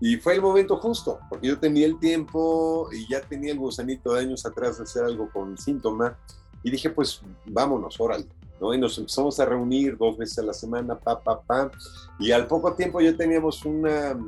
Y 0.00 0.16
fue 0.16 0.34
el 0.34 0.42
momento 0.42 0.76
justo, 0.76 1.18
porque 1.30 1.46
yo 1.46 1.58
tenía 1.58 1.86
el 1.86 1.98
tiempo 1.98 2.90
y 2.92 3.08
ya 3.08 3.22
tenía 3.22 3.52
el 3.52 3.58
gusanito 3.58 4.12
de 4.12 4.20
años 4.20 4.44
atrás 4.44 4.76
de 4.76 4.84
hacer 4.84 5.04
algo 5.04 5.30
con 5.32 5.56
síntoma. 5.56 6.18
Y 6.64 6.70
dije, 6.70 6.90
pues 6.90 7.20
vámonos, 7.44 8.00
órale. 8.00 8.26
¿no? 8.60 8.74
Y 8.74 8.78
nos 8.78 8.98
empezamos 8.98 9.38
a 9.38 9.44
reunir 9.44 9.96
dos 9.96 10.16
veces 10.16 10.38
a 10.38 10.42
la 10.42 10.54
semana, 10.54 10.98
pa, 10.98 11.20
pa, 11.20 11.40
pa. 11.42 11.70
Y 12.18 12.32
al 12.32 12.46
poco 12.46 12.72
tiempo 12.74 13.00
ya 13.00 13.14
teníamos 13.16 13.64
una, 13.64 14.18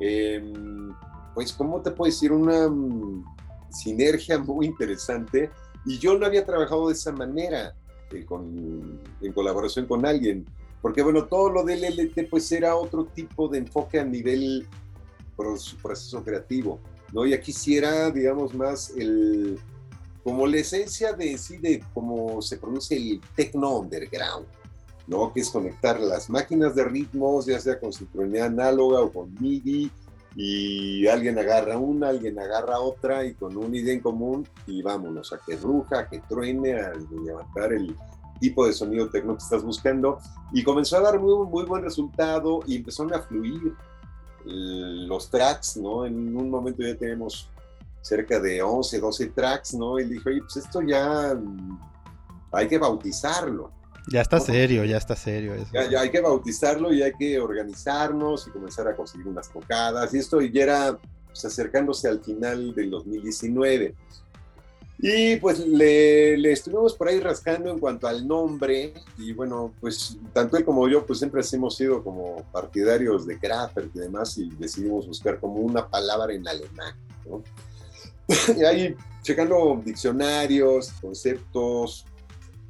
em, 0.00 0.94
pues, 1.34 1.52
¿cómo 1.52 1.80
te 1.82 1.90
puedo 1.90 2.10
decir? 2.10 2.32
Una 2.32 2.68
mm, 2.68 3.24
sinergia 3.70 4.38
muy 4.38 4.66
interesante. 4.66 5.50
Y 5.84 5.98
yo 5.98 6.18
no 6.18 6.26
había 6.26 6.44
trabajado 6.44 6.88
de 6.88 6.94
esa 6.94 7.12
manera, 7.12 7.74
eh, 8.12 8.24
con, 8.24 9.00
en 9.20 9.32
colaboración 9.32 9.86
con 9.86 10.06
alguien. 10.06 10.46
Porque, 10.80 11.02
bueno, 11.02 11.26
todo 11.26 11.50
lo 11.50 11.64
del 11.64 11.84
LT, 11.84 12.28
pues, 12.30 12.50
era 12.50 12.76
otro 12.76 13.04
tipo 13.04 13.46
de 13.48 13.58
enfoque 13.58 14.00
a 14.00 14.04
nivel 14.04 14.66
proceso 15.36 16.24
creativo, 16.24 16.80
¿no? 17.12 17.26
Y 17.26 17.34
aquí 17.34 17.52
sí 17.52 17.76
era, 17.76 18.10
digamos, 18.10 18.54
más 18.54 18.90
el 18.96 19.58
como 20.28 20.46
la 20.46 20.58
esencia 20.58 21.14
de 21.14 21.38
sí 21.38 21.56
de 21.56 21.82
cómo 21.94 22.42
se 22.42 22.58
produce 22.58 22.94
el 22.94 23.18
techno 23.34 23.78
underground, 23.78 24.46
¿no? 25.06 25.32
Que 25.32 25.40
es 25.40 25.48
conectar 25.48 25.98
las 25.98 26.28
máquinas 26.28 26.74
de 26.74 26.84
ritmos, 26.84 27.46
ya 27.46 27.58
sea 27.58 27.80
con 27.80 27.94
sincronía 27.94 28.44
análoga 28.44 29.00
o 29.00 29.10
con 29.10 29.32
MIDI, 29.40 29.90
y 30.36 31.06
alguien 31.06 31.38
agarra 31.38 31.78
una, 31.78 32.10
alguien 32.10 32.38
agarra 32.38 32.78
otra, 32.78 33.24
y 33.24 33.32
con 33.32 33.56
una 33.56 33.74
idea 33.74 33.94
en 33.94 34.00
común, 34.00 34.46
y 34.66 34.82
vámonos, 34.82 35.32
a 35.32 35.38
que 35.38 35.56
ruja, 35.56 36.00
a 36.00 36.08
que 36.10 36.20
truene, 36.28 36.74
a 36.74 36.92
levantar 37.24 37.72
el 37.72 37.96
tipo 38.38 38.66
de 38.66 38.74
sonido 38.74 39.08
techno 39.08 39.34
que 39.34 39.44
estás 39.44 39.62
buscando, 39.62 40.18
y 40.52 40.62
comenzó 40.62 40.98
a 40.98 41.00
dar 41.00 41.18
muy, 41.18 41.46
muy 41.46 41.64
buen 41.64 41.82
resultado, 41.82 42.60
y 42.66 42.76
empezaron 42.76 43.14
a 43.14 43.22
fluir 43.22 43.72
los 44.44 45.30
tracks, 45.30 45.78
¿no? 45.78 46.04
En 46.04 46.36
un 46.36 46.50
momento 46.50 46.82
ya 46.82 46.98
tenemos 46.98 47.48
cerca 48.02 48.40
de 48.40 48.62
11, 48.62 48.98
12 48.98 49.26
tracks, 49.28 49.74
¿no? 49.74 49.98
Y 49.98 50.04
dije, 50.04 50.28
oye, 50.28 50.40
pues 50.40 50.56
esto 50.56 50.80
ya 50.82 51.34
mm, 51.34 51.78
hay 52.52 52.68
que 52.68 52.78
bautizarlo. 52.78 53.72
Ya 54.10 54.22
está 54.22 54.40
serio, 54.40 54.84
ya 54.84 54.96
está 54.96 55.14
serio. 55.14 55.54
Eso. 55.54 55.68
Ya, 55.72 56.00
hay 56.00 56.10
que 56.10 56.20
bautizarlo 56.20 56.92
y 56.92 57.02
hay 57.02 57.12
que 57.18 57.38
organizarnos 57.38 58.46
y 58.46 58.50
comenzar 58.50 58.88
a 58.88 58.96
conseguir 58.96 59.28
unas 59.28 59.50
tocadas. 59.50 60.14
Y 60.14 60.18
esto 60.18 60.40
ya 60.40 60.62
era 60.62 60.98
pues, 61.26 61.44
acercándose 61.44 62.08
al 62.08 62.20
final 62.20 62.74
del 62.74 62.90
2019. 62.90 63.94
Y 65.00 65.36
pues 65.36 65.60
le, 65.60 66.36
le, 66.38 66.52
estuvimos 66.52 66.94
por 66.94 67.08
ahí 67.08 67.20
rascando 67.20 67.70
en 67.70 67.78
cuanto 67.78 68.08
al 68.08 68.26
nombre 68.26 68.94
y 69.16 69.32
bueno, 69.32 69.72
pues 69.80 70.16
tanto 70.32 70.56
él 70.56 70.64
como 70.64 70.88
yo 70.88 71.06
pues 71.06 71.20
siempre 71.20 71.40
hemos 71.52 71.76
sido 71.76 72.02
como 72.02 72.42
partidarios 72.50 73.24
de 73.24 73.38
Kraftwerk 73.38 73.94
y 73.94 73.98
demás 74.00 74.36
y 74.38 74.50
decidimos 74.58 75.06
buscar 75.06 75.38
como 75.38 75.60
una 75.60 75.86
palabra 75.86 76.34
en 76.34 76.48
alemán, 76.48 76.96
¿no? 77.28 77.44
y 78.56 78.64
ahí 78.64 78.94
checando 79.22 79.80
diccionarios, 79.84 80.92
conceptos, 81.00 82.04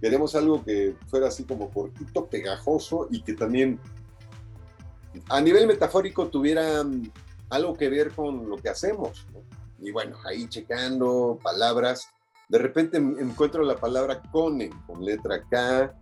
queremos 0.01 0.35
algo 0.35 0.65
que 0.65 0.95
fuera 1.09 1.29
así 1.29 1.45
como 1.45 1.71
cortito, 1.71 2.27
pegajoso 2.27 3.09
y 3.11 3.23
que 3.23 3.35
también 3.35 3.81
a 5.29 5.41
nivel 5.41 5.67
metafórico 5.67 6.29
tuviera 6.29 6.85
algo 7.51 7.75
que 7.75 7.89
ver 7.89 8.13
con 8.13 8.49
lo 8.49 8.57
que 8.57 8.69
hacemos. 8.69 9.27
y 9.81 9.91
bueno, 9.91 10.17
ahí 10.25 10.49
checando 10.49 11.39
palabras, 11.43 12.09
de 12.49 12.59
repente 12.59 12.99
encuentro 12.99 13.63
la 13.63 13.77
palabra 13.77 14.23
Conen, 14.31 14.71
con 14.87 15.05
letra 15.05 15.43
K, 15.49 15.95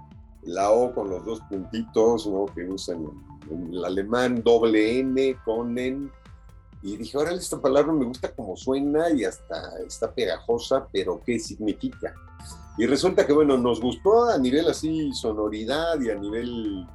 la 0.42 0.70
O 0.70 0.94
con 0.94 1.10
los 1.10 1.24
dos 1.24 1.40
puntitos, 1.48 2.26
¿no? 2.26 2.46
Que 2.46 2.64
usan 2.64 3.04
en, 3.50 3.74
el 3.74 3.84
alemán, 3.84 4.42
doble 4.42 5.00
N, 5.00 5.36
Conen. 5.44 6.10
Y 6.86 6.96
dije, 6.96 7.18
órale, 7.18 7.38
esta 7.38 7.60
palabra 7.60 7.92
me 7.92 8.04
gusta 8.04 8.30
como 8.30 8.56
suena 8.56 9.10
y 9.10 9.24
hasta 9.24 9.76
está 9.84 10.12
pegajosa, 10.12 10.86
pero 10.92 11.20
¿qué 11.26 11.36
significa? 11.40 12.14
Y 12.78 12.86
resulta 12.86 13.26
que, 13.26 13.32
bueno, 13.32 13.58
nos 13.58 13.80
gustó 13.80 14.26
a 14.26 14.38
nivel 14.38 14.68
así 14.68 15.12
sonoridad 15.12 16.00
y 16.00 16.10
a 16.10 16.14
nivel 16.14 16.86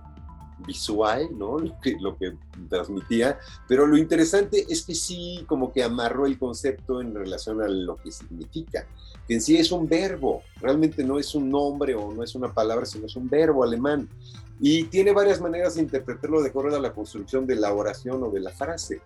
visual, 0.66 1.28
¿no? 1.38 1.60
Lo 1.60 1.78
que, 1.82 1.98
lo 2.00 2.18
que 2.18 2.38
transmitía, 2.70 3.38
pero 3.68 3.86
lo 3.86 3.98
interesante 3.98 4.66
es 4.70 4.86
que 4.86 4.96
sí 4.96 5.44
como 5.46 5.74
que 5.74 5.84
amarró 5.84 6.26
el 6.26 6.40
concepto 6.40 7.02
en 7.02 7.14
relación 7.14 7.62
a 7.62 7.68
lo 7.68 7.98
que 7.98 8.14
significa, 8.14 8.88
que 9.28 9.34
en 9.34 9.42
sí 9.42 9.58
es 9.58 9.74
un 9.74 9.90
verbo, 9.90 10.42
realmente 10.62 11.04
no 11.04 11.20
es 11.20 11.36
un 11.36 11.50
nombre 11.50 11.96
o 11.96 12.14
no 12.14 12.24
es 12.24 12.34
una 12.34 12.54
palabra, 12.54 12.86
sino 12.86 13.08
es 13.08 13.16
un 13.18 13.28
verbo 13.28 13.62
alemán. 13.62 14.08
Y 14.62 14.86
tiene 14.86 15.12
varias 15.12 15.42
maneras 15.42 15.76
de 15.76 15.82
interpretarlo 15.82 16.42
de 16.42 16.48
acuerdo 16.48 16.78
a 16.78 16.80
la 16.80 16.94
construcción 16.94 17.46
de 17.46 17.56
la 17.56 17.74
oración 17.74 18.24
o 18.24 18.30
de 18.30 18.40
la 18.40 18.52
frase, 18.52 19.02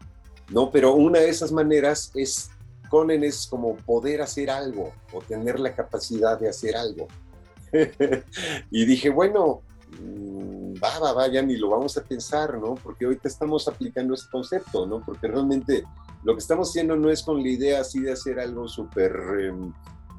¿no? 0.50 0.72
Pero 0.72 0.94
una 0.94 1.20
de 1.20 1.30
esas 1.30 1.52
maneras 1.52 2.12
es, 2.16 2.50
conen 2.90 3.24
es 3.24 3.48
como 3.48 3.76
poder 3.78 4.22
hacer 4.22 4.50
algo 4.50 4.94
o 5.14 5.22
tener 5.22 5.60
la 5.60 5.74
capacidad 5.74 6.40
de 6.40 6.50
hacer 6.50 6.76
algo. 6.76 7.08
y 8.72 8.86
dije, 8.86 9.10
bueno, 9.10 9.62
va, 10.82 11.00
va, 11.00 11.14
va, 11.14 11.28
ya 11.28 11.42
ni 11.42 11.58
lo 11.58 11.70
vamos 11.70 11.98
a 11.98 12.04
pensar, 12.04 12.58
¿no? 12.58 12.76
Porque 12.76 13.06
ahorita 13.06 13.28
estamos 13.28 13.68
aplicando 13.68 14.14
ese 14.14 14.30
concepto, 14.30 14.86
¿no? 14.86 15.02
Porque 15.04 15.28
realmente 15.28 15.84
lo 16.24 16.34
que 16.34 16.40
estamos 16.40 16.70
haciendo 16.70 16.96
no 16.96 17.10
es 17.10 17.24
con 17.24 17.42
la 17.42 17.50
idea 17.50 17.82
así 17.82 18.00
de 18.00 18.12
hacer 18.12 18.40
algo 18.40 18.68
súper, 18.68 19.12
em, 19.42 19.74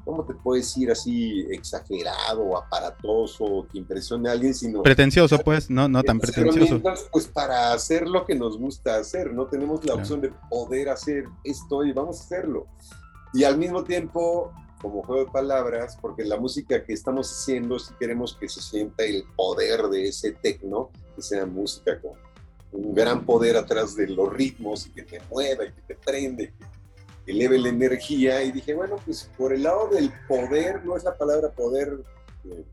¿cómo 0.07 0.23
te 0.23 0.33
puedo 0.33 0.55
decir? 0.55 0.89
Así 0.89 1.45
exagerado, 1.51 2.57
aparatoso, 2.57 3.67
que 3.69 3.77
impresione 3.77 4.29
a 4.29 4.31
alguien, 4.31 4.55
sino... 4.55 4.81
Pretencioso, 4.81 5.37
pues, 5.39 5.69
no, 5.69 5.89
no 5.89 6.01
tan 6.01 6.17
pretencioso. 6.17 6.81
Pues 7.11 7.27
para 7.27 7.73
hacer 7.73 8.07
lo 8.07 8.25
que 8.25 8.33
nos 8.33 8.57
gusta 8.57 8.95
hacer, 8.95 9.33
¿no? 9.33 9.47
Tenemos 9.47 9.83
la 9.85 9.95
opción 9.95 10.21
de 10.21 10.31
poder 10.49 10.87
hacer 10.87 11.25
esto 11.43 11.83
y 11.83 11.91
vamos 11.91 12.21
a 12.21 12.23
hacerlo. 12.23 12.67
Y 13.33 13.43
al 13.43 13.57
mismo 13.57 13.83
tiempo 13.83 14.53
como 14.81 15.03
juego 15.03 15.25
de 15.25 15.31
palabras, 15.31 15.97
porque 15.99 16.23
la 16.23 16.37
música 16.37 16.83
que 16.85 16.93
estamos 16.93 17.29
haciendo, 17.31 17.77
si 17.79 17.93
queremos 17.95 18.37
que 18.39 18.47
se 18.47 18.61
sienta 18.61 19.03
el 19.03 19.25
poder 19.35 19.87
de 19.87 20.07
ese 20.07 20.33
tecno, 20.33 20.91
que 21.15 21.21
sea 21.21 21.45
música 21.45 21.99
con 21.99 22.11
un 22.71 22.93
gran 22.93 23.25
poder 23.25 23.57
atrás 23.57 23.95
de 23.95 24.07
los 24.07 24.31
ritmos 24.31 24.85
y 24.85 24.91
que 24.91 25.01
te 25.01 25.19
mueva 25.31 25.65
y 25.65 25.71
que 25.73 25.81
te 25.81 25.95
prende, 25.95 26.53
que 26.57 26.65
eleve 27.27 27.59
la 27.59 27.69
energía. 27.69 28.41
Y 28.43 28.51
dije, 28.51 28.73
bueno, 28.73 28.95
pues 29.05 29.29
por 29.37 29.53
el 29.53 29.63
lado 29.63 29.89
del 29.89 30.11
poder, 30.27 30.83
no 30.83 30.97
es 30.97 31.03
la 31.03 31.15
palabra 31.15 31.49
poder, 31.49 31.99
eh, 32.45 32.63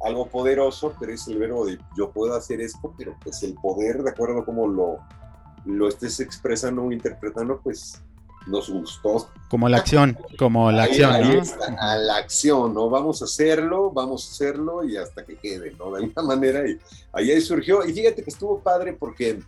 algo 0.00 0.28
poderoso, 0.28 0.94
pero 1.00 1.12
es 1.12 1.26
el 1.26 1.38
verbo 1.38 1.66
de 1.66 1.78
yo 1.96 2.10
puedo 2.10 2.34
hacer 2.36 2.60
esto, 2.60 2.94
pero 2.96 3.16
pues 3.22 3.42
el 3.42 3.54
poder, 3.54 4.02
de 4.02 4.10
acuerdo 4.10 4.40
a 4.40 4.44
cómo 4.44 4.68
lo, 4.68 4.98
lo 5.64 5.88
estés 5.88 6.20
expresando 6.20 6.84
o 6.84 6.92
interpretando, 6.92 7.60
pues 7.60 8.00
nos 8.46 8.70
gustó. 8.70 9.28
Como 9.50 9.68
la 9.68 9.78
acción, 9.78 10.16
como 10.38 10.70
la 10.70 10.84
acción, 10.84 11.10
¿no? 11.10 11.42
a 11.78 11.96
la 11.96 12.16
acción, 12.16 12.74
¿no? 12.74 12.88
Vamos 12.88 13.22
a 13.22 13.26
hacerlo, 13.26 13.90
vamos 13.90 14.26
a 14.26 14.32
hacerlo 14.32 14.84
y 14.84 14.96
hasta 14.96 15.24
que 15.24 15.36
quede, 15.36 15.72
¿no? 15.78 15.90
De 15.92 16.04
alguna 16.04 16.22
manera, 16.22 16.62
y 16.68 16.78
ahí 17.12 17.40
surgió. 17.40 17.84
Y 17.84 17.92
fíjate 17.92 18.22
que 18.22 18.30
estuvo 18.30 18.60
padre 18.60 18.92
porque 18.92 19.40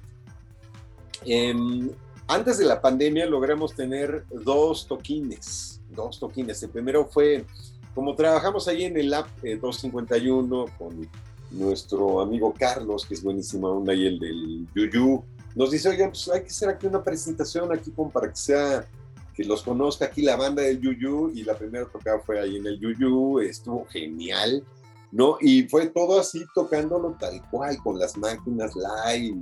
em, 1.24 1.90
antes 2.30 2.58
de 2.58 2.64
la 2.64 2.80
pandemia 2.80 3.26
logramos 3.26 3.74
tener 3.74 4.24
dos 4.30 4.86
toquines, 4.86 5.80
dos 5.90 6.20
toquines. 6.20 6.62
El 6.62 6.70
primero 6.70 7.04
fue, 7.04 7.44
como 7.92 8.14
trabajamos 8.14 8.68
ahí 8.68 8.84
en 8.84 8.96
el 8.96 9.12
app 9.12 9.26
251 9.42 10.64
eh, 10.64 10.70
con 10.78 11.08
nuestro 11.50 12.20
amigo 12.20 12.54
Carlos, 12.56 13.04
que 13.04 13.14
es 13.14 13.22
buenísima 13.24 13.68
onda, 13.68 13.92
y 13.94 14.06
el 14.06 14.20
del 14.20 14.68
Yuyu, 14.76 15.24
nos 15.56 15.72
dice, 15.72 15.88
oigan, 15.88 16.10
pues 16.10 16.28
hay 16.28 16.42
que 16.42 16.50
hacer 16.50 16.68
aquí 16.68 16.86
una 16.86 17.02
presentación 17.02 17.72
aquí 17.72 17.90
como 17.90 18.10
para 18.10 18.28
que 18.28 18.36
sea, 18.36 18.86
que 19.34 19.42
los 19.42 19.62
conozca 19.62 20.04
aquí 20.04 20.22
la 20.22 20.36
banda 20.36 20.62
del 20.62 20.80
Yuyu, 20.80 21.32
y 21.34 21.42
la 21.42 21.58
primera 21.58 21.86
tocada 21.86 22.20
fue 22.20 22.38
ahí 22.38 22.58
en 22.58 22.66
el 22.68 22.78
Yuyu, 22.78 23.40
estuvo 23.40 23.86
genial, 23.86 24.62
¿no? 25.10 25.36
Y 25.40 25.64
fue 25.64 25.88
todo 25.88 26.20
así 26.20 26.44
tocándolo 26.54 27.16
tal 27.18 27.42
cual, 27.50 27.76
con 27.82 27.98
las 27.98 28.16
máquinas 28.16 28.70
live, 28.76 29.36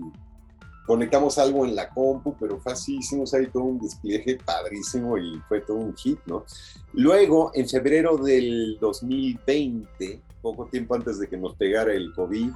conectamos 0.89 1.37
algo 1.37 1.67
en 1.67 1.77
la 1.77 1.91
compu, 1.91 2.35
pero 2.41 2.59
fue 2.59 2.73
así, 2.73 2.97
hicimos 2.97 3.35
ahí 3.35 3.47
todo 3.49 3.65
un 3.65 3.79
despliegue 3.79 4.39
padrísimo 4.43 5.19
y 5.19 5.39
fue 5.47 5.61
todo 5.61 5.77
un 5.77 5.95
hit, 5.95 6.19
¿no? 6.25 6.47
Luego, 6.95 7.53
en 7.55 7.69
febrero 7.69 8.17
del 8.17 8.79
2020, 8.81 10.23
poco 10.41 10.65
tiempo 10.65 10.95
antes 10.95 11.19
de 11.19 11.29
que 11.29 11.37
nos 11.37 11.55
pegara 11.57 11.93
el 11.93 12.11
COVID, 12.15 12.51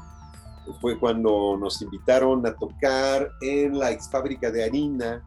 fue 0.81 0.99
cuando 0.99 1.59
nos 1.61 1.83
invitaron 1.83 2.47
a 2.47 2.55
tocar 2.55 3.29
en 3.43 3.79
la 3.79 3.91
ex 3.91 4.09
fábrica 4.09 4.51
de 4.51 4.65
harina. 4.65 5.23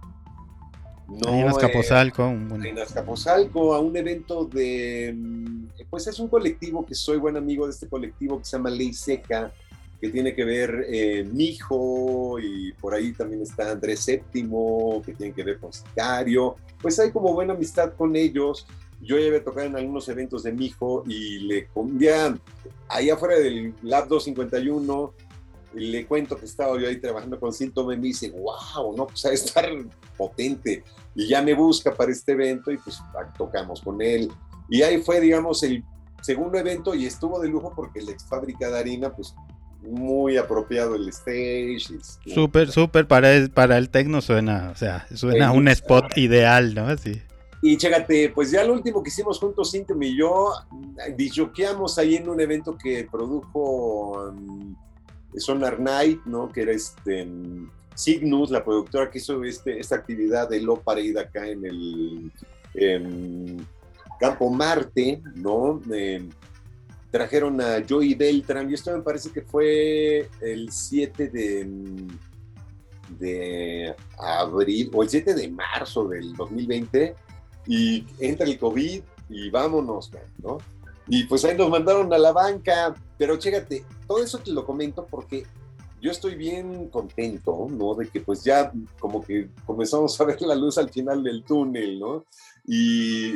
No, 1.07 1.29
en 1.29 1.47
Azcapotzalco. 1.47 2.23
en 2.25 2.79
Azcapotzalco, 2.79 3.75
a 3.75 3.81
un 3.81 3.95
evento 3.95 4.45
de, 4.45 5.13
mm, 5.15 5.67
pues 5.91 6.07
es 6.07 6.19
un 6.19 6.27
colectivo 6.27 6.83
que 6.83 6.95
soy 6.95 7.17
buen 7.17 7.37
amigo 7.37 7.67
de 7.67 7.71
este 7.71 7.87
colectivo 7.87 8.39
que 8.39 8.45
se 8.45 8.57
llama 8.57 8.71
Ley 8.71 8.93
Seca, 8.93 9.53
que 9.99 10.09
tiene 10.09 10.35
que 10.35 10.43
ver 10.43 10.85
eh, 10.89 11.23
Mijo 11.23 12.39
y 12.39 12.73
por 12.73 12.93
ahí 12.93 13.13
también 13.13 13.41
está 13.41 13.71
Andrés 13.71 14.01
Séptimo, 14.01 15.01
que 15.05 15.13
tiene 15.13 15.33
que 15.33 15.43
ver 15.43 15.59
con 15.59 15.71
Sicario. 15.71 16.55
Pues 16.81 16.99
hay 16.99 17.11
como 17.11 17.33
buena 17.33 17.53
amistad 17.53 17.93
con 17.93 18.15
ellos. 18.15 18.67
Yo 19.01 19.17
ya 19.17 19.27
había 19.27 19.43
tocado 19.43 19.67
en 19.67 19.75
algunos 19.75 20.07
eventos 20.09 20.43
de 20.43 20.53
Mijo 20.53 21.03
y 21.07 21.39
le 21.39 21.67
ya 21.97 22.37
ahí 22.87 23.09
afuera 23.09 23.37
del 23.37 23.73
Lab 23.81 24.07
251 24.07 25.13
le 25.75 26.05
cuento 26.05 26.37
que 26.37 26.45
estaba 26.45 26.79
yo 26.79 26.87
ahí 26.87 26.99
trabajando 26.99 27.39
con 27.39 27.51
Síntoma 27.51 27.93
y 27.93 27.97
me 27.97 28.07
dice, 28.07 28.31
wow, 28.31 28.95
no, 28.95 29.07
pues 29.07 29.25
a 29.25 29.33
estar 29.33 29.69
potente. 30.17 30.83
Y 31.13 31.27
ya 31.27 31.41
me 31.41 31.53
busca 31.53 31.93
para 31.93 32.11
este 32.11 32.31
evento 32.31 32.71
y 32.71 32.77
pues 32.77 32.99
tocamos 33.37 33.81
con 33.81 34.01
él. 34.01 34.31
Y 34.69 34.81
ahí 34.81 35.01
fue, 35.01 35.19
digamos, 35.19 35.61
el 35.63 35.83
segundo 36.21 36.57
evento 36.57 36.95
y 36.95 37.05
estuvo 37.05 37.39
de 37.39 37.49
lujo 37.49 37.73
porque 37.75 38.01
la 38.01 38.11
ex 38.11 38.25
fábrica 38.25 38.69
de 38.69 38.79
harina, 38.79 39.13
pues 39.13 39.35
muy 39.85 40.37
apropiado 40.37 40.95
el 40.95 41.07
stage. 41.09 41.99
Súper, 42.25 42.71
súper, 42.71 43.07
para 43.07 43.33
el, 43.33 43.49
para 43.49 43.77
el 43.77 43.89
tecno 43.89 44.21
suena, 44.21 44.71
o 44.71 44.75
sea, 44.75 45.07
suena 45.13 45.51
un 45.51 45.67
spot 45.67 46.17
ideal, 46.17 46.73
¿no? 46.73 46.87
Así. 46.87 47.21
Y 47.61 47.77
chécate, 47.77 48.29
pues 48.29 48.51
ya 48.51 48.63
lo 48.63 48.73
último 48.73 49.01
que 49.01 49.09
hicimos 49.09 49.39
juntos, 49.39 49.71
Síntoma 49.71 50.05
y 50.05 50.17
yo, 50.17 50.53
disjoqueamos 51.17 51.97
ahí 51.97 52.15
en 52.15 52.29
un 52.29 52.39
evento 52.39 52.77
que 52.77 53.07
produjo 53.11 54.29
um, 54.29 54.75
Sonar 55.35 55.79
Night, 55.79 56.19
¿no? 56.25 56.51
Que 56.51 56.61
era 56.61 56.71
este 56.73 57.27
Cygnus, 57.97 58.51
la 58.51 58.63
productora 58.63 59.09
que 59.09 59.17
hizo 59.17 59.43
este, 59.43 59.79
esta 59.79 59.95
actividad 59.95 60.49
de 60.49 60.61
Lo 60.61 60.75
Parade 60.75 61.19
acá 61.19 61.47
en 61.47 61.65
el 61.65 62.31
Campo 64.19 64.49
Marte, 64.49 65.21
¿no? 65.35 65.81
Trajeron 67.15 67.61
a 67.61 67.81
Joey 67.87 68.13
Beltran, 68.13 68.69
y 68.69 68.73
esto 68.73 68.91
me 68.91 69.01
parece 69.01 69.31
que 69.31 69.41
fue 69.41 70.29
el 70.41 70.69
7 70.69 71.29
de, 71.29 71.65
de 73.17 73.95
abril, 74.17 74.91
o 74.93 75.01
el 75.01 75.07
7 75.07 75.33
de 75.33 75.47
marzo 75.47 76.09
del 76.09 76.33
2020, 76.33 77.15
y 77.67 78.05
entra 78.19 78.45
el 78.45 78.59
COVID 78.59 79.01
y 79.29 79.49
vámonos, 79.49 80.11
¿no? 80.43 80.57
Y 81.07 81.23
pues 81.23 81.45
ahí 81.45 81.55
nos 81.55 81.69
mandaron 81.69 82.11
a 82.11 82.17
la 82.17 82.33
banca, 82.33 82.93
pero 83.17 83.37
chécate, 83.37 83.85
todo 84.05 84.21
eso 84.21 84.39
te 84.39 84.51
lo 84.51 84.65
comento 84.65 85.07
porque 85.09 85.45
yo 86.01 86.11
estoy 86.11 86.35
bien 86.35 86.89
contento, 86.89 87.65
¿no? 87.71 87.95
De 87.95 88.09
que 88.09 88.19
pues 88.19 88.43
ya 88.43 88.73
como 88.99 89.23
que 89.23 89.47
comenzamos 89.65 90.19
a 90.19 90.25
ver 90.25 90.41
la 90.41 90.55
luz 90.55 90.77
al 90.77 90.89
final 90.89 91.23
del 91.23 91.45
túnel, 91.45 91.97
¿no? 91.97 92.25
Y 92.67 93.35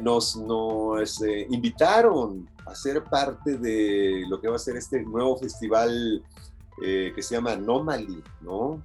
nos, 0.00 0.36
nos 0.36 1.22
eh, 1.22 1.46
invitaron 1.50 2.48
a 2.66 2.74
ser 2.74 3.02
parte 3.04 3.56
de 3.56 4.24
lo 4.28 4.40
que 4.40 4.48
va 4.48 4.56
a 4.56 4.58
ser 4.58 4.76
este 4.76 5.02
nuevo 5.02 5.36
festival 5.36 6.22
eh, 6.84 7.12
que 7.14 7.22
se 7.22 7.34
llama 7.34 7.52
Anomaly, 7.52 8.22
¿no? 8.40 8.82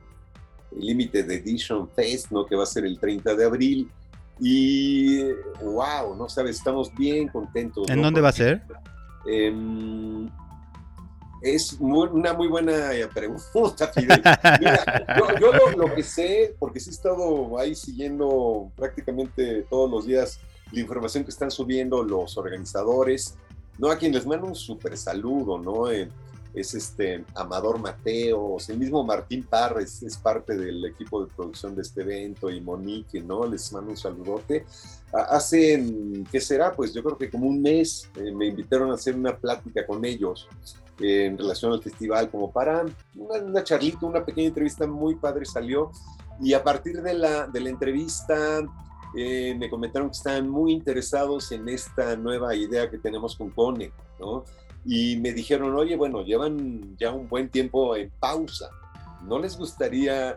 De 0.71 1.35
Edition 1.35 1.87
Fest, 1.89 2.31
¿no? 2.31 2.45
Que 2.45 2.55
va 2.55 2.63
a 2.63 2.67
ser 2.67 2.85
el 2.85 2.99
30 2.99 3.35
de 3.35 3.45
abril. 3.45 3.91
Y 4.39 5.23
wow, 5.61 6.15
no 6.17 6.27
sabes, 6.27 6.57
estamos 6.57 6.93
bien 6.95 7.27
contentos. 7.27 7.87
¿En 7.89 8.01
dónde 8.01 8.21
va 8.21 8.29
a 8.29 8.33
ser? 8.33 8.63
Em, 9.27 10.27
es 11.41 11.77
una 11.79 12.33
muy 12.33 12.47
buena 12.47 12.89
pregunta, 13.13 13.87
Fidel. 13.89 14.21
yo, 15.39 15.51
lo, 15.77 15.93
que 15.93 16.01
sé, 16.01 16.55
porque 16.57 16.79
sí 16.79 16.89
he 16.89 16.93
estado 16.93 17.59
ahí 17.59 17.75
siguiendo 17.75 18.71
prácticamente 18.75 19.65
todos 19.69 19.91
los 19.91 20.07
días 20.07 20.39
la 20.73 20.81
información 20.81 21.23
que 21.23 21.31
están 21.31 21.51
subiendo 21.51 22.03
los 22.03 22.37
organizadores, 22.37 23.35
¿no? 23.77 23.89
A 23.89 23.97
quien 23.97 24.11
les 24.11 24.25
mando 24.25 24.47
un 24.47 24.55
súper 24.55 24.97
saludo, 24.97 25.59
¿no? 25.59 25.89
Eh, 25.91 26.09
es 26.53 26.73
este 26.75 27.25
Amador 27.33 27.79
Mateos, 27.79 28.69
el 28.69 28.77
mismo 28.77 29.03
Martín 29.03 29.43
Parres 29.43 30.03
es 30.03 30.17
parte 30.17 30.55
del 30.55 30.85
equipo 30.85 31.23
de 31.23 31.31
producción 31.33 31.75
de 31.75 31.81
este 31.81 32.01
evento 32.01 32.49
y 32.49 32.61
Monique, 32.61 33.21
¿no? 33.21 33.47
Les 33.47 33.71
mando 33.73 33.91
un 33.91 33.97
saludote. 33.97 34.65
Hace, 35.11 35.83
¿qué 36.31 36.39
será? 36.39 36.71
Pues 36.71 36.93
yo 36.93 37.03
creo 37.03 37.17
que 37.17 37.29
como 37.29 37.47
un 37.47 37.61
mes 37.61 38.09
eh, 38.15 38.31
me 38.31 38.47
invitaron 38.47 38.91
a 38.91 38.95
hacer 38.95 39.15
una 39.15 39.35
plática 39.35 39.85
con 39.85 40.05
ellos 40.05 40.47
eh, 40.99 41.25
en 41.25 41.37
relación 41.37 41.73
al 41.73 41.81
festival, 41.81 42.29
como 42.29 42.51
para 42.51 42.85
una, 43.15 43.63
charlita, 43.63 44.05
una 44.05 44.23
pequeña 44.23 44.47
entrevista 44.47 44.85
muy 44.85 45.15
padre 45.15 45.45
salió. 45.45 45.91
Y 46.41 46.53
a 46.53 46.63
partir 46.63 47.01
de 47.01 47.13
la, 47.13 47.47
de 47.47 47.59
la 47.61 47.69
entrevista 47.69 48.61
eh, 49.15 49.55
me 49.57 49.69
comentaron 49.69 50.09
que 50.09 50.17
estaban 50.17 50.49
muy 50.49 50.73
interesados 50.73 51.51
en 51.51 51.69
esta 51.69 52.15
nueva 52.15 52.55
idea 52.55 52.89
que 52.89 52.97
tenemos 52.97 53.35
con 53.35 53.49
Cone, 53.49 53.91
¿no? 54.19 54.43
y 54.85 55.17
me 55.17 55.31
dijeron, 55.31 55.75
oye, 55.75 55.95
bueno, 55.95 56.23
llevan 56.23 56.97
ya 56.97 57.11
un 57.11 57.27
buen 57.27 57.49
tiempo 57.49 57.95
en 57.95 58.11
pausa, 58.19 58.69
¿no 59.23 59.39
les 59.39 59.57
gustaría 59.57 60.35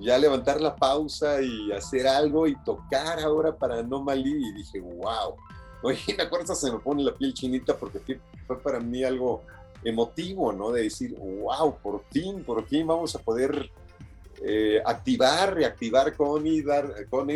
ya 0.00 0.18
levantar 0.18 0.60
la 0.60 0.76
pausa 0.76 1.42
y 1.42 1.72
hacer 1.72 2.06
algo 2.06 2.46
y 2.46 2.54
tocar 2.64 3.18
ahora 3.20 3.56
para 3.56 3.80
Anomaly? 3.80 4.48
Y 4.48 4.52
dije, 4.52 4.80
wow, 4.80 5.36
oye, 5.82 6.14
me 6.16 6.22
acuerdo, 6.22 6.54
se 6.54 6.70
me 6.70 6.78
pone 6.78 7.02
la 7.02 7.14
piel 7.14 7.34
chinita 7.34 7.76
porque 7.76 8.20
fue 8.46 8.60
para 8.60 8.78
mí 8.78 9.02
algo 9.02 9.42
emotivo, 9.84 10.52
¿no? 10.52 10.70
De 10.70 10.84
decir, 10.84 11.16
wow, 11.18 11.76
por 11.82 12.04
fin, 12.12 12.44
por 12.44 12.64
fin 12.68 12.86
vamos 12.86 13.16
a 13.16 13.18
poder 13.18 13.68
eh, 14.44 14.82
activar, 14.84 15.54
reactivar 15.54 16.16
con 16.16 16.46
y 16.46 16.62
dar, 16.62 16.92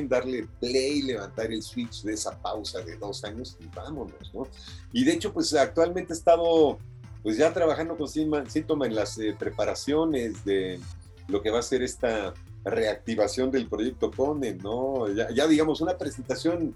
darle 0.09 0.49
play, 0.59 1.03
levantar 1.03 1.53
el 1.53 1.63
switch 1.63 2.03
de 2.03 2.15
esa 2.15 2.37
pausa 2.41 2.81
de 2.81 2.97
dos 2.97 3.23
años 3.25 3.57
y 3.61 3.67
vámonos, 3.75 4.35
¿no? 4.35 4.49
Y 4.93 5.05
de 5.05 5.13
hecho, 5.13 5.33
pues 5.33 5.55
actualmente 5.55 6.13
he 6.13 6.17
estado 6.17 6.79
pues 7.23 7.37
ya 7.37 7.53
trabajando 7.53 7.97
con 7.97 8.09
Síntoma 8.09 8.87
en 8.87 8.95
las 8.95 9.19
eh, 9.19 9.37
preparaciones 9.39 10.45
de 10.45 10.81
lo 11.29 11.43
que 11.43 11.51
va 11.51 11.61
a 11.61 11.63
ser 11.63 11.83
esta 11.83 12.35
reactivación 12.65 13.51
del 13.51 13.69
proyecto 13.69 14.11
Conen, 14.11 14.59
¿no? 14.59 15.09
Ya, 15.13 15.29
ya, 15.31 15.47
digamos 15.47 15.81
una 15.81 15.97
presentación 15.97 16.75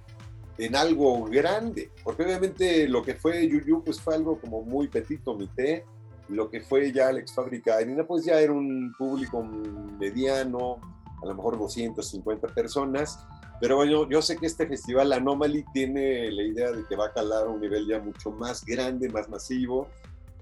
en 0.58 0.76
algo 0.76 1.24
grande, 1.24 1.90
porque 2.04 2.22
obviamente 2.22 2.86
lo 2.88 3.02
que 3.02 3.14
fue 3.14 3.48
Yuyu 3.48 3.82
pues 3.82 4.00
fue 4.00 4.14
algo 4.14 4.40
como 4.40 4.62
muy 4.62 4.88
petito, 4.88 5.36
té 5.56 5.84
lo 6.30 6.50
que 6.50 6.60
fue 6.60 6.92
ya 6.92 7.08
Alex 7.08 7.34
Fábrica 7.34 7.76
Harina, 7.76 8.04
pues 8.04 8.24
ya 8.24 8.40
era 8.40 8.52
un 8.52 8.92
público 8.96 9.42
mediano, 9.42 10.78
a 11.22 11.26
lo 11.26 11.34
mejor 11.34 11.58
250 11.58 12.48
personas, 12.48 13.18
pero 13.60 13.76
bueno, 13.76 14.08
yo 14.08 14.22
sé 14.22 14.36
que 14.36 14.46
este 14.46 14.66
festival 14.66 15.12
Anomaly 15.12 15.64
tiene 15.74 16.30
la 16.30 16.42
idea 16.42 16.72
de 16.72 16.84
que 16.86 16.96
va 16.96 17.06
a 17.06 17.12
calar 17.12 17.46
a 17.46 17.50
un 17.50 17.60
nivel 17.60 17.86
ya 17.86 18.00
mucho 18.00 18.30
más 18.30 18.64
grande, 18.64 19.08
más 19.10 19.28
masivo, 19.28 19.88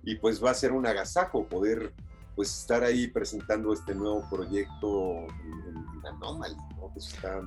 y 0.05 0.17
pues 0.17 0.43
va 0.43 0.51
a 0.51 0.55
ser 0.55 0.73
un 0.73 0.87
agasajo 0.87 1.45
poder 1.47 1.93
pues 2.37 2.57
estar 2.57 2.85
ahí 2.85 3.09
presentando 3.09 3.73
este 3.73 3.97
nuevo 3.97 4.25
proyecto 4.31 5.27
en, 5.27 6.07
Anomaly, 6.07 6.55
¿no? 6.77 6.89
Pues 6.95 7.09
está 7.13 7.43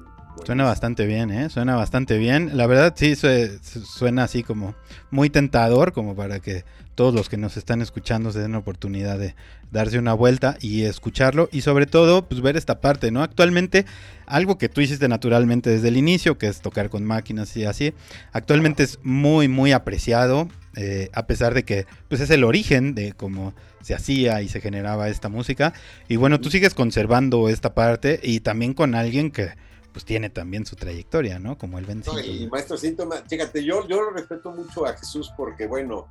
Suena 0.45 0.65
bastante 0.65 1.05
bien, 1.05 1.31
¿eh? 1.31 1.49
Suena 1.49 1.75
bastante 1.75 2.17
bien. 2.17 2.57
La 2.57 2.67
verdad 2.67 2.93
sí 2.95 3.15
suena 3.15 4.23
así 4.23 4.43
como 4.43 4.75
muy 5.09 5.29
tentador, 5.29 5.93
como 5.93 6.15
para 6.15 6.39
que 6.39 6.63
todos 6.95 7.13
los 7.13 7.29
que 7.29 7.37
nos 7.37 7.57
están 7.57 7.81
escuchando 7.81 8.31
se 8.31 8.39
den 8.39 8.51
la 8.53 8.57
oportunidad 8.57 9.17
de 9.17 9.35
darse 9.71 9.97
una 9.97 10.13
vuelta 10.13 10.57
y 10.61 10.83
escucharlo. 10.83 11.49
Y 11.51 11.61
sobre 11.61 11.85
todo, 11.85 12.27
pues 12.27 12.41
ver 12.41 12.57
esta 12.57 12.81
parte, 12.81 13.11
¿no? 13.11 13.23
Actualmente, 13.23 13.85
algo 14.25 14.57
que 14.57 14.69
tú 14.69 14.81
hiciste 14.81 15.07
naturalmente 15.07 15.69
desde 15.69 15.87
el 15.87 15.97
inicio, 15.97 16.37
que 16.37 16.47
es 16.47 16.61
tocar 16.61 16.89
con 16.89 17.03
máquinas 17.03 17.55
y 17.57 17.65
así, 17.65 17.93
actualmente 18.31 18.83
es 18.83 18.99
muy, 19.03 19.47
muy 19.47 19.71
apreciado. 19.71 20.47
Eh, 20.77 21.09
a 21.11 21.27
pesar 21.27 21.53
de 21.53 21.63
que 21.63 21.85
pues 22.07 22.21
es 22.21 22.29
el 22.29 22.45
origen 22.45 22.95
de 22.95 23.11
cómo 23.11 23.53
se 23.81 23.93
hacía 23.93 24.41
y 24.41 24.47
se 24.47 24.61
generaba 24.61 25.09
esta 25.09 25.27
música. 25.27 25.73
Y 26.07 26.15
bueno, 26.15 26.39
tú 26.39 26.49
sigues 26.49 26.73
conservando 26.73 27.49
esta 27.49 27.73
parte 27.73 28.21
y 28.23 28.39
también 28.39 28.73
con 28.73 28.95
alguien 28.95 29.31
que 29.31 29.49
pues 29.91 30.05
tiene 30.05 30.29
también 30.29 30.65
su 30.65 30.75
trayectoria, 30.75 31.39
¿no? 31.39 31.57
Como 31.57 31.77
el 31.77 31.85
Ben 31.85 32.03
Y 32.23 32.47
maestro 32.47 32.77
Síntoma, 32.77 33.17
fíjate, 33.27 33.63
yo, 33.63 33.87
yo 33.87 34.09
respeto 34.11 34.51
mucho 34.51 34.85
a 34.85 34.93
Jesús 34.93 35.31
porque, 35.35 35.67
bueno, 35.67 36.07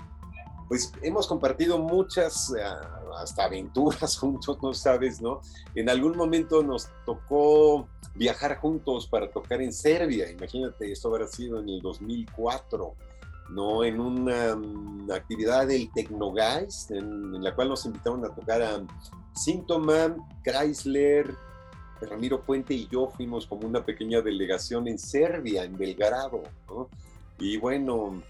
pues 0.70 0.92
hemos 1.02 1.26
compartido 1.26 1.80
muchas 1.80 2.54
eh, 2.56 2.62
hasta 3.18 3.46
aventuras 3.46 4.16
juntos, 4.20 4.56
no 4.62 4.72
sabes, 4.72 5.20
¿no? 5.20 5.40
En 5.74 5.90
algún 5.90 6.16
momento 6.16 6.62
nos 6.62 6.88
tocó 7.04 7.88
viajar 8.14 8.56
juntos 8.58 9.08
para 9.08 9.28
tocar 9.28 9.60
en 9.62 9.72
Serbia, 9.72 10.30
imagínate, 10.30 10.92
esto 10.92 11.08
habrá 11.08 11.26
sido 11.26 11.58
en 11.58 11.68
el 11.68 11.80
2004, 11.80 12.94
¿no? 13.48 13.82
En 13.82 14.00
una 14.00 14.54
mm, 14.54 15.10
actividad 15.10 15.66
del 15.66 15.90
Tecnoguys, 15.92 16.88
en, 16.92 17.34
en 17.34 17.42
la 17.42 17.52
cual 17.52 17.70
nos 17.70 17.84
invitaron 17.86 18.24
a 18.24 18.32
tocar 18.32 18.62
a 18.62 18.80
Síntoma, 19.34 20.14
Chrysler, 20.44 21.34
Ramiro 22.00 22.42
Puente 22.42 22.74
y 22.74 22.86
yo 22.86 23.08
fuimos 23.08 23.44
como 23.44 23.66
una 23.66 23.84
pequeña 23.84 24.20
delegación 24.20 24.86
en 24.86 25.00
Serbia, 25.00 25.64
en 25.64 25.76
Belgrado, 25.76 26.44
¿no? 26.68 26.88
Y 27.40 27.56
bueno, 27.56 28.22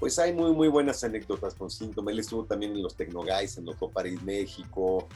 pues 0.00 0.18
hay 0.18 0.32
muy, 0.32 0.52
muy 0.52 0.68
buenas 0.68 1.04
anécdotas 1.04 1.54
con 1.54 1.70
Síntoma. 1.70 2.10
Él 2.10 2.20
estuvo 2.20 2.44
también 2.44 2.72
en 2.72 2.82
los 2.82 2.96
Tecnoguys, 2.96 3.58
en 3.58 3.66
Loco 3.66 3.90
París, 3.90 4.20
México. 4.22 5.06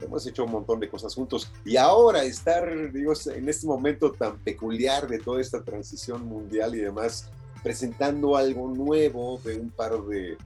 Hemos 0.00 0.26
hecho 0.26 0.44
un 0.44 0.50
montón 0.50 0.80
de 0.80 0.88
cosas 0.88 1.14
juntos. 1.14 1.52
Y 1.64 1.76
ahora 1.76 2.24
estar, 2.24 2.92
digo, 2.92 3.12
en 3.32 3.48
este 3.48 3.68
momento 3.68 4.10
tan 4.10 4.36
peculiar 4.40 5.06
de 5.06 5.20
toda 5.20 5.40
esta 5.40 5.62
transición 5.62 6.26
mundial 6.26 6.74
y 6.74 6.78
demás, 6.78 7.30
presentando 7.62 8.36
algo 8.36 8.66
nuevo 8.66 9.40
de 9.44 9.60
un 9.60 9.70
par 9.70 10.02
de, 10.06 10.36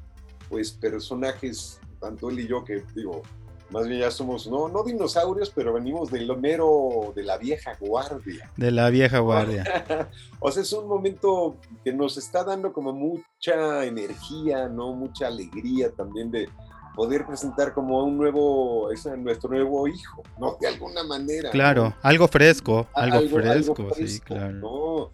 pues, 0.51 0.73
personajes, 0.73 1.81
tanto 1.99 2.29
él 2.29 2.41
y 2.41 2.49
yo, 2.49 2.65
que 2.65 2.85
digo, 2.95 3.23
más 3.71 3.89
bien 3.89 4.01
ya 4.01 4.11
somos, 4.11 4.47
no, 4.47 4.69
no 4.69 4.85
dinosaurios, 4.85 5.51
pero 5.51 5.73
venimos 5.73 6.11
del 6.11 6.35
mero 6.37 7.13
de 7.15 7.25
la 7.25 7.37
vieja 7.37 7.77
guardia. 7.81 8.51
De 8.57 8.71
la 8.71 8.91
vieja 8.91 9.19
guardia. 9.19 10.09
o 10.39 10.51
sea, 10.51 10.63
es 10.63 10.73
un 10.73 10.87
momento 10.87 11.57
que 11.85 11.93
nos 11.93 12.17
está 12.17 12.45
dando 12.45 12.73
como 12.73 12.93
mucha 12.93 13.85
energía, 13.85 14.69
¿no? 14.69 14.93
Mucha 14.93 15.27
alegría 15.27 15.91
también 15.91 16.31
de 16.31 16.49
poder 16.95 17.27
presentar 17.27 17.75
como 17.75 18.03
un 18.05 18.17
nuevo, 18.17 18.91
es 18.91 19.05
nuestro 19.19 19.51
nuevo 19.51 19.87
hijo, 19.89 20.23
¿no? 20.39 20.57
De 20.61 20.69
alguna 20.69 21.03
manera. 21.03 21.51
Claro, 21.51 21.95
algo 22.03 22.29
fresco, 22.29 22.87
algo, 22.95 23.29
fresco, 23.29 23.89
sí, 23.95 24.21
claro. 24.21 24.53
¿no? 24.53 25.11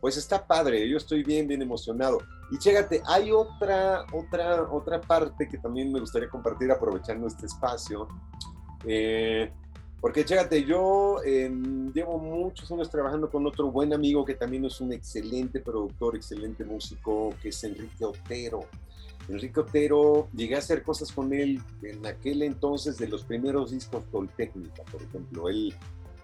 pues 0.00 0.16
está 0.16 0.44
padre, 0.44 0.88
yo 0.88 0.96
estoy 0.96 1.22
bien, 1.22 1.46
bien 1.46 1.62
emocionado. 1.62 2.18
Y 2.50 2.58
chécate, 2.58 3.02
hay 3.06 3.30
otra, 3.30 4.04
otra, 4.12 4.62
otra 4.70 5.00
parte 5.00 5.48
que 5.48 5.58
también 5.58 5.92
me 5.92 6.00
gustaría 6.00 6.28
compartir 6.28 6.70
aprovechando 6.72 7.26
este 7.26 7.46
espacio. 7.46 8.08
Eh, 8.84 9.52
porque 10.00 10.24
chécate, 10.24 10.64
yo 10.64 11.22
em, 11.24 11.92
llevo 11.92 12.18
muchos 12.18 12.70
años 12.72 12.90
trabajando 12.90 13.30
con 13.30 13.46
otro 13.46 13.70
buen 13.70 13.92
amigo 13.92 14.24
que 14.24 14.34
también 14.34 14.64
es 14.64 14.80
un 14.80 14.92
excelente 14.92 15.60
productor, 15.60 16.16
excelente 16.16 16.64
músico, 16.64 17.34
que 17.42 17.50
es 17.50 17.64
Enrique 17.64 18.04
Otero. 18.04 18.60
Enrique 19.28 19.60
Otero, 19.60 20.28
llegué 20.34 20.56
a 20.56 20.58
hacer 20.58 20.82
cosas 20.82 21.12
con 21.12 21.32
él 21.32 21.60
en 21.82 22.04
aquel 22.06 22.42
entonces 22.42 22.96
de 22.96 23.08
los 23.08 23.24
primeros 23.24 23.70
discos 23.70 24.04
Toltécnica, 24.10 24.82
por 24.90 25.02
ejemplo. 25.02 25.48
Él 25.50 25.74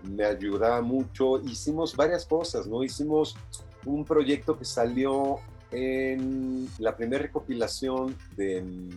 me 0.03 0.24
ayudaba 0.24 0.81
mucho. 0.81 1.39
Hicimos 1.43 1.95
varias 1.95 2.24
cosas, 2.24 2.66
¿no? 2.66 2.83
Hicimos 2.83 3.37
un 3.85 4.05
proyecto 4.05 4.59
que 4.59 4.64
salió 4.64 5.39
en 5.77 6.68
la 6.79 6.97
primera 6.97 7.22
recopilación 7.22 8.16
del 8.35 8.89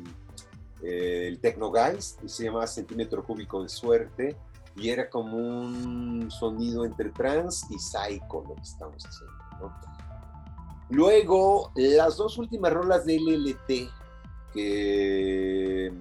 de, 0.82 1.32
eh, 1.32 1.38
Techno 1.42 1.72
Guys, 1.72 2.18
que 2.22 2.30
se 2.30 2.46
llama 2.46 2.66
Centímetro 2.68 3.24
Cúbico 3.24 3.62
de 3.62 3.68
Suerte, 3.70 4.38
y 4.78 4.90
era 4.90 5.10
como 5.10 5.36
un 5.36 6.32
sonido 6.32 6.86
entre 6.86 7.10
trance 7.10 7.66
y 7.70 7.78
psycho 7.78 8.46
lo 8.48 8.56
que 8.56 8.62
estamos 8.62 9.06
haciendo. 9.06 9.74
Luego, 10.90 11.72
las 11.76 12.16
dos 12.16 12.38
últimas 12.38 12.72
rolas 12.72 13.06
de 13.06 13.20
LLT, 13.20 13.92
que 14.54 15.94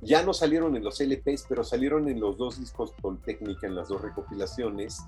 ya 0.00 0.22
no 0.24 0.34
salieron 0.34 0.76
en 0.76 0.82
los 0.82 1.00
LPs, 1.00 1.46
pero 1.48 1.62
salieron 1.62 2.08
en 2.08 2.18
los 2.18 2.36
dos 2.36 2.58
discos 2.58 2.92
con 3.00 3.18
técnica, 3.18 3.68
en 3.68 3.76
las 3.76 3.88
dos 3.88 4.02
recopilaciones, 4.02 4.98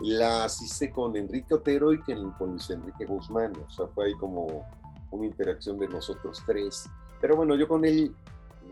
las 0.00 0.62
hice 0.62 0.90
con 0.90 1.16
Enrique 1.16 1.54
Otero 1.54 1.92
y 1.92 2.00
con 2.00 2.50
Luis 2.50 2.70
Enrique 2.70 3.04
Guzmán, 3.04 3.52
o 3.56 3.70
sea, 3.70 3.86
fue 3.88 4.06
ahí 4.06 4.14
como 4.14 4.66
una 5.10 5.26
interacción 5.26 5.78
de 5.78 5.88
nosotros 5.88 6.42
tres. 6.46 6.88
Pero 7.20 7.36
bueno, 7.36 7.56
yo 7.56 7.66
con 7.66 7.84
él 7.84 8.14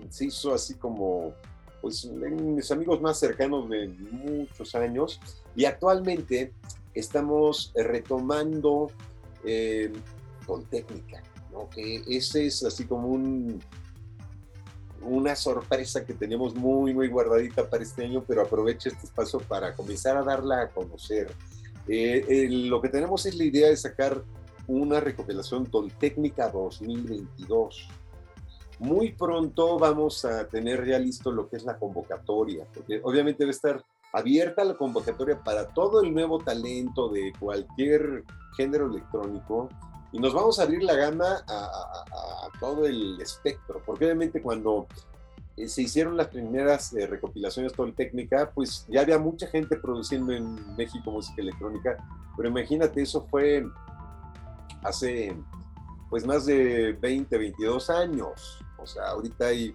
se 0.09 0.27
hizo 0.27 0.55
así 0.55 0.75
como, 0.75 1.33
pues, 1.81 2.05
mis 2.05 2.71
amigos 2.71 3.01
más 3.01 3.19
cercanos 3.19 3.69
de 3.69 3.89
muchos 3.89 4.75
años, 4.75 5.21
y 5.55 5.65
actualmente 5.65 6.53
estamos 6.95 7.73
retomando 7.75 8.91
eh, 9.45 9.93
con 10.47 10.65
técnica, 10.67 11.23
¿no? 11.53 11.69
Que 11.71 12.03
ese 12.09 12.47
es 12.47 12.65
así 12.65 12.85
como 12.85 13.09
un 13.09 13.61
una 15.03 15.37
sorpresa 15.37 16.05
que 16.05 16.15
tenemos 16.15 16.55
muy, 16.55 16.95
muy 16.95 17.09
guardadita 17.09 17.69
para 17.69 17.83
este 17.83 18.05
año, 18.05 18.25
pero 18.27 18.43
aprovecho 18.43 18.89
este 18.89 19.07
espacio 19.07 19.41
para 19.41 19.75
comenzar 19.75 20.17
a 20.17 20.23
darla 20.23 20.63
a 20.63 20.69
conocer. 20.71 21.31
Eh, 21.89 22.49
lo 22.51 22.81
que 22.81 22.89
tenemos 22.89 23.27
es 23.27 23.37
la 23.37 23.45
idea 23.45 23.69
de 23.69 23.77
sacar 23.77 24.23
una 24.67 25.01
recopilación 25.01 25.67
Toltécnica 25.67 26.49
2022. 26.51 27.89
muy 28.79 29.13
pronto 29.13 29.79
vamos 29.79 30.25
a 30.25 30.47
tener 30.49 30.85
ya 30.87 30.99
listo 30.99 31.31
lo 31.31 31.49
que 31.49 31.57
es 31.57 31.65
la 31.65 31.79
convocatoria, 31.79 32.67
porque 32.75 33.01
obviamente 33.03 33.39
debe 33.39 33.53
estar 33.53 33.83
abierta 34.13 34.65
la 34.65 34.75
convocatoria 34.75 35.43
para 35.43 35.69
todo 35.69 36.03
el 36.03 36.13
nuevo 36.13 36.39
talento 36.39 37.09
de 37.09 37.33
cualquier 37.39 38.25
género 38.57 38.87
electrónico 38.87 39.69
y 40.13 40.19
nos 40.19 40.33
vamos 40.33 40.59
a 40.59 40.63
abrir 40.63 40.83
la 40.83 40.95
gama 40.95 41.45
a, 41.47 42.49
todo 42.61 42.87
el 42.87 43.21
espectro, 43.21 43.83
porque 43.85 44.07
obviamente 44.07 44.41
cuando 44.41 44.87
eh, 45.57 45.69
se 45.69 45.83
hicieron 45.83 46.17
las 46.17 46.29
primeras 46.29 46.93
eh, 46.95 47.07
recopilaciones 47.07 47.73
técnica, 47.95 48.51
pues 48.55 48.87
ya 48.89 49.03
había 49.03 49.19
mucha 49.19 49.47
gente 49.49 49.77
produciendo 49.77 50.33
en 50.33 50.77
México 50.77 51.11
música 51.11 51.43
electrónica, 51.43 51.97
pero 52.37 52.49
imagínate, 52.49 53.03
eso 53.03 53.27
fue 53.31 53.67
hace 54.83 55.37
pues 56.09 56.25
más 56.25 56.47
de 56.47 56.93
20, 56.93 57.37
22 57.37 57.91
años. 57.91 58.59
O 58.79 58.87
sea, 58.87 59.09
ahorita 59.09 59.47
hay 59.47 59.75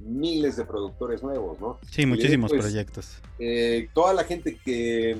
miles 0.00 0.56
de 0.56 0.64
productores 0.64 1.22
nuevos, 1.22 1.60
¿no? 1.60 1.78
Sí, 1.90 2.06
muchísimos 2.06 2.50
pues, 2.50 2.62
proyectos. 2.62 3.18
Eh, 3.38 3.88
toda 3.92 4.14
la 4.14 4.24
gente 4.24 4.58
que 4.64 5.18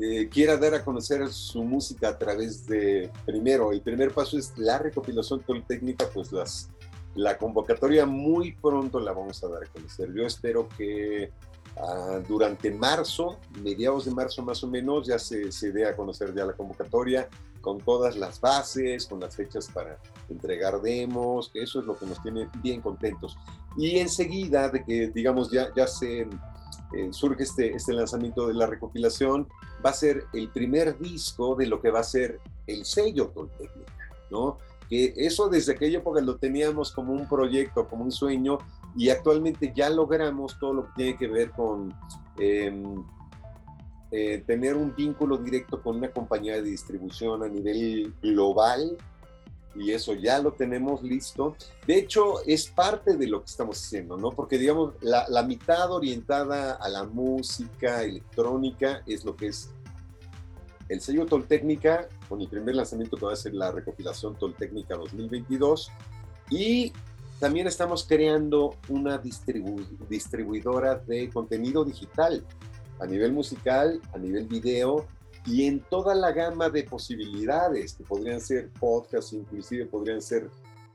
eh, 0.00 0.28
quiera 0.28 0.56
dar 0.56 0.74
a 0.74 0.84
conocer 0.84 1.28
su 1.28 1.62
música 1.62 2.08
a 2.08 2.18
través 2.18 2.66
de, 2.66 3.10
primero, 3.24 3.72
el 3.72 3.80
primer 3.80 4.12
paso 4.12 4.38
es 4.38 4.52
la 4.56 4.78
recopilación 4.78 5.42
técnica, 5.66 6.06
pues 6.12 6.32
las, 6.32 6.68
la 7.14 7.38
convocatoria 7.38 8.04
muy 8.04 8.52
pronto 8.52 8.98
la 8.98 9.12
vamos 9.12 9.42
a 9.44 9.48
dar 9.48 9.64
a 9.64 9.66
conocer. 9.66 10.12
Yo 10.12 10.26
espero 10.26 10.68
que 10.76 11.30
ah, 11.76 12.20
durante 12.26 12.72
marzo, 12.72 13.38
mediados 13.62 14.06
de 14.06 14.10
marzo 14.10 14.42
más 14.42 14.64
o 14.64 14.66
menos, 14.66 15.06
ya 15.06 15.18
se, 15.18 15.52
se 15.52 15.70
dé 15.70 15.86
a 15.86 15.94
conocer 15.94 16.34
ya 16.34 16.44
la 16.44 16.54
convocatoria 16.54 17.28
con 17.60 17.78
todas 17.78 18.16
las 18.16 18.40
bases, 18.40 19.06
con 19.06 19.20
las 19.20 19.36
fechas 19.36 19.70
para 19.72 19.98
entregar 20.28 20.82
demos, 20.82 21.50
eso 21.54 21.80
es 21.80 21.86
lo 21.86 21.96
que 21.96 22.04
nos 22.04 22.22
tiene 22.22 22.48
bien 22.62 22.80
contentos. 22.82 23.38
Y 23.76 23.98
enseguida 23.98 24.68
de 24.68 24.84
que, 24.84 25.08
digamos, 25.08 25.50
ya, 25.50 25.68
ya 25.74 25.86
se 25.86 26.28
eh, 26.94 27.08
surge 27.10 27.44
este, 27.44 27.74
este 27.74 27.92
lanzamiento 27.92 28.46
de 28.46 28.54
la 28.54 28.66
recopilación, 28.66 29.48
va 29.84 29.90
a 29.90 29.94
ser 29.94 30.24
el 30.32 30.48
primer 30.48 30.98
disco 30.98 31.54
de 31.54 31.66
lo 31.66 31.80
que 31.80 31.90
va 31.90 32.00
a 32.00 32.04
ser 32.04 32.40
el 32.66 32.84
sello 32.84 33.28
Toltécnica, 33.28 34.10
¿no? 34.30 34.58
Que 34.88 35.14
eso 35.16 35.48
desde 35.48 35.72
aquella 35.72 35.98
época 35.98 36.20
lo 36.20 36.36
teníamos 36.36 36.92
como 36.92 37.12
un 37.12 37.28
proyecto, 37.28 37.88
como 37.88 38.04
un 38.04 38.12
sueño, 38.12 38.58
y 38.96 39.10
actualmente 39.10 39.72
ya 39.74 39.90
logramos 39.90 40.58
todo 40.58 40.74
lo 40.74 40.86
que 40.86 40.92
tiene 40.96 41.16
que 41.16 41.28
ver 41.28 41.50
con... 41.50 41.94
Em, 42.38 43.04
eh, 44.16 44.44
tener 44.46 44.76
un 44.76 44.94
vínculo 44.94 45.38
directo 45.38 45.82
con 45.82 45.96
una 45.96 46.08
compañía 46.08 46.54
de 46.54 46.62
distribución 46.62 47.42
a 47.42 47.48
nivel 47.48 48.14
global 48.22 48.96
y 49.74 49.90
eso 49.92 50.14
ya 50.14 50.38
lo 50.38 50.52
tenemos 50.52 51.02
listo. 51.02 51.56
De 51.86 51.98
hecho, 51.98 52.44
es 52.46 52.68
parte 52.68 53.16
de 53.16 53.26
lo 53.26 53.40
que 53.40 53.50
estamos 53.50 53.82
haciendo, 53.82 54.16
¿no? 54.16 54.30
Porque, 54.30 54.58
digamos, 54.58 54.94
la, 55.00 55.42
mitad 55.42 55.90
orientada 55.90 56.74
a 56.74 56.88
la 56.88 57.04
música 57.04 58.02
electrónica 58.02 59.02
es 59.06 59.24
lo 59.24 59.36
que 59.36 59.48
es 59.48 59.70
el 60.88 61.00
sello 61.00 61.26
Toltécnica, 61.26 62.08
con 62.28 62.40
el 62.40 62.48
primer 62.48 62.76
lanzamiento 62.76 63.16
que 63.16 63.26
va 63.26 63.32
a 63.32 63.36
ser 63.36 63.54
la 63.54 63.72
recopilación 63.72 64.36
Toltécnica 64.36 64.96
2022. 64.96 65.90
Y 66.50 66.92
también 67.40 67.66
estamos 67.66 68.04
creando 68.04 68.76
una 68.88 69.18
distribuidora 69.18 70.96
de 70.96 71.30
contenido 71.30 71.84
digital 71.84 72.44
a 73.00 73.06
nivel 73.06 73.32
musical, 73.32 74.00
a 74.12 74.18
nivel 74.18 74.46
video 74.46 75.06
y 75.46 75.66
en 75.66 75.80
toda 75.80 76.14
la 76.14 76.32
gama 76.32 76.70
de 76.70 76.84
posibilidades 76.84 77.94
que 77.94 78.04
podrían 78.04 78.40
ser 78.40 78.70
podcasts, 78.72 79.32
inclusive 79.32 79.86
podrían 79.86 80.22
ser 80.22 80.50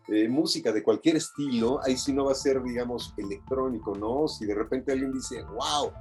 eh, 0.08 0.28
música 0.28 0.72
de 0.72 0.82
cualquier 0.82 1.18
estilo, 1.18 1.80
ahí 1.84 1.96
sí 1.96 2.14
no 2.14 2.26
va 2.26 2.32
a 2.32 2.36
ser, 2.36 2.64
digamos, 2.64 3.14
electrónico, 3.18 3.96
¿no? 3.96 4.28
Si 4.28 4.46
de 4.46 4.56
repente 4.56 4.92
alguien 4.92 5.14
dice, 5.14 5.44
wow, 5.44 5.92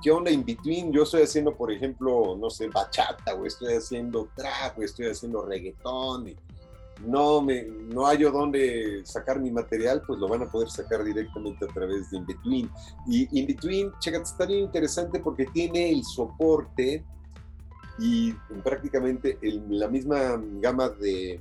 ¿qué 0.00 0.12
onda 0.12 0.30
in 0.30 0.44
between? 0.44 0.92
Yo 0.92 1.02
estoy 1.02 1.22
haciendo, 1.22 1.56
por 1.56 1.72
ejemplo, 1.72 2.36
no 2.38 2.48
sé, 2.48 2.68
bachata, 2.68 3.34
o 3.34 3.44
estoy 3.44 3.74
haciendo 3.74 4.28
trap, 4.36 4.78
o 4.78 4.82
estoy 4.82 5.06
haciendo 5.06 5.44
reggaetón, 5.44 6.28
y 6.28 6.36
no, 7.04 7.42
me, 7.42 7.64
no 7.64 8.06
hallo 8.06 8.30
dónde 8.30 9.02
sacar 9.04 9.40
mi 9.40 9.50
material, 9.50 10.00
pues 10.06 10.20
lo 10.20 10.28
van 10.28 10.42
a 10.42 10.50
poder 10.50 10.70
sacar 10.70 11.02
directamente 11.02 11.64
a 11.64 11.68
través 11.68 12.08
de 12.10 12.18
InBetween. 12.18 12.70
Y 13.08 13.40
InBetween, 13.40 13.92
chécate, 13.98 14.22
está 14.22 14.46
bien 14.46 14.60
interesante 14.60 15.18
porque 15.18 15.46
tiene 15.46 15.90
el 15.90 16.04
soporte 16.04 17.04
y 17.98 18.32
prácticamente 18.62 19.38
la 19.68 19.88
misma 19.88 20.40
gama 20.60 20.88
de 20.88 21.40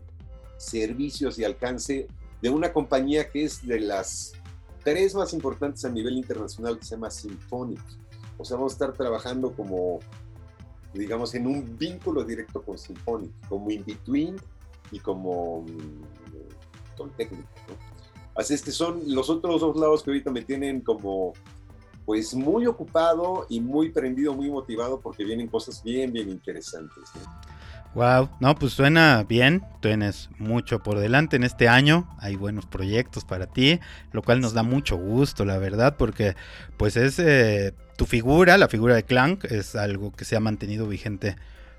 servicios 0.58 1.38
y 1.38 1.44
alcance 1.44 2.08
de 2.42 2.50
una 2.50 2.72
compañía 2.72 3.30
que 3.30 3.44
es 3.44 3.66
de 3.66 3.80
las 3.80 4.34
tres 4.84 5.16
más 5.16 5.34
importantes 5.34 5.84
a 5.84 5.90
nivel 5.90 6.16
internacional 6.18 6.78
que 6.78 6.86
se 6.86 6.96
llama 6.96 7.10
Symphonic. 7.10 7.82
O 8.38 8.46
sea, 8.46 8.58
vamos 8.58 8.74
a 8.74 8.76
estar 8.76 8.94
trabajando 8.94 9.52
como, 9.54 10.00
digamos, 10.94 11.34
en 11.36 11.48
un 11.48 11.78
vínculo 11.78 12.24
directo 12.24 12.62
con 12.62 12.78
Symphonic, 12.78 13.32
como 13.50 13.72
InBetween 13.72 14.36
y 14.92 15.00
como 15.00 15.62
mm, 15.62 17.10
técnico. 17.18 17.50
Así 18.36 18.54
es 18.54 18.62
que 18.62 18.72
son 18.72 19.02
los 19.08 19.30
otros 19.30 19.62
dos 19.62 19.76
lados 19.78 20.04
que 20.04 20.12
ahorita 20.12 20.30
me 20.32 20.42
tienen 20.42 20.82
como 20.82 21.34
pues 22.06 22.34
muy 22.36 22.68
ocupado 22.68 23.48
y 23.50 23.60
muy 23.60 23.90
prendido, 23.90 24.34
muy 24.34 24.50
motivado 24.50 25.00
porque 25.00 25.26
vienen 25.26 25.48
cosas 25.48 25.82
bien, 25.84 26.14
bien 26.14 26.30
interesantes. 26.30 27.12
Wow, 27.96 28.30
no, 28.42 28.56
pues 28.56 28.74
suena 28.74 29.24
bien, 29.24 29.64
tienes 29.82 30.30
mucho 30.38 30.80
por 30.84 31.00
delante 31.00 31.38
en 31.38 31.44
este 31.46 31.70
año, 31.70 32.10
hay 32.20 32.36
buenos 32.36 32.66
proyectos 32.66 33.24
para 33.24 33.48
ti, 33.48 33.80
lo 34.12 34.22
cual 34.22 34.42
nos 34.42 34.54
da 34.54 34.64
mucho 34.64 34.98
gusto, 34.98 35.46
la 35.46 35.58
verdad, 35.58 35.96
porque 35.98 36.36
pues 36.76 36.98
es 36.98 37.20
eh, 37.20 37.74
tu 37.96 38.06
figura, 38.06 38.58
la 38.58 38.68
figura 38.68 38.96
de 38.96 39.04
Clank, 39.04 39.46
es 39.46 39.78
algo 39.78 40.12
que 40.12 40.26
se 40.26 40.36
ha 40.36 40.42
mantenido 40.42 40.88
vigente 40.88 41.38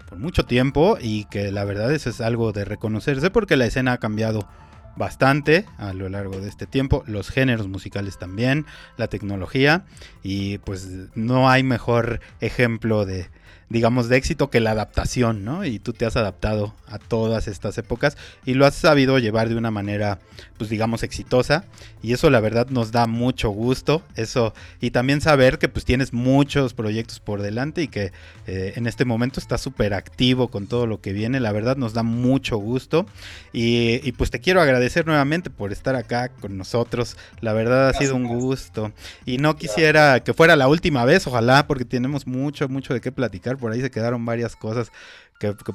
por 0.09 0.19
mucho 0.19 0.47
tiempo 0.47 0.97
y 0.98 1.27
que 1.27 1.53
la 1.53 1.65
verdad 1.65 1.93
eso 1.93 2.09
es 2.09 2.23
algo 2.23 2.53
de 2.53 2.65
reconocerse 2.65 3.31
porque 3.31 3.57
la 3.57 3.66
escena 3.66 3.93
ha 3.93 3.98
cambiado 3.98 4.48
bastante 4.97 5.64
a 5.78 5.93
lo 5.93 6.09
largo 6.09 6.40
de 6.40 6.48
este 6.48 6.66
tiempo, 6.66 7.05
los 7.06 7.31
géneros 7.31 7.68
musicales 7.68 8.18
también, 8.18 8.66
la 8.97 9.09
tecnología 9.09 9.85
y 10.23 10.59
pues 10.59 10.89
no 11.14 11.48
hay 11.48 11.62
mejor 11.62 12.20
ejemplo 12.40 13.05
de, 13.05 13.28
digamos, 13.68 14.09
de 14.09 14.16
éxito 14.16 14.48
que 14.48 14.60
la 14.60 14.70
adaptación, 14.70 15.44
¿no? 15.44 15.64
Y 15.64 15.78
tú 15.78 15.93
te 15.93 16.06
has 16.06 16.16
adaptado 16.16 16.74
a 16.86 16.98
todas 16.98 17.48
estas 17.48 17.76
épocas 17.78 18.16
y 18.44 18.55
lo 18.55 18.64
has 18.64 18.74
sabido 18.74 19.18
llevar 19.18 19.48
de 19.48 19.56
una 19.56 19.72
manera, 19.72 20.20
pues 20.56 20.70
digamos, 20.70 21.02
exitosa. 21.02 21.64
Y 22.02 22.12
eso 22.12 22.30
la 22.30 22.38
verdad 22.38 22.68
nos 22.68 22.93
da 22.93 23.09
mucho 23.09 23.51
gusto, 23.51 24.02
eso, 24.14 24.55
y 24.80 24.93
también 24.93 25.20
saber 25.20 25.59
que 25.59 25.68
pues 25.68 25.84
tienes 25.84 26.12
muchos 26.12 26.74
proyectos 26.74 27.18
por 27.18 27.43
delante 27.43 27.82
y 27.82 27.88
que 27.88 28.12
eh, 28.47 28.74
en 28.76 28.86
este 28.86 29.05
momento 29.05 29.40
estás 29.40 29.60
súper 29.60 29.93
activo 29.94 30.48
con 30.48 30.68
todo 30.68 30.86
lo 30.86 31.01
que 31.01 31.12
viene, 31.12 31.40
la 31.40 31.51
verdad 31.51 31.76
nos 31.76 31.94
da 31.94 32.05
mucho 32.05 32.59
gusto. 32.59 33.06
Y, 33.52 34.12
pues 34.12 34.30
te 34.30 34.40
quiero 34.40 34.60
agradecer 34.60 35.06
nuevamente 35.06 35.51
por 35.51 35.72
estar 35.72 35.97
acá 35.97 36.28
con 36.28 36.56
nosotros, 36.56 37.16
la 37.40 37.52
verdad 37.52 37.88
ha 37.88 37.93
sido 37.94 38.14
un 38.14 38.24
gusto. 38.24 38.93
Y 39.24 39.38
no 39.38 39.56
quisiera 39.56 40.20
que 40.20 40.34
fuera 40.34 40.55
la 40.55 40.68
última 40.68 41.05
vez, 41.05 41.26
ojalá, 41.26 41.66
porque 41.66 41.84
tenemos 41.84 42.26
mucho, 42.26 42.68
mucho 42.68 42.94
de 42.94 43.01
qué 43.01 43.10
platicar 43.10 43.56
por 43.57 43.73
ahí 43.73 43.81
se 43.81 43.91
quedaron 43.91 44.24
varias 44.24 44.57
cosas 44.57 44.91
que, 45.39 45.55
que, 45.57 45.74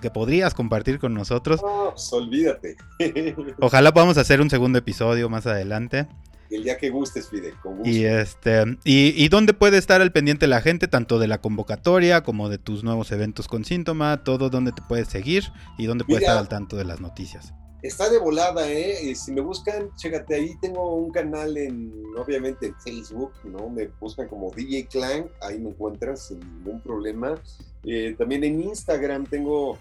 que 0.00 0.10
podrías 0.10 0.54
compartir 0.54 0.98
con 0.98 1.14
nosotros. 1.14 1.60
Pues, 1.60 2.12
olvídate. 2.12 2.76
Ojalá 3.60 3.92
podamos 3.92 4.18
hacer 4.18 4.40
un 4.40 4.50
segundo 4.50 4.78
episodio 4.78 5.28
más 5.28 5.46
adelante. 5.46 6.08
El 6.50 6.64
día 6.64 6.76
que 6.76 6.90
gustes, 6.90 7.30
Fide, 7.30 7.54
con 7.62 7.78
gusto. 7.78 7.90
Y, 7.90 8.04
este, 8.04 8.76
y, 8.84 9.28
dónde 9.28 9.54
puede 9.54 9.78
estar 9.78 10.02
al 10.02 10.12
pendiente 10.12 10.46
la 10.46 10.60
gente, 10.60 10.86
tanto 10.86 11.18
de 11.18 11.26
la 11.26 11.40
convocatoria 11.40 12.22
como 12.22 12.50
de 12.50 12.58
tus 12.58 12.84
nuevos 12.84 13.10
eventos 13.10 13.48
con 13.48 13.64
síntoma, 13.64 14.22
todo 14.22 14.50
donde 14.50 14.72
te 14.72 14.82
puedes 14.82 15.08
seguir 15.08 15.44
y 15.78 15.86
dónde 15.86 16.04
puedes 16.04 16.22
estar 16.22 16.36
al 16.36 16.48
tanto 16.48 16.76
de 16.76 16.84
las 16.84 17.00
noticias. 17.00 17.54
Está 17.82 18.08
de 18.08 18.18
volada, 18.18 18.70
¿eh? 18.70 19.12
Si 19.16 19.32
me 19.32 19.40
buscan, 19.40 19.90
chécate, 19.96 20.36
ahí 20.36 20.54
tengo 20.60 20.94
un 20.94 21.10
canal 21.10 21.56
en, 21.56 21.92
obviamente, 22.16 22.66
en 22.66 22.76
Facebook, 22.76 23.32
¿no? 23.42 23.68
Me 23.68 23.88
buscan 24.00 24.28
como 24.28 24.52
DJ 24.52 24.86
Clan, 24.86 25.28
ahí 25.40 25.58
me 25.58 25.70
encuentran 25.70 26.16
sin 26.16 26.38
ningún 26.38 26.80
problema. 26.80 27.34
Eh, 27.82 28.14
también 28.16 28.44
en 28.44 28.62
Instagram 28.62 29.26
tengo, 29.26 29.78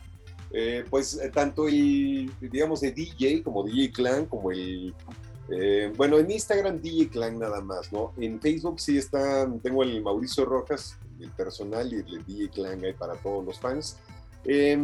eh, 0.51 0.83
pues, 0.89 1.21
tanto 1.31 1.67
el, 1.67 2.31
digamos, 2.41 2.81
de 2.81 2.91
DJ, 2.91 3.43
como 3.43 3.63
DJ 3.63 3.91
Clan, 3.91 4.25
como 4.25 4.49
el, 4.49 4.95
eh, 5.51 5.93
bueno, 5.95 6.17
en 6.17 6.31
Instagram 6.31 6.81
DJ 6.81 7.09
Clan 7.09 7.37
nada 7.37 7.61
más, 7.61 7.93
¿no? 7.93 8.13
En 8.17 8.41
Facebook 8.41 8.79
sí 8.79 8.97
está, 8.97 9.47
tengo 9.61 9.83
el 9.83 10.01
Mauricio 10.01 10.45
Rojas, 10.45 10.97
el 11.19 11.29
personal, 11.29 11.93
y 11.93 11.97
el 11.97 12.25
DJ 12.25 12.49
Clan 12.49 12.83
ahí 12.83 12.93
para 12.93 13.13
todos 13.15 13.45
los 13.45 13.59
fans. 13.59 13.97
Eh, 14.45 14.75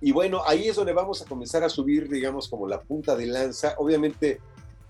y 0.00 0.12
bueno, 0.12 0.42
ahí 0.46 0.68
es 0.68 0.76
donde 0.76 0.92
vamos 0.92 1.22
a 1.22 1.24
comenzar 1.24 1.64
a 1.64 1.68
subir, 1.68 2.08
digamos, 2.08 2.48
como 2.48 2.68
la 2.68 2.80
punta 2.80 3.16
de 3.16 3.26
lanza. 3.26 3.74
Obviamente, 3.78 4.40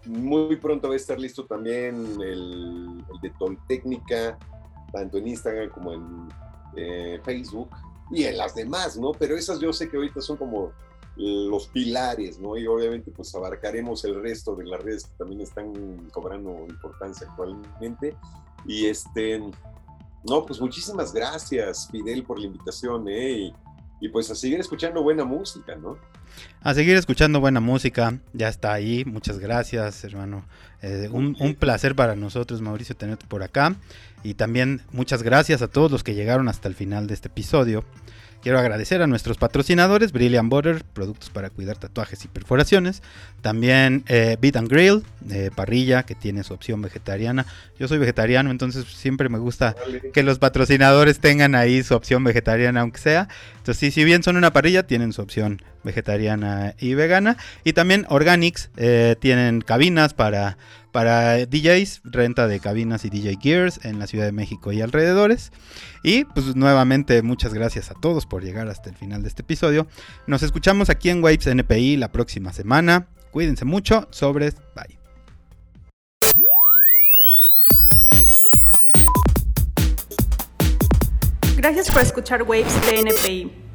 muy 0.05 0.57
pronto 0.57 0.89
va 0.89 0.95
a 0.95 0.97
estar 0.97 1.19
listo 1.19 1.47
también 1.47 2.21
el, 2.21 3.03
de 3.23 3.31
Toltécnica, 3.39 4.39
tanto 4.93 5.19
en 5.19 5.29
Instagram 5.29 5.71
como 5.71 5.93
en 5.93 6.29
eh, 6.77 7.21
Facebook 7.25 7.71
y 8.11 8.25
en 8.25 8.37
las 8.37 8.55
demás, 8.55 8.99
¿no? 8.99 9.13
Pero 9.13 9.37
esas 9.37 9.61
yo 9.61 9.73
sé 9.73 9.89
que 9.89 9.97
ahorita 9.97 10.21
son 10.21 10.37
como 10.37 10.73
los 11.17 11.67
pilares, 11.69 12.39
¿no? 12.39 12.57
Y 12.57 12.67
obviamente 12.67 13.11
pues 13.11 13.35
abarcaremos 13.35 14.05
el 14.05 14.23
resto 14.23 14.55
de 14.55 14.65
las 14.65 14.81
redes 14.83 15.05
que 15.05 15.17
también 15.19 15.41
están 15.41 16.09
cobrando 16.13 16.67
importancia 16.69 17.27
actualmente. 17.29 18.17
Y 18.67 18.87
este, 18.87 19.41
no, 20.29 20.47
pues 20.47 20.61
muchísimas 20.61 21.13
gracias, 21.13 21.89
Fidel, 21.91 22.25
por 22.25 22.39
la 22.39 22.47
invitación, 22.47 23.09
¿eh? 23.09 23.53
Pues 24.07 24.31
a 24.31 24.37
seguir 24.37 24.61
escuchando 24.61 25.03
buena 25.03 25.25
música, 25.25 25.75
¿no? 25.75 25.99
A 26.63 26.75
seguir 26.75 26.97
escuchando 26.97 27.41
buena 27.41 27.59
música, 27.59 28.21
ya 28.33 28.49
está 28.49 28.73
ahí, 28.73 29.05
muchas 29.05 29.41
gracias, 29.41 30.05
hermano. 30.05 30.45
Eh, 30.83 31.09
un, 31.11 31.37
un, 31.41 31.57
placer 31.57 31.97
para 31.97 32.15
nosotros, 32.15 32.61
Mauricio, 32.61 32.97
tenerte 32.97 33.27
por 33.27 33.43
acá. 33.43 33.75
Y 34.23 34.35
también 34.35 34.83
muchas 34.93 35.23
gracias 35.25 35.63
a 35.63 35.69
todos 35.69 35.91
los 35.91 36.05
que 36.05 36.15
llegaron 36.15 36.49
hasta 36.49 36.69
el 36.69 36.75
final 36.75 37.09
de 37.09 37.15
este 37.15 37.29
episodio. 37.29 37.85
Quiero 38.43 38.61
agradecer 38.61 39.03
a 39.03 39.09
nuestros 39.09 39.37
patrocinadores, 39.37 40.13
Brilliant 40.13 40.49
Butter, 40.49 40.85
productos 40.93 41.29
para 41.31 41.51
cuidar 41.51 41.77
tatuajes 41.77 42.25
y 42.25 42.29
perforaciones. 42.29 43.03
También 43.41 44.05
eh, 44.07 44.37
Beat 44.41 44.57
and 44.57 44.69
Grill, 44.69 45.03
eh, 45.29 45.51
parrilla, 45.55 46.05
que 46.05 46.15
tiene 46.15 46.45
su 46.45 46.55
opción 46.55 46.81
vegetariana. 46.81 47.47
Yo 47.81 47.89
soy 47.89 47.99
vegetariano, 47.99 48.53
entonces 48.53 48.85
siempre 48.85 49.29
me 49.29 49.39
gusta 49.39 49.75
que 50.13 50.23
los 50.23 50.39
patrocinadores 50.39 51.19
tengan 51.19 51.57
ahí 51.57 51.83
su 51.83 51.95
opción 51.95 52.23
vegetariana, 52.23 52.83
aunque 52.83 53.01
sea. 53.01 53.29
Entonces, 53.57 53.93
si 53.93 54.05
bien 54.05 54.23
son 54.23 54.37
una 54.37 54.53
parrilla, 54.53 54.85
tienen 54.85 55.13
su 55.13 55.21
opción 55.21 55.61
vegetariana 55.85 56.75
y 56.79 56.95
vegana. 56.95 57.37
Y 57.65 57.73
también 57.73 58.07
Organics 58.09 58.71
eh, 58.77 59.17
tienen 59.21 59.61
cabinas 59.61 60.15
para, 60.15 60.59
para 60.93 61.47
DJs, 61.47 62.03
renta 62.05 62.47
de 62.47 62.61
cabinas 62.61 63.05
y 63.05 63.11
DJ 63.11 63.39
Gears 63.41 63.85
en 63.85 63.99
la 63.99 64.07
Ciudad 64.07 64.25
de 64.25 64.33
México 64.33 64.73
y 64.73 64.81
alrededores. 64.81 65.53
Y 66.03 66.25
pues 66.25 66.57
nuevamente 66.57 67.23
muchas 67.23 67.55
gracias 67.55 67.91
a 67.91 67.95
todos 67.95 68.27
por 68.27 68.43
llegar 68.43 68.69
hasta 68.69 68.91
el 68.91 68.97
final 68.97 69.23
de 69.23 69.29
este 69.29 69.43
episodio. 69.43 69.87
Nos 70.27 70.43
escuchamos 70.43 70.91
aquí 70.91 71.11
en 71.11 71.23
Waves 71.23 71.47
NPI 71.47 71.97
la 71.97 72.13
próxima 72.13 72.53
semana. 72.53 73.09
Cuídense 73.31 73.65
mucho. 73.65 74.09
Sobres. 74.11 74.57
Bye. 74.75 74.99
Gracias 81.57 81.91
por 81.91 82.03
escuchar 82.03 82.45
Waves 82.45 82.75
de 82.89 83.01
NPI. 83.01 83.68